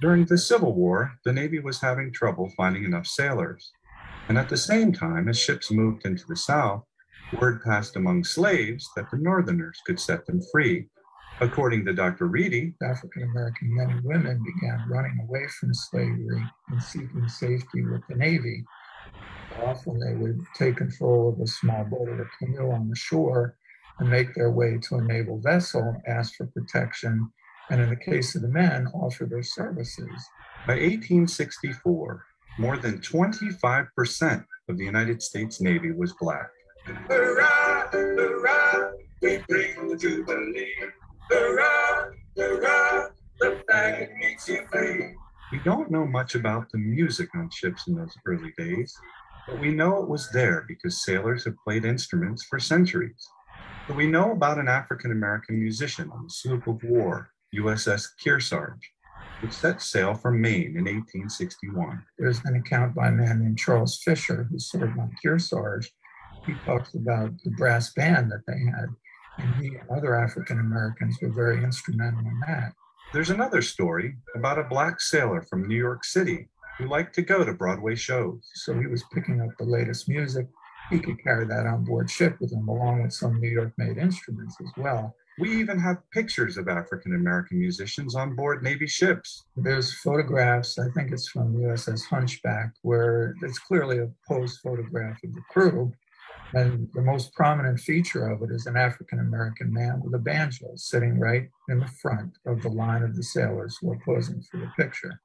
During 0.00 0.26
the 0.26 0.38
Civil 0.38 0.74
War, 0.74 1.12
the 1.24 1.32
Navy 1.32 1.60
was 1.60 1.80
having 1.80 2.12
trouble 2.12 2.52
finding 2.56 2.84
enough 2.84 3.06
sailors. 3.06 3.72
And 4.28 4.38
at 4.38 4.48
the 4.48 4.56
same 4.56 4.92
time, 4.92 5.28
as 5.28 5.38
ships 5.38 5.70
moved 5.70 6.06
into 6.06 6.24
the 6.28 6.36
South, 6.36 6.84
word 7.40 7.62
passed 7.62 7.96
among 7.96 8.24
slaves 8.24 8.88
that 8.96 9.10
the 9.10 9.18
Northerners 9.18 9.80
could 9.86 9.98
set 9.98 10.26
them 10.26 10.40
free. 10.52 10.88
According 11.40 11.84
to 11.86 11.92
Dr. 11.92 12.26
Reidy, 12.26 12.74
African 12.82 13.24
American 13.24 13.74
men 13.74 13.90
and 13.90 14.04
women 14.04 14.44
began 14.44 14.88
running 14.88 15.18
away 15.26 15.46
from 15.58 15.74
slavery 15.74 16.44
and 16.68 16.82
seeking 16.82 17.28
safety 17.28 17.82
with 17.82 18.02
the 18.08 18.14
Navy. 18.14 18.64
Often 19.62 20.00
they 20.00 20.14
would 20.14 20.40
take 20.54 20.76
control 20.76 21.32
of 21.32 21.40
a 21.40 21.46
small 21.46 21.84
boat 21.84 22.08
or 22.08 22.22
a 22.22 22.44
canoe 22.44 22.72
on 22.72 22.88
the 22.88 22.96
shore 22.96 23.56
and 23.98 24.10
make 24.10 24.34
their 24.34 24.50
way 24.50 24.78
to 24.88 24.96
a 24.96 25.02
naval 25.02 25.40
vessel, 25.40 26.00
ask 26.06 26.34
for 26.36 26.46
protection, 26.46 27.30
and 27.70 27.80
in 27.80 27.90
the 27.90 27.96
case 27.96 28.34
of 28.34 28.42
the 28.42 28.48
men, 28.48 28.88
offer 28.88 29.24
their 29.24 29.42
services. 29.42 30.28
By 30.66 30.74
1864, 30.74 32.24
more 32.58 32.76
than 32.78 32.98
25% 32.98 34.44
of 34.68 34.78
the 34.78 34.84
United 34.84 35.22
States 35.22 35.60
Navy 35.60 35.92
was 35.92 36.12
black. 36.20 36.48
Hurrah, 37.08 37.88
hurrah, 37.90 38.90
we 39.22 39.38
bring 39.48 39.88
the 39.88 39.96
jubilee. 39.96 40.74
Hurrah, 41.30 42.10
hurrah, 42.36 43.08
the 43.40 43.62
flag 43.68 44.10
makes 44.20 44.48
you 44.48 44.66
free. 44.70 45.14
We 45.52 45.58
don't 45.60 45.90
know 45.90 46.06
much 46.06 46.34
about 46.34 46.70
the 46.72 46.78
music 46.78 47.28
on 47.34 47.50
ships 47.50 47.86
in 47.86 47.94
those 47.94 48.16
early 48.26 48.52
days, 48.58 48.96
but 49.46 49.60
we 49.60 49.70
know 49.70 50.02
it 50.02 50.08
was 50.08 50.30
there 50.30 50.64
because 50.66 51.04
sailors 51.04 51.44
have 51.44 51.56
played 51.64 51.84
instruments 51.84 52.44
for 52.44 52.58
centuries. 52.58 53.28
But 53.86 53.96
we 53.96 54.06
know 54.06 54.32
about 54.32 54.58
an 54.58 54.68
African 54.68 55.12
American 55.12 55.60
musician 55.60 56.10
on 56.10 56.24
the 56.24 56.30
sloop 56.30 56.66
of 56.66 56.82
war, 56.84 57.30
USS 57.54 58.08
Kearsarge, 58.24 58.80
which 59.40 59.52
set 59.52 59.82
sail 59.82 60.14
from 60.14 60.40
Maine 60.40 60.76
in 60.76 60.84
1861. 60.84 62.02
There's 62.18 62.40
an 62.44 62.56
account 62.56 62.94
by 62.94 63.08
a 63.08 63.12
man 63.12 63.42
named 63.42 63.58
Charles 63.58 64.00
Fisher 64.02 64.44
who 64.50 64.58
served 64.58 64.98
on 64.98 65.14
Kearsarge. 65.22 65.88
He 66.46 66.54
talks 66.64 66.94
about 66.94 67.32
the 67.44 67.50
brass 67.50 67.92
band 67.92 68.32
that 68.32 68.46
they 68.46 68.58
had, 68.58 68.88
and 69.38 69.54
he 69.62 69.76
and 69.76 69.88
other 69.90 70.14
African 70.14 70.60
Americans 70.60 71.18
were 71.20 71.32
very 71.32 71.62
instrumental 71.62 72.20
in 72.20 72.40
that. 72.46 72.72
There's 73.12 73.30
another 73.30 73.62
story 73.62 74.16
about 74.34 74.58
a 74.58 74.64
black 74.64 75.00
sailor 75.00 75.42
from 75.42 75.68
New 75.68 75.76
York 75.76 76.04
City 76.04 76.48
who 76.78 76.88
liked 76.88 77.14
to 77.14 77.22
go 77.22 77.44
to 77.44 77.52
Broadway 77.52 77.94
shows. 77.94 78.40
So 78.54 78.78
he 78.78 78.86
was 78.86 79.04
picking 79.12 79.40
up 79.40 79.50
the 79.58 79.64
latest 79.64 80.08
music. 80.08 80.46
He 80.90 80.98
could 80.98 81.22
carry 81.22 81.46
that 81.46 81.66
on 81.66 81.84
board 81.84 82.10
ship 82.10 82.36
with 82.40 82.52
him, 82.52 82.68
along 82.68 83.02
with 83.02 83.12
some 83.12 83.40
New 83.40 83.48
York 83.48 83.72
made 83.78 83.96
instruments 83.96 84.56
as 84.60 84.70
well. 84.76 85.14
We 85.38 85.58
even 85.58 85.78
have 85.80 86.08
pictures 86.10 86.56
of 86.56 86.68
African 86.68 87.14
American 87.14 87.58
musicians 87.58 88.14
on 88.14 88.36
board 88.36 88.62
Navy 88.62 88.86
ships. 88.86 89.44
There's 89.56 89.92
photographs, 89.94 90.78
I 90.78 90.88
think 90.90 91.10
it's 91.10 91.28
from 91.28 91.56
USS 91.56 92.04
Hunchback, 92.04 92.74
where 92.82 93.34
it's 93.42 93.58
clearly 93.58 93.98
a 93.98 94.10
posed 94.28 94.60
photograph 94.60 95.18
of 95.24 95.34
the 95.34 95.42
crew. 95.50 95.92
And 96.52 96.88
the 96.94 97.02
most 97.02 97.34
prominent 97.34 97.80
feature 97.80 98.28
of 98.28 98.42
it 98.42 98.50
is 98.52 98.66
an 98.66 98.76
African 98.76 99.18
American 99.18 99.72
man 99.72 100.00
with 100.04 100.14
a 100.14 100.18
banjo 100.18 100.68
sitting 100.76 101.18
right 101.18 101.48
in 101.68 101.80
the 101.80 101.90
front 102.00 102.38
of 102.46 102.62
the 102.62 102.68
line 102.68 103.02
of 103.02 103.16
the 103.16 103.22
sailors 103.24 103.76
who 103.80 103.90
are 103.90 103.98
posing 104.04 104.40
for 104.42 104.58
the 104.58 104.70
picture. 104.76 105.20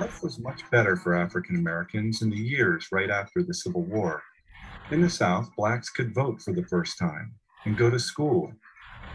Life 0.00 0.22
was 0.22 0.38
much 0.38 0.62
better 0.70 0.96
for 0.96 1.14
African 1.14 1.56
Americans 1.56 2.22
in 2.22 2.30
the 2.30 2.36
years 2.36 2.88
right 2.90 3.10
after 3.10 3.42
the 3.42 3.52
Civil 3.52 3.82
War. 3.82 4.22
In 4.90 5.02
the 5.02 5.10
South, 5.10 5.50
blacks 5.56 5.90
could 5.90 6.14
vote 6.14 6.40
for 6.40 6.52
the 6.52 6.64
first 6.64 6.98
time 6.98 7.34
and 7.64 7.76
go 7.76 7.90
to 7.90 7.98
school. 7.98 8.52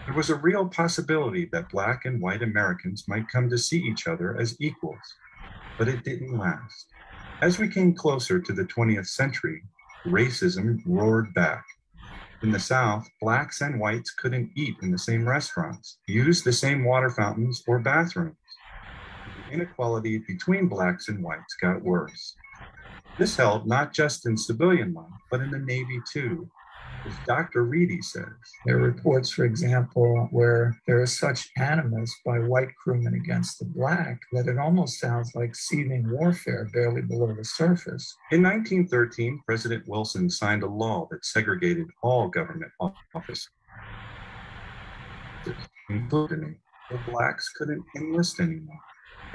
There 0.06 0.14
was 0.14 0.30
a 0.30 0.36
real 0.36 0.68
possibility 0.68 1.50
that 1.52 1.70
black 1.70 2.06
and 2.06 2.22
white 2.22 2.44
Americans 2.44 3.06
might 3.08 3.28
come 3.28 3.50
to 3.50 3.58
see 3.58 3.80
each 3.80 4.08
other 4.08 4.38
as 4.40 4.56
equals, 4.62 5.00
but 5.78 5.88
it 5.88 6.04
didn't 6.04 6.38
last. 6.38 6.88
As 7.42 7.58
we 7.58 7.68
came 7.68 7.94
closer 7.94 8.40
to 8.40 8.54
the 8.54 8.66
20th 8.66 9.08
century, 9.08 9.64
racism 10.06 10.82
roared 10.86 11.34
back. 11.34 11.66
In 12.44 12.52
the 12.52 12.60
South, 12.60 13.10
blacks 13.20 13.62
and 13.62 13.80
whites 13.80 14.12
couldn't 14.12 14.52
eat 14.56 14.76
in 14.84 14.92
the 14.92 15.00
same 15.00 15.28
restaurants, 15.28 15.98
use 16.08 16.44
the 16.44 16.54
same 16.54 16.84
water 16.84 17.10
fountains 17.10 17.64
or 17.68 17.80
bathrooms. 17.80 18.38
Inequality 19.56 20.18
between 20.18 20.68
blacks 20.68 21.08
and 21.08 21.24
whites 21.24 21.56
got 21.62 21.82
worse. 21.82 22.36
This 23.18 23.38
held 23.38 23.66
not 23.66 23.94
just 23.94 24.26
in 24.26 24.36
civilian 24.36 24.94
life, 24.94 25.06
but 25.32 25.40
in 25.40 25.50
the 25.50 25.60
Navy 25.60 26.02
too, 26.12 26.50
as 27.06 27.14
Dr. 27.26 27.64
Reidy 27.64 28.02
says. 28.02 28.26
There 28.66 28.78
are 28.78 28.82
reports, 28.82 29.30
for 29.30 29.46
example, 29.46 30.28
where 30.32 30.78
there 30.88 31.02
is 31.02 31.18
such 31.18 31.48
animus 31.56 32.14
by 32.26 32.40
white 32.40 32.76
crewmen 32.84 33.14
against 33.14 33.60
the 33.60 33.66
black 33.66 34.20
that 34.34 34.50
it 34.50 34.58
almost 34.58 35.00
sounds 35.00 35.34
like 35.36 35.56
seething 35.56 36.04
warfare 36.12 36.68
barely 36.74 37.04
below 37.04 37.34
the 37.34 37.46
surface. 37.46 38.14
In 38.32 38.44
1913, 38.44 39.42
President 39.46 39.88
Wilson 39.88 40.30
signed 40.30 40.64
a 40.64 40.68
law 40.68 41.08
that 41.12 41.24
segregated 41.24 41.88
all 42.04 42.28
government 42.28 42.74
offices, 43.14 43.48
including 45.90 46.58
the 46.92 47.00
blacks 47.10 47.48
couldn't 47.58 47.86
enlist 47.96 48.42
anymore. 48.42 48.82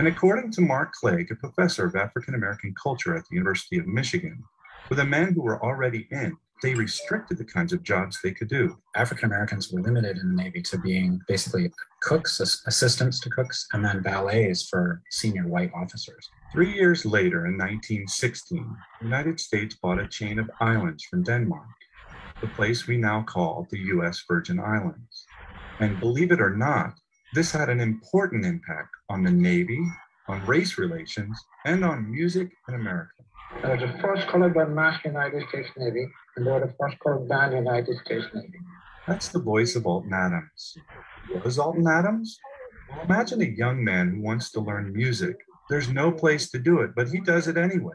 And 0.01 0.09
according 0.09 0.51
to 0.53 0.62
Mark 0.62 0.94
Clague, 0.94 1.30
a 1.30 1.34
professor 1.34 1.84
of 1.84 1.94
African 1.94 2.34
American 2.34 2.74
culture 2.82 3.14
at 3.14 3.24
the 3.28 3.36
University 3.36 3.76
of 3.76 3.86
Michigan, 3.86 4.42
for 4.88 4.94
the 4.94 5.05
men 5.05 5.34
who 5.34 5.42
were 5.42 5.62
already 5.62 6.09
in, 6.11 6.38
they 6.62 6.72
restricted 6.72 7.36
the 7.36 7.44
kinds 7.44 7.74
of 7.74 7.82
jobs 7.82 8.18
they 8.24 8.30
could 8.30 8.48
do. 8.48 8.78
African 8.96 9.26
Americans 9.26 9.70
were 9.70 9.82
limited 9.82 10.16
in 10.16 10.34
the 10.34 10.42
Navy 10.42 10.62
to 10.62 10.78
being 10.78 11.20
basically 11.28 11.70
cooks, 12.01 12.40
assistants 12.40 13.20
to 13.20 13.28
cooks, 13.28 13.66
and 13.74 13.84
then 13.84 14.03
valets 14.03 14.70
for 14.70 15.03
senior 15.11 15.46
white 15.46 15.70
officers. 15.74 16.30
Three 16.51 16.72
years 16.72 17.05
later, 17.05 17.44
in 17.44 17.59
1916, 17.59 18.76
the 19.01 19.05
United 19.05 19.38
States 19.38 19.74
bought 19.82 20.01
a 20.01 20.09
chain 20.09 20.38
of 20.38 20.51
islands 20.62 21.05
from 21.05 21.24
Denmark, 21.24 21.68
the 22.40 22.46
place 22.46 22.86
we 22.86 22.96
now 22.96 23.20
call 23.20 23.66
the 23.70 23.80
U.S. 23.80 24.24
Virgin 24.26 24.61
Islands. 24.61 25.26
And 25.78 26.01
believe 26.01 26.32
it 26.32 26.40
or 26.40 26.57
not, 26.57 26.94
this 27.35 27.53
had 27.53 27.68
an 27.68 27.81
important 27.81 28.45
impact 28.45 28.91
on 29.09 29.22
the 29.22 29.31
Navy, 29.31 29.81
on 30.28 30.45
race 30.47 30.78
relations, 30.78 31.39
and 31.64 31.85
on 31.85 32.11
music 32.11 32.51
in 32.68 32.74
America. 32.74 33.12
I 33.64 33.74
was 33.74 33.81
the 33.81 33.99
first 34.01 34.28
colored 34.28 34.55
man 34.55 34.68
in 35.05 35.12
the 35.12 35.18
United 35.20 35.49
States 35.49 35.68
Navy 35.76 36.07
and 36.37 36.47
they 36.47 36.51
were 36.51 36.61
the 36.61 36.74
first 36.78 36.99
colored 37.01 37.28
band 37.28 37.53
United 37.53 37.99
States 38.05 38.26
Navy. 38.35 38.59
That's 39.07 39.28
the 39.28 39.41
voice 39.41 39.76
of 39.76 39.87
Alton 39.87 40.12
Adams. 40.12 40.76
Was 41.45 41.59
Alton 41.59 41.87
Adams? 41.87 42.39
Well, 42.89 43.05
imagine 43.05 43.43
a 43.43 43.45
young 43.45 43.83
man 43.83 44.11
who 44.11 44.22
wants 44.22 44.51
to 44.53 44.61
learn 44.61 44.93
music. 44.93 45.37
There's 45.68 45.89
no 45.89 46.11
place 46.11 46.51
to 46.51 46.59
do 46.59 46.81
it, 46.81 46.93
but 46.95 47.09
he 47.09 47.20
does 47.20 47.49
it 47.49 47.57
anyway. 47.57 47.95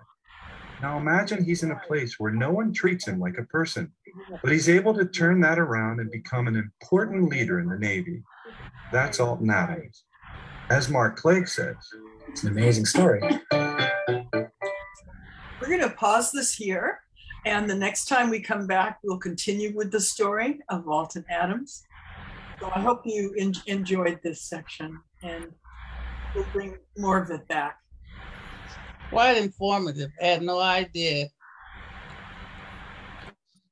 Now 0.81 0.97
imagine 0.97 1.43
he's 1.43 1.63
in 1.63 1.71
a 1.71 1.81
place 1.87 2.19
where 2.19 2.31
no 2.31 2.51
one 2.51 2.73
treats 2.73 3.07
him 3.07 3.19
like 3.19 3.37
a 3.37 3.43
person, 3.43 3.91
but 4.41 4.51
he's 4.51 4.69
able 4.69 4.93
to 4.93 5.05
turn 5.05 5.39
that 5.41 5.57
around 5.57 5.99
and 5.99 6.11
become 6.11 6.47
an 6.47 6.55
important 6.55 7.29
leader 7.29 7.59
in 7.59 7.67
the 7.67 7.79
Navy. 7.79 8.21
That's 8.91 9.19
Alton 9.19 9.49
Adams. 9.49 10.03
As 10.69 10.89
Mark 10.89 11.17
Clague 11.17 11.47
says, 11.47 11.75
it's 12.27 12.43
an 12.43 12.49
amazing 12.49 12.85
story. 12.85 13.21
We're 13.51 14.47
going 15.67 15.81
to 15.81 15.93
pause 15.95 16.31
this 16.31 16.53
here. 16.53 16.99
And 17.45 17.69
the 17.69 17.75
next 17.75 18.05
time 18.05 18.29
we 18.29 18.39
come 18.39 18.65
back, 18.65 18.99
we'll 19.03 19.19
continue 19.19 19.75
with 19.75 19.91
the 19.91 19.99
story 19.99 20.59
of 20.69 20.87
Alton 20.87 21.25
Adams. 21.29 21.83
So 22.59 22.71
I 22.73 22.79
hope 22.79 23.01
you 23.05 23.33
en- 23.37 23.53
enjoyed 23.67 24.19
this 24.23 24.41
section 24.41 24.99
and 25.21 25.51
we'll 26.33 26.45
bring 26.53 26.77
more 26.97 27.19
of 27.19 27.29
it 27.29 27.47
back. 27.47 27.77
Quite 29.09 29.37
informative. 29.37 30.11
I 30.21 30.25
had 30.25 30.41
no 30.41 30.59
idea. 30.59 31.27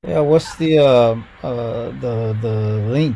Yeah, 0.05 0.19
what's 0.19 0.55
the 0.57 0.79
uh, 0.79 1.15
uh, 1.41 1.91
the 2.01 2.37
the 2.41 2.85
link? 2.89 3.15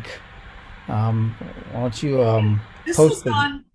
Um, 0.88 1.36
why 1.72 1.82
don't 1.82 2.04
you 2.04 2.24
um, 2.24 2.62
This 2.86 2.98
post 2.98 3.18
is 3.18 3.26
it? 3.26 3.34
on 3.34 3.66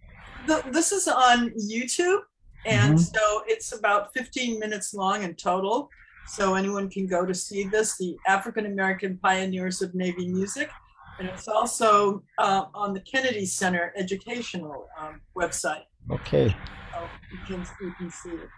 the, 0.47 0.63
this 0.71 0.93
is 0.93 1.07
on 1.09 1.51
YouTube, 1.51 2.21
and 2.67 2.95
Mhm. 2.97 3.15
so 3.15 3.43
it's 3.47 3.73
about 3.73 4.13
15 4.15 4.59
minutes 4.59 4.95
long 4.95 5.23
in 5.23 5.35
total. 5.35 5.91
So 6.29 6.55
anyone 6.55 6.89
can 6.89 7.07
go 7.07 7.27
to 7.27 7.35
see 7.35 7.65
this, 7.65 7.97
the 7.99 8.17
African 8.27 8.67
American 8.67 9.19
Pioneers 9.19 9.83
of 9.83 9.95
Navy 9.95 10.29
Music, 10.29 10.71
and 11.19 11.29
it's 11.29 11.49
also 11.49 12.23
uh, 12.39 12.65
on 12.75 12.95
the 12.95 13.01
Kennedy 13.01 13.45
Center 13.45 13.93
educational 13.97 14.89
um, 14.99 15.21
website. 15.37 15.85
Okay. 16.11 16.49
So 16.93 17.09
you 17.33 17.39
can 17.47 17.67
you 17.83 17.93
can 17.99 18.11
see 18.11 18.31
it. 18.31 18.49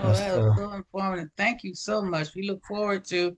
Oh, 0.00 0.12
that 0.12 0.36
was 0.38 0.56
so 0.56 0.72
informative. 0.72 1.28
Thank 1.36 1.64
you 1.64 1.74
so 1.74 2.02
much. 2.02 2.34
We 2.34 2.48
look 2.48 2.64
forward 2.66 3.04
to, 3.06 3.36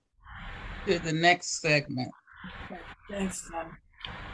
to 0.86 0.98
the 0.98 1.12
next 1.12 1.60
segment. 1.62 2.10
Thanks, 3.08 3.50
Tom. 3.50 3.76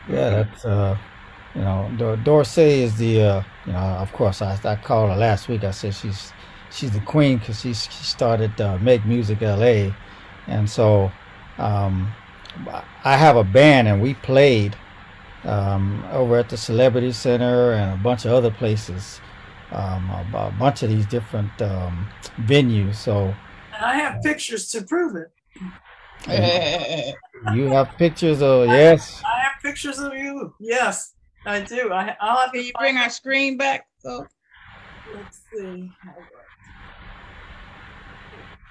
Yeah, 0.08 0.30
that's 0.30 0.64
uh, 0.64 0.96
you 1.54 1.62
know, 1.62 1.90
Dor- 1.96 2.16
Dorsey 2.16 2.82
is 2.82 2.96
the 2.96 3.22
uh, 3.22 3.42
you 3.66 3.72
know, 3.72 3.78
of 3.78 4.12
course, 4.12 4.42
I 4.42 4.58
I 4.64 4.76
called 4.76 5.10
her 5.10 5.16
last 5.16 5.48
week. 5.48 5.64
I 5.64 5.70
said 5.70 5.94
she's 5.94 6.32
she's 6.70 6.90
the 6.90 7.00
queen 7.00 7.38
because 7.38 7.60
she 7.60 7.72
she 7.74 8.04
started 8.04 8.60
uh, 8.60 8.78
make 8.78 9.04
music 9.04 9.42
L.A. 9.42 9.94
and 10.46 10.68
so 10.68 11.10
um, 11.58 12.12
I 13.04 13.16
have 13.16 13.36
a 13.36 13.44
band 13.44 13.88
and 13.88 14.00
we 14.00 14.14
played 14.14 14.76
um, 15.44 16.04
over 16.10 16.38
at 16.38 16.48
the 16.48 16.56
Celebrity 16.56 17.12
Center 17.12 17.72
and 17.72 17.94
a 17.94 18.02
bunch 18.02 18.24
of 18.24 18.32
other 18.32 18.50
places, 18.50 19.20
um, 19.70 20.10
a, 20.10 20.26
a, 20.34 20.54
bunch 20.58 20.82
of 20.82 20.90
these 20.90 21.06
different 21.06 21.50
um, 21.62 22.08
venues. 22.40 22.96
So, 22.96 23.34
and 23.74 23.84
I 23.84 23.96
have 23.96 24.22
pictures 24.22 24.68
to 24.70 24.82
prove 24.82 25.16
it. 25.16 25.30
You 27.54 27.66
have 27.68 27.88
pictures 27.98 28.42
of 28.42 28.66
yes. 28.68 29.22
I 29.24 29.40
have 29.40 29.62
pictures 29.62 29.98
of 29.98 30.12
you. 30.14 30.54
Yes, 30.58 31.14
I 31.46 31.60
do. 31.60 31.92
I, 31.92 32.16
I'll 32.20 32.38
have. 32.38 32.52
Can 32.52 32.64
you 32.64 32.72
bring 32.78 32.96
our 32.96 33.10
screen 33.10 33.56
back? 33.56 33.86
So 33.98 34.26
let's 35.14 35.40
see. 35.52 35.90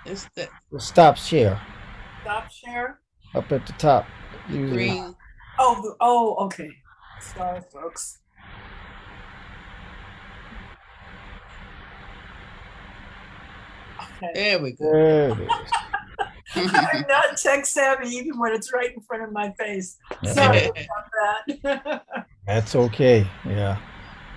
It's 0.05 0.29
the 0.35 0.47
stop 0.79 1.17
share. 1.17 1.59
Stop 2.21 2.51
share. 2.51 2.99
Up 3.33 3.51
at 3.51 3.65
the 3.65 3.73
top. 3.73 4.05
Green. 4.47 5.15
Oh, 5.57 5.95
oh, 5.99 6.35
okay. 6.45 6.69
Sorry, 7.19 7.61
folks. 7.71 8.19
Okay. 13.99 14.31
There 14.33 14.59
we 14.59 14.71
go. 14.71 14.91
There 14.91 15.47
I'm 16.55 17.05
not 17.07 17.37
tech 17.37 17.65
savvy 17.65 18.09
even 18.09 18.39
when 18.39 18.53
it's 18.53 18.73
right 18.73 18.93
in 18.93 19.01
front 19.01 19.23
of 19.23 19.31
my 19.31 19.51
face. 19.51 19.97
Sorry 20.25 20.65
about 20.65 21.53
that. 21.63 22.25
That's 22.47 22.75
okay. 22.75 23.27
Yeah, 23.45 23.77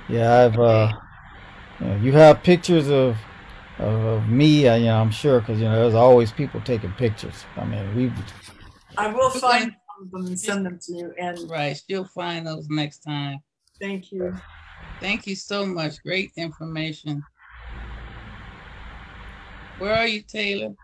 yeah. 0.08 0.44
I've 0.44 0.58
uh, 0.58 0.92
you, 1.80 1.86
know, 1.86 1.96
you 1.96 2.12
have 2.12 2.42
pictures 2.42 2.90
of 2.90 3.16
of 3.78 4.28
me. 4.28 4.66
Uh, 4.66 4.76
you 4.76 4.86
know, 4.86 5.00
I'm 5.00 5.10
sure 5.10 5.40
because 5.40 5.58
you 5.58 5.66
know 5.66 5.76
there's 5.82 5.94
always 5.94 6.32
people 6.32 6.60
taking 6.62 6.92
pictures. 6.92 7.44
I 7.56 7.64
mean, 7.64 7.94
we. 7.94 8.12
I 8.96 9.08
will 9.12 9.30
find 9.30 9.74
them 10.12 10.26
and 10.26 10.38
send 10.38 10.66
them 10.66 10.78
to 10.82 10.92
you. 10.92 11.14
And 11.18 11.48
right, 11.50 11.80
you'll 11.88 12.04
find 12.04 12.46
those 12.46 12.68
next 12.68 12.98
time. 13.00 13.38
Thank 13.80 14.10
you. 14.10 14.34
Thank 15.00 15.26
you 15.26 15.36
so 15.36 15.64
much. 15.64 16.02
Great 16.02 16.32
information. 16.36 17.22
Where 19.78 19.94
are 19.94 20.08
you, 20.08 20.22
Taylor? 20.22 20.74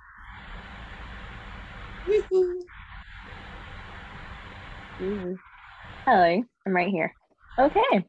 Hello, 6.05 6.45
I'm 6.67 6.73
right 6.73 6.89
here. 6.89 7.15
Okay. 7.59 8.05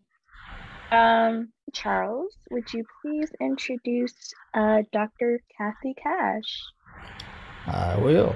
Um, 0.92 1.54
Charles, 1.74 2.34
would 2.52 2.74
you 2.74 2.84
please 3.02 3.32
introduce 3.40 4.14
uh, 4.54 4.82
Dr. 4.92 5.40
Kathy 5.58 5.94
Cash? 6.02 6.62
I 7.68 7.98
will. 7.98 8.36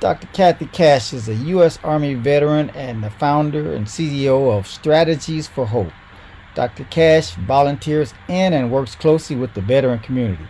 Dr. 0.00 0.28
Kathy 0.34 0.66
Cash 0.66 1.14
is 1.14 1.28
a 1.28 1.34
U.S. 1.34 1.78
Army 1.82 2.12
veteran 2.14 2.68
and 2.70 3.02
the 3.02 3.10
founder 3.10 3.72
and 3.72 3.86
CEO 3.86 4.56
of 4.56 4.66
Strategies 4.66 5.48
for 5.48 5.64
Hope. 5.64 5.92
Dr. 6.54 6.84
Cash 6.84 7.34
volunteers 7.36 8.12
in 8.28 8.52
and 8.52 8.70
works 8.70 8.94
closely 8.94 9.36
with 9.36 9.54
the 9.54 9.62
veteran 9.62 9.98
community. 10.00 10.46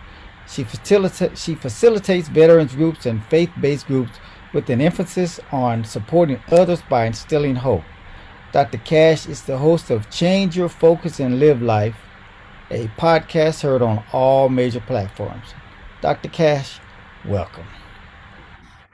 She, 0.48 0.64
facilita- 0.64 1.36
she 1.36 1.54
facilitates 1.54 2.28
veterans 2.28 2.74
groups 2.74 3.06
and 3.06 3.24
faith 3.26 3.50
based 3.60 3.86
groups 3.86 4.12
with 4.52 4.70
an 4.70 4.80
emphasis 4.80 5.40
on 5.52 5.84
supporting 5.84 6.40
others 6.50 6.82
by 6.88 7.06
instilling 7.06 7.56
hope. 7.56 7.84
Dr. 8.52 8.78
Cash 8.78 9.26
is 9.26 9.42
the 9.42 9.58
host 9.58 9.90
of 9.90 10.08
Change 10.08 10.56
Your 10.56 10.68
Focus 10.68 11.20
and 11.20 11.40
Live 11.40 11.60
Life, 11.60 11.96
a 12.70 12.86
podcast 12.96 13.62
heard 13.62 13.82
on 13.82 14.02
all 14.12 14.48
major 14.48 14.80
platforms. 14.80 15.48
Dr. 16.00 16.28
Cash, 16.28 16.80
welcome. 17.26 17.66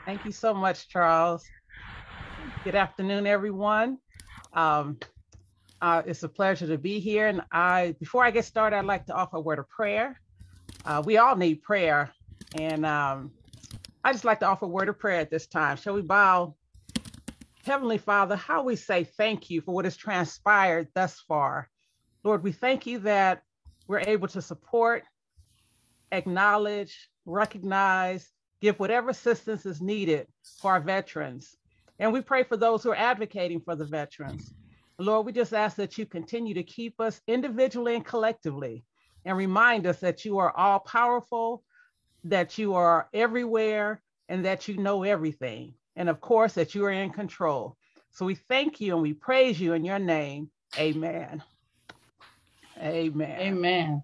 Thank 0.05 0.25
you 0.25 0.33
so 0.33 0.53
much, 0.53 0.89
Charles. 0.89 1.45
Good 2.65 2.75
afternoon, 2.75 3.27
everyone. 3.27 3.99
Um, 4.53 4.99
uh, 5.81 6.03
it's 6.07 6.23
a 6.23 6.29
pleasure 6.29 6.67
to 6.67 6.79
be 6.79 6.99
here. 6.99 7.29
And 7.29 7.43
I, 7.53 7.95
before 8.01 8.25
I 8.25 8.31
get 8.31 8.45
started, 8.45 8.77
I'd 8.77 8.85
like 8.85 9.07
to 9.07 9.15
offer 9.15 9.37
a 9.37 9.41
word 9.41 9.59
of 9.59 9.69
prayer. 9.69 10.21
Uh, 10.85 11.03
we 11.05 11.17
all 11.17 11.37
need 11.37 11.63
prayer, 11.63 12.11
and 12.57 12.85
um, 12.85 13.31
I 14.03 14.13
just 14.13 14.25
like 14.25 14.41
to 14.41 14.47
offer 14.47 14.65
a 14.65 14.69
word 14.69 14.89
of 14.89 14.99
prayer 14.99 15.21
at 15.21 15.31
this 15.31 15.47
time. 15.47 15.77
Shall 15.77 15.95
we 15.95 16.03
bow? 16.03 16.57
Heavenly 17.65 17.99
Father, 17.99 18.35
how 18.35 18.65
we 18.65 18.75
say 18.75 19.05
thank 19.05 19.49
you 19.49 19.61
for 19.61 19.73
what 19.73 19.85
has 19.85 19.97
transpired 19.97 20.89
thus 20.95 21.21
far. 21.21 21.71
Lord, 22.25 22.43
we 22.43 22.51
thank 22.51 22.87
you 22.87 22.99
that 23.01 23.43
we're 23.87 24.01
able 24.01 24.27
to 24.29 24.43
support, 24.43 25.05
acknowledge, 26.11 27.09
recognize, 27.27 28.31
give 28.61 28.81
whatever 28.81 29.11
assistance 29.11 29.65
is 29.65 29.81
needed 29.81 30.27
for 30.61 30.73
our 30.73 30.81
veterans. 30.81 31.57
And 32.01 32.13
we 32.13 32.21
pray 32.21 32.43
for 32.43 32.57
those 32.57 32.83
who 32.83 32.91
are 32.91 32.97
advocating 32.97 33.61
for 33.61 33.77
the 33.77 33.85
veterans. 33.85 34.53
Lord, 34.99 35.27
we 35.27 35.33
just 35.33 35.55
ask 35.55 35.77
that 35.77 35.97
you 35.97 36.07
continue 36.07 36.55
to 36.55 36.65
keep 36.65 37.01
us 37.01 37.21
individually 37.29 37.95
and 37.95 38.05
collectively 38.05 38.85
and 39.25 39.37
remind 39.37 39.87
us 39.87 40.01
that 40.01 40.25
you 40.25 40.39
are 40.39 40.57
all 40.57 40.81
powerful, 40.81 41.63
that 42.25 42.59
you 42.59 42.75
are 42.75 43.09
everywhere, 43.15 44.03
and 44.29 44.45
that 44.45 44.69
you 44.69 44.77
know 44.77 45.03
everything. 45.03 45.75
And 45.97 46.09
of 46.09 46.21
course, 46.21 46.55
that 46.55 46.75
you 46.75 46.85
are 46.85 46.93
in 46.93 47.11
control. 47.11 47.77
So 48.13 48.27
we 48.27 48.35
thank 48.35 48.81
you 48.81 48.95
and 48.95 49.03
we 49.03 49.15
praise 49.15 49.61
you 49.61 49.75
in 49.75 49.85
your 49.85 49.99
name. 49.99 50.51
Amen. 50.79 51.43
Amen. 52.79 53.41
Amen. 53.41 54.03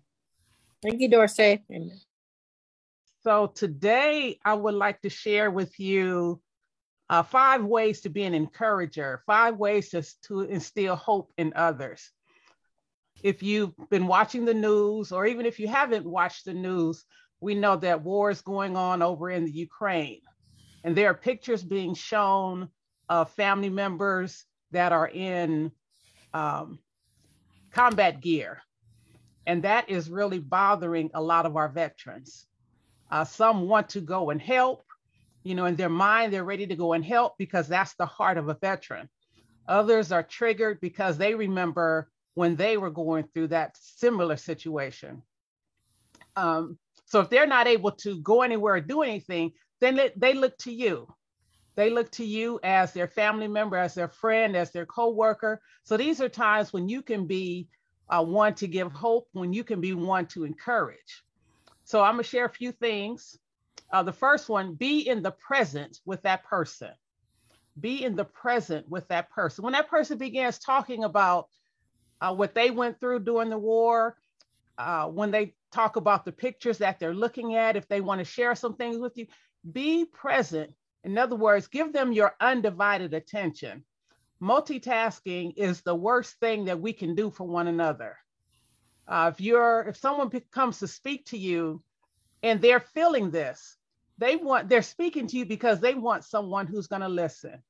Thank 0.83 1.01
you, 1.01 1.11
Dorsey. 1.11 1.65
Amen. 1.71 2.01
So 3.23 3.49
today 3.49 4.39
I 4.45 4.55
would 4.55 4.75
like 4.75 5.01
to 5.03 5.11
share 5.11 5.51
with 5.51 5.79
you 5.81 6.41
uh, 7.11 7.23
five 7.23 7.65
ways 7.65 8.03
to 8.03 8.11
be 8.11 8.25
an 8.25 8.35
encourager, 8.35 9.23
five 9.27 9.57
ways 9.57 9.91
to, 9.91 10.03
to 10.25 10.43
instill 10.43 10.97
hope 10.97 11.33
in 11.39 11.53
others. 11.57 12.11
If 13.23 13.43
you've 13.43 13.75
been 13.91 14.07
watching 14.07 14.45
the 14.45 14.55
news, 14.55 15.13
or 15.13 15.27
even 15.27 15.47
if 15.47 15.59
you 15.59 15.69
haven't 15.69 16.07
watched 16.07 16.45
the 16.45 16.55
news, 16.55 17.05
we 17.41 17.55
know 17.55 17.77
that 17.77 18.03
war 18.03 18.31
is 18.31 18.41
going 18.41 18.77
on 18.77 19.03
over 19.03 19.31
in 19.31 19.45
the 19.45 19.51
Ukraine. 19.51 20.21
And 20.85 20.97
there 20.97 21.11
are 21.11 21.15
pictures 21.15 21.63
being 21.63 21.95
shown 21.95 22.69
of 23.09 23.31
family 23.31 23.71
members 23.71 24.45
that 24.71 24.93
are 24.93 25.09
in 25.09 25.73
um, 26.35 26.79
combat 27.73 28.21
gear. 28.21 28.63
And 29.47 29.63
that 29.65 29.89
is 29.89 30.11
really 30.11 30.39
bothering 30.39 31.11
a 31.15 31.23
lot 31.23 31.47
of 31.47 31.57
our 31.57 31.69
veterans. 31.69 32.47
Uh, 33.11 33.25
some 33.25 33.69
want 33.69 33.89
to 33.91 34.01
go 34.01 34.31
and 34.31 34.41
help, 34.41 34.85
you 35.43 35.55
know, 35.55 35.65
in 35.65 35.77
their 35.77 35.89
mind, 35.89 36.33
they're 36.33 36.45
ready 36.45 36.67
to 36.67 36.77
go 36.77 36.93
and 36.93 37.05
help 37.05 37.39
because 37.39 37.67
that's 37.67 37.95
the 37.95 38.07
heart 38.07 38.37
of 38.37 38.49
a 38.49 38.55
veteran. 38.55 39.09
Others 39.67 40.13
are 40.13 40.23
triggered 40.23 40.81
because 40.81 41.17
they 41.17 41.35
remember 41.35 42.11
when 42.39 42.55
they 42.55 42.77
were 42.77 42.89
going 42.89 43.25
through 43.35 43.49
that 43.49 43.77
similar 43.77 44.37
situation. 44.37 45.21
Um, 46.37 46.79
so 47.05 47.19
if 47.19 47.29
they're 47.31 47.49
not 47.49 47.67
able 47.67 47.91
to 48.05 48.21
go 48.21 48.43
anywhere 48.43 48.77
or 48.77 48.81
do 48.81 49.03
anything, 49.03 49.51
then 49.81 49.97
they, 49.97 50.13
they 50.15 50.35
look 50.35 50.57
to 50.59 50.71
you. 50.71 51.13
They 51.75 51.91
look 51.91 52.13
to 52.13 52.25
you 52.25 52.61
as 52.63 52.93
their 52.93 53.09
family 53.09 53.49
member, 53.49 53.77
as 53.77 53.95
their 53.95 54.07
friend, 54.07 54.55
as 54.55 54.71
their 54.71 54.87
co-worker. 54.87 55.61
So 55.83 55.97
these 55.97 56.21
are 56.21 56.29
times 56.29 56.73
when 56.73 56.89
you 56.89 57.03
can 57.03 57.27
be 57.27 57.67
uh, 58.09 58.25
one 58.25 58.55
to 58.55 58.69
give 58.69 58.93
hope, 58.93 59.27
when 59.33 59.53
you 59.53 59.65
can 59.65 59.81
be 59.81 59.95
one 59.95 60.27
to 60.27 60.45
encourage. 60.45 61.25
So 61.83 62.05
I'm 62.05 62.13
gonna 62.13 62.23
share 62.23 62.45
a 62.45 62.51
few 62.61 62.71
things. 62.71 63.37
Uh, 63.93 64.05
the 64.05 64.13
first 64.13 64.49
one, 64.49 64.75
be 64.75 65.09
in 65.09 65.25
the 65.25 65.33
present 65.33 65.99
with 66.05 66.23
that 66.23 66.45
person. 66.45 66.93
Be 67.81 68.05
in 68.05 68.15
the 68.15 68.27
present 68.27 68.89
with 68.89 69.09
that 69.09 69.29
person. 69.31 69.65
When 69.65 69.73
that 69.73 69.91
person 69.91 70.19
begins 70.19 70.61
talking 70.61 71.03
about 71.03 71.49
uh, 72.21 72.35
what 72.35 72.55
they 72.55 72.71
went 72.71 73.01
through 73.01 73.21
during 73.21 73.51
the 73.51 73.59
war, 73.59 74.17
uh, 74.79 75.07
when 75.07 75.31
they 75.31 75.55
talk 75.73 75.97
about 75.97 76.25
the 76.25 76.33
pictures 76.33 76.79
that 76.79 76.99
they're 76.99 77.15
looking 77.15 77.55
at, 77.55 77.77
if 77.77 77.89
they 77.89 78.01
want 78.01 78.19
to 78.21 78.25
share 78.25 78.55
some 78.55 78.75
things 78.75 78.99
with 78.99 79.17
you, 79.17 79.27
be 79.73 80.05
present. 80.05 80.73
In 81.05 81.19
other 81.19 81.37
words, 81.37 81.69
give 81.69 81.93
them 81.93 82.13
your 82.13 82.35
undivided 82.41 83.15
attention. 83.15 83.85
Multitasking 84.41 85.55
is 85.57 85.81
the 85.83 85.95
worst 85.95 86.39
thing 86.39 86.67
that 86.67 86.81
we 86.81 86.93
can 86.93 87.15
do 87.15 87.31
for 87.31 87.45
one 87.45 87.67
another. 87.67 88.17
Uh, 89.07 89.31
if 89.33 89.41
you're 89.41 89.87
if 89.89 89.97
someone 89.97 90.31
comes 90.51 90.79
to 90.79 90.87
speak 90.87 91.25
to 91.27 91.39
you 91.39 91.83
and 92.43 92.61
they're 92.61 92.81
feeling 92.81 93.31
this, 93.31 93.77
they 94.19 94.37
want 94.37 94.69
they're 94.69 94.83
speaking 94.83 95.27
to 95.27 95.39
you 95.39 95.47
because 95.47 95.81
they 95.81 95.95
want 95.95 96.25
someone 96.25 96.67
who's 96.67 96.87
going 96.87 97.03
to 97.03 97.09
listen. 97.09 97.63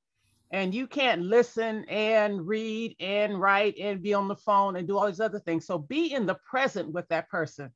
And 0.51 0.75
you 0.75 0.87
can't 0.87 1.23
listen 1.23 1.85
and 1.89 2.47
read 2.47 2.97
and 3.01 3.39
write 3.39 3.77
and 3.79 4.03
be 4.03 4.15
on 4.15 4.29
the 4.29 4.37
phone 4.37 4.77
and 4.77 4.89
do 4.89 4.97
all 4.97 5.07
these 5.07 5.21
other 5.21 5.41
things. 5.41 5.67
So 5.67 5.79
be 5.79 6.13
in 6.13 6.25
the 6.25 6.39
present 6.49 6.93
with 6.93 7.07
that 7.09 7.29
person. 7.29 7.71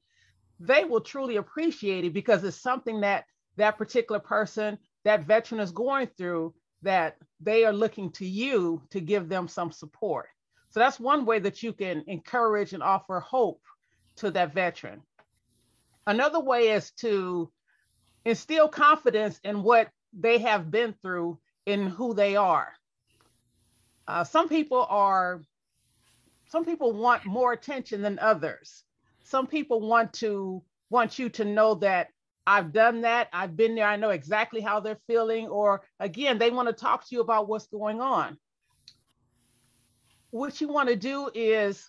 They 0.59 0.85
will 0.85 1.01
truly 1.01 1.37
appreciate 1.37 2.05
it 2.05 2.15
because 2.15 2.45
it's 2.45 2.57
something 2.57 3.01
that 3.01 3.25
that 3.57 3.77
particular 3.77 4.21
person, 4.21 4.79
that 5.05 5.27
veteran 5.27 5.61
is 5.61 5.71
going 5.71 6.09
through 6.17 6.55
that 6.83 7.17
they 7.41 7.65
are 7.65 7.73
looking 7.73 8.11
to 8.13 8.27
you 8.27 8.83
to 8.91 9.01
give 9.01 9.29
them 9.29 9.49
some 9.49 9.71
support. 9.71 10.29
So 10.71 10.81
that's 10.81 10.99
one 10.99 11.27
way 11.27 11.39
that 11.41 11.63
you 11.63 11.73
can 11.73 12.05
encourage 12.07 12.73
and 12.73 12.83
offer 12.83 13.21
hope 13.21 13.61
to 14.17 14.31
that 14.31 14.55
veteran. 14.55 15.03
Another 16.07 16.41
way 16.41 16.71
is 16.71 16.91
to 16.93 17.51
instill 18.25 18.69
confidence 18.69 19.39
in 19.45 19.63
what 19.63 19.89
they 20.13 20.39
have 20.39 20.71
been 20.71 20.95
through 21.03 21.39
in 21.67 21.87
who 21.87 22.15
they 22.15 22.37
are. 22.37 22.73
Uh, 24.09 24.25
some 24.25 24.49
people 24.49 24.87
are, 24.89 25.43
some 26.49 26.65
people 26.65 26.93
want 26.93 27.25
more 27.25 27.53
attention 27.53 28.03
than 28.03 28.19
others. 28.19 28.85
Some 29.23 29.47
people 29.47 29.81
want 29.81 30.13
to 30.15 30.63
want 30.91 31.19
you 31.19 31.29
to 31.31 31.45
know 31.45 31.75
that 31.77 32.09
I've 32.47 32.73
done 32.73 33.03
that, 33.03 33.29
I've 33.33 33.57
been 33.57 33.75
there, 33.75 33.87
I 33.87 33.97
know 33.97 34.11
exactly 34.11 34.61
how 34.61 34.81
they're 34.81 34.99
feeling, 35.07 35.47
or 35.47 35.83
again, 36.01 36.39
they 36.39 36.51
want 36.51 36.69
to 36.69 36.75
talk 36.75 37.07
to 37.09 37.15
you 37.15 37.21
about 37.21 37.49
what's 37.49 37.69
going 37.69 38.01
on. 38.01 38.37
What 40.31 40.61
you 40.61 40.69
want 40.69 40.89
to 40.89 40.97
do 40.97 41.31
is 41.35 41.89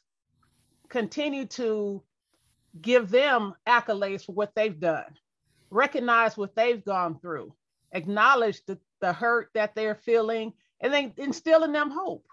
continue 0.89 1.45
to 1.47 2.03
give 2.79 3.09
them 3.09 3.55
accolades 3.67 4.25
for 4.25 4.33
what 4.33 4.53
they've 4.55 4.79
done, 4.79 5.17
recognize 5.71 6.37
what 6.37 6.55
they've 6.55 6.83
gone 6.85 7.19
through, 7.19 7.53
acknowledge 7.91 8.63
the, 8.65 8.77
the 9.03 9.11
hurt 9.11 9.49
that 9.53 9.75
they're 9.75 9.95
feeling, 9.95 10.53
and 10.79 10.93
then 10.93 11.13
instilling 11.17 11.73
them 11.73 11.91
hope 11.91 12.25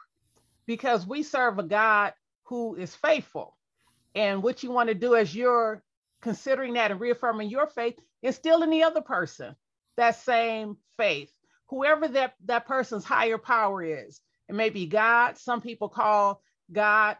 because 0.67 1.05
we 1.05 1.25
serve 1.25 1.59
a 1.59 1.65
God 1.65 2.13
who 2.45 2.77
is 2.77 2.95
faithful. 2.95 3.57
And 4.15 4.41
what 4.41 4.63
you 4.63 4.71
want 4.71 4.89
to 4.89 4.95
do 4.95 5.17
as 5.17 5.35
you're 5.35 5.83
considering 6.21 6.75
that 6.75 6.93
and 6.93 7.01
reaffirming 7.01 7.51
your 7.51 7.67
faith, 7.67 7.97
instill 8.23 8.63
in 8.63 8.71
the 8.71 8.85
other 8.85 9.01
person 9.01 9.57
that 9.97 10.15
same 10.15 10.77
faith, 10.97 11.33
whoever 11.67 12.07
that, 12.07 12.35
that 12.45 12.67
person's 12.67 13.05
higher 13.05 13.39
power 13.39 13.83
is. 13.83 14.21
It 14.49 14.55
may 14.55 14.71
be 14.71 14.87
God. 14.87 15.39
Some 15.39 15.61
people 15.61 15.89
call 15.89 16.41
God 16.71 17.17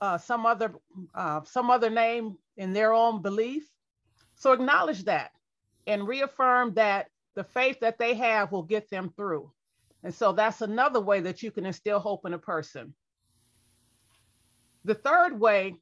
uh, 0.00 0.18
some 0.18 0.44
other 0.44 0.72
uh, 1.14 1.42
some 1.44 1.70
other 1.70 1.90
name 1.90 2.36
in 2.56 2.72
their 2.72 2.92
own 2.92 3.22
belief. 3.22 3.62
So 4.34 4.52
acknowledge 4.52 5.04
that 5.04 5.30
and 5.86 6.06
reaffirm 6.06 6.74
that 6.74 7.10
the 7.38 7.44
faith 7.44 7.78
that 7.78 7.98
they 8.00 8.14
have 8.14 8.50
will 8.50 8.64
get 8.64 8.90
them 8.90 9.12
through. 9.16 9.52
And 10.02 10.12
so 10.12 10.32
that's 10.32 10.60
another 10.60 11.00
way 11.00 11.20
that 11.20 11.40
you 11.40 11.52
can 11.52 11.66
instill 11.66 12.00
hope 12.00 12.26
in 12.26 12.34
a 12.34 12.38
person. 12.38 12.92
The 14.84 14.96
third 14.96 15.38
way, 15.38 15.76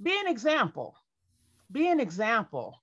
be 0.00 0.16
an 0.20 0.28
example. 0.28 0.94
Be 1.72 1.88
an 1.88 1.98
example. 1.98 2.78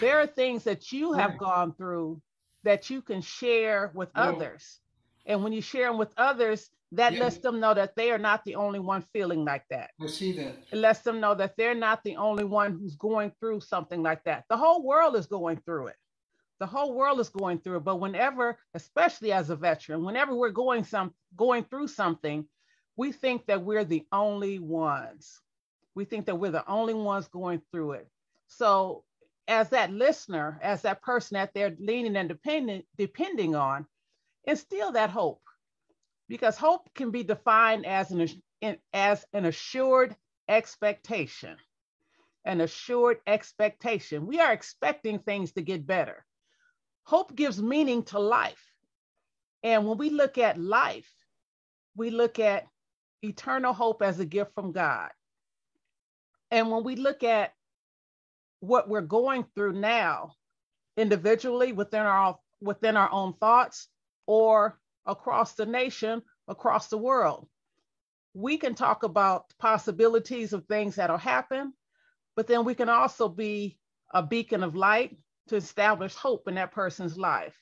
There 0.00 0.18
are 0.20 0.26
things 0.26 0.64
that 0.64 0.90
you 0.90 1.12
have 1.12 1.36
gone 1.36 1.74
through 1.74 2.22
that 2.62 2.88
you 2.88 3.02
can 3.02 3.20
share 3.20 3.92
with 3.94 4.08
Yeah. 4.16 4.22
others. 4.28 4.80
And 5.26 5.44
when 5.44 5.52
you 5.52 5.60
share 5.60 5.88
them 5.88 5.98
with 5.98 6.14
others, 6.16 6.70
that 6.92 7.12
Yeah. 7.12 7.24
lets 7.24 7.38
them 7.40 7.60
know 7.60 7.74
that 7.74 7.94
they 7.94 8.10
are 8.10 8.16
not 8.30 8.42
the 8.46 8.54
only 8.54 8.78
one 8.78 9.02
feeling 9.12 9.44
like 9.44 9.68
that. 9.68 9.90
I 10.00 10.06
see 10.06 10.32
that. 10.32 10.64
It 10.72 10.76
lets 10.78 11.02
them 11.02 11.20
know 11.20 11.34
that 11.34 11.58
they're 11.58 11.74
not 11.74 12.04
the 12.04 12.16
only 12.16 12.44
one 12.44 12.72
who's 12.72 12.96
going 12.96 13.32
through 13.32 13.60
something 13.60 14.02
like 14.02 14.24
that. 14.24 14.46
The 14.48 14.56
whole 14.56 14.82
world 14.82 15.14
is 15.14 15.26
going 15.26 15.58
through 15.58 15.88
it. 15.88 15.96
The 16.60 16.66
whole 16.66 16.94
world 16.94 17.20
is 17.20 17.28
going 17.28 17.60
through 17.60 17.78
it. 17.78 17.84
But 17.84 17.96
whenever, 17.96 18.58
especially 18.74 19.32
as 19.32 19.50
a 19.50 19.56
veteran, 19.56 20.04
whenever 20.04 20.34
we're 20.34 20.50
going 20.50 20.84
some 20.84 21.14
going 21.36 21.64
through 21.64 21.88
something, 21.88 22.46
we 22.96 23.12
think 23.12 23.46
that 23.46 23.62
we're 23.62 23.84
the 23.84 24.06
only 24.12 24.58
ones. 24.58 25.40
We 25.94 26.04
think 26.04 26.26
that 26.26 26.36
we're 26.36 26.52
the 26.52 26.68
only 26.68 26.94
ones 26.94 27.28
going 27.28 27.62
through 27.72 27.92
it. 27.92 28.08
So 28.46 29.04
as 29.48 29.70
that 29.70 29.92
listener, 29.92 30.58
as 30.62 30.82
that 30.82 31.02
person 31.02 31.34
that 31.34 31.52
they're 31.54 31.76
leaning 31.78 32.16
and 32.16 32.28
depending 32.28 32.82
depending 32.96 33.54
on, 33.54 33.86
instill 34.44 34.92
that 34.92 35.10
hope 35.10 35.42
because 36.28 36.56
hope 36.56 36.88
can 36.94 37.10
be 37.10 37.22
defined 37.22 37.86
as 37.86 38.10
an 38.10 38.28
as 38.92 39.24
an 39.32 39.44
assured 39.44 40.16
expectation 40.48 41.56
an 42.44 42.60
assured 42.60 43.18
expectation 43.26 44.26
we 44.26 44.40
are 44.40 44.52
expecting 44.52 45.18
things 45.18 45.52
to 45.52 45.62
get 45.62 45.86
better 45.86 46.24
hope 47.04 47.34
gives 47.34 47.62
meaning 47.62 48.02
to 48.02 48.18
life 48.18 48.72
and 49.62 49.86
when 49.86 49.98
we 49.98 50.10
look 50.10 50.38
at 50.38 50.58
life 50.60 51.10
we 51.96 52.10
look 52.10 52.38
at 52.38 52.66
eternal 53.22 53.72
hope 53.72 54.02
as 54.02 54.20
a 54.20 54.24
gift 54.24 54.52
from 54.54 54.72
god 54.72 55.10
and 56.50 56.70
when 56.70 56.84
we 56.84 56.96
look 56.96 57.22
at 57.22 57.52
what 58.60 58.88
we're 58.88 59.00
going 59.00 59.44
through 59.54 59.72
now 59.72 60.32
individually 60.96 61.72
within 61.72 62.00
our 62.00 62.38
within 62.60 62.96
our 62.96 63.10
own 63.10 63.34
thoughts 63.34 63.88
or 64.26 64.78
across 65.06 65.54
the 65.54 65.66
nation, 65.66 66.22
across 66.48 66.88
the 66.88 66.98
world. 66.98 67.46
We 68.32 68.56
can 68.56 68.74
talk 68.74 69.02
about 69.02 69.52
possibilities 69.58 70.52
of 70.52 70.64
things 70.64 70.96
that'll 70.96 71.18
happen, 71.18 71.74
but 72.36 72.46
then 72.46 72.64
we 72.64 72.74
can 72.74 72.88
also 72.88 73.28
be 73.28 73.78
a 74.12 74.22
beacon 74.22 74.62
of 74.62 74.74
light 74.74 75.16
to 75.48 75.56
establish 75.56 76.14
hope 76.14 76.48
in 76.48 76.54
that 76.54 76.72
person's 76.72 77.16
life. 77.16 77.56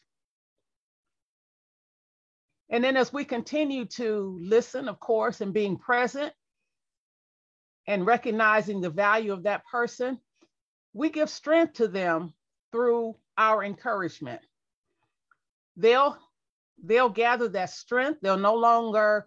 And 2.71 2.83
then 2.83 2.97
as 2.97 3.13
we 3.13 3.25
continue 3.25 3.85
to 3.97 4.39
listen, 4.41 4.89
of 4.89 4.99
course, 4.99 5.41
and 5.41 5.53
being 5.53 5.77
present 5.77 6.33
and 7.87 8.07
recognizing 8.07 8.81
the 8.81 8.91
value 8.91 9.33
of 9.33 9.43
that 9.43 9.67
person, 9.71 10.19
we 10.95 11.11
give 11.11 11.29
strength 11.29 11.75
to 11.75 11.89
them 11.89 12.33
through 12.71 13.17
our 13.37 13.63
encouragement. 13.63 14.41
They'll 15.77 16.17
they'll 16.83 17.11
gather 17.11 17.49
that 17.49 17.71
strength. 17.71 18.21
They'll 18.23 18.39
no 18.39 18.55
longer 18.55 19.27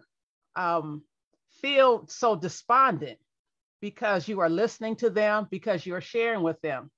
um, 0.56 1.02
feel 1.60 2.06
so 2.08 2.36
despondent 2.36 3.18
because 3.80 4.26
you 4.26 4.40
are 4.40 4.50
listening 4.50 4.96
to 4.96 5.10
them, 5.10 5.46
because 5.50 5.86
you're 5.86 6.00
sharing 6.00 6.42
with 6.42 6.60
them. 6.62 6.90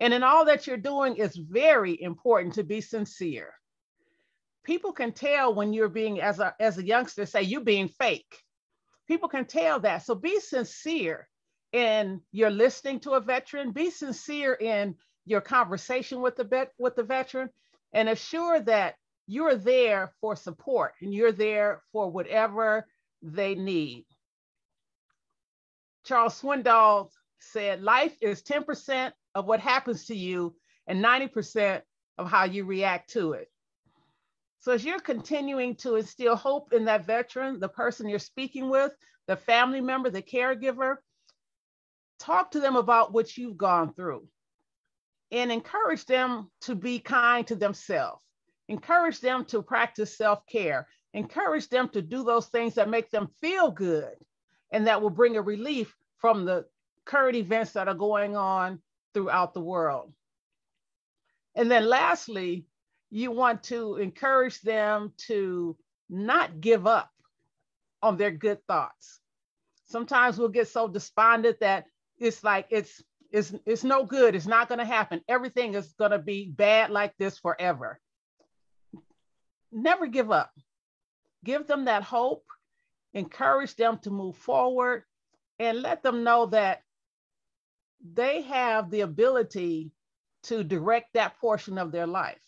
And 0.00 0.12
in 0.12 0.22
all 0.22 0.44
that 0.44 0.66
you're 0.66 0.76
doing, 0.76 1.16
it's 1.16 1.36
very 1.36 2.00
important 2.00 2.54
to 2.54 2.64
be 2.64 2.80
sincere. 2.80 3.52
People 4.64 4.92
can 4.92 5.12
tell 5.12 5.54
when 5.54 5.72
you're 5.72 5.88
being, 5.88 6.20
as 6.20 6.40
a, 6.40 6.54
as 6.60 6.76
a 6.76 6.84
youngster, 6.84 7.24
say 7.24 7.42
you're 7.42 7.60
being 7.60 7.88
fake. 7.88 8.42
People 9.08 9.28
can 9.28 9.46
tell 9.46 9.80
that. 9.80 10.04
So 10.04 10.14
be 10.14 10.40
sincere 10.40 11.28
in 11.72 12.20
your 12.32 12.50
listening 12.50 13.00
to 13.00 13.12
a 13.12 13.20
veteran, 13.20 13.72
be 13.72 13.90
sincere 13.90 14.54
in 14.54 14.96
your 15.24 15.40
conversation 15.40 16.20
with 16.20 16.36
the, 16.36 16.44
vet, 16.44 16.72
with 16.78 16.96
the 16.96 17.02
veteran, 17.02 17.48
and 17.92 18.08
assure 18.08 18.60
that 18.60 18.96
you're 19.26 19.56
there 19.56 20.12
for 20.20 20.36
support 20.36 20.92
and 21.00 21.12
you're 21.14 21.32
there 21.32 21.82
for 21.92 22.10
whatever 22.10 22.86
they 23.22 23.54
need. 23.54 24.04
Charles 26.04 26.40
Swindoll 26.40 27.10
said, 27.40 27.82
Life 27.82 28.16
is 28.20 28.42
10% 28.42 29.12
of 29.36 29.46
what 29.46 29.60
happens 29.60 30.06
to 30.06 30.16
you 30.16 30.56
and 30.88 31.04
90% 31.04 31.82
of 32.18 32.28
how 32.28 32.44
you 32.44 32.64
react 32.64 33.10
to 33.10 33.34
it. 33.34 33.48
So, 34.60 34.72
as 34.72 34.84
you're 34.84 34.98
continuing 34.98 35.76
to 35.76 35.96
instill 35.96 36.34
hope 36.34 36.72
in 36.72 36.86
that 36.86 37.06
veteran, 37.06 37.60
the 37.60 37.68
person 37.68 38.08
you're 38.08 38.18
speaking 38.18 38.70
with, 38.70 38.92
the 39.28 39.36
family 39.36 39.80
member, 39.80 40.10
the 40.10 40.22
caregiver, 40.22 40.96
talk 42.18 42.50
to 42.52 42.60
them 42.60 42.76
about 42.76 43.12
what 43.12 43.36
you've 43.36 43.58
gone 43.58 43.92
through 43.92 44.26
and 45.30 45.52
encourage 45.52 46.06
them 46.06 46.50
to 46.62 46.74
be 46.74 46.98
kind 46.98 47.46
to 47.46 47.54
themselves 47.54 48.22
encourage 48.68 49.20
them 49.20 49.44
to 49.44 49.62
practice 49.62 50.16
self-care 50.16 50.86
encourage 51.14 51.68
them 51.68 51.88
to 51.88 52.00
do 52.02 52.24
those 52.24 52.46
things 52.46 52.74
that 52.74 52.88
make 52.88 53.10
them 53.10 53.28
feel 53.40 53.70
good 53.70 54.14
and 54.72 54.86
that 54.86 55.00
will 55.00 55.10
bring 55.10 55.36
a 55.36 55.42
relief 55.42 55.94
from 56.18 56.44
the 56.44 56.64
current 57.04 57.36
events 57.36 57.72
that 57.72 57.88
are 57.88 57.94
going 57.94 58.36
on 58.36 58.80
throughout 59.16 59.54
the 59.54 59.62
world. 59.62 60.12
And 61.54 61.70
then 61.70 61.86
lastly 61.86 62.66
you 63.08 63.30
want 63.30 63.62
to 63.62 63.96
encourage 63.96 64.60
them 64.60 65.14
to 65.28 65.74
not 66.10 66.60
give 66.60 66.86
up 66.86 67.10
on 68.02 68.18
their 68.18 68.30
good 68.30 68.58
thoughts. 68.66 69.20
Sometimes 69.86 70.36
we'll 70.36 70.50
get 70.50 70.68
so 70.68 70.86
despondent 70.86 71.60
that 71.60 71.86
it's 72.18 72.44
like 72.44 72.66
it's 72.68 73.02
it's 73.32 73.54
it's 73.64 73.84
no 73.84 74.04
good. 74.04 74.34
It's 74.34 74.46
not 74.46 74.68
going 74.68 74.80
to 74.80 74.84
happen. 74.84 75.22
Everything 75.28 75.72
is 75.72 75.94
going 75.98 76.10
to 76.10 76.18
be 76.18 76.52
bad 76.54 76.90
like 76.90 77.14
this 77.16 77.38
forever. 77.38 77.98
Never 79.72 80.06
give 80.08 80.30
up. 80.30 80.52
Give 81.42 81.66
them 81.66 81.86
that 81.86 82.02
hope, 82.02 82.44
encourage 83.14 83.76
them 83.76 83.98
to 84.00 84.10
move 84.10 84.36
forward, 84.36 85.04
and 85.58 85.80
let 85.80 86.02
them 86.02 86.22
know 86.22 86.46
that 86.46 86.82
they 88.00 88.42
have 88.42 88.90
the 88.90 89.00
ability 89.00 89.90
to 90.44 90.62
direct 90.62 91.14
that 91.14 91.38
portion 91.38 91.78
of 91.78 91.92
their 91.92 92.06
life. 92.06 92.40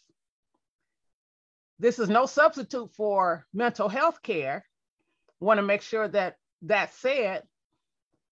This 1.79 1.99
is 1.99 2.09
no 2.09 2.27
substitute 2.27 2.93
for 2.95 3.47
mental 3.53 3.89
health 3.89 4.23
care. 4.23 4.65
Want 5.41 5.59
to 5.59 5.63
make 5.63 5.83
sure 5.83 6.09
that 6.09 6.37
that's 6.63 6.97
said. 6.99 7.45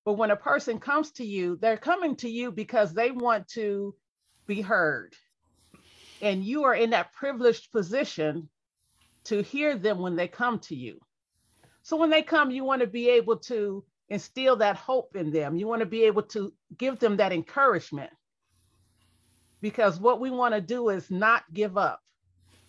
But 0.05 0.15
when 0.15 0.31
a 0.31 0.37
person 0.37 0.79
comes 0.79 1.13
to 1.13 1.25
you, 1.25 1.57
they're 1.61 1.77
coming 1.77 2.17
to 2.17 2.29
you 2.29 2.53
because 2.53 2.93
they 2.93 3.11
want 3.11 3.49
to 3.49 3.95
be 4.47 4.61
heard. 4.61 5.15
And 6.23 6.45
you 6.45 6.65
are 6.65 6.75
in 6.75 6.91
that 6.91 7.13
privileged 7.13 7.73
position 7.73 8.49
to 9.25 9.43
hear 9.43 9.77
them 9.77 9.99
when 9.99 10.17
they 10.17 10.29
come 10.29 10.61
to 10.61 10.77
you. 10.77 11.01
So 11.83 11.97
when 11.97 12.11
they 12.11 12.23
come, 12.23 12.51
you 12.51 12.65
want 12.65 12.81
to 12.81 12.87
be 12.87 13.11
able 13.11 13.39
to 13.39 13.85
instill 14.09 14.57
that 14.57 14.77
hope 14.77 15.17
in 15.17 15.31
them. 15.31 15.57
You 15.57 15.67
want 15.67 15.81
to 15.81 15.87
be 15.87 16.05
able 16.05 16.23
to 16.23 16.53
give 16.79 16.99
them 16.99 17.17
that 17.17 17.33
encouragement. 17.33 18.11
Because 19.61 19.99
what 19.99 20.21
we 20.21 20.31
want 20.31 20.55
to 20.55 20.61
do 20.61 20.91
is 20.91 21.11
not 21.11 21.43
give 21.53 21.77
up. 21.77 22.01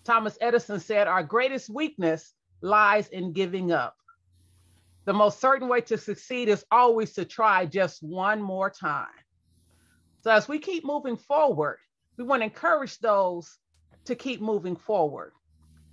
Thomas 0.04 0.38
Edison 0.42 0.80
said, 0.80 1.08
Our 1.08 1.24
greatest 1.24 1.70
weakness 1.70 2.34
lies 2.62 3.10
in 3.10 3.34
giving 3.34 3.72
up. 3.72 3.96
The 5.06 5.14
most 5.14 5.40
certain 5.40 5.68
way 5.68 5.82
to 5.82 5.98
succeed 5.98 6.50
is 6.50 6.66
always 6.72 7.14
to 7.14 7.26
try 7.26 7.66
just 7.66 8.02
one 8.04 8.42
more 8.42 8.70
time. 8.70 9.08
So, 10.22 10.32
as 10.32 10.48
we 10.48 10.60
keep 10.60 10.84
moving 10.84 11.18
forward, 11.18 11.78
we 12.18 12.24
want 12.24 12.42
to 12.42 12.46
encourage 12.46 13.00
those 13.00 13.58
to 14.06 14.16
keep 14.16 14.42
moving 14.42 14.76
forward. 14.76 15.34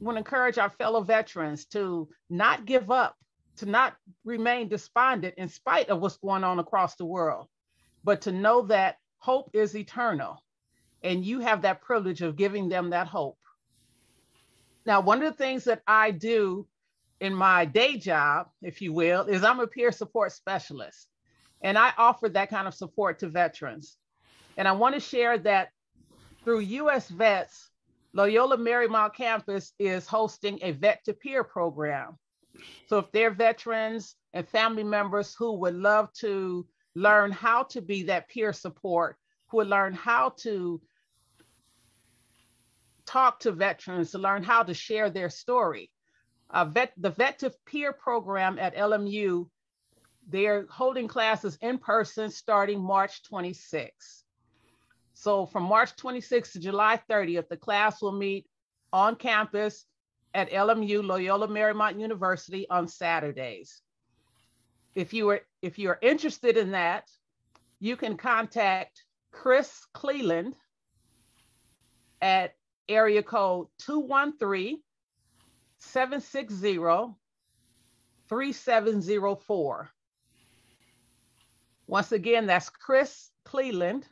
We 0.00 0.06
want 0.06 0.16
to 0.16 0.20
encourage 0.20 0.58
our 0.58 0.70
fellow 0.70 1.02
veterans 1.02 1.66
to 1.66 2.08
not 2.30 2.64
give 2.64 2.90
up, 2.90 3.16
to 3.56 3.66
not 3.66 3.96
remain 4.24 4.68
despondent 4.68 5.34
in 5.36 5.48
spite 5.48 5.88
of 5.88 6.00
what's 6.00 6.16
going 6.16 6.44
on 6.44 6.58
across 6.58 6.96
the 6.96 7.04
world, 7.04 7.48
but 8.02 8.22
to 8.22 8.32
know 8.32 8.62
that 8.62 8.96
hope 9.18 9.50
is 9.52 9.76
eternal. 9.76 10.42
And 11.02 11.24
you 11.24 11.40
have 11.40 11.62
that 11.62 11.82
privilege 11.82 12.22
of 12.22 12.36
giving 12.36 12.68
them 12.68 12.90
that 12.90 13.06
hope. 13.06 13.38
Now, 14.86 15.00
one 15.00 15.22
of 15.22 15.30
the 15.30 15.36
things 15.36 15.64
that 15.64 15.82
I 15.86 16.10
do 16.10 16.66
in 17.20 17.34
my 17.34 17.64
day 17.64 17.96
job, 17.96 18.48
if 18.62 18.82
you 18.82 18.92
will, 18.92 19.22
is 19.22 19.44
I'm 19.44 19.60
a 19.60 19.66
peer 19.66 19.92
support 19.92 20.32
specialist. 20.32 21.08
And 21.62 21.78
I 21.78 21.92
offer 21.96 22.28
that 22.28 22.50
kind 22.50 22.68
of 22.68 22.74
support 22.74 23.20
to 23.20 23.28
veterans. 23.28 23.96
And 24.56 24.68
I 24.68 24.72
want 24.72 24.94
to 24.94 25.00
share 25.00 25.38
that 25.38 25.70
through 26.42 26.60
US 26.60 27.08
Vets, 27.08 27.70
Loyola 28.12 28.58
Marymount 28.58 29.14
campus 29.14 29.72
is 29.78 30.06
hosting 30.06 30.58
a 30.62 30.72
vet 30.72 31.04
to 31.04 31.14
peer 31.14 31.42
program. 31.42 32.18
So 32.86 32.98
if 32.98 33.10
they're 33.12 33.30
veterans 33.30 34.16
and 34.32 34.48
family 34.48 34.84
members 34.84 35.34
who 35.34 35.52
would 35.60 35.74
love 35.74 36.12
to 36.20 36.66
learn 36.94 37.32
how 37.32 37.64
to 37.64 37.80
be 37.80 38.04
that 38.04 38.28
peer 38.28 38.52
support, 38.52 39.16
who 39.48 39.58
would 39.58 39.68
learn 39.68 39.92
how 39.92 40.30
to 40.38 40.80
talk 43.06 43.40
to 43.40 43.52
veterans, 43.52 44.12
to 44.12 44.18
learn 44.18 44.42
how 44.42 44.62
to 44.62 44.74
share 44.74 45.10
their 45.10 45.30
story. 45.30 45.90
Uh, 46.50 46.64
vet, 46.64 46.92
the 46.96 47.10
Vet 47.10 47.38
to 47.40 47.52
Peer 47.66 47.92
program 47.92 48.58
at 48.58 48.76
LMU, 48.76 49.48
they're 50.28 50.66
holding 50.70 51.08
classes 51.08 51.58
in 51.60 51.78
person 51.78 52.30
starting 52.30 52.80
March 52.80 53.22
26. 53.24 54.24
So 55.14 55.46
from 55.46 55.64
March 55.64 55.96
26th 55.96 56.52
to 56.52 56.60
July 56.60 57.00
30th, 57.10 57.48
the 57.48 57.56
class 57.56 58.00
will 58.00 58.12
meet 58.12 58.46
on 58.92 59.16
campus 59.16 59.86
at 60.34 60.50
LMU 60.50 61.04
Loyola 61.04 61.48
Marymount 61.48 62.00
University 62.00 62.68
on 62.68 62.88
Saturdays. 62.88 63.80
If 64.94 65.12
you 65.12 65.30
are 65.30 65.40
if 65.62 65.78
you 65.78 65.88
are 65.90 65.98
interested 66.02 66.56
in 66.56 66.72
that, 66.72 67.08
you 67.80 67.96
can 67.96 68.16
contact 68.16 69.04
Chris 69.32 69.86
Cleland 69.92 70.54
at 72.20 72.54
area 72.88 73.22
code 73.22 73.68
213 73.78 74.80
760 75.78 77.14
3704. 78.28 79.90
Once 81.86 82.12
again, 82.12 82.46
that's 82.46 82.70
Chris 82.70 83.30
Cleland 83.44 84.06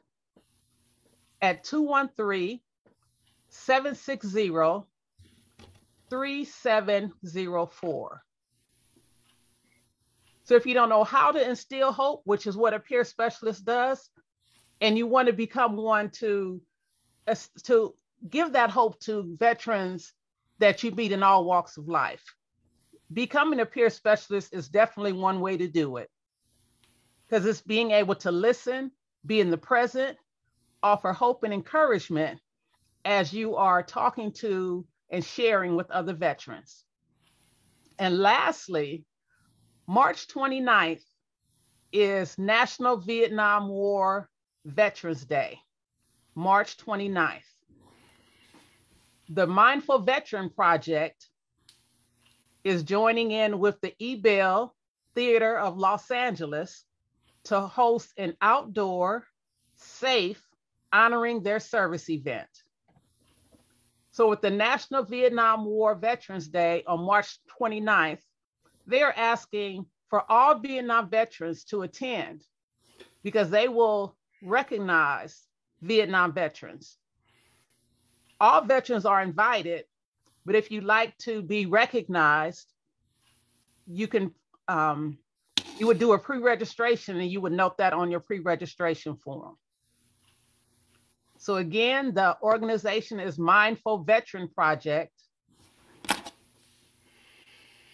at 1.40 1.64
213 1.64 2.60
760 3.48 4.50
3704. 6.12 8.22
So 10.44 10.54
if 10.54 10.66
you 10.66 10.74
don't 10.74 10.90
know 10.90 11.04
how 11.04 11.32
to 11.32 11.48
instill 11.48 11.90
hope, 11.90 12.20
which 12.24 12.46
is 12.46 12.54
what 12.54 12.74
a 12.74 12.78
peer 12.78 13.02
specialist 13.02 13.64
does, 13.64 14.10
and 14.82 14.98
you 14.98 15.06
want 15.06 15.28
to 15.28 15.32
become 15.32 15.74
one 15.74 16.10
to, 16.10 16.60
to 17.62 17.94
give 18.28 18.52
that 18.52 18.68
hope 18.68 19.00
to 19.00 19.34
veterans 19.38 20.12
that 20.58 20.82
you 20.82 20.90
meet 20.90 21.12
in 21.12 21.22
all 21.22 21.46
walks 21.46 21.78
of 21.78 21.88
life, 21.88 22.22
becoming 23.10 23.60
a 23.60 23.66
peer 23.66 23.88
specialist 23.88 24.52
is 24.52 24.68
definitely 24.68 25.14
one 25.14 25.40
way 25.40 25.56
to 25.56 25.66
do 25.66 25.96
it. 25.96 26.10
Because 27.26 27.46
it's 27.46 27.62
being 27.62 27.92
able 27.92 28.16
to 28.16 28.30
listen, 28.30 28.90
be 29.24 29.40
in 29.40 29.50
the 29.50 29.56
present, 29.56 30.18
offer 30.82 31.14
hope 31.14 31.42
and 31.42 31.54
encouragement 31.54 32.38
as 33.06 33.32
you 33.32 33.56
are 33.56 33.82
talking 33.82 34.30
to 34.30 34.84
and 35.12 35.24
sharing 35.24 35.76
with 35.76 35.90
other 35.90 36.14
veterans. 36.14 36.84
And 37.98 38.18
lastly, 38.18 39.04
March 39.86 40.26
29th 40.28 41.04
is 41.92 42.38
National 42.38 42.96
Vietnam 42.96 43.68
War 43.68 44.30
Veterans 44.64 45.24
Day, 45.26 45.58
March 46.34 46.78
29th. 46.78 47.42
The 49.28 49.46
Mindful 49.46 49.98
Veteran 50.00 50.48
Project 50.50 51.28
is 52.64 52.82
joining 52.82 53.32
in 53.32 53.58
with 53.58 53.80
the 53.82 53.94
Ebell 54.00 54.74
Theater 55.14 55.58
of 55.58 55.76
Los 55.76 56.10
Angeles 56.10 56.84
to 57.44 57.60
host 57.60 58.12
an 58.16 58.34
outdoor, 58.40 59.26
safe, 59.76 60.42
honoring 60.92 61.42
their 61.42 61.60
service 61.60 62.08
event. 62.08 62.48
So, 64.12 64.28
with 64.28 64.42
the 64.42 64.50
National 64.50 65.04
Vietnam 65.04 65.64
War 65.64 65.94
Veterans 65.94 66.46
Day 66.46 66.84
on 66.86 67.00
March 67.00 67.38
29th, 67.58 68.20
they 68.86 69.02
are 69.02 69.14
asking 69.16 69.86
for 70.10 70.30
all 70.30 70.58
Vietnam 70.58 71.08
veterans 71.08 71.64
to 71.64 71.80
attend 71.80 72.44
because 73.22 73.48
they 73.48 73.68
will 73.68 74.14
recognize 74.42 75.46
Vietnam 75.80 76.34
veterans. 76.34 76.98
All 78.38 78.60
veterans 78.62 79.06
are 79.06 79.22
invited, 79.22 79.84
but 80.44 80.56
if 80.56 80.70
you'd 80.70 80.84
like 80.84 81.16
to 81.18 81.40
be 81.40 81.64
recognized, 81.64 82.70
you 83.86 84.08
can 84.08 84.34
um, 84.68 85.16
you 85.78 85.86
would 85.86 85.98
do 85.98 86.12
a 86.12 86.18
pre-registration 86.18 87.18
and 87.18 87.30
you 87.30 87.40
would 87.40 87.52
note 87.52 87.78
that 87.78 87.94
on 87.94 88.10
your 88.10 88.20
pre-registration 88.20 89.16
form. 89.16 89.56
So 91.42 91.56
again, 91.56 92.14
the 92.14 92.38
organization 92.40 93.18
is 93.18 93.36
Mindful 93.36 94.04
Veteran 94.04 94.46
Project. 94.46 95.10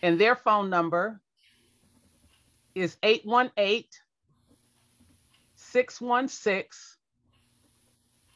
And 0.02 0.20
their 0.20 0.36
phone 0.36 0.68
number 0.68 1.22
is 2.74 2.98
818 3.02 3.84
616 5.54 6.98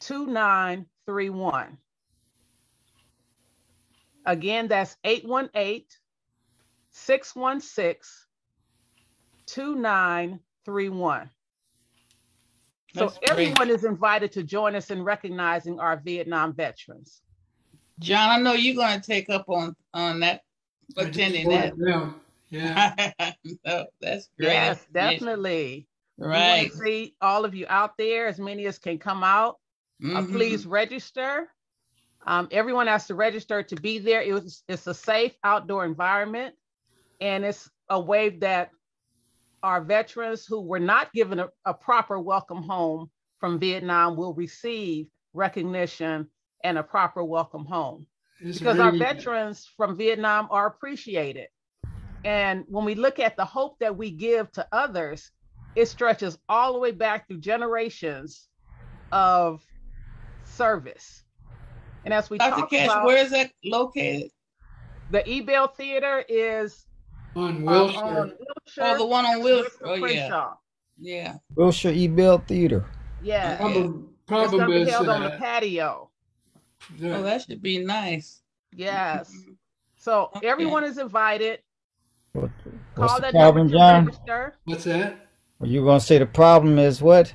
2931. 0.00 1.78
Again, 4.24 4.66
that's 4.66 4.96
818 5.04 5.84
616 6.90 8.00
2931. 9.44 11.30
So 12.94 13.06
That's 13.06 13.18
everyone 13.30 13.68
great. 13.68 13.70
is 13.70 13.84
invited 13.84 14.32
to 14.32 14.42
join 14.42 14.74
us 14.76 14.90
in 14.90 15.02
recognizing 15.02 15.80
our 15.80 15.96
Vietnam 15.96 16.52
veterans. 16.52 17.22
John, 17.98 18.30
I 18.30 18.38
know 18.42 18.52
you're 18.52 18.74
going 18.74 19.00
to 19.00 19.06
take 19.06 19.30
up 19.30 19.48
on 19.48 19.74
on 19.94 20.20
that, 20.20 20.42
attending 20.96 21.48
that. 21.48 21.74
Yeah. 22.50 23.12
no, 23.64 23.86
that's 24.00 24.28
great. 24.38 24.52
Yes, 24.52 24.86
definitely. 24.92 25.86
We 26.18 26.26
want 26.26 26.38
Right. 26.38 26.70
to 26.70 26.78
see 26.78 27.14
all 27.22 27.44
of 27.46 27.54
you 27.54 27.66
out 27.68 27.96
there, 27.96 28.26
as 28.26 28.38
many 28.38 28.66
as 28.66 28.78
can 28.78 28.98
come 28.98 29.24
out. 29.24 29.58
Uh, 30.04 30.20
Mhm. 30.22 30.32
please 30.32 30.66
register. 30.66 31.48
Um, 32.26 32.48
everyone 32.50 32.86
has 32.88 33.06
to 33.06 33.14
register 33.14 33.62
to 33.62 33.76
be 33.76 33.98
there. 33.98 34.20
It 34.22 34.32
was, 34.32 34.62
it's 34.68 34.86
a 34.86 34.94
safe 34.94 35.36
outdoor 35.44 35.84
environment, 35.84 36.54
and 37.20 37.44
it's 37.44 37.70
a 37.88 37.98
way 37.98 38.30
that 38.40 38.70
our 39.62 39.80
veterans 39.80 40.44
who 40.46 40.60
were 40.60 40.80
not 40.80 41.12
given 41.12 41.38
a, 41.38 41.48
a 41.64 41.74
proper 41.74 42.18
welcome 42.18 42.62
home 42.62 43.10
from 43.38 43.58
Vietnam 43.58 44.16
will 44.16 44.34
receive 44.34 45.06
recognition 45.34 46.28
and 46.64 46.78
a 46.78 46.82
proper 46.82 47.24
welcome 47.24 47.64
home. 47.64 48.06
It's 48.40 48.58
because 48.58 48.78
our 48.78 48.92
veterans 48.92 49.68
from 49.76 49.96
Vietnam 49.96 50.48
are 50.50 50.66
appreciated. 50.66 51.48
And 52.24 52.64
when 52.68 52.84
we 52.84 52.94
look 52.94 53.18
at 53.18 53.36
the 53.36 53.44
hope 53.44 53.78
that 53.80 53.96
we 53.96 54.10
give 54.10 54.50
to 54.52 54.66
others, 54.72 55.30
it 55.74 55.86
stretches 55.86 56.38
all 56.48 56.72
the 56.72 56.78
way 56.78 56.90
back 56.92 57.26
through 57.26 57.38
generations 57.38 58.48
of 59.10 59.64
service. 60.44 61.22
And 62.04 62.12
as 62.12 62.30
we 62.30 62.38
Dr. 62.38 62.60
talk 62.60 62.70
Cash, 62.70 62.86
about, 62.86 63.06
where 63.06 63.18
is 63.18 63.30
that 63.30 63.52
located? 63.64 64.30
the 65.10 65.28
Ebell 65.28 65.68
Theater 65.68 66.24
is 66.28 66.86
on 67.36 67.62
Wilshire. 67.62 67.98
on 68.02 68.14
Wilshire. 68.14 68.34
Oh, 68.80 68.94
oh, 68.94 68.98
the 68.98 69.06
one 69.06 69.24
on 69.26 69.42
Wilshire. 69.42 69.70
Wilshire 69.82 69.86
Oh, 69.86 69.94
yeah. 69.94 70.00
Crenshaw. 70.00 70.54
Yeah. 70.98 71.34
Wilshire 71.56 71.92
E. 71.92 72.08
Bell 72.08 72.38
Theater. 72.46 72.84
Yeah. 73.22 73.56
Problem, 73.56 74.08
It's 74.12 74.26
problem 74.28 74.60
gonna 74.60 74.74
be 74.74 74.80
is 74.82 74.90
held 74.90 75.08
on 75.08 75.22
the 75.22 75.30
patio. 75.30 76.10
the- 76.98 77.16
Oh, 77.16 77.22
that 77.22 77.42
should 77.42 77.62
be 77.62 77.78
nice. 77.84 78.42
Yes. 78.74 79.32
So 79.96 80.30
everyone 80.42 80.82
is 80.82 80.98
invited. 80.98 81.60
What's 82.32 82.52
Call 82.96 83.14
the 83.16 83.20
that 83.20 83.32
problem, 83.34 83.68
John? 83.68 84.06
Register. 84.06 84.56
What's 84.64 84.82
that? 84.82 85.28
Are 85.60 85.66
you 85.68 85.84
going 85.84 86.00
to 86.00 86.04
say 86.04 86.18
the 86.18 86.26
problem 86.26 86.76
is 86.80 87.00
what? 87.00 87.32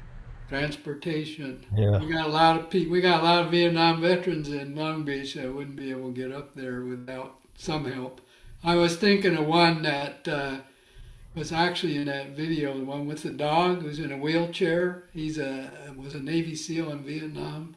transportation. 0.49 1.65
Yeah. 1.75 1.99
We 1.99 2.11
got 2.11 2.25
a 2.25 2.29
lot 2.29 2.59
of 2.59 2.69
people. 2.69 2.91
We 2.91 2.99
got 3.01 3.21
a 3.21 3.23
lot 3.23 3.45
of 3.45 3.51
Vietnam 3.51 4.01
veterans 4.01 4.49
in 4.49 4.75
Long 4.75 5.03
Beach 5.03 5.35
that 5.35 5.53
wouldn't 5.53 5.75
be 5.77 5.91
able 5.91 6.11
to 6.11 6.13
get 6.13 6.31
up 6.33 6.55
there 6.55 6.81
without 6.81 7.39
some 7.55 7.85
help. 7.89 8.19
I 8.63 8.75
was 8.75 8.95
thinking 8.97 9.35
of 9.38 9.45
one 9.45 9.84
that 9.84 10.27
uh, 10.27 10.57
was 11.35 11.51
actually 11.51 11.97
in 11.97 12.05
that 12.05 12.29
video, 12.31 12.77
the 12.77 12.85
one 12.85 13.07
with 13.07 13.23
the 13.23 13.31
dog 13.31 13.81
who's 13.81 13.99
in 13.99 14.11
a 14.11 14.17
wheelchair. 14.17 15.03
He's 15.13 15.38
a 15.38 15.71
was 15.95 16.15
a 16.15 16.19
Navy 16.19 16.55
SEAL 16.55 16.91
in 16.91 17.03
Vietnam. 17.03 17.75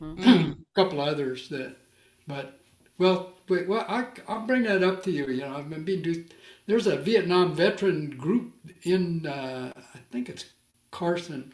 a 0.00 0.54
couple 0.74 1.00
others 1.00 1.48
that, 1.50 1.76
but 2.26 2.58
well, 2.98 3.34
wait, 3.48 3.68
well, 3.68 3.84
I, 3.88 4.06
I'll 4.28 4.46
bring 4.46 4.64
that 4.64 4.82
up 4.82 5.02
to 5.04 5.10
you. 5.10 5.26
You 5.28 5.42
know, 5.42 5.56
I've 5.56 5.70
been 5.70 5.84
being 5.84 6.02
do. 6.02 6.24
There's 6.66 6.86
a 6.86 6.96
Vietnam 6.96 7.54
veteran 7.54 8.10
group 8.16 8.52
in, 8.82 9.26
uh, 9.26 9.72
I 9.76 9.98
think 10.10 10.28
it's 10.28 10.46
Carson, 10.90 11.52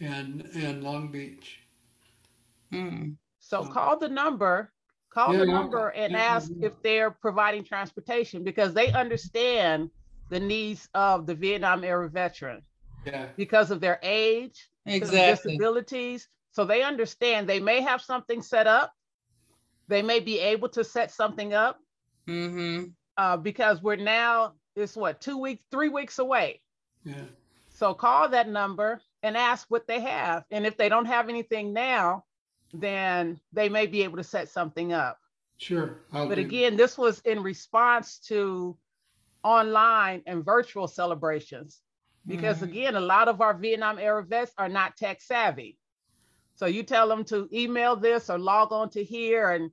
and 0.00 0.48
and 0.54 0.84
Long 0.84 1.08
Beach. 1.08 1.60
So 3.40 3.64
call 3.64 3.98
the 3.98 4.08
number, 4.08 4.72
call 5.10 5.32
the 5.32 5.44
number 5.44 5.88
and 5.88 6.16
ask 6.16 6.50
if 6.62 6.72
they're 6.82 7.10
providing 7.10 7.64
transportation 7.64 8.44
because 8.44 8.72
they 8.74 8.92
understand 8.92 9.90
the 10.30 10.40
needs 10.40 10.88
of 10.94 11.26
the 11.26 11.34
Vietnam 11.34 11.82
era 11.84 12.08
veteran 12.08 12.62
Yeah. 13.04 13.26
because 13.36 13.70
of 13.70 13.80
their 13.80 13.98
age, 14.02 14.68
Exactly. 14.86 15.52
disabilities. 15.52 16.28
So 16.52 16.64
they 16.64 16.82
understand 16.82 17.48
they 17.48 17.60
may 17.60 17.80
have 17.80 18.00
something 18.00 18.40
set 18.42 18.66
up. 18.66 18.92
They 19.88 20.02
may 20.02 20.20
be 20.20 20.38
able 20.38 20.68
to 20.70 20.84
set 20.84 21.10
something 21.10 21.52
up 21.52 21.78
Mm-hmm. 22.28 22.84
uh, 23.16 23.36
because 23.38 23.82
we're 23.82 23.96
now, 23.96 24.52
it's 24.76 24.94
what, 24.96 25.20
two 25.20 25.38
weeks, 25.38 25.64
three 25.72 25.88
weeks 25.88 26.20
away. 26.20 26.60
Yeah. 27.04 27.24
So 27.74 27.94
call 27.94 28.28
that 28.28 28.48
number 28.48 29.00
and 29.24 29.36
ask 29.36 29.66
what 29.68 29.86
they 29.88 30.00
have. 30.00 30.44
And 30.52 30.64
if 30.66 30.76
they 30.76 30.88
don't 30.88 31.06
have 31.06 31.28
anything 31.28 31.72
now, 31.72 32.24
then 32.72 33.40
they 33.52 33.68
may 33.68 33.86
be 33.86 34.02
able 34.02 34.16
to 34.16 34.24
set 34.24 34.48
something 34.48 34.92
up. 34.92 35.18
Sure. 35.58 35.98
I'll 36.12 36.28
But 36.28 36.36
do- 36.36 36.40
again, 36.42 36.76
this 36.76 36.96
was 36.96 37.20
in 37.20 37.42
response 37.42 38.18
to 38.28 38.76
online 39.42 40.22
and 40.26 40.44
virtual 40.44 40.86
celebrations. 40.88 41.80
Because 42.26 42.58
Mhm. 42.58 42.62
again, 42.64 42.96
a 42.96 43.00
lot 43.00 43.28
of 43.28 43.40
our 43.40 43.54
Vietnam 43.54 43.98
era 43.98 44.22
vets 44.22 44.52
are 44.58 44.68
not 44.68 44.96
tech 44.96 45.20
savvy. 45.22 45.78
So 46.54 46.66
you 46.66 46.82
tell 46.82 47.08
them 47.08 47.24
to 47.24 47.48
email 47.52 47.96
this 47.96 48.28
or 48.28 48.38
log 48.38 48.72
on 48.72 48.90
to 48.90 49.02
here 49.02 49.50
and 49.52 49.70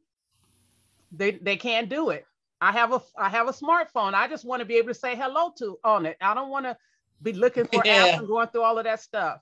they, 1.11 1.31
they 1.31 1.57
can't 1.57 1.89
do 1.89 2.09
it. 2.09 2.25
I 2.61 2.71
have 2.71 2.91
a 2.93 3.01
I 3.17 3.29
have 3.29 3.47
a 3.47 3.51
smartphone. 3.51 4.13
I 4.13 4.27
just 4.27 4.43
want 4.45 4.61
to 4.61 4.65
be 4.65 4.77
able 4.77 4.87
to 4.87 4.93
say 4.93 5.15
hello 5.15 5.51
to 5.59 5.77
on 5.83 6.05
it. 6.05 6.17
I 6.21 6.33
don't 6.33 6.49
want 6.49 6.65
to 6.65 6.75
be 7.21 7.33
looking 7.33 7.65
for 7.65 7.81
Yeah. 7.85 8.07
apps 8.13 8.19
and 8.19 8.27
going 8.27 8.47
through 8.47 8.63
all 8.63 8.77
of 8.77 8.85
that 8.85 9.01
stuff. 9.01 9.41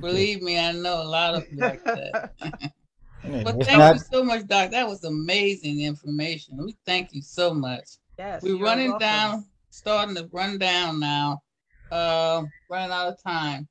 Believe 0.00 0.42
me, 0.42 0.58
I 0.58 0.72
know 0.72 1.02
a 1.02 1.04
lot 1.04 1.34
of 1.34 1.44
like 1.52 1.84
that. 1.84 2.32
But 3.26 3.56
It's 3.56 3.66
thank 3.66 3.78
not- 3.78 3.94
you 3.96 4.00
so 4.00 4.24
much, 4.24 4.46
Doc. 4.46 4.70
That 4.70 4.86
was 4.86 5.04
amazing 5.04 5.80
information. 5.80 6.56
We 6.58 6.76
thank 6.86 7.12
you 7.12 7.22
so 7.22 7.52
much. 7.52 7.84
Yes, 8.18 8.42
We're 8.42 8.58
running 8.58 8.90
welcome. 8.90 9.00
down, 9.06 9.44
starting 9.70 10.14
to 10.16 10.28
run 10.32 10.58
down 10.58 11.00
now. 11.00 11.42
Uh, 11.90 12.44
running 12.70 12.92
out 12.92 13.08
of 13.08 13.22
time. 13.22 13.68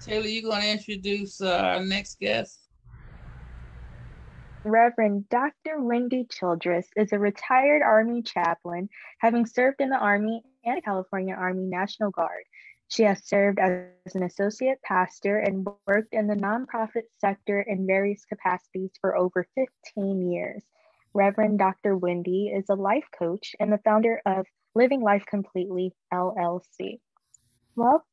Taylor, 0.00 0.26
you 0.26 0.42
going 0.42 0.62
to 0.62 0.70
introduce 0.70 1.40
uh, 1.40 1.58
our 1.58 1.84
next 1.84 2.18
guest? 2.18 2.58
Reverend 4.64 5.28
Dr. 5.28 5.80
Wendy 5.80 6.24
Childress 6.30 6.86
is 6.96 7.12
a 7.12 7.18
retired 7.18 7.82
Army 7.82 8.22
chaplain, 8.22 8.88
having 9.18 9.44
served 9.44 9.80
in 9.80 9.90
the 9.90 9.96
Army 9.98 10.42
and 10.64 10.82
California 10.84 11.34
Army 11.34 11.64
National 11.64 12.10
Guard. 12.10 12.44
She 12.92 13.04
has 13.04 13.24
served 13.24 13.58
as 13.58 14.14
an 14.14 14.22
associate 14.22 14.82
pastor 14.82 15.38
and 15.38 15.66
worked 15.86 16.12
in 16.12 16.26
the 16.26 16.34
nonprofit 16.34 17.04
sector 17.22 17.62
in 17.62 17.86
various 17.86 18.26
capacities 18.26 18.90
for 19.00 19.16
over 19.16 19.46
15 19.54 20.30
years. 20.30 20.62
Reverend 21.14 21.58
Dr. 21.58 21.96
Wendy 21.96 22.52
is 22.54 22.66
a 22.68 22.74
life 22.74 23.06
coach 23.18 23.56
and 23.58 23.72
the 23.72 23.78
founder 23.78 24.20
of 24.26 24.44
Living 24.74 25.00
Life 25.00 25.24
Completely 25.24 25.94
LLC. 26.12 27.00
Welcome, 27.76 28.04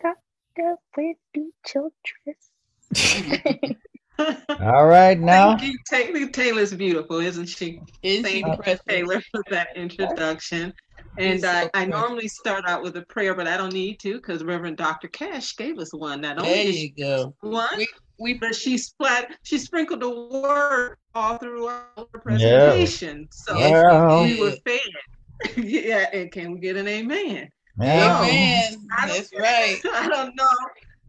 Dr. 0.00 0.76
Wendy 0.96 1.50
Childress. 1.66 3.74
All 4.18 4.86
right 4.86 5.20
now. 5.20 5.58
Thank 5.58 5.72
you. 5.72 5.78
Taylor 5.86 6.26
Taylor's 6.30 6.72
beautiful, 6.72 7.20
isn't 7.20 7.50
she? 7.50 7.82
Isn't 8.02 8.24
Thank 8.24 8.46
you, 8.46 8.56
precious? 8.56 8.80
Taylor, 8.88 9.20
for 9.30 9.42
that 9.50 9.76
introduction. 9.76 10.72
And 11.18 11.40
so 11.40 11.48
I, 11.48 11.70
I 11.74 11.84
normally 11.86 12.28
start 12.28 12.64
out 12.66 12.82
with 12.82 12.96
a 12.96 13.02
prayer, 13.06 13.34
but 13.34 13.46
I 13.46 13.56
don't 13.56 13.72
need 13.72 13.98
to 14.00 14.14
because 14.16 14.44
Reverend 14.44 14.76
Dr. 14.76 15.08
Cash 15.08 15.56
gave 15.56 15.78
us 15.78 15.92
one. 15.94 16.20
Not 16.20 16.38
only 16.38 16.50
There 16.52 16.66
you 16.72 16.90
go. 16.94 17.34
one, 17.40 17.68
We, 17.78 17.86
we 18.18 18.34
but 18.34 18.54
she 18.54 18.76
splat 18.78 19.36
she 19.42 19.58
sprinkled 19.58 20.00
the 20.00 20.10
word 20.10 20.96
all 21.14 21.38
throughout 21.38 21.84
her 21.96 22.06
Yeah. 22.14 22.20
presentation. 22.20 23.28
So 23.32 23.58
Yes, 23.58 23.82
Well. 23.84 24.24
we 24.24 24.40
were 24.40 24.56
fed. 24.66 24.80
yeah, 25.56 26.06
and 26.12 26.30
can 26.32 26.52
we 26.52 26.60
get 26.60 26.76
an 26.76 26.88
amen? 26.88 27.48
Yeah. 27.78 28.22
Amen. 28.22 28.88
I 28.98 29.06
don't- 29.06 29.16
That's 29.16 29.30
right. 29.38 29.78
I 29.94 30.08
don't 30.08 30.34
know 30.36 30.48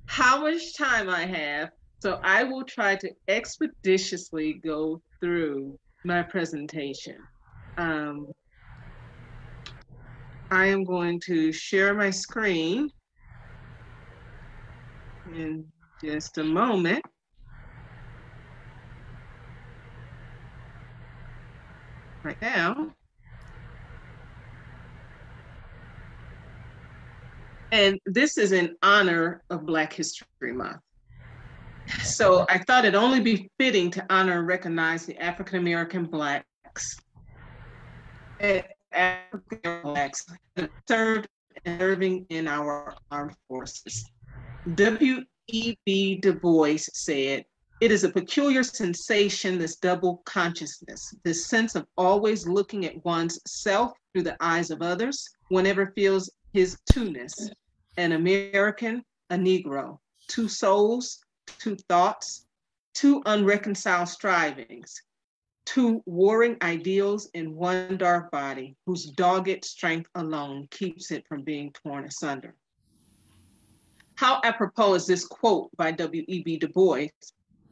how 0.06 0.42
much 0.42 0.76
time 0.78 1.10
I 1.10 1.26
have, 1.26 1.70
so 2.02 2.20
I 2.24 2.44
will 2.44 2.64
try 2.64 2.96
to 2.96 3.10
expeditiously 3.28 4.54
go 4.54 5.02
through 5.22 5.78
my 6.04 6.24
presentation. 6.24 7.18
Um, 7.78 8.28
I 10.50 10.68
am 10.68 10.84
going 10.86 11.20
to 11.22 11.52
share 11.52 11.94
my 11.94 12.10
screen 12.10 12.90
in 15.34 15.66
just 16.02 16.38
a 16.38 16.44
moment. 16.44 17.04
Right 22.24 22.42
now. 22.42 22.94
And 27.72 28.00
this 28.06 28.38
is 28.38 28.54
in 28.54 28.76
honor 28.82 29.44
of 29.50 29.66
Black 29.66 29.92
History 29.92 30.54
Month. 30.54 30.78
So 32.04 32.46
I 32.50 32.60
thought 32.60 32.86
it 32.86 32.96
only 32.96 33.20
be 33.20 33.50
fitting 33.60 33.92
to 33.92 34.06
honor 34.10 34.40
and 34.40 34.48
recognize 34.48 35.06
the 35.06 35.18
African 35.22 35.60
American 35.60 36.06
Blacks 36.06 36.46
African 38.98 39.82
Blacks 39.84 40.26
served 40.88 41.28
and 41.66 41.80
serving 41.80 42.26
in 42.30 42.48
our 42.48 42.96
armed 43.12 43.36
forces. 43.48 44.04
W.E.B. 44.76 46.16
Du 46.16 46.34
Bois 46.34 46.78
said, 46.78 47.46
It 47.80 47.92
is 47.92 48.04
a 48.04 48.10
peculiar 48.10 48.64
sensation, 48.64 49.58
this 49.58 49.78
double 49.78 50.22
consciousness, 50.26 51.14
this 51.24 51.48
sense 51.48 51.76
of 51.76 51.86
always 51.96 52.48
looking 52.48 52.86
at 52.86 53.06
one's 53.06 53.40
self 53.46 53.94
through 54.12 54.24
the 54.24 54.38
eyes 54.42 54.72
of 54.72 54.82
others, 54.82 55.30
whenever 55.50 55.94
feels 55.96 56.30
his 56.54 56.78
two-ness, 56.92 57.52
an 57.98 58.14
American, 58.14 59.04
a 59.30 59.36
Negro, 59.36 60.00
two 60.28 60.48
souls, 60.48 61.20
two 61.60 61.76
thoughts, 61.88 62.48
two 62.94 63.22
unreconciled 63.26 64.10
strivings, 64.10 65.02
two 65.68 66.02
warring 66.06 66.56
ideals 66.62 67.30
in 67.34 67.54
one 67.54 67.98
dark 67.98 68.32
body 68.32 68.78
whose 68.86 69.12
dogged 69.12 69.66
strength 69.66 70.10
alone 70.16 70.66
keeps 70.72 71.12
it 71.12 71.28
from 71.28 71.44
being 71.44 71.74
torn 71.74 72.06
asunder. 72.06 72.56
How 74.16 74.40
apropos 74.46 74.94
is 74.94 75.06
this 75.06 75.26
quote 75.26 75.70
by 75.76 75.92
W.E.B. 75.92 76.58
Du 76.58 76.70
Bois 76.70 77.08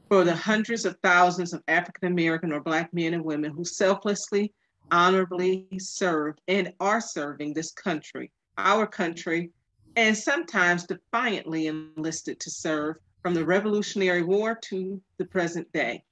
for 0.09 0.26
the 0.26 0.35
hundreds 0.35 0.84
of 0.84 0.97
thousands 1.01 1.53
of 1.53 1.63
African 1.69 2.11
American 2.11 2.51
or 2.51 2.59
Black 2.59 2.93
men 2.93 3.13
and 3.13 3.23
women 3.23 3.51
who 3.51 3.63
selflessly, 3.63 4.53
honorably 4.91 5.65
served 5.80 6.41
and 6.49 6.73
are 6.81 6.99
serving 6.99 7.53
this 7.53 7.72
country, 7.72 8.30
our 8.57 8.85
country, 8.85 9.51
and 9.95 10.17
sometimes 10.17 10.85
defiantly 10.85 11.67
enlisted 11.67 12.41
to 12.41 12.51
serve 12.51 12.97
from 13.22 13.34
the 13.34 13.45
Revolutionary 13.45 14.22
War 14.22 14.59
to 14.63 15.01
the 15.17 15.26
present 15.26 15.72
day. 15.72 16.03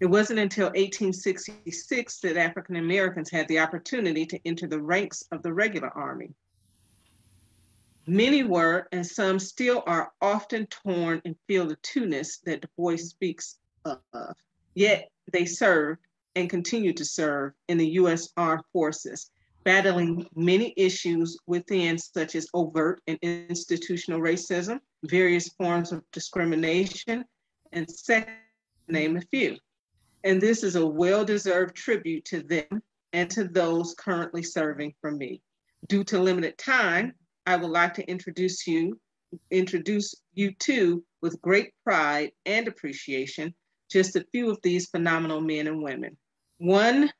It 0.00 0.06
wasn't 0.06 0.38
until 0.38 0.68
1866 0.68 2.20
that 2.20 2.38
African 2.38 2.76
Americans 2.76 3.30
had 3.30 3.46
the 3.48 3.58
opportunity 3.58 4.24
to 4.26 4.40
enter 4.46 4.66
the 4.66 4.80
ranks 4.80 5.22
of 5.30 5.42
the 5.42 5.52
regular 5.52 5.90
army. 5.90 6.34
Many 8.06 8.42
were, 8.42 8.88
and 8.92 9.06
some 9.06 9.38
still 9.38 9.82
are, 9.86 10.10
often 10.22 10.66
torn 10.66 11.20
and 11.26 11.36
feel 11.46 11.66
the 11.66 11.76
two-ness 11.82 12.38
that 12.38 12.62
Du 12.62 12.68
Bois 12.78 12.96
speaks 12.96 13.58
of. 13.84 14.00
Yet 14.74 15.10
they 15.32 15.44
served 15.44 16.00
and 16.34 16.48
continue 16.48 16.94
to 16.94 17.04
serve 17.04 17.52
in 17.68 17.76
the 17.76 17.88
U.S. 17.90 18.30
Armed 18.38 18.64
Forces, 18.72 19.30
battling 19.64 20.26
many 20.34 20.72
issues 20.78 21.36
within, 21.46 21.98
such 21.98 22.34
as 22.36 22.48
overt 22.54 23.02
and 23.06 23.18
institutional 23.22 24.20
racism, 24.20 24.80
various 25.04 25.48
forms 25.50 25.92
of 25.92 26.02
discrimination, 26.10 27.24
and 27.72 27.90
sex, 27.90 28.30
name 28.88 29.18
a 29.18 29.20
few. 29.20 29.58
And 30.24 30.40
this 30.40 30.62
is 30.62 30.76
a 30.76 30.86
well-deserved 30.86 31.74
tribute 31.74 32.24
to 32.26 32.42
them 32.42 32.82
and 33.12 33.30
to 33.30 33.44
those 33.44 33.94
currently 33.94 34.42
serving 34.42 34.94
for 35.00 35.10
me. 35.10 35.40
Due 35.88 36.04
to 36.04 36.20
limited 36.20 36.58
time, 36.58 37.14
I 37.46 37.56
would 37.56 37.70
like 37.70 37.94
to 37.94 38.08
introduce 38.08 38.66
you 38.66 39.00
introduce 39.50 40.14
you 40.34 40.52
to 40.54 41.04
with 41.22 41.40
great 41.40 41.72
pride 41.84 42.32
and 42.46 42.66
appreciation 42.66 43.54
just 43.90 44.16
a 44.16 44.26
few 44.32 44.50
of 44.50 44.58
these 44.62 44.88
phenomenal 44.88 45.40
men 45.40 45.66
and 45.66 45.82
women. 45.82 46.16
One, 46.58 47.12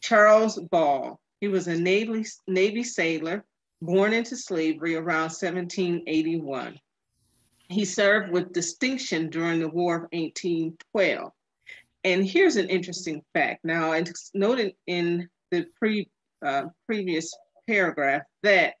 Charles 0.00 0.58
Ball. 0.58 1.20
He 1.40 1.48
was 1.48 1.68
a 1.68 1.78
Navy, 1.78 2.24
Navy 2.46 2.82
sailor 2.82 3.44
born 3.82 4.12
into 4.12 4.36
slavery 4.36 4.96
around 4.96 5.30
1781. 5.30 6.78
He 7.68 7.84
served 7.84 8.32
with 8.32 8.52
distinction 8.52 9.28
during 9.28 9.60
the 9.60 9.68
War 9.68 9.96
of 9.96 10.02
1812. 10.12 11.30
And 12.06 12.24
here's 12.24 12.54
an 12.54 12.68
interesting 12.68 13.20
fact. 13.34 13.64
Now, 13.64 13.90
it's 13.90 14.30
noted 14.32 14.74
in 14.86 15.28
the 15.50 15.66
pre, 15.76 16.08
uh, 16.40 16.66
previous 16.86 17.36
paragraph 17.66 18.22
that 18.44 18.74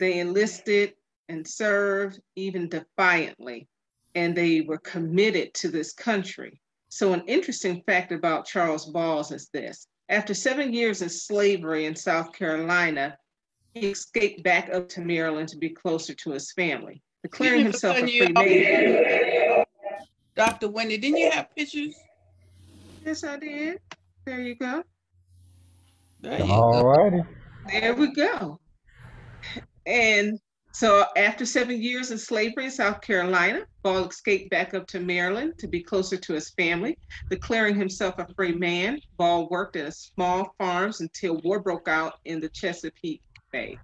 they 0.00 0.18
enlisted 0.18 0.94
and 1.28 1.46
served 1.46 2.20
even 2.34 2.70
defiantly, 2.70 3.68
and 4.14 4.34
they 4.34 4.62
were 4.62 4.78
committed 4.78 5.52
to 5.56 5.68
this 5.68 5.92
country. 5.92 6.58
So, 6.88 7.12
an 7.12 7.22
interesting 7.26 7.82
fact 7.86 8.12
about 8.12 8.46
Charles 8.46 8.86
Balls 8.86 9.30
is 9.30 9.50
this 9.52 9.86
after 10.08 10.32
seven 10.32 10.72
years 10.72 11.02
in 11.02 11.10
slavery 11.10 11.84
in 11.84 11.94
South 11.94 12.32
Carolina, 12.32 13.14
he 13.74 13.90
escaped 13.90 14.42
back 14.42 14.72
up 14.72 14.88
to 14.90 15.02
Maryland 15.02 15.50
to 15.50 15.58
be 15.58 15.68
closer 15.68 16.14
to 16.14 16.30
his 16.30 16.50
family, 16.52 17.02
declaring 17.22 17.64
himself 17.64 17.98
a 17.98 18.06
free 18.06 18.32
man. 18.32 19.64
Dr. 20.34 20.70
Wendy, 20.70 20.96
didn't 20.96 21.18
you 21.18 21.30
have 21.30 21.54
pictures? 21.54 21.94
Yes, 23.04 23.24
I 23.24 23.36
did. 23.36 23.78
There 24.24 24.40
you 24.40 24.54
go. 24.54 24.84
All 26.24 26.86
righty. 26.86 27.22
There 27.66 27.94
we 27.94 28.12
go. 28.12 28.60
And 29.86 30.38
so 30.72 31.04
after 31.16 31.44
seven 31.44 31.82
years 31.82 32.12
in 32.12 32.18
slavery 32.18 32.66
in 32.66 32.70
South 32.70 33.00
Carolina, 33.00 33.66
Ball 33.82 34.08
escaped 34.08 34.50
back 34.50 34.72
up 34.74 34.86
to 34.88 35.00
Maryland 35.00 35.54
to 35.58 35.66
be 35.66 35.82
closer 35.82 36.16
to 36.16 36.32
his 36.32 36.50
family, 36.50 36.96
declaring 37.28 37.74
himself 37.74 38.14
a 38.18 38.32
free 38.36 38.54
man. 38.54 39.00
Ball 39.18 39.48
worked 39.50 39.74
at 39.76 39.94
small 39.94 40.54
farms 40.58 41.00
until 41.00 41.38
war 41.38 41.60
broke 41.60 41.88
out 41.88 42.14
in 42.24 42.40
the 42.40 42.48
Chesapeake 42.50 43.22
Bay. 43.50 43.80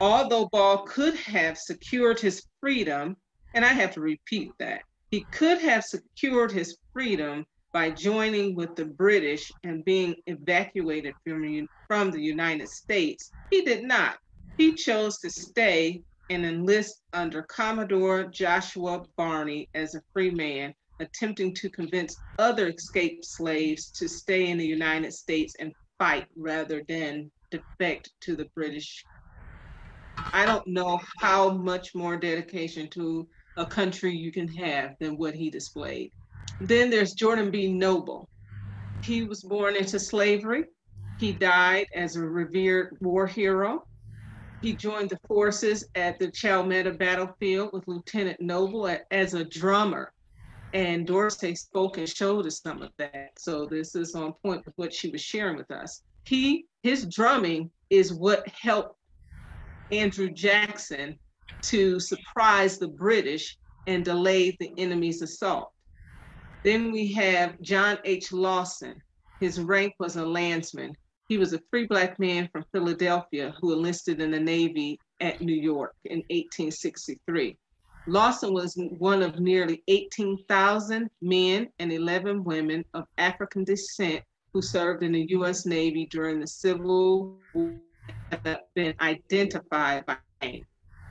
Although 0.00 0.46
Ball 0.46 0.84
could 0.84 1.14
have 1.16 1.58
secured 1.58 2.18
his 2.18 2.42
freedom, 2.60 3.16
and 3.52 3.64
I 3.64 3.68
have 3.68 3.92
to 3.92 4.00
repeat 4.00 4.50
that, 4.58 4.80
he 5.10 5.26
could 5.30 5.58
have 5.58 5.84
secured 5.84 6.52
his 6.52 6.78
freedom 6.94 7.44
by 7.76 7.90
joining 7.90 8.54
with 8.54 8.74
the 8.74 8.86
British 8.86 9.52
and 9.62 9.84
being 9.84 10.14
evacuated 10.26 11.14
from, 11.22 11.68
from 11.86 12.10
the 12.10 12.18
United 12.18 12.70
States. 12.70 13.32
He 13.50 13.66
did 13.66 13.84
not. 13.84 14.16
He 14.56 14.74
chose 14.76 15.18
to 15.18 15.28
stay 15.28 16.00
and 16.30 16.46
enlist 16.46 17.02
under 17.12 17.42
Commodore 17.42 18.28
Joshua 18.28 19.04
Barney 19.18 19.68
as 19.74 19.94
a 19.94 20.00
free 20.14 20.30
man, 20.30 20.72
attempting 21.00 21.52
to 21.56 21.68
convince 21.68 22.22
other 22.38 22.68
escaped 22.68 23.26
slaves 23.26 23.90
to 23.90 24.08
stay 24.08 24.48
in 24.48 24.56
the 24.56 24.64
United 24.64 25.12
States 25.12 25.54
and 25.60 25.74
fight 25.98 26.28
rather 26.34 26.82
than 26.88 27.30
defect 27.50 28.10
to 28.22 28.36
the 28.36 28.48
British. 28.54 29.04
I 30.32 30.46
don't 30.46 30.66
know 30.66 30.98
how 31.18 31.50
much 31.50 31.94
more 31.94 32.16
dedication 32.16 32.88
to 32.92 33.28
a 33.58 33.66
country 33.66 34.16
you 34.16 34.32
can 34.32 34.48
have 34.48 34.94
than 34.98 35.18
what 35.18 35.34
he 35.34 35.50
displayed. 35.50 36.10
Then 36.60 36.90
there's 36.90 37.12
Jordan 37.12 37.50
B. 37.50 37.72
Noble. 37.72 38.28
He 39.02 39.24
was 39.24 39.42
born 39.42 39.76
into 39.76 39.98
slavery. 39.98 40.64
He 41.18 41.32
died 41.32 41.86
as 41.94 42.16
a 42.16 42.20
revered 42.20 42.96
war 43.00 43.26
hero. 43.26 43.86
He 44.62 44.74
joined 44.74 45.10
the 45.10 45.18
forces 45.28 45.86
at 45.94 46.18
the 46.18 46.30
Chalmette 46.30 46.98
battlefield 46.98 47.70
with 47.72 47.86
Lieutenant 47.86 48.40
Noble 48.40 48.98
as 49.10 49.34
a 49.34 49.44
drummer. 49.44 50.12
And 50.72 51.06
Dorsey 51.06 51.54
spoke 51.54 51.98
and 51.98 52.08
showed 52.08 52.46
us 52.46 52.60
some 52.60 52.82
of 52.82 52.90
that. 52.98 53.30
So 53.38 53.66
this 53.66 53.94
is 53.94 54.14
on 54.14 54.32
point 54.44 54.64
with 54.66 54.74
what 54.76 54.92
she 54.92 55.08
was 55.10 55.20
sharing 55.20 55.56
with 55.56 55.70
us. 55.70 56.02
He 56.24 56.66
his 56.82 57.06
drumming 57.06 57.70
is 57.90 58.12
what 58.12 58.48
helped 58.48 58.96
Andrew 59.92 60.30
Jackson 60.30 61.18
to 61.62 62.00
surprise 62.00 62.78
the 62.78 62.88
British 62.88 63.56
and 63.86 64.04
delay 64.04 64.56
the 64.58 64.72
enemy's 64.76 65.22
assault. 65.22 65.70
Then 66.66 66.90
we 66.90 67.12
have 67.12 67.60
John 67.60 67.96
H. 68.04 68.32
Lawson. 68.32 69.00
His 69.38 69.60
rank 69.60 69.94
was 70.00 70.16
a 70.16 70.26
landsman. 70.26 70.96
He 71.28 71.38
was 71.38 71.52
a 71.52 71.62
free 71.70 71.86
black 71.86 72.18
man 72.18 72.48
from 72.50 72.64
Philadelphia 72.72 73.54
who 73.60 73.72
enlisted 73.72 74.20
in 74.20 74.32
the 74.32 74.40
Navy 74.40 74.98
at 75.20 75.40
New 75.40 75.54
York 75.54 75.94
in 76.06 76.24
1863. 76.28 77.56
Lawson 78.08 78.52
was 78.52 78.74
one 78.98 79.22
of 79.22 79.38
nearly 79.38 79.84
18,000 79.86 81.08
men 81.22 81.68
and 81.78 81.92
11 81.92 82.42
women 82.42 82.84
of 82.94 83.04
African 83.16 83.62
descent 83.62 84.24
who 84.52 84.60
served 84.60 85.04
in 85.04 85.12
the 85.12 85.26
U.S. 85.28 85.66
Navy 85.66 86.08
during 86.10 86.40
the 86.40 86.48
Civil 86.48 87.38
War 87.52 87.78
have 88.32 88.58
been 88.74 88.92
identified 89.00 90.04
by 90.04 90.16
name. 90.42 90.64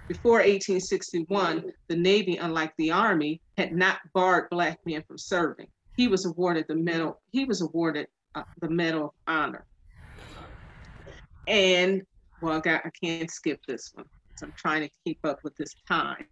Before 0.07 0.37
1861, 0.37 1.71
the 1.89 1.95
Navy, 1.95 2.37
unlike 2.37 2.73
the 2.77 2.91
Army, 2.91 3.41
had 3.57 3.73
not 3.73 3.97
barred 4.13 4.49
Black 4.51 4.79
men 4.85 5.03
from 5.07 5.17
serving. 5.17 5.67
He 5.97 6.07
was 6.07 6.25
awarded 6.25 6.65
the 6.67 6.75
medal. 6.75 7.19
He 7.31 7.45
was 7.45 7.61
awarded 7.61 8.07
uh, 8.35 8.43
the 8.61 8.69
Medal 8.69 9.05
of 9.05 9.11
Honor. 9.25 9.65
And 11.47 12.03
well, 12.41 12.61
I, 12.63 12.75
I 12.75 12.89
can't 13.03 13.31
skip 13.31 13.59
this 13.67 13.91
one. 13.93 14.05
I'm 14.43 14.53
trying 14.55 14.81
to 14.81 14.89
keep 15.05 15.17
up 15.23 15.39
with 15.43 15.55
this 15.55 15.73
time. 15.87 16.27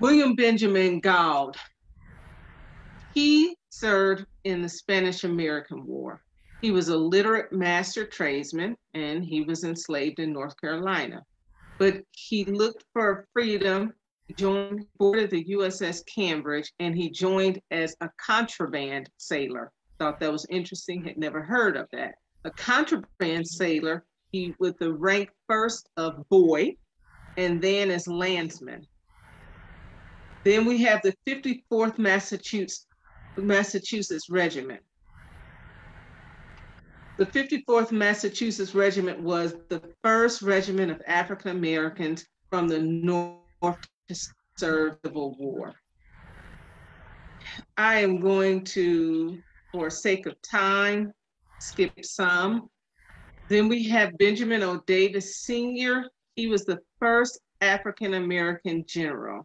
William 0.00 0.34
Benjamin 0.34 1.00
Gould. 1.00 1.56
He 3.14 3.56
served 3.70 4.26
in 4.44 4.60
the 4.60 4.68
Spanish 4.68 5.24
American 5.24 5.86
War. 5.86 6.20
He 6.60 6.70
was 6.70 6.88
a 6.88 6.96
literate 6.96 7.52
master 7.52 8.04
tradesman 8.04 8.76
and 8.94 9.24
he 9.24 9.42
was 9.42 9.64
enslaved 9.64 10.18
in 10.18 10.32
North 10.32 10.60
Carolina 10.60 11.22
but 11.78 12.02
he 12.10 12.44
looked 12.44 12.84
for 12.92 13.26
freedom, 13.32 13.94
joined, 14.36 14.86
boarded 14.98 15.30
the 15.30 15.44
USS 15.44 16.04
Cambridge, 16.06 16.72
and 16.80 16.94
he 16.96 17.08
joined 17.10 17.60
as 17.70 17.96
a 18.00 18.10
contraband 18.18 19.08
sailor. 19.16 19.72
Thought 19.98 20.20
that 20.20 20.32
was 20.32 20.46
interesting, 20.50 21.04
had 21.04 21.16
never 21.16 21.42
heard 21.42 21.76
of 21.76 21.88
that. 21.92 22.16
A 22.44 22.50
contraband 22.50 23.46
sailor, 23.46 24.04
he 24.30 24.54
with 24.58 24.78
the 24.78 24.92
rank 24.92 25.30
first 25.48 25.88
of 25.96 26.28
boy 26.28 26.76
and 27.36 27.62
then 27.62 27.90
as 27.90 28.06
landsman. 28.06 28.86
Then 30.44 30.64
we 30.64 30.78
have 30.82 31.00
the 31.02 31.14
54th 31.26 31.98
Massachusetts, 31.98 32.86
Massachusetts 33.36 34.28
Regiment. 34.28 34.82
The 37.18 37.26
54th 37.26 37.90
Massachusetts 37.90 38.76
Regiment 38.76 39.20
was 39.20 39.56
the 39.68 39.82
first 40.04 40.40
regiment 40.40 40.92
of 40.92 41.02
African 41.04 41.50
Americans 41.50 42.24
from 42.48 42.68
the 42.68 42.78
North 42.78 43.40
to 44.08 44.30
serve 44.56 44.98
the 45.02 45.08
Civil 45.08 45.34
War. 45.36 45.74
I 47.76 47.96
am 47.96 48.20
going 48.20 48.62
to, 48.66 49.42
for 49.72 49.90
sake 49.90 50.26
of 50.26 50.40
time, 50.42 51.12
skip 51.58 51.92
some. 52.04 52.68
Then 53.48 53.66
we 53.66 53.88
have 53.88 54.16
Benjamin 54.18 54.62
O. 54.62 54.80
Davis 54.86 55.38
Sr. 55.38 56.08
He 56.36 56.46
was 56.46 56.64
the 56.64 56.78
first 57.00 57.40
African 57.60 58.14
American 58.14 58.84
general 58.86 59.44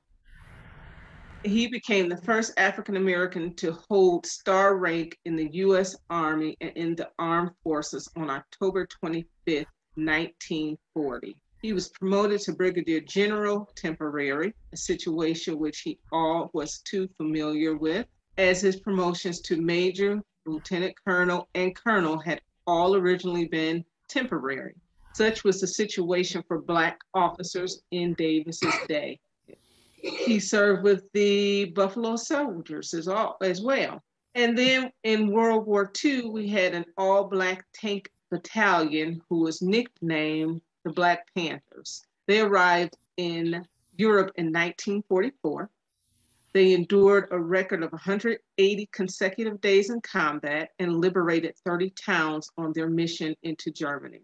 he 1.44 1.68
became 1.68 2.08
the 2.08 2.18
first 2.18 2.54
African 2.58 2.96
American 2.96 3.54
to 3.56 3.74
hold 3.74 4.26
star 4.26 4.78
rank 4.78 5.18
in 5.26 5.36
the 5.36 5.50
U.S. 5.54 5.96
Army 6.10 6.56
and 6.62 6.72
in 6.76 6.96
the 6.96 7.10
armed 7.20 7.52
forces 7.64 8.10
on 8.16 8.30
October 8.30 8.86
25, 8.86 9.66
1940. 9.96 11.38
He 11.62 11.74
was 11.74 11.90
promoted 11.90 12.42
to 12.42 12.54
brigadier 12.54 13.02
general 13.02 13.70
temporary, 13.76 14.54
a 14.74 14.78
situation 14.78 15.60
which 15.60 15.80
he 15.82 16.00
all 16.12 16.50
was 16.54 16.80
too 16.80 17.08
familiar 17.18 17.76
with, 17.78 18.06
as 18.38 18.62
his 18.62 18.78
promotions 18.78 19.40
to 19.42 19.62
major, 19.62 20.22
lieutenant 20.46 20.96
colonel, 21.06 21.50
and 21.56 21.76
colonel 21.76 22.18
had 22.20 22.42
all 22.68 22.96
originally 22.96 23.48
been 23.48 23.84
temporary. 24.08 24.76
Such 25.14 25.44
was 25.44 25.62
the 25.62 25.68
situation 25.68 26.44
for 26.48 26.62
Black 26.62 27.00
officers 27.14 27.82
in 27.92 28.14
Davis's 28.16 28.76
day 28.88 29.20
he 30.04 30.40
served 30.40 30.84
with 30.84 31.10
the 31.14 31.66
Buffalo 31.66 32.18
Soldiers 32.18 32.94
as, 32.94 33.08
all, 33.08 33.38
as 33.42 33.62
well. 33.62 34.04
And 34.36 34.58
then 34.58 34.92
in 35.04 35.32
World 35.32 35.66
War 35.66 35.92
II, 36.04 36.30
we 36.30 36.50
had 36.50 36.74
an 36.74 36.86
all 36.98 37.26
Black 37.26 37.66
tank 37.74 38.10
battalion 38.30 39.22
who 39.30 39.40
was 39.40 39.62
nicknamed 39.62 40.62
the 40.84 40.92
Black 40.92 41.28
Panthers. 41.36 42.04
They 42.28 42.42
arrived 42.42 42.98
in 43.18 43.66
Europe 43.96 44.32
in 44.36 44.48
1944. 44.48 45.70
They 46.52 46.74
endured 46.74 47.30
a 47.32 47.40
record 47.40 47.84
of 47.84 47.92
180 47.92 48.90
consecutive 48.92 49.62
days 49.62 49.90
in 49.90 50.02
combat 50.02 50.72
and 50.80 51.00
liberated 51.00 51.56
30 51.66 51.92
towns 51.92 52.50
on 52.58 52.74
their 52.74 52.90
mission 52.90 53.36
into 53.44 53.72
Germany. 53.72 54.22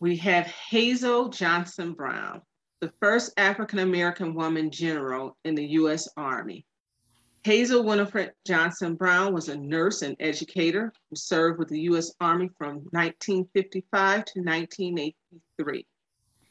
We 0.00 0.16
have 0.18 0.46
Hazel 0.46 1.28
Johnson 1.28 1.92
Brown, 1.92 2.42
the 2.80 2.92
first 3.00 3.32
African 3.36 3.80
American 3.80 4.34
woman 4.34 4.70
general 4.70 5.36
in 5.44 5.54
the 5.54 5.66
U.S. 5.66 6.08
Army. 6.16 6.64
Hazel 7.42 7.82
Winifred 7.82 8.32
Johnson 8.46 8.94
Brown 8.94 9.32
was 9.32 9.48
a 9.48 9.56
nurse 9.56 10.02
and 10.02 10.16
educator 10.20 10.92
who 11.08 11.16
served 11.16 11.58
with 11.58 11.68
the 11.68 11.80
U.S. 11.82 12.12
Army 12.20 12.50
from 12.56 12.76
1955 12.90 14.24
to 14.26 14.40
1983. 14.40 15.86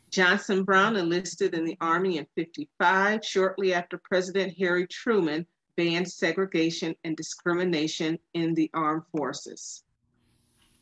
Johnson 0.10 0.64
Brown 0.64 0.96
enlisted 0.96 1.54
in 1.54 1.66
the 1.66 1.78
Army 1.82 2.18
in 2.18 2.26
55, 2.36 3.24
shortly 3.24 3.74
after 3.74 4.00
President 4.04 4.54
Harry 4.58 4.88
Truman 4.88 5.46
banned 5.76 6.10
segregation 6.10 6.96
and 7.04 7.16
discrimination 7.16 8.18
in 8.34 8.54
the 8.54 8.70
armed 8.74 9.04
forces. 9.16 9.84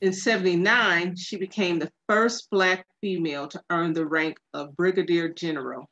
In 0.02 0.12
79, 0.12 1.16
she 1.16 1.38
became 1.38 1.80
the 1.80 1.92
first 2.08 2.50
Black 2.50 2.86
female 3.02 3.48
to 3.48 3.62
earn 3.70 3.94
the 3.94 4.06
rank 4.06 4.38
of 4.54 4.76
Brigadier 4.76 5.30
General 5.30 5.90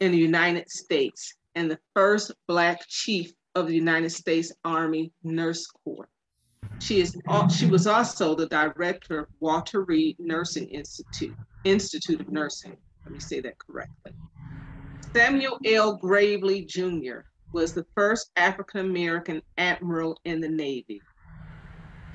in 0.00 0.10
the 0.10 0.18
United 0.18 0.68
States 0.68 1.34
and 1.54 1.70
the 1.70 1.78
first 1.94 2.32
Black 2.48 2.80
chief 2.88 3.32
of 3.54 3.68
the 3.68 3.74
United 3.74 4.10
States 4.10 4.52
Army 4.64 5.12
Nurse 5.22 5.66
Corps. 5.66 6.08
She, 6.80 7.00
is, 7.00 7.16
she 7.56 7.66
was 7.66 7.86
also 7.86 8.34
the 8.34 8.48
director 8.48 9.20
of 9.20 9.28
Walter 9.38 9.84
Reed 9.84 10.16
Nursing 10.18 10.68
Institute, 10.68 11.36
Institute 11.62 12.20
of 12.20 12.32
Nursing. 12.32 12.76
Let 13.04 13.12
me 13.12 13.20
say 13.20 13.40
that 13.40 13.56
correctly. 13.58 14.12
Samuel 15.12 15.58
L. 15.64 15.96
Gravely 15.96 16.64
Jr. 16.64 17.20
was 17.52 17.72
the 17.72 17.86
first 17.94 18.30
African 18.34 18.80
American 18.80 19.42
admiral 19.58 20.18
in 20.24 20.40
the 20.40 20.48
Navy. 20.48 21.00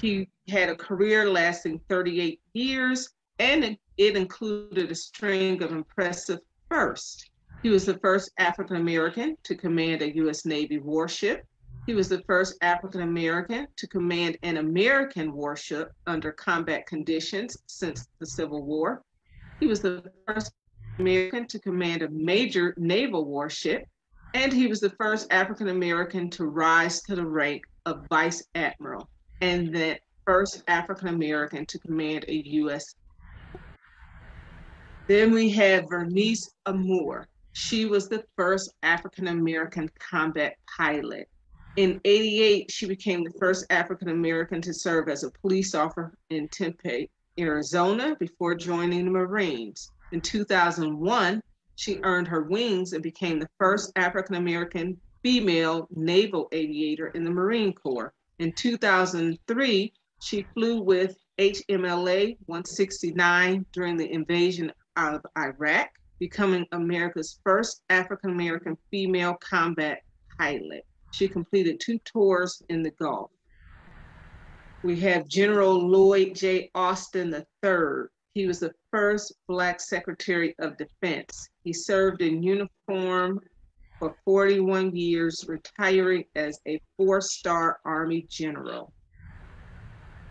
He 0.02 0.30
had 0.48 0.70
a 0.70 0.76
career 0.76 1.30
lasting 1.30 1.82
38 1.90 2.40
years, 2.54 3.10
and 3.38 3.78
it 3.98 4.16
included 4.16 4.90
a 4.90 4.96
string 4.96 5.62
of 5.62 5.72
impressive 5.72 6.40
firsts. 6.70 7.26
He 7.62 7.70
was 7.70 7.86
the 7.86 8.00
first 8.00 8.32
African 8.38 8.78
American 8.78 9.36
to 9.44 9.56
command 9.56 10.02
a 10.02 10.16
U.S. 10.16 10.46
Navy 10.46 10.78
warship. 10.78 11.46
He 11.86 11.94
was 11.94 12.08
the 12.08 12.24
first 12.24 12.56
African 12.62 13.02
American 13.02 13.68
to 13.76 13.88
command 13.88 14.38
an 14.44 14.58
American 14.58 15.34
warship 15.34 15.92
under 16.08 16.32
combat 16.32 16.86
conditions 16.86 17.58
since 17.66 18.08
the 18.20 18.26
Civil 18.26 18.64
War. 18.64 19.04
He 19.60 19.68
was 19.68 19.82
the 19.82 20.04
first 20.26 20.54
American 20.98 21.46
to 21.48 21.60
command 21.60 22.04
a 22.04 22.10
major 22.10 22.74
naval 22.78 23.26
warship, 23.26 23.86
and 24.34 24.54
he 24.54 24.68
was 24.68 24.80
the 24.80 24.92
first 24.92 25.28
African 25.32 25.68
American 25.68 26.30
to 26.32 26.46
rise 26.46 27.02
to 27.04 27.16
the 27.16 27.26
rank 27.26 27.64
of 27.86 28.06
vice 28.10 28.44
admiral, 28.56 29.10
and 29.42 29.74
the 29.74 29.98
first 30.26 30.64
African 30.68 31.08
American 31.08 31.66
to 31.66 31.80
command 31.80 32.26
a 32.28 32.36
U.S. 32.36 32.96
Then 35.08 35.32
we 35.32 35.50
have 35.50 35.86
Vernice 35.86 36.50
Armour. 36.66 37.28
She 37.54 37.86
was 37.86 38.08
the 38.08 38.24
first 38.38 38.72
African 38.84 39.28
American 39.28 39.90
combat 40.00 40.56
pilot. 40.78 41.28
In 41.78 42.00
88, 42.06 42.70
she 42.70 42.88
became 42.88 43.24
the 43.24 43.34
first 43.40 43.66
African 43.70 44.10
American 44.10 44.62
to 44.62 44.74
serve 44.74 45.10
as 45.10 45.24
a 45.24 45.32
police 45.32 45.74
officer 45.74 46.14
in 46.30 46.48
Tempe, 46.50 47.10
Arizona, 47.40 48.16
before 48.20 48.54
joining 48.56 49.06
the 49.06 49.12
Marines. 49.12 49.92
In 50.12 50.22
2001, 50.22 51.42
she 51.76 52.00
earned 52.04 52.28
her 52.28 52.44
wings 52.44 52.94
and 52.94 53.02
became 53.02 53.40
the 53.40 53.50
first 53.58 53.92
African 53.96 54.36
American 54.36 55.00
female 55.24 55.88
naval 55.92 56.50
aviator 56.52 57.08
in 57.08 57.24
the 57.24 57.32
Marine 57.32 57.74
Corps. 57.74 58.14
In 58.40 58.54
2003, 58.54 59.94
she 60.22 60.48
flew 60.54 60.82
with 60.82 61.18
HMLA 61.40 62.38
169 62.46 63.66
during 63.74 63.98
the 63.98 64.10
invasion 64.12 64.72
of 64.96 65.26
Iraq 65.38 65.90
becoming 66.20 66.66
America's 66.72 67.40
first 67.44 67.82
African 67.90 68.30
American 68.32 68.78
female 68.92 69.36
combat 69.36 70.04
pilot. 70.38 70.86
She 71.12 71.28
completed 71.28 71.82
two 71.82 72.00
tours 72.00 72.62
in 72.70 72.82
the 72.82 72.92
Gulf. 72.92 73.32
We 74.84 74.98
have 75.02 75.28
General 75.28 75.78
Lloyd 75.78 76.34
J. 76.34 76.72
Austin 76.76 77.34
III. 77.34 78.08
He 78.34 78.48
was 78.48 78.60
the 78.60 78.74
first 78.90 79.34
Black 79.50 79.82
Secretary 79.82 80.56
of 80.60 80.78
Defense. 80.78 81.50
He 81.64 81.74
served 81.74 82.22
in 82.22 82.42
uniform 82.42 83.42
for 84.00 84.16
41 84.26 84.96
years, 84.96 85.46
retiring 85.48 86.24
as 86.36 86.60
a 86.68 86.82
four 86.98 87.22
star 87.22 87.80
Army 87.86 88.26
general. 88.30 88.92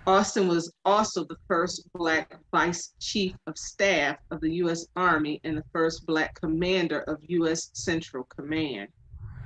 Austin 0.06 0.48
was 0.48 0.72
also 0.86 1.24
the 1.24 1.36
first 1.46 1.86
Black 1.92 2.34
Vice 2.50 2.94
Chief 2.98 3.34
of 3.46 3.58
Staff 3.58 4.16
of 4.30 4.40
the 4.40 4.54
U.S. 4.54 4.86
Army 4.96 5.38
and 5.44 5.56
the 5.56 5.64
first 5.70 6.06
Black 6.06 6.34
Commander 6.40 7.00
of 7.00 7.18
U.S. 7.28 7.68
Central 7.74 8.24
Command. 8.34 8.88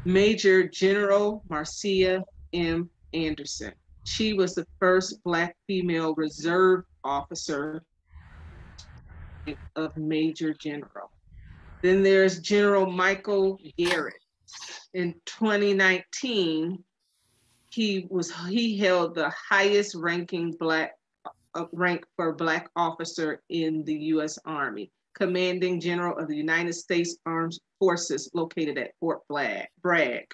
Major 0.04 0.68
General 0.68 1.42
Marcia 1.48 2.22
M. 2.52 2.88
Anderson. 3.12 3.72
She 4.04 4.34
was 4.34 4.54
the 4.54 4.66
first 4.78 5.22
Black 5.24 5.56
female 5.66 6.14
reserve 6.14 6.84
officer 7.04 7.82
of 9.76 9.96
Major 9.96 10.54
General. 10.54 11.11
Then 11.82 12.04
there's 12.04 12.38
General 12.38 12.90
Michael 12.90 13.58
Garrett. 13.76 14.14
In 14.94 15.14
2019, 15.26 16.82
he 17.70 18.06
was 18.08 18.32
he 18.48 18.78
held 18.78 19.14
the 19.14 19.30
highest 19.30 19.96
ranking 19.96 20.52
black 20.52 20.92
uh, 21.54 21.64
rank 21.72 22.04
for 22.16 22.32
black 22.34 22.70
officer 22.76 23.42
in 23.48 23.84
the 23.84 23.94
U.S. 23.94 24.38
Army, 24.44 24.92
commanding 25.14 25.80
general 25.80 26.16
of 26.18 26.28
the 26.28 26.36
United 26.36 26.74
States 26.74 27.16
Armed 27.26 27.58
Forces 27.80 28.30
located 28.32 28.78
at 28.78 28.92
Fort 29.00 29.20
Bragg. 29.28 30.26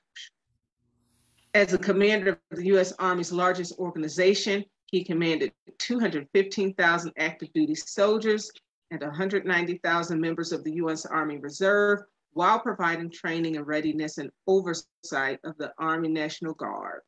As 1.54 1.72
a 1.72 1.78
commander 1.78 2.38
of 2.50 2.58
the 2.58 2.66
U.S. 2.66 2.92
Army's 2.98 3.32
largest 3.32 3.78
organization, 3.78 4.64
he 4.86 5.02
commanded 5.02 5.52
215,000 5.78 7.12
active 7.16 7.52
duty 7.54 7.74
soldiers 7.74 8.50
and 8.90 9.01
190,000 9.01 10.20
members 10.20 10.52
of 10.52 10.65
the 10.65 10.73
U.S. 10.74 11.06
Army 11.06 11.39
Reserve 11.39 12.01
while 12.32 12.60
providing 12.60 13.10
training 13.10 13.56
and 13.56 13.66
readiness 13.66 14.19
and 14.19 14.31
oversight 14.47 15.40
of 15.44 15.56
the 15.59 15.73
Army 15.78 16.09
National 16.09 16.55
Guard 16.55 17.02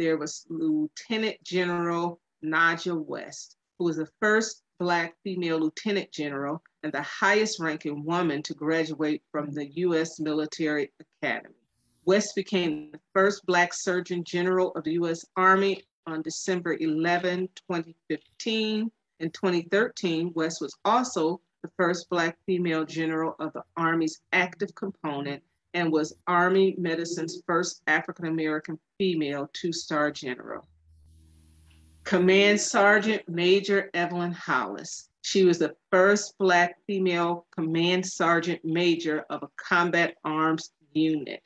there 0.00 0.16
was 0.16 0.46
Lieutenant 0.48 1.36
General 1.42 2.20
Nadja 2.42 2.96
West, 2.98 3.56
who 3.78 3.84
was 3.84 3.96
the 3.96 4.08
first 4.18 4.62
Black 4.78 5.14
female 5.22 5.58
lieutenant 5.58 6.10
general 6.10 6.62
and 6.82 6.90
the 6.90 7.02
highest 7.02 7.60
ranking 7.60 8.02
woman 8.02 8.42
to 8.44 8.54
graduate 8.54 9.22
from 9.30 9.52
the 9.52 9.66
U.S. 9.66 10.18
Military 10.18 10.90
Academy. 11.22 11.54
West 12.06 12.34
became 12.34 12.92
the 12.92 13.00
first 13.12 13.44
Black 13.44 13.74
Surgeon 13.74 14.24
General 14.24 14.72
of 14.72 14.84
the 14.84 14.92
U.S. 14.92 15.26
Army 15.36 15.84
on 16.06 16.22
December 16.22 16.78
11, 16.80 17.48
2015. 17.68 18.90
In 19.20 19.30
2013, 19.30 20.32
West 20.34 20.62
was 20.62 20.74
also 20.84 21.40
the 21.62 21.70
first 21.76 22.08
Black 22.08 22.38
female 22.46 22.86
general 22.86 23.36
of 23.38 23.52
the 23.52 23.62
Army's 23.76 24.22
active 24.32 24.74
component 24.74 25.42
and 25.74 25.92
was 25.92 26.16
Army 26.26 26.74
Medicine's 26.78 27.42
first 27.46 27.82
African 27.86 28.26
American 28.26 28.78
female 28.96 29.50
two 29.52 29.74
star 29.74 30.10
general. 30.10 30.66
Command 32.04 32.58
Sergeant 32.58 33.28
Major 33.28 33.90
Evelyn 33.92 34.32
Hollis. 34.32 35.10
She 35.20 35.44
was 35.44 35.58
the 35.58 35.76
first 35.90 36.38
Black 36.38 36.76
female 36.86 37.46
Command 37.54 38.06
Sergeant 38.06 38.64
Major 38.64 39.26
of 39.28 39.42
a 39.42 39.48
combat 39.56 40.14
arms 40.24 40.72
unit. 40.94 41.42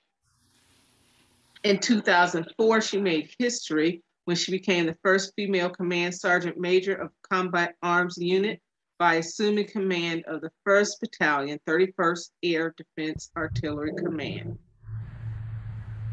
In 1.65 1.81
2004, 1.81 2.81
she 2.81 3.01
made 3.01 3.35
history 3.37 4.03
when 4.25 4.37
she 4.37 4.53
became 4.53 4.87
the 4.87 4.97
first 5.03 5.33
female 5.37 5.71
Command 5.71 6.15
Sergeant 6.15 6.59
Major 6.59 6.95
of 6.95 7.11
Combat 7.31 7.75
Arms 7.83 8.17
Unit 8.19 8.61
by 8.99 9.15
assuming 9.15 9.67
command 9.67 10.25
of 10.27 10.41
the 10.41 10.51
1st 10.67 11.01
Battalion, 11.01 11.59
31st 11.67 12.31
Air 12.43 12.75
Defense 12.77 13.31
Artillery 13.37 13.93
Command. 13.97 14.57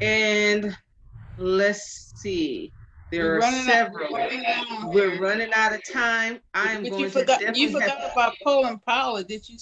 And 0.02 0.76
let's 1.38 2.12
see, 2.16 2.74
there 3.12 3.40
We're 3.40 3.46
are 3.46 3.52
several. 3.66 4.16
Out, 4.16 4.94
We're 4.94 5.20
running 5.22 5.52
out 5.54 5.74
of 5.74 5.82
time. 5.92 6.40
I 6.54 6.72
am 6.72 6.84
but 6.84 6.92
going 6.92 7.04
you 7.04 7.10
forgot, 7.10 7.40
to 7.40 7.52
You 7.56 7.72
forgot 7.72 8.00
have, 8.00 8.12
about 8.12 8.34
Colin 8.44 8.80
Powell. 8.88 9.22
Did 9.24 9.48
you 9.48 9.58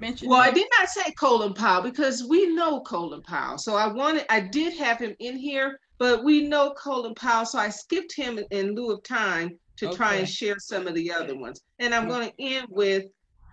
mention 0.00 0.28
Well, 0.28 0.40
that? 0.40 0.50
I 0.50 0.52
did 0.52 0.68
not 0.78 0.88
say 0.88 1.10
Colin 1.12 1.54
Powell 1.54 1.82
because 1.82 2.24
we 2.24 2.54
know 2.54 2.80
Colin 2.80 3.22
Powell. 3.22 3.56
So 3.56 3.76
I 3.76 3.86
wanted, 3.86 4.26
I 4.28 4.40
did 4.40 4.76
have 4.78 4.98
him 4.98 5.16
in 5.20 5.36
here, 5.36 5.80
but 5.98 6.24
we 6.24 6.46
know 6.46 6.74
Colin 6.76 7.14
Powell. 7.14 7.46
So 7.46 7.58
I 7.58 7.68
skipped 7.68 8.14
him 8.14 8.38
in 8.50 8.74
lieu 8.74 8.92
of 8.92 9.02
time 9.02 9.58
to 9.76 9.92
try 9.92 10.14
and 10.14 10.28
share 10.28 10.58
some 10.58 10.86
of 10.86 10.94
the 10.94 11.12
other 11.12 11.36
ones. 11.36 11.60
And 11.78 11.94
I'm 11.94 12.06
mm. 12.06 12.08
going 12.08 12.28
to 12.28 12.42
end 12.42 12.66
with 12.70 13.04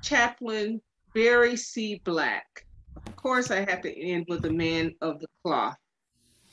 Chaplain 0.01 0.81
Barry 1.13 1.55
C. 1.55 2.01
Black. 2.03 2.65
Of 3.07 3.15
course, 3.15 3.51
I 3.51 3.59
have 3.69 3.81
to 3.81 3.99
end 3.99 4.25
with 4.29 4.41
the 4.41 4.51
man 4.51 4.93
of 5.01 5.19
the 5.19 5.27
cloth. 5.43 5.75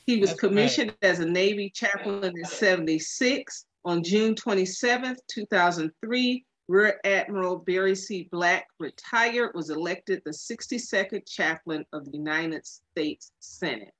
He 0.05 0.17
was 0.17 0.31
That's 0.31 0.39
commissioned 0.39 0.95
as 1.01 1.19
a 1.19 1.25
Navy 1.25 1.71
chaplain 1.73 2.33
in 2.35 2.45
76. 2.45 3.65
On 3.85 4.03
June 4.03 4.35
27, 4.35 5.15
2003, 5.27 6.45
Rear 6.67 6.99
Admiral 7.03 7.57
Barry 7.57 7.95
C. 7.95 8.27
Black, 8.31 8.67
retired, 8.79 9.51
was 9.53 9.69
elected 9.69 10.21
the 10.25 10.31
62nd 10.31 11.27
chaplain 11.27 11.85
of 11.93 12.05
the 12.05 12.17
United 12.17 12.65
States 12.65 13.31
Senate. 13.39 13.93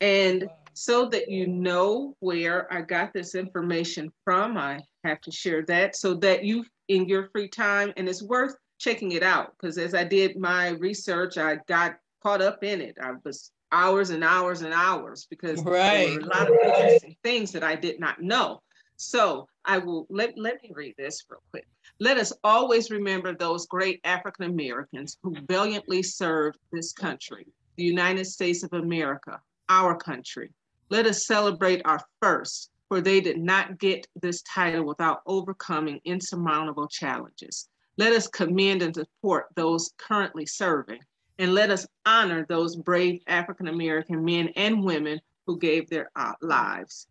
And 0.00 0.48
so 0.76 1.06
that 1.08 1.30
you 1.30 1.46
know 1.46 2.14
where 2.20 2.70
I 2.70 2.82
got 2.82 3.14
this 3.14 3.34
information 3.34 4.12
from, 4.24 4.58
I 4.58 4.80
have 5.04 5.22
to 5.22 5.30
share 5.30 5.64
that 5.68 5.96
so 5.96 6.12
that 6.16 6.44
you, 6.44 6.66
in 6.88 7.08
your 7.08 7.30
free 7.30 7.48
time, 7.48 7.94
and 7.96 8.06
it's 8.06 8.22
worth 8.22 8.54
checking 8.78 9.12
it 9.12 9.22
out 9.22 9.54
because 9.58 9.78
as 9.78 9.94
I 9.94 10.04
did 10.04 10.38
my 10.38 10.68
research, 10.72 11.38
I 11.38 11.60
got 11.66 11.96
caught 12.22 12.42
up 12.42 12.62
in 12.62 12.82
it. 12.82 12.98
I 13.02 13.12
was 13.24 13.52
hours 13.72 14.10
and 14.10 14.22
hours 14.22 14.60
and 14.60 14.74
hours 14.74 15.26
because 15.30 15.64
Right. 15.64 15.92
there 15.92 16.12
were 16.12 16.20
a 16.20 16.26
lot 16.26 16.50
of 16.50 16.54
interesting 16.62 17.16
things 17.24 17.52
that 17.52 17.64
I 17.64 17.74
did 17.74 17.98
not 17.98 18.20
know. 18.20 18.60
So 18.96 19.48
I 19.64 19.78
will 19.78 20.06
let, 20.10 20.36
let 20.36 20.62
me 20.62 20.72
read 20.74 20.94
this 20.98 21.24
real 21.30 21.42
quick. 21.52 21.66
Let 22.00 22.18
us 22.18 22.34
always 22.44 22.90
remember 22.90 23.34
those 23.34 23.66
great 23.66 24.00
African 24.04 24.50
Americans 24.50 25.16
who 25.22 25.34
valiantly 25.48 26.02
served 26.02 26.58
this 26.70 26.92
country, 26.92 27.46
the 27.78 27.84
United 27.84 28.26
States 28.26 28.62
of 28.62 28.74
America, 28.74 29.40
our 29.70 29.96
country. 29.96 30.52
Let 30.88 31.06
us 31.06 31.26
celebrate 31.26 31.82
our 31.84 32.00
first, 32.22 32.70
for 32.88 33.00
they 33.00 33.20
did 33.20 33.38
not 33.38 33.78
get 33.78 34.06
this 34.20 34.42
title 34.42 34.84
without 34.84 35.22
overcoming 35.26 36.00
insurmountable 36.04 36.86
challenges. 36.86 37.68
Let 37.98 38.12
us 38.12 38.28
commend 38.28 38.82
and 38.82 38.94
support 38.94 39.46
those 39.56 39.90
currently 39.96 40.46
serving, 40.46 41.00
and 41.38 41.54
let 41.54 41.70
us 41.70 41.86
honor 42.04 42.46
those 42.48 42.76
brave 42.76 43.22
African 43.26 43.68
American 43.68 44.24
men 44.24 44.48
and 44.56 44.84
women 44.84 45.20
who 45.46 45.58
gave 45.58 45.88
their 45.88 46.10
uh, 46.14 46.34
lives. 46.40 47.08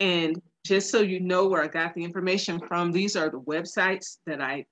And 0.00 0.40
just 0.64 0.90
so 0.90 1.00
you 1.00 1.20
know 1.20 1.48
where 1.48 1.62
I 1.62 1.68
got 1.68 1.94
the 1.94 2.04
information 2.04 2.60
from, 2.60 2.92
these 2.92 3.16
are 3.16 3.28
the 3.28 3.40
websites 3.40 4.18
that 4.26 4.40
I 4.40 4.64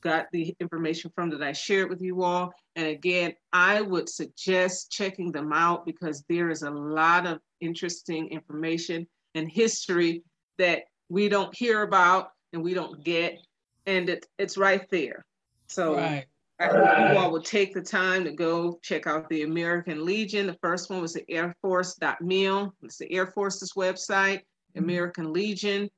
got 0.00 0.26
the 0.32 0.54
information 0.60 1.10
from 1.14 1.30
that 1.30 1.42
I 1.42 1.52
shared 1.52 1.88
with 1.88 2.00
you 2.00 2.22
all. 2.22 2.52
And 2.74 2.86
again, 2.86 3.34
I 3.52 3.80
would 3.80 4.08
suggest 4.08 4.90
checking 4.90 5.32
them 5.32 5.52
out 5.52 5.86
because 5.86 6.24
there 6.28 6.50
is 6.50 6.62
a 6.62 6.70
lot 6.70 7.26
of 7.26 7.40
interesting 7.60 8.28
information 8.28 9.06
and 9.34 9.50
history 9.50 10.22
that 10.58 10.82
we 11.08 11.28
don't 11.28 11.54
hear 11.54 11.82
about 11.82 12.30
and 12.52 12.62
we 12.62 12.74
don't 12.74 13.04
get. 13.04 13.38
And 13.86 14.08
it, 14.08 14.26
it's 14.38 14.56
right 14.56 14.88
there. 14.90 15.24
So 15.68 15.96
Right. 15.96 16.26
I 16.58 16.66
hope 16.68 17.12
you 17.12 17.18
all 17.18 17.30
will 17.30 17.42
take 17.42 17.74
the 17.74 17.82
time 17.82 18.24
to 18.24 18.32
go 18.32 18.78
check 18.82 19.06
out 19.06 19.28
the 19.28 19.42
American 19.42 20.06
Legion. 20.06 20.46
The 20.46 20.56
first 20.62 20.88
one 20.88 21.02
was 21.02 21.12
the 21.12 21.30
Air 21.30 21.54
Force.mil. 21.60 22.74
It's 22.82 22.96
the 22.96 23.12
Air 23.12 23.26
Force's 23.26 23.74
website, 23.74 24.40
American 24.74 25.34
Legion, 25.34 25.90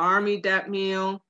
Army.mil, 0.00 1.22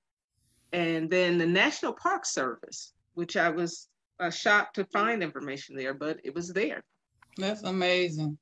and 0.72 1.10
then 1.10 1.36
the 1.36 1.46
National 1.46 1.92
Park 1.92 2.24
Service, 2.24 2.94
which 3.12 3.36
I 3.36 3.50
was 3.50 3.88
uh, 4.20 4.30
shocked 4.30 4.76
to 4.76 4.86
find 4.86 5.22
information 5.22 5.76
there, 5.76 5.92
but 5.92 6.18
it 6.24 6.34
was 6.34 6.48
there. 6.48 6.82
That's 7.36 7.62
amazing. 7.62 8.38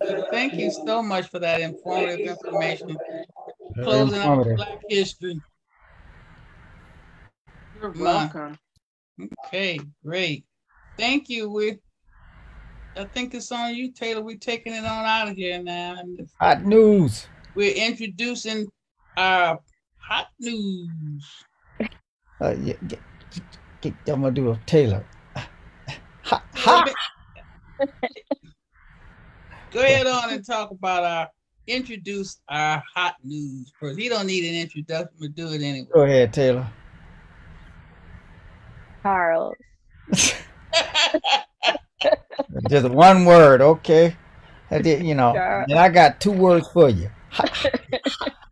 Well, 0.00 0.26
Thank 0.30 0.54
you 0.54 0.70
so 0.70 1.02
much 1.02 1.28
for 1.28 1.38
that 1.38 1.60
informative 1.60 2.20
information. 2.20 2.96
Closing 3.82 4.18
out 4.18 4.38
informative. 4.38 4.56
Black 4.56 4.80
History. 4.88 5.40
You're 7.80 7.92
My- 7.94 8.02
welcome. 8.02 8.58
Okay, 9.46 9.80
great. 10.04 10.44
Thank 10.98 11.28
you. 11.30 11.50
We, 11.50 11.78
I 12.96 13.04
think 13.04 13.34
it's 13.34 13.50
on 13.52 13.74
you, 13.74 13.92
Taylor. 13.92 14.22
We're 14.22 14.36
taking 14.36 14.74
it 14.74 14.84
on 14.84 15.04
out 15.04 15.28
of 15.28 15.36
here 15.36 15.62
now. 15.62 15.96
Hot 16.40 16.64
news. 16.64 17.26
We're 17.54 17.74
introducing 17.74 18.66
our 19.16 19.58
hot 19.98 20.28
news. 20.38 21.24
Uh, 22.40 22.54
yeah, 22.62 22.74
get, 22.86 23.00
get, 23.80 23.94
I'm 24.08 24.20
gonna 24.20 24.30
do 24.32 24.50
a 24.50 24.60
Taylor. 24.66 25.04
Go 29.72 29.80
ahead 29.80 30.06
on 30.06 30.32
and 30.32 30.46
talk 30.46 30.70
about 30.70 31.04
our 31.04 31.28
introduce 31.66 32.40
our 32.48 32.82
hot 32.94 33.16
news 33.24 33.72
first. 33.78 33.98
He 33.98 34.08
don't 34.08 34.26
need 34.26 34.44
an 34.44 34.54
introduction, 34.60 35.16
but 35.18 35.34
do 35.34 35.48
it 35.48 35.62
anyway. 35.62 35.88
Go 35.92 36.02
ahead, 36.02 36.32
Taylor. 36.32 36.66
Charles. 39.02 39.56
Just 42.68 42.88
one 42.88 43.24
word, 43.24 43.60
okay? 43.60 44.16
I 44.70 44.78
did, 44.78 45.04
you 45.04 45.14
know. 45.14 45.32
Sure. 45.34 45.64
And 45.68 45.78
I 45.78 45.88
got 45.88 46.20
two 46.20 46.32
words 46.32 46.68
for 46.68 46.88
you. 46.88 47.10
Hot, 47.30 47.66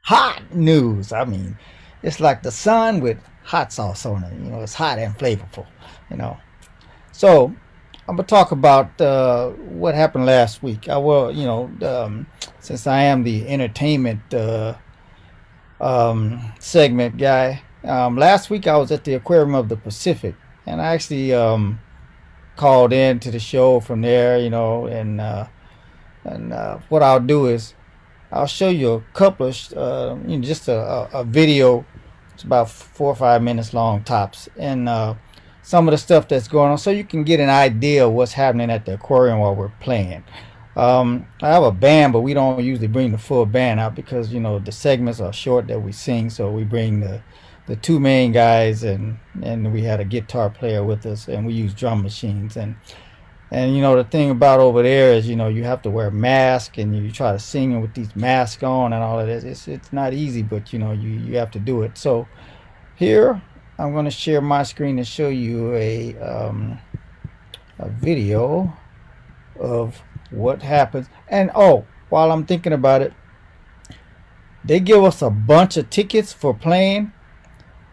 hot 0.03 0.55
news. 0.55 1.13
I 1.13 1.25
mean, 1.25 1.57
it's 2.03 2.21
like 2.21 2.43
the 2.43 2.51
sun 2.51 3.01
with 3.01 3.19
hot 3.43 3.73
sauce 3.73 4.07
on 4.07 4.23
it. 4.25 4.33
You 4.35 4.51
know, 4.51 4.61
it's 4.63 4.75
hot 4.75 4.99
and 4.99 5.17
flavorful. 5.17 5.67
You 6.11 6.17
know. 6.17 6.37
So 7.13 7.55
I'm 8.07 8.17
gonna 8.17 8.27
talk 8.27 8.53
about 8.53 9.01
uh, 9.01 9.51
what 9.51 9.95
happened 9.95 10.27
last 10.27 10.63
week. 10.63 10.91
I 10.91 10.99
will, 10.99 11.33
you 11.33 11.47
know, 11.47 11.71
um, 11.83 12.27
since 12.61 12.87
I 12.87 13.03
am 13.05 13.23
the 13.23 13.49
entertainment 13.49 14.35
uh, 14.35 14.75
um, 15.81 16.53
segment 16.59 17.17
guy. 17.17 17.63
Um, 17.83 18.17
last 18.17 18.51
week 18.51 18.67
I 18.67 18.77
was 18.77 18.93
at 18.93 19.05
the 19.05 19.15
Aquarium 19.15 19.55
of 19.55 19.71
the 19.71 19.77
Pacific, 19.77 20.35
and 20.67 20.83
I 20.83 20.93
actually 20.93 21.33
um, 21.33 21.81
called 22.57 22.93
in 22.93 23.21
to 23.21 23.31
the 23.31 23.39
show 23.39 23.81
from 23.81 24.03
there, 24.03 24.39
you 24.39 24.51
know, 24.51 24.85
and 24.85 25.19
uh, 25.19 25.47
and 26.25 26.53
uh, 26.53 26.81
what 26.91 27.03
I'll 27.03 27.21
do 27.21 27.47
is 27.47 27.73
I'll 28.31 28.47
show 28.47 28.69
you 28.69 28.93
a 28.93 29.01
couple 29.15 29.47
of, 29.47 29.73
uh, 29.75 30.17
you 30.27 30.37
know, 30.37 30.45
just 30.45 30.69
a, 30.69 31.09
a, 31.13 31.25
video. 31.25 31.87
It's 32.35 32.43
about 32.43 32.69
four 32.69 33.09
or 33.09 33.17
five 33.17 33.43
minutes 33.43 33.73
long 33.73 34.03
tops, 34.03 34.49
and 34.59 34.91
uh, 34.91 35.15
some 35.65 35.89
of 35.89 35.93
the 35.93 35.99
stuff 35.99 36.29
that's 36.29 36.47
going 36.47 36.71
on, 36.71 36.79
so 36.79 36.91
you 36.91 37.05
can 37.05 37.25
get 37.25 37.41
an 37.41 37.49
idea 37.49 38.07
of 38.07 38.13
what's 38.13 38.35
happening 38.35 38.71
at 38.71 38.85
the 38.85 38.95
aquarium 38.95 39.39
while 39.39 39.55
we're 39.55 39.73
playing. 39.81 40.23
Um, 40.77 41.27
I 41.41 41.49
have 41.49 41.63
a 41.63 41.73
band, 41.73 42.13
but 42.13 42.21
we 42.21 42.35
don't 42.35 42.63
usually 42.63 42.87
bring 42.87 43.13
the 43.13 43.19
full 43.19 43.47
band 43.47 43.81
out 43.81 43.95
because 43.95 44.33
you 44.33 44.41
know 44.41 44.59
the 44.59 44.73
segments 44.73 45.21
are 45.21 45.33
short 45.33 45.67
that 45.69 45.81
we 45.81 45.91
sing, 45.91 46.29
so 46.29 46.51
we 46.51 46.65
bring 46.65 47.01
the 47.01 47.23
the 47.67 47.77
two 47.77 47.99
main 47.99 48.31
guys 48.31 48.83
and 48.83 49.19
and 49.43 49.73
we 49.73 49.83
had 49.83 50.01
a 50.01 50.05
guitar 50.05 50.51
player 50.51 50.85
with 50.85 51.07
us, 51.07 51.29
and 51.29 51.47
we 51.47 51.55
use 51.55 51.73
drum 51.73 52.03
machines 52.03 52.57
and 52.59 52.77
and 53.51 53.75
you 53.75 53.81
know 53.81 53.97
the 53.97 54.05
thing 54.05 54.31
about 54.31 54.61
over 54.61 54.83
there 54.83 55.15
is 55.15 55.27
you 55.27 55.37
know 55.37 55.49
you 55.49 55.65
have 55.65 55.81
to 55.83 55.91
wear 55.91 56.09
a 56.09 56.13
mask 56.13 56.77
and 56.77 56.95
you 56.95 57.11
try 57.11 57.33
to 57.33 57.39
sing 57.39 57.81
with 57.81 57.95
these 57.95 58.15
masks 58.15 58.63
on 58.63 58.93
and 58.93 59.03
all 59.03 59.19
of 59.19 59.27
this. 59.27 59.45
It's 59.45 59.67
it's 59.67 59.93
not 59.95 60.13
easy, 60.13 60.43
but 60.43 60.75
you 60.75 60.79
know 60.79 60.93
you 60.93 61.09
you 61.09 61.39
have 61.39 61.51
to 61.53 61.59
do 61.59 61.83
it. 61.83 61.97
So 61.97 62.29
here 62.97 63.41
I'm 63.79 63.93
going 63.93 64.05
to 64.05 64.11
share 64.11 64.41
my 64.41 64.63
screen 64.63 64.99
and 64.99 65.07
show 65.07 65.29
you 65.29 65.75
a 65.75 66.17
um, 66.19 66.79
a 67.79 67.89
video 67.89 68.73
of 69.59 70.01
what 70.31 70.63
happens. 70.63 71.09
And 71.29 71.51
oh, 71.55 71.87
while 72.09 72.31
I'm 72.31 72.47
thinking 72.47 72.73
about 72.73 73.03
it, 73.03 73.13
they 74.65 74.81
give 74.81 75.03
us 75.03 75.23
a 75.23 75.31
bunch 75.31 75.77
of 75.77 75.91
tickets 75.91 76.33
for 76.33 76.55
playing, 76.55 77.13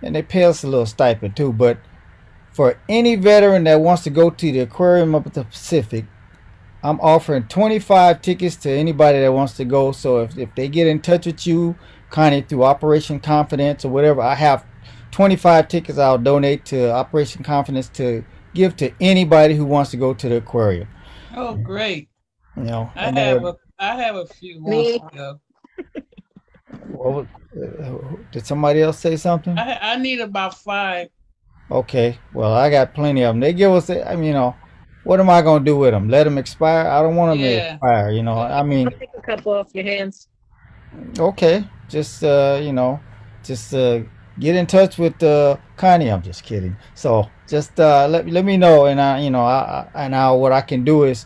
and 0.02 0.16
they 0.16 0.22
pay 0.22 0.44
us 0.44 0.64
a 0.64 0.68
little 0.68 0.86
stipend 0.86 1.36
too. 1.36 1.52
But 1.52 1.80
for 2.52 2.78
any 2.88 3.16
veteran 3.16 3.64
that 3.64 3.82
wants 3.82 4.04
to 4.04 4.10
go 4.10 4.30
to 4.30 4.52
the 4.52 4.60
Aquarium 4.60 5.16
of 5.16 5.32
the 5.34 5.44
Pacific, 5.46 6.06
I'm 6.84 7.00
offering 7.00 7.44
25 7.48 8.22
tickets 8.22 8.56
to 8.58 8.72
anybody 8.72 9.20
that 9.20 9.34
wants 9.34 9.54
to 9.58 9.66
go. 9.66 9.92
So 9.92 10.22
if, 10.22 10.38
if 10.38 10.54
they 10.56 10.68
get 10.68 10.88
in 10.88 11.02
touch 11.02 11.26
with 11.26 11.46
you, 11.46 11.76
kind 12.10 12.36
of 12.36 12.48
through 12.48 12.64
Operation 12.64 13.20
Confidence 13.20 13.86
or 13.86 13.90
whatever, 13.90 14.22
I 14.22 14.36
have 14.36 14.66
25 15.12 15.68
tickets 15.68 15.98
I'll 15.98 16.18
donate 16.18 16.66
to 16.66 16.92
Operation 16.92 17.44
Confidence 17.44 17.90
to 17.90 18.24
give 18.54 18.76
to 18.78 18.92
anybody 19.00 19.56
who 19.56 19.66
wants 19.66 19.92
to 19.92 19.98
go 19.98 20.14
to 20.14 20.30
the 20.30 20.38
aquarium. 20.38 20.88
Oh, 21.36 21.56
great. 21.56 22.10
You 22.58 22.64
know, 22.64 22.92
I 22.96 23.06
and 23.06 23.18
have 23.18 23.44
a 23.46 23.56
I 23.80 23.96
have 24.02 24.16
a 24.16 24.26
few 24.26 24.62
Me. 24.62 25.00
wants 25.00 25.14
to 25.14 25.18
go. 25.18 25.40
what 26.88 27.14
was- 27.14 27.28
uh, 27.54 27.98
did 28.32 28.46
somebody 28.48 28.82
else 28.82 28.98
say 29.00 29.18
something? 29.18 29.58
I 29.58 29.78
I 29.82 29.96
need 29.98 30.22
about 30.22 30.54
five. 30.56 31.10
Okay, 31.70 32.18
well, 32.34 32.54
I 32.54 32.70
got 32.70 32.94
plenty 32.94 33.24
of 33.24 33.30
them. 33.34 33.40
They 33.42 33.52
give 33.54 33.72
us, 33.72 33.90
I 33.90 34.16
mean, 34.16 34.26
you 34.26 34.34
know, 34.34 34.56
what 35.04 35.20
am 35.20 35.30
I 35.30 35.42
going 35.42 35.64
to 35.64 35.66
do 35.66 35.78
with 35.78 35.92
them? 35.92 36.10
Let 36.10 36.26
them 36.26 36.38
expire? 36.38 36.88
I 36.88 37.02
don't 37.02 37.16
want 37.16 37.32
them 37.32 37.40
to 37.40 37.74
expire, 37.74 38.12
you 38.12 38.24
know. 38.24 38.38
I 38.38 38.62
mean, 38.64 38.88
I'll 38.88 39.00
take 39.00 39.10
a 39.18 39.22
couple 39.22 39.54
off 39.54 39.70
your 39.74 39.84
hands. 39.86 40.28
okay, 41.18 41.66
just, 41.90 42.24
uh, 42.24 42.60
you 42.62 42.74
know, 42.74 43.00
just 43.44 43.74
uh, 43.74 44.00
get 44.42 44.56
in 44.56 44.66
touch 44.66 44.98
with 44.98 45.22
uh, 45.24 45.56
Connie. 45.78 46.10
I'm 46.12 46.22
just 46.22 46.44
kidding. 46.44 46.76
So 46.96 47.30
just 47.48 47.80
uh, 47.80 48.08
let, 48.10 48.28
let 48.28 48.44
me 48.44 48.58
know, 48.58 48.88
and 48.88 49.00
I, 49.00 49.20
you 49.22 49.30
know, 49.30 49.44
I, 49.46 49.88
I, 49.96 50.04
and 50.04 50.12
now 50.12 50.36
what 50.36 50.52
I 50.52 50.60
can 50.62 50.84
do 50.84 51.04
is 51.04 51.26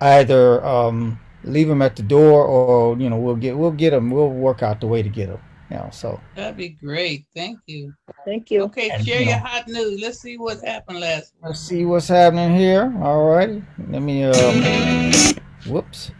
either 0.00 0.64
um, 0.64 1.20
leave 1.44 1.68
them 1.68 1.82
at 1.82 1.94
the 1.96 2.02
door 2.02 2.44
or, 2.44 2.96
you 2.98 3.08
know, 3.10 3.18
we'll 3.18 3.36
get, 3.36 3.56
we'll 3.56 3.70
get 3.70 3.90
them, 3.90 4.10
we'll 4.10 4.30
work 4.30 4.62
out 4.62 4.80
the 4.80 4.86
way 4.86 5.02
to 5.02 5.08
get 5.08 5.28
them, 5.28 5.40
you 5.70 5.76
know, 5.76 5.88
so. 5.92 6.20
That'd 6.34 6.56
be 6.56 6.70
great. 6.70 7.26
Thank 7.34 7.60
you. 7.66 7.92
Thank 8.24 8.50
you. 8.50 8.62
Okay, 8.64 8.90
And, 8.90 9.06
share 9.06 9.20
you 9.20 9.28
your 9.28 9.36
know- 9.36 9.44
hot 9.44 9.68
news. 9.68 10.00
Let's 10.00 10.20
see 10.20 10.36
what 10.38 10.60
happened 10.64 11.00
last 11.00 11.34
week. 11.34 11.44
Let's 11.44 11.60
see 11.60 11.84
what's 11.84 12.08
happening 12.08 12.56
here. 12.56 12.92
All 13.02 13.26
right. 13.26 13.62
Let 13.90 14.02
me, 14.02 14.24
um, 14.24 15.34
whoops. 15.66 16.10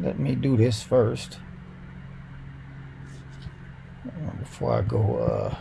Let 0.00 0.18
me 0.18 0.34
do 0.34 0.56
this 0.56 0.82
first. 0.82 1.38
Before 4.40 4.72
I 4.72 4.82
go, 4.82 5.16
uh, 5.18 5.56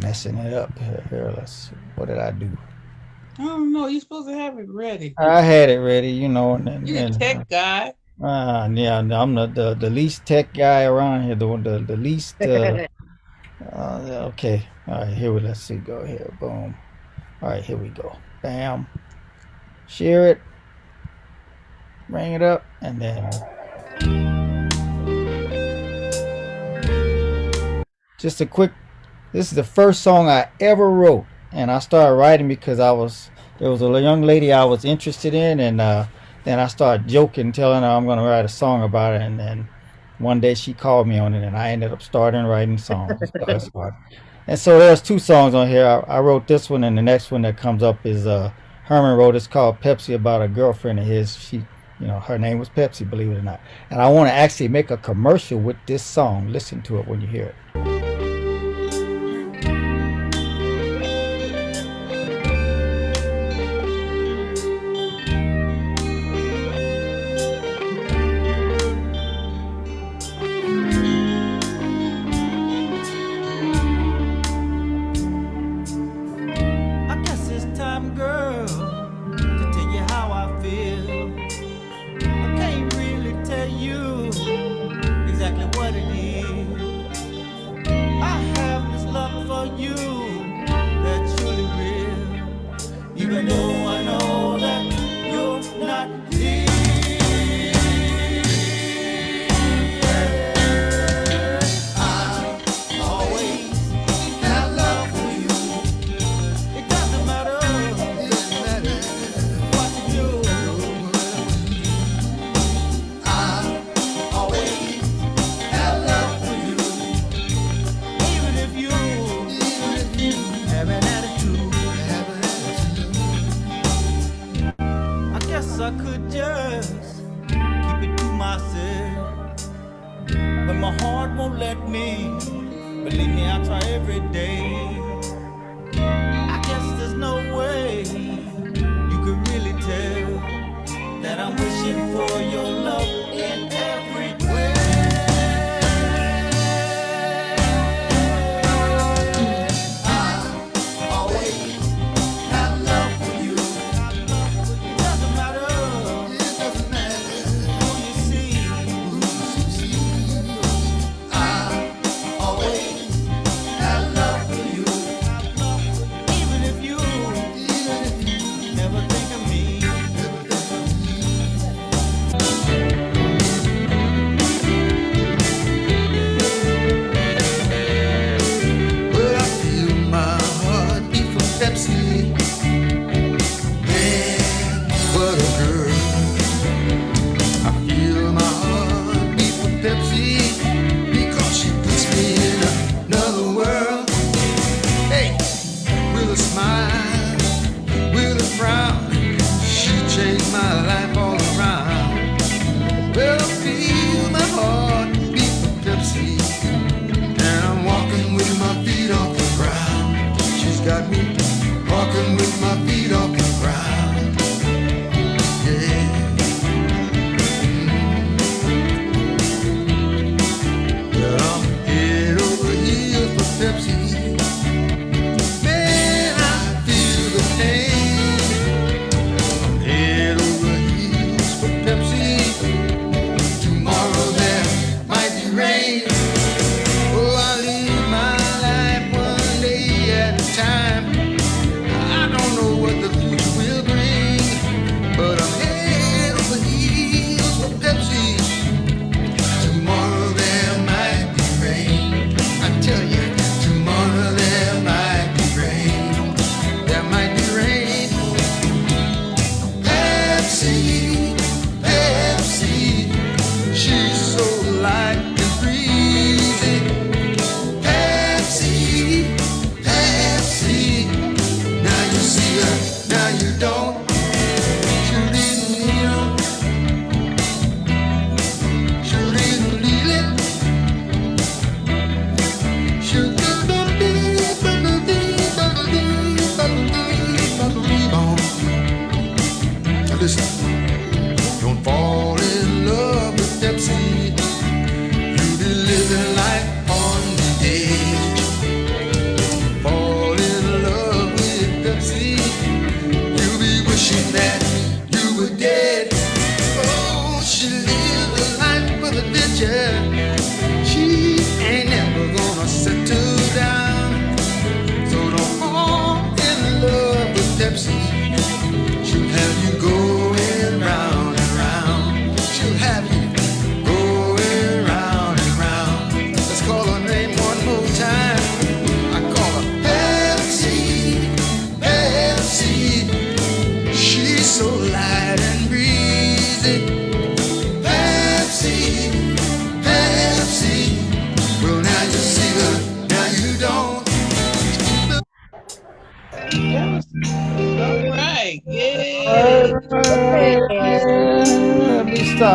messing 0.00 0.36
it 0.38 0.52
up 0.52 0.76
here. 0.78 1.04
here 1.10 1.34
let's 1.36 1.52
see. 1.52 1.76
what 1.96 2.08
did 2.08 2.18
I 2.18 2.30
do? 2.30 2.50
I 3.38 3.44
don't 3.44 3.72
know. 3.72 3.86
You're 3.86 4.00
supposed 4.00 4.28
to 4.28 4.34
have 4.34 4.58
it 4.58 4.68
ready. 4.68 5.14
I 5.18 5.42
had 5.42 5.68
it 5.68 5.78
ready, 5.78 6.10
you 6.10 6.28
know, 6.28 6.54
and, 6.54 6.68
and, 6.68 6.88
You're 6.88 6.98
a 6.98 7.02
and 7.02 7.20
tech 7.20 7.48
guy. 7.48 7.92
uh, 8.22 8.68
yeah, 8.72 8.98
I'm 8.98 9.34
the, 9.34 9.46
the 9.46 9.74
the 9.74 9.90
least 9.90 10.24
tech 10.24 10.54
guy 10.54 10.84
around 10.84 11.24
here. 11.24 11.34
The 11.34 11.56
the, 11.58 11.78
the 11.86 11.96
least. 11.96 12.40
Uh, 12.40 12.86
uh, 13.72 14.30
okay, 14.32 14.66
all 14.86 15.02
right. 15.02 15.12
Here 15.12 15.32
we 15.32 15.40
let's 15.40 15.60
see. 15.60 15.76
Go 15.76 16.04
here. 16.04 16.34
Boom. 16.40 16.74
All 17.42 17.50
right, 17.50 17.62
here 17.62 17.76
we 17.76 17.88
go. 17.88 18.16
Bam. 18.42 18.86
Share 19.86 20.28
it. 20.28 20.40
Bring 22.08 22.32
it 22.32 22.42
up, 22.42 22.64
and 22.80 23.00
then 23.00 23.30
just 28.18 28.40
a 28.40 28.46
quick. 28.46 28.72
This 29.36 29.48
is 29.48 29.56
the 29.56 29.64
first 29.64 30.00
song 30.00 30.30
I 30.30 30.48
ever 30.60 30.88
wrote, 30.88 31.26
and 31.52 31.70
I 31.70 31.78
started 31.80 32.14
writing 32.14 32.48
because 32.48 32.80
I 32.80 32.90
was 32.92 33.28
there 33.58 33.70
was 33.70 33.82
a 33.82 34.00
young 34.00 34.22
lady 34.22 34.50
I 34.50 34.64
was 34.64 34.82
interested 34.82 35.34
in, 35.34 35.60
and 35.60 35.78
uh, 35.78 36.06
then 36.44 36.58
I 36.58 36.68
started 36.68 37.06
joking, 37.06 37.52
telling 37.52 37.82
her 37.82 37.86
I'm 37.86 38.06
going 38.06 38.16
to 38.16 38.24
write 38.24 38.46
a 38.46 38.48
song 38.48 38.82
about 38.82 39.12
it, 39.12 39.20
and 39.20 39.38
then 39.38 39.68
one 40.16 40.40
day 40.40 40.54
she 40.54 40.72
called 40.72 41.06
me 41.06 41.18
on 41.18 41.34
it, 41.34 41.46
and 41.46 41.54
I 41.54 41.72
ended 41.72 41.92
up 41.92 42.00
starting 42.00 42.46
writing 42.46 42.78
songs. 42.78 43.12
And 44.46 44.58
so 44.58 44.78
there's 44.78 45.02
two 45.02 45.18
songs 45.18 45.54
on 45.54 45.68
here. 45.68 45.84
I, 45.84 46.14
I 46.16 46.20
wrote 46.20 46.48
this 46.48 46.70
one, 46.70 46.82
and 46.82 46.96
the 46.96 47.02
next 47.02 47.30
one 47.30 47.42
that 47.42 47.58
comes 47.58 47.82
up 47.82 48.06
is 48.06 48.26
uh, 48.26 48.50
Herman 48.84 49.18
wrote. 49.18 49.36
It's 49.36 49.46
called 49.46 49.82
Pepsi 49.82 50.14
about 50.14 50.40
a 50.40 50.48
girlfriend 50.48 50.98
of 50.98 51.04
his. 51.04 51.36
She, 51.36 51.58
you 52.00 52.06
know, 52.06 52.20
her 52.20 52.38
name 52.38 52.58
was 52.58 52.70
Pepsi, 52.70 53.10
believe 53.10 53.32
it 53.32 53.36
or 53.36 53.42
not. 53.42 53.60
And 53.90 54.00
I 54.00 54.08
want 54.08 54.30
to 54.30 54.32
actually 54.32 54.68
make 54.68 54.90
a 54.90 54.96
commercial 54.96 55.58
with 55.58 55.76
this 55.84 56.02
song. 56.02 56.50
Listen 56.50 56.80
to 56.84 57.00
it 57.00 57.06
when 57.06 57.20
you 57.20 57.26
hear 57.26 57.54
it. 57.74 57.95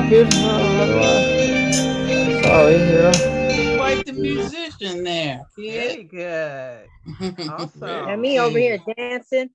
Stop 0.02 0.12
it. 0.12 0.34
Sorry, 2.44 2.78
here. 2.78 3.78
Quite 3.78 4.06
the 4.06 4.14
musician 4.14 5.04
there. 5.04 5.42
Very 5.58 6.04
good. 6.04 6.88
Awesome. 7.50 8.10
And 8.10 8.22
me 8.22 8.40
over 8.40 8.58
here 8.58 8.80
dancing. 8.98 9.50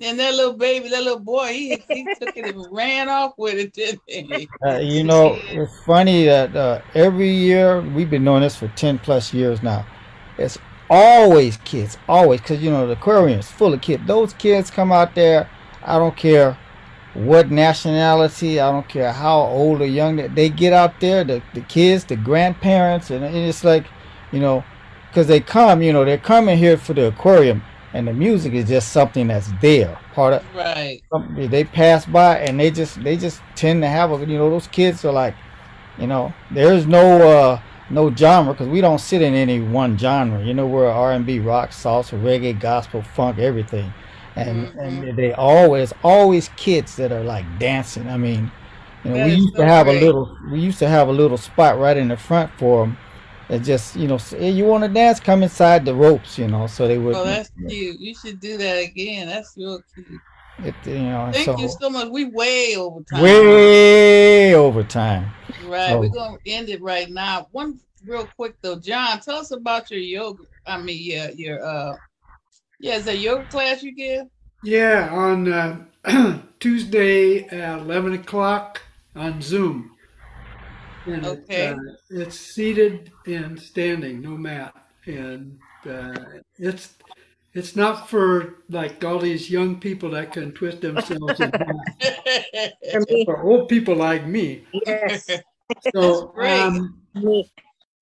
And 0.00 0.18
that 0.20 0.34
little 0.34 0.52
baby, 0.52 0.88
that 0.90 1.02
little 1.02 1.18
boy, 1.18 1.48
he, 1.48 1.82
he 1.88 2.04
took 2.20 2.36
it 2.36 2.54
and 2.54 2.66
ran 2.70 3.08
off 3.08 3.32
with 3.36 3.54
it, 3.54 3.72
didn't 3.72 4.00
he? 4.06 4.48
Uh, 4.64 4.78
you 4.78 5.02
know, 5.02 5.36
it's 5.48 5.82
funny 5.84 6.24
that 6.26 6.54
uh, 6.54 6.80
every 6.94 7.30
year 7.30 7.80
we've 7.80 8.08
been 8.08 8.24
doing 8.24 8.42
this 8.42 8.54
for 8.54 8.68
ten 8.68 9.00
plus 9.00 9.34
years 9.34 9.60
now. 9.60 9.84
It's 10.38 10.56
always 10.88 11.56
kids, 11.58 11.98
always, 12.08 12.40
because 12.40 12.62
you 12.62 12.70
know 12.70 12.86
the 12.86 12.92
aquarium 12.92 13.40
is 13.40 13.50
full 13.50 13.74
of 13.74 13.80
kids. 13.80 14.06
Those 14.06 14.34
kids 14.34 14.70
come 14.70 14.92
out 14.92 15.16
there. 15.16 15.50
I 15.82 15.98
don't 15.98 16.16
care 16.16 16.56
what 17.18 17.50
nationality. 17.50 18.60
I 18.60 18.70
don't 18.70 18.88
care 18.88 19.12
how 19.12 19.40
old 19.40 19.80
or 19.82 19.86
young 19.86 20.16
that 20.16 20.34
they 20.34 20.48
get 20.48 20.72
out 20.72 21.00
there. 21.00 21.24
The 21.24 21.42
the 21.54 21.60
kids, 21.62 22.04
the 22.04 22.16
grandparents, 22.16 23.10
and, 23.10 23.24
and 23.24 23.36
it's 23.36 23.64
like, 23.64 23.86
you 24.32 24.40
know, 24.40 24.64
because 25.08 25.26
they 25.26 25.40
come. 25.40 25.82
You 25.82 25.92
know, 25.92 26.04
they're 26.04 26.18
coming 26.18 26.56
here 26.58 26.76
for 26.76 26.94
the 26.94 27.08
aquarium, 27.08 27.62
and 27.92 28.06
the 28.06 28.12
music 28.12 28.52
is 28.52 28.68
just 28.68 28.92
something 28.92 29.26
that's 29.28 29.50
there, 29.60 29.98
part 30.14 30.34
of. 30.34 30.44
Right. 30.54 31.02
they 31.36 31.64
pass 31.64 32.06
by 32.06 32.38
and 32.38 32.58
they 32.58 32.70
just 32.70 33.02
they 33.02 33.16
just 33.16 33.42
tend 33.54 33.82
to 33.82 33.88
have 33.88 34.12
a 34.12 34.18
you 34.24 34.38
know 34.38 34.50
those 34.50 34.68
kids 34.68 35.04
are 35.04 35.12
like 35.12 35.34
you 35.98 36.06
know 36.06 36.32
there's 36.50 36.86
no 36.86 37.28
uh 37.28 37.60
no 37.90 38.14
genre 38.14 38.52
because 38.52 38.68
we 38.68 38.80
don't 38.80 39.00
sit 39.00 39.22
in 39.22 39.34
any 39.34 39.60
one 39.60 39.96
genre 39.96 40.42
you 40.44 40.54
know 40.54 40.66
we're 40.66 40.86
r&b 40.86 41.40
rock 41.40 41.70
salsa 41.70 42.20
reggae 42.22 42.58
gospel 42.58 43.02
funk 43.02 43.38
everything 43.38 43.92
and 44.38 44.78
and 44.78 45.16
they 45.18 45.32
always 45.32 45.92
always 46.02 46.48
kids 46.56 46.96
that 46.96 47.12
are 47.12 47.22
like 47.24 47.44
dancing 47.58 48.06
i 48.08 48.16
mean 48.16 48.50
you 49.04 49.10
know 49.10 49.16
That 49.16 49.26
we 49.26 49.32
used 49.34 49.52
so 49.54 49.62
to 49.62 49.66
have 49.66 49.86
great. 49.86 50.02
a 50.02 50.04
little 50.06 50.36
we 50.50 50.60
used 50.60 50.78
to 50.80 50.88
have 50.88 51.08
a 51.08 51.12
little 51.12 51.36
spot 51.38 51.78
right 51.78 51.96
in 51.96 52.08
the 52.08 52.16
front 52.16 52.50
for 52.58 52.84
them 52.84 52.96
that 53.48 53.60
just 53.62 53.96
you 53.96 54.06
know 54.08 54.18
say, 54.18 54.38
hey, 54.38 54.50
you 54.50 54.64
want 54.66 54.84
to 54.84 54.88
dance 54.88 55.20
come 55.20 55.42
inside 55.42 55.84
the 55.84 55.94
ropes 55.94 56.38
you 56.38 56.46
know 56.48 56.66
so 56.66 56.86
they 56.86 56.98
would 56.98 57.14
Oh, 57.16 57.24
that's 57.24 57.50
cute. 57.68 57.98
You 57.98 58.14
should 58.14 58.40
do 58.40 58.58
that 58.58 58.76
again. 58.84 59.26
That's 59.26 59.54
real 59.56 59.80
cute. 59.94 60.20
it, 60.64 60.74
you 60.84 60.98
know 60.98 61.30
Thank 61.32 61.46
so 61.46 61.58
you 61.58 61.68
so 61.68 61.88
much. 61.88 62.08
We 62.08 62.24
way 62.26 62.76
over 62.76 63.00
time. 63.02 63.22
way 63.22 64.54
over 64.54 64.82
time 64.84 65.30
Right. 65.64 65.88
So- 65.90 66.00
We're 66.00 66.08
gonna 66.10 66.36
end 66.46 66.68
it 66.68 66.82
right 66.82 67.08
now. 67.10 67.48
One 67.52 67.78
real 68.04 68.28
quick 68.36 68.54
though, 68.60 68.78
John, 68.78 69.20
tell 69.20 69.36
us 69.36 69.50
about 69.50 69.90
your 69.90 70.00
yoga. 70.00 70.44
I 70.66 70.76
mean, 70.80 70.98
yeah, 71.00 71.30
your 71.34 71.64
uh, 71.64 71.96
yeah, 72.80 72.96
is 72.96 73.04
that 73.04 73.18
yoga 73.18 73.44
class 73.46 73.82
you 73.82 73.94
give? 73.94 74.26
Yeah, 74.62 75.10
on 75.12 75.52
uh, 75.52 75.84
Tuesday 76.60 77.44
at 77.46 77.78
11 77.80 78.14
o'clock 78.14 78.82
on 79.14 79.40
Zoom. 79.40 79.92
And 81.06 81.24
it, 81.24 81.44
Okay. 81.44 81.70
uh, 81.70 81.76
it's 82.10 82.38
seated 82.38 83.12
and 83.26 83.58
standing, 83.58 84.20
no 84.20 84.30
mat. 84.36 84.74
And 85.06 85.58
uh, 85.88 86.24
it's 86.58 86.94
it's 87.54 87.74
not 87.74 88.10
for 88.10 88.56
like 88.68 89.02
all 89.04 89.18
these 89.18 89.50
young 89.50 89.80
people 89.80 90.10
that 90.10 90.32
can 90.32 90.52
twist 90.52 90.82
themselves 90.82 91.40
in 91.40 91.50
for 93.24 93.42
old 93.42 93.68
people 93.68 93.96
like 93.96 94.26
me. 94.26 94.66
Yes. 94.84 95.30
So 95.94 96.26
great. 96.28 96.60
um, 96.60 97.00
Me. 97.14 97.48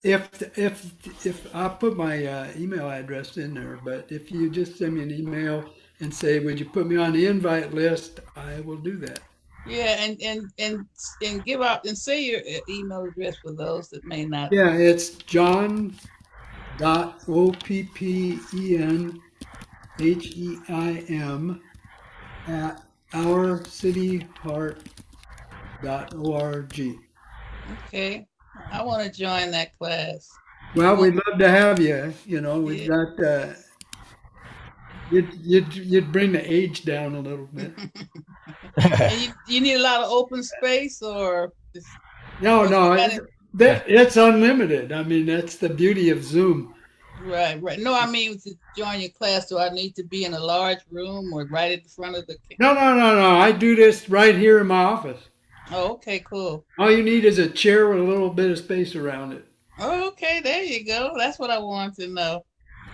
If 0.07 0.57
if 0.57 1.27
if 1.27 1.55
I 1.55 1.69
put 1.69 1.97
my 1.97 2.25
uh, 2.25 2.49
email 2.57 2.89
address 2.89 3.37
in 3.37 3.55
there, 3.55 3.81
but 3.85 4.07
if 4.11 4.31
you 4.31 4.49
just 4.49 4.79
send 4.79 4.95
me 4.95 5.03
an 5.03 5.11
email 5.11 5.69
and 6.01 6.15
say, 6.15 6.39
"Would 6.39 6.61
you 6.61 6.67
put 6.67 6.87
me 6.87 6.97
on 6.97 7.13
the 7.13 7.27
invite 7.27 7.75
list?" 7.75 8.21
I 8.37 8.61
will 8.61 8.77
do 8.77 8.97
that. 8.99 9.21
Yeah, 9.67 9.97
and 9.99 10.21
and 10.23 10.53
and 10.59 10.87
and 11.25 11.45
give 11.45 11.61
out 11.61 11.85
and 11.87 11.99
say 11.99 12.23
your 12.23 12.41
uh, 12.41 12.61
email 12.69 13.05
address 13.05 13.37
for 13.39 13.53
those 13.53 13.89
that 13.91 14.05
may 14.05 14.25
not. 14.25 14.53
Yeah, 14.53 14.73
it's 14.73 15.11
John 15.11 15.97
dot 16.79 17.25
O 17.27 17.51
P 17.51 17.83
P 17.83 18.39
E 18.55 18.77
N 18.77 19.21
H 19.99 20.37
E 20.37 20.59
I 20.69 21.05
M 21.09 21.61
at 22.47 22.83
ourcityheart 23.13 24.87
dot 25.83 26.15
org. 26.15 26.81
Okay, 27.89 28.29
I 28.73 28.83
want 28.83 29.03
to 29.05 29.11
join 29.19 29.51
that 29.53 29.77
class. 29.79 30.29
Well, 30.75 30.97
we'd 30.97 31.15
love 31.15 31.39
to 31.39 31.49
have 31.49 31.81
you. 31.81 32.13
You 32.27 32.41
know, 32.41 32.61
we've 32.61 32.89
got. 32.89 33.19
Uh, 33.23 33.53
you'd, 35.11 35.33
you'd 35.43 35.75
you'd 35.75 36.13
bring 36.13 36.33
the 36.33 36.53
age 36.53 36.85
down 36.85 37.15
a 37.15 37.21
little 37.21 37.47
bit. 37.47 37.73
You, 38.79 39.33
you 39.49 39.61
need 39.63 39.75
a 39.77 39.81
lot 39.83 40.03
of 40.03 40.11
open 40.11 40.43
space, 40.43 41.01
or 41.01 41.53
just- 41.75 41.87
No, 42.43 42.67
no, 42.67 42.93
it, 42.93 43.23
that, 43.55 43.85
it's 43.89 44.17
unlimited. 44.19 44.93
I 44.93 45.03
mean, 45.03 45.25
that's 45.27 45.57
the 45.57 45.71
beauty 45.71 46.11
of 46.11 46.23
Zoom. 46.23 46.75
right, 47.23 47.61
right. 47.63 47.79
No, 47.81 47.95
I 47.95 48.05
mean 48.07 48.39
to 48.41 48.51
join 48.77 49.01
your 49.01 49.09
class, 49.11 49.47
do 49.49 49.59
I 49.59 49.71
need 49.71 49.97
to 49.97 50.03
be 50.05 50.25
in 50.27 50.35
a 50.35 50.39
large 50.41 50.81
room 50.91 51.33
or 51.33 51.47
right 51.47 51.73
at 51.73 51.85
the 51.85 51.89
front 51.89 52.17
of 52.17 52.27
the? 52.27 52.37
No, 52.61 52.75
no, 52.75 52.95
no, 52.95 53.15
no. 53.15 53.31
I 53.37 53.51
do 53.51 53.75
this 53.77 54.11
right 54.11 54.37
here 54.37 54.59
in 54.61 54.67
my 54.67 54.85
office. 54.85 55.23
Oh, 55.73 55.93
okay, 55.95 56.21
cool. 56.21 56.65
All 56.79 56.91
you 56.91 57.03
need 57.03 57.25
is 57.25 57.39
a 57.39 57.49
chair 57.49 57.89
with 57.89 57.99
a 57.99 58.03
little 58.03 58.31
bit 58.31 58.51
of 58.51 58.59
space 58.59 58.95
around 58.95 59.33
it. 59.33 59.45
Oh, 59.79 60.09
okay, 60.09 60.41
there 60.41 60.63
you 60.63 60.85
go. 60.85 61.13
That's 61.17 61.39
what 61.39 61.51
I 61.51 61.59
wanted 61.59 61.97
to 61.97 62.09
know. 62.09 62.45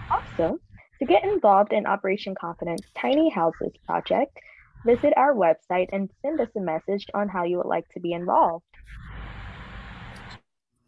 Also, 0.09 0.59
to 0.99 1.05
get 1.05 1.23
involved 1.23 1.73
in 1.73 1.85
Operation 1.85 2.35
Confidence 2.35 2.81
Tiny 2.95 3.29
Houses 3.29 3.71
project, 3.85 4.37
visit 4.85 5.13
our 5.17 5.33
website 5.33 5.89
and 5.91 6.09
send 6.21 6.39
us 6.41 6.49
a 6.55 6.59
message 6.59 7.05
on 7.13 7.29
how 7.29 7.43
you 7.43 7.57
would 7.57 7.67
like 7.67 7.87
to 7.93 7.99
be 7.99 8.13
involved. 8.13 8.65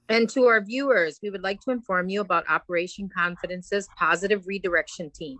And 0.10 0.30
to 0.32 0.46
our 0.46 0.62
viewers, 0.62 1.20
we 1.24 1.30
would 1.30 1.44
like 1.44 1.62
to 1.62 1.72
inform 1.72 2.10
you 2.10 2.22
about 2.22 2.50
Operation 2.50 3.10
Confidence's 3.16 3.88
Positive 3.98 4.46
Redirection 4.46 5.10
Team, 5.12 5.38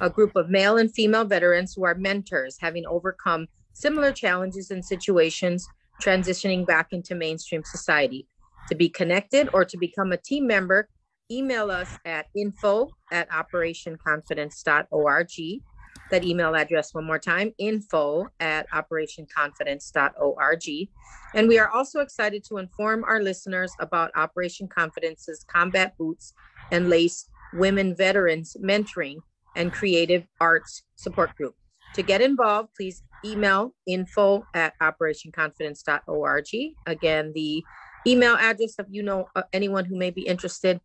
a 0.00 0.08
group 0.08 0.34
of 0.34 0.48
male 0.48 0.78
and 0.78 0.92
female 0.92 1.24
veterans 1.24 1.74
who 1.74 1.84
are 1.84 1.94
mentors 1.94 2.56
having 2.60 2.86
overcome 2.86 3.46
similar 3.72 4.12
challenges 4.12 4.70
and 4.70 4.84
situations 4.84 5.68
transitioning 6.02 6.66
back 6.66 6.88
into 6.92 7.14
mainstream 7.14 7.62
society. 7.64 8.26
To 8.68 8.74
be 8.74 8.88
connected 8.88 9.48
or 9.52 9.64
to 9.64 9.76
become 9.76 10.12
a 10.12 10.16
team 10.16 10.46
member, 10.46 10.88
email 11.30 11.70
us 11.70 11.98
at 12.04 12.26
info 12.36 12.90
at 13.12 13.30
operationconfidence.org. 13.30 15.62
That 16.10 16.24
email 16.24 16.54
address 16.54 16.92
one 16.94 17.04
more 17.04 17.18
time, 17.18 17.52
info 17.58 18.28
at 18.38 18.70
operationconfidence.org. 18.70 20.88
And 21.34 21.48
we 21.48 21.58
are 21.58 21.68
also 21.68 21.98
excited 22.00 22.44
to 22.44 22.58
inform 22.58 23.02
our 23.04 23.20
listeners 23.20 23.72
about 23.80 24.12
Operation 24.14 24.68
Confidence's 24.68 25.44
combat 25.48 25.98
boots 25.98 26.32
and 26.70 26.88
lace 26.88 27.28
women 27.54 27.96
veterans 27.96 28.56
mentoring 28.62 29.16
and 29.56 29.72
creative 29.72 30.28
arts 30.40 30.84
support 30.96 31.34
group. 31.36 31.54
To 31.94 32.02
get 32.02 32.20
involved, 32.20 32.70
please 32.76 33.02
email 33.24 33.74
info 33.86 34.44
at 34.54 34.74
operationconfidence.org. 34.80 36.48
Again, 36.86 37.32
the 37.34 37.64
email 38.06 38.36
address 38.36 38.76
if 38.78 38.86
you 38.90 39.02
know 39.02 39.28
uh, 39.34 39.42
anyone 39.52 39.84
who 39.84 39.96
may 39.96 40.10
be 40.10 40.22
interested 40.22 40.80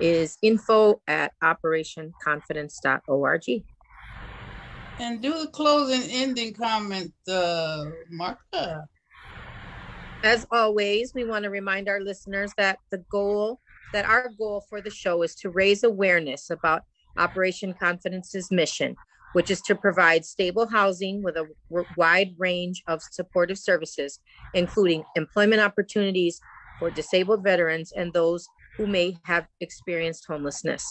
is 0.00 0.38
info 0.42 1.00
at 1.06 1.32
operationconfidence.org. 1.42 3.64
And 5.00 5.22
do 5.22 5.38
the 5.38 5.46
closing 5.48 6.02
ending 6.10 6.54
comment, 6.54 7.12
uh, 7.28 7.84
Martha. 8.10 8.88
As 10.24 10.44
always, 10.50 11.12
we 11.14 11.22
want 11.24 11.44
to 11.44 11.50
remind 11.50 11.88
our 11.88 12.00
listeners 12.00 12.52
that 12.56 12.80
the 12.90 13.04
goal 13.10 13.60
that 13.92 14.04
our 14.04 14.28
goal 14.36 14.64
for 14.68 14.82
the 14.82 14.90
show 14.90 15.22
is 15.22 15.34
to 15.36 15.48
raise 15.48 15.82
awareness 15.82 16.50
about 16.50 16.82
Operation 17.16 17.72
Confidence's 17.72 18.50
mission, 18.50 18.98
which 19.32 19.50
is 19.50 19.62
to 19.62 19.74
provide 19.74 20.26
stable 20.26 20.66
housing 20.66 21.22
with 21.22 21.36
a 21.36 21.46
wide 21.96 22.34
range 22.36 22.82
of 22.86 23.02
supportive 23.02 23.56
services, 23.56 24.20
including 24.52 25.04
employment 25.16 25.62
opportunities 25.62 26.38
for 26.78 26.90
disabled 26.90 27.42
veterans 27.42 27.92
and 27.92 28.12
those 28.12 28.46
who 28.76 28.86
may 28.86 29.16
have 29.24 29.46
experienced 29.60 30.26
homelessness. 30.26 30.84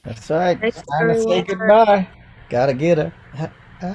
That's 0.05 0.29
right. 0.29 0.57
Thanks, 0.57 0.81
Time 0.83 1.09
to 1.09 1.21
say 1.21 1.41
goodbye. 1.41 2.07
Gotta 2.49 2.73
get 2.75 2.97
her. 2.97 3.13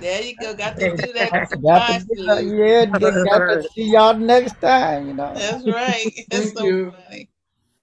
There 0.03 0.23
you 0.23 0.37
go. 0.37 0.55
Got 0.55 0.77
to 0.77 0.95
do 0.95 1.13
that. 1.15 1.31
Got 1.33 1.51
goodbye 1.51 2.01
to 2.01 2.07
get 2.07 2.27
her. 2.27 2.37
speech. 2.37 2.53
Yeah, 3.01 3.25
got 3.25 3.63
to 3.63 3.69
see 3.71 3.93
y'all 3.93 4.15
next 4.15 4.61
time, 4.61 5.07
you 5.09 5.15
know. 5.15 5.33
That's 5.33 5.65
right. 5.65 6.13
That's 6.31 6.53
so 6.53 6.93
funny. 6.93 7.31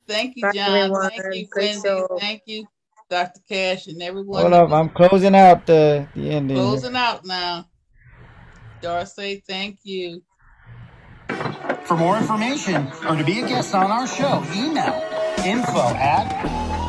Thank 0.07 0.37
you, 0.37 0.43
Bye, 0.43 0.51
John. 0.51 0.75
everyone. 0.77 1.09
Thank 1.09 1.35
you, 1.35 1.47
Great 1.47 1.77
Wendy. 1.83 2.03
Thank 2.19 2.41
you, 2.45 2.67
Dr. 3.09 3.41
Cash, 3.49 3.87
and 3.87 3.99
everyone. 3.99 4.41
Hold 4.41 4.53
up, 4.53 4.69
I'm 4.69 4.89
closing 4.89 5.33
out 5.33 5.65
the, 5.65 6.07
the 6.13 6.29
ending. 6.29 6.55
here. 6.55 6.65
Closing 6.65 6.95
out 6.95 7.25
now. 7.25 7.65
Darcy, 8.81 9.41
thank 9.47 9.79
you. 9.81 10.21
For 11.85 11.97
more 11.97 12.17
information 12.17 12.87
or 13.07 13.15
to 13.15 13.23
be 13.23 13.41
a 13.41 13.47
guest 13.47 13.75
on 13.75 13.91
our 13.91 14.07
show, 14.07 14.43
email 14.53 15.03
info 15.45 15.93
at 15.95 16.27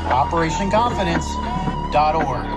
operationconfidence.org. 0.08 2.55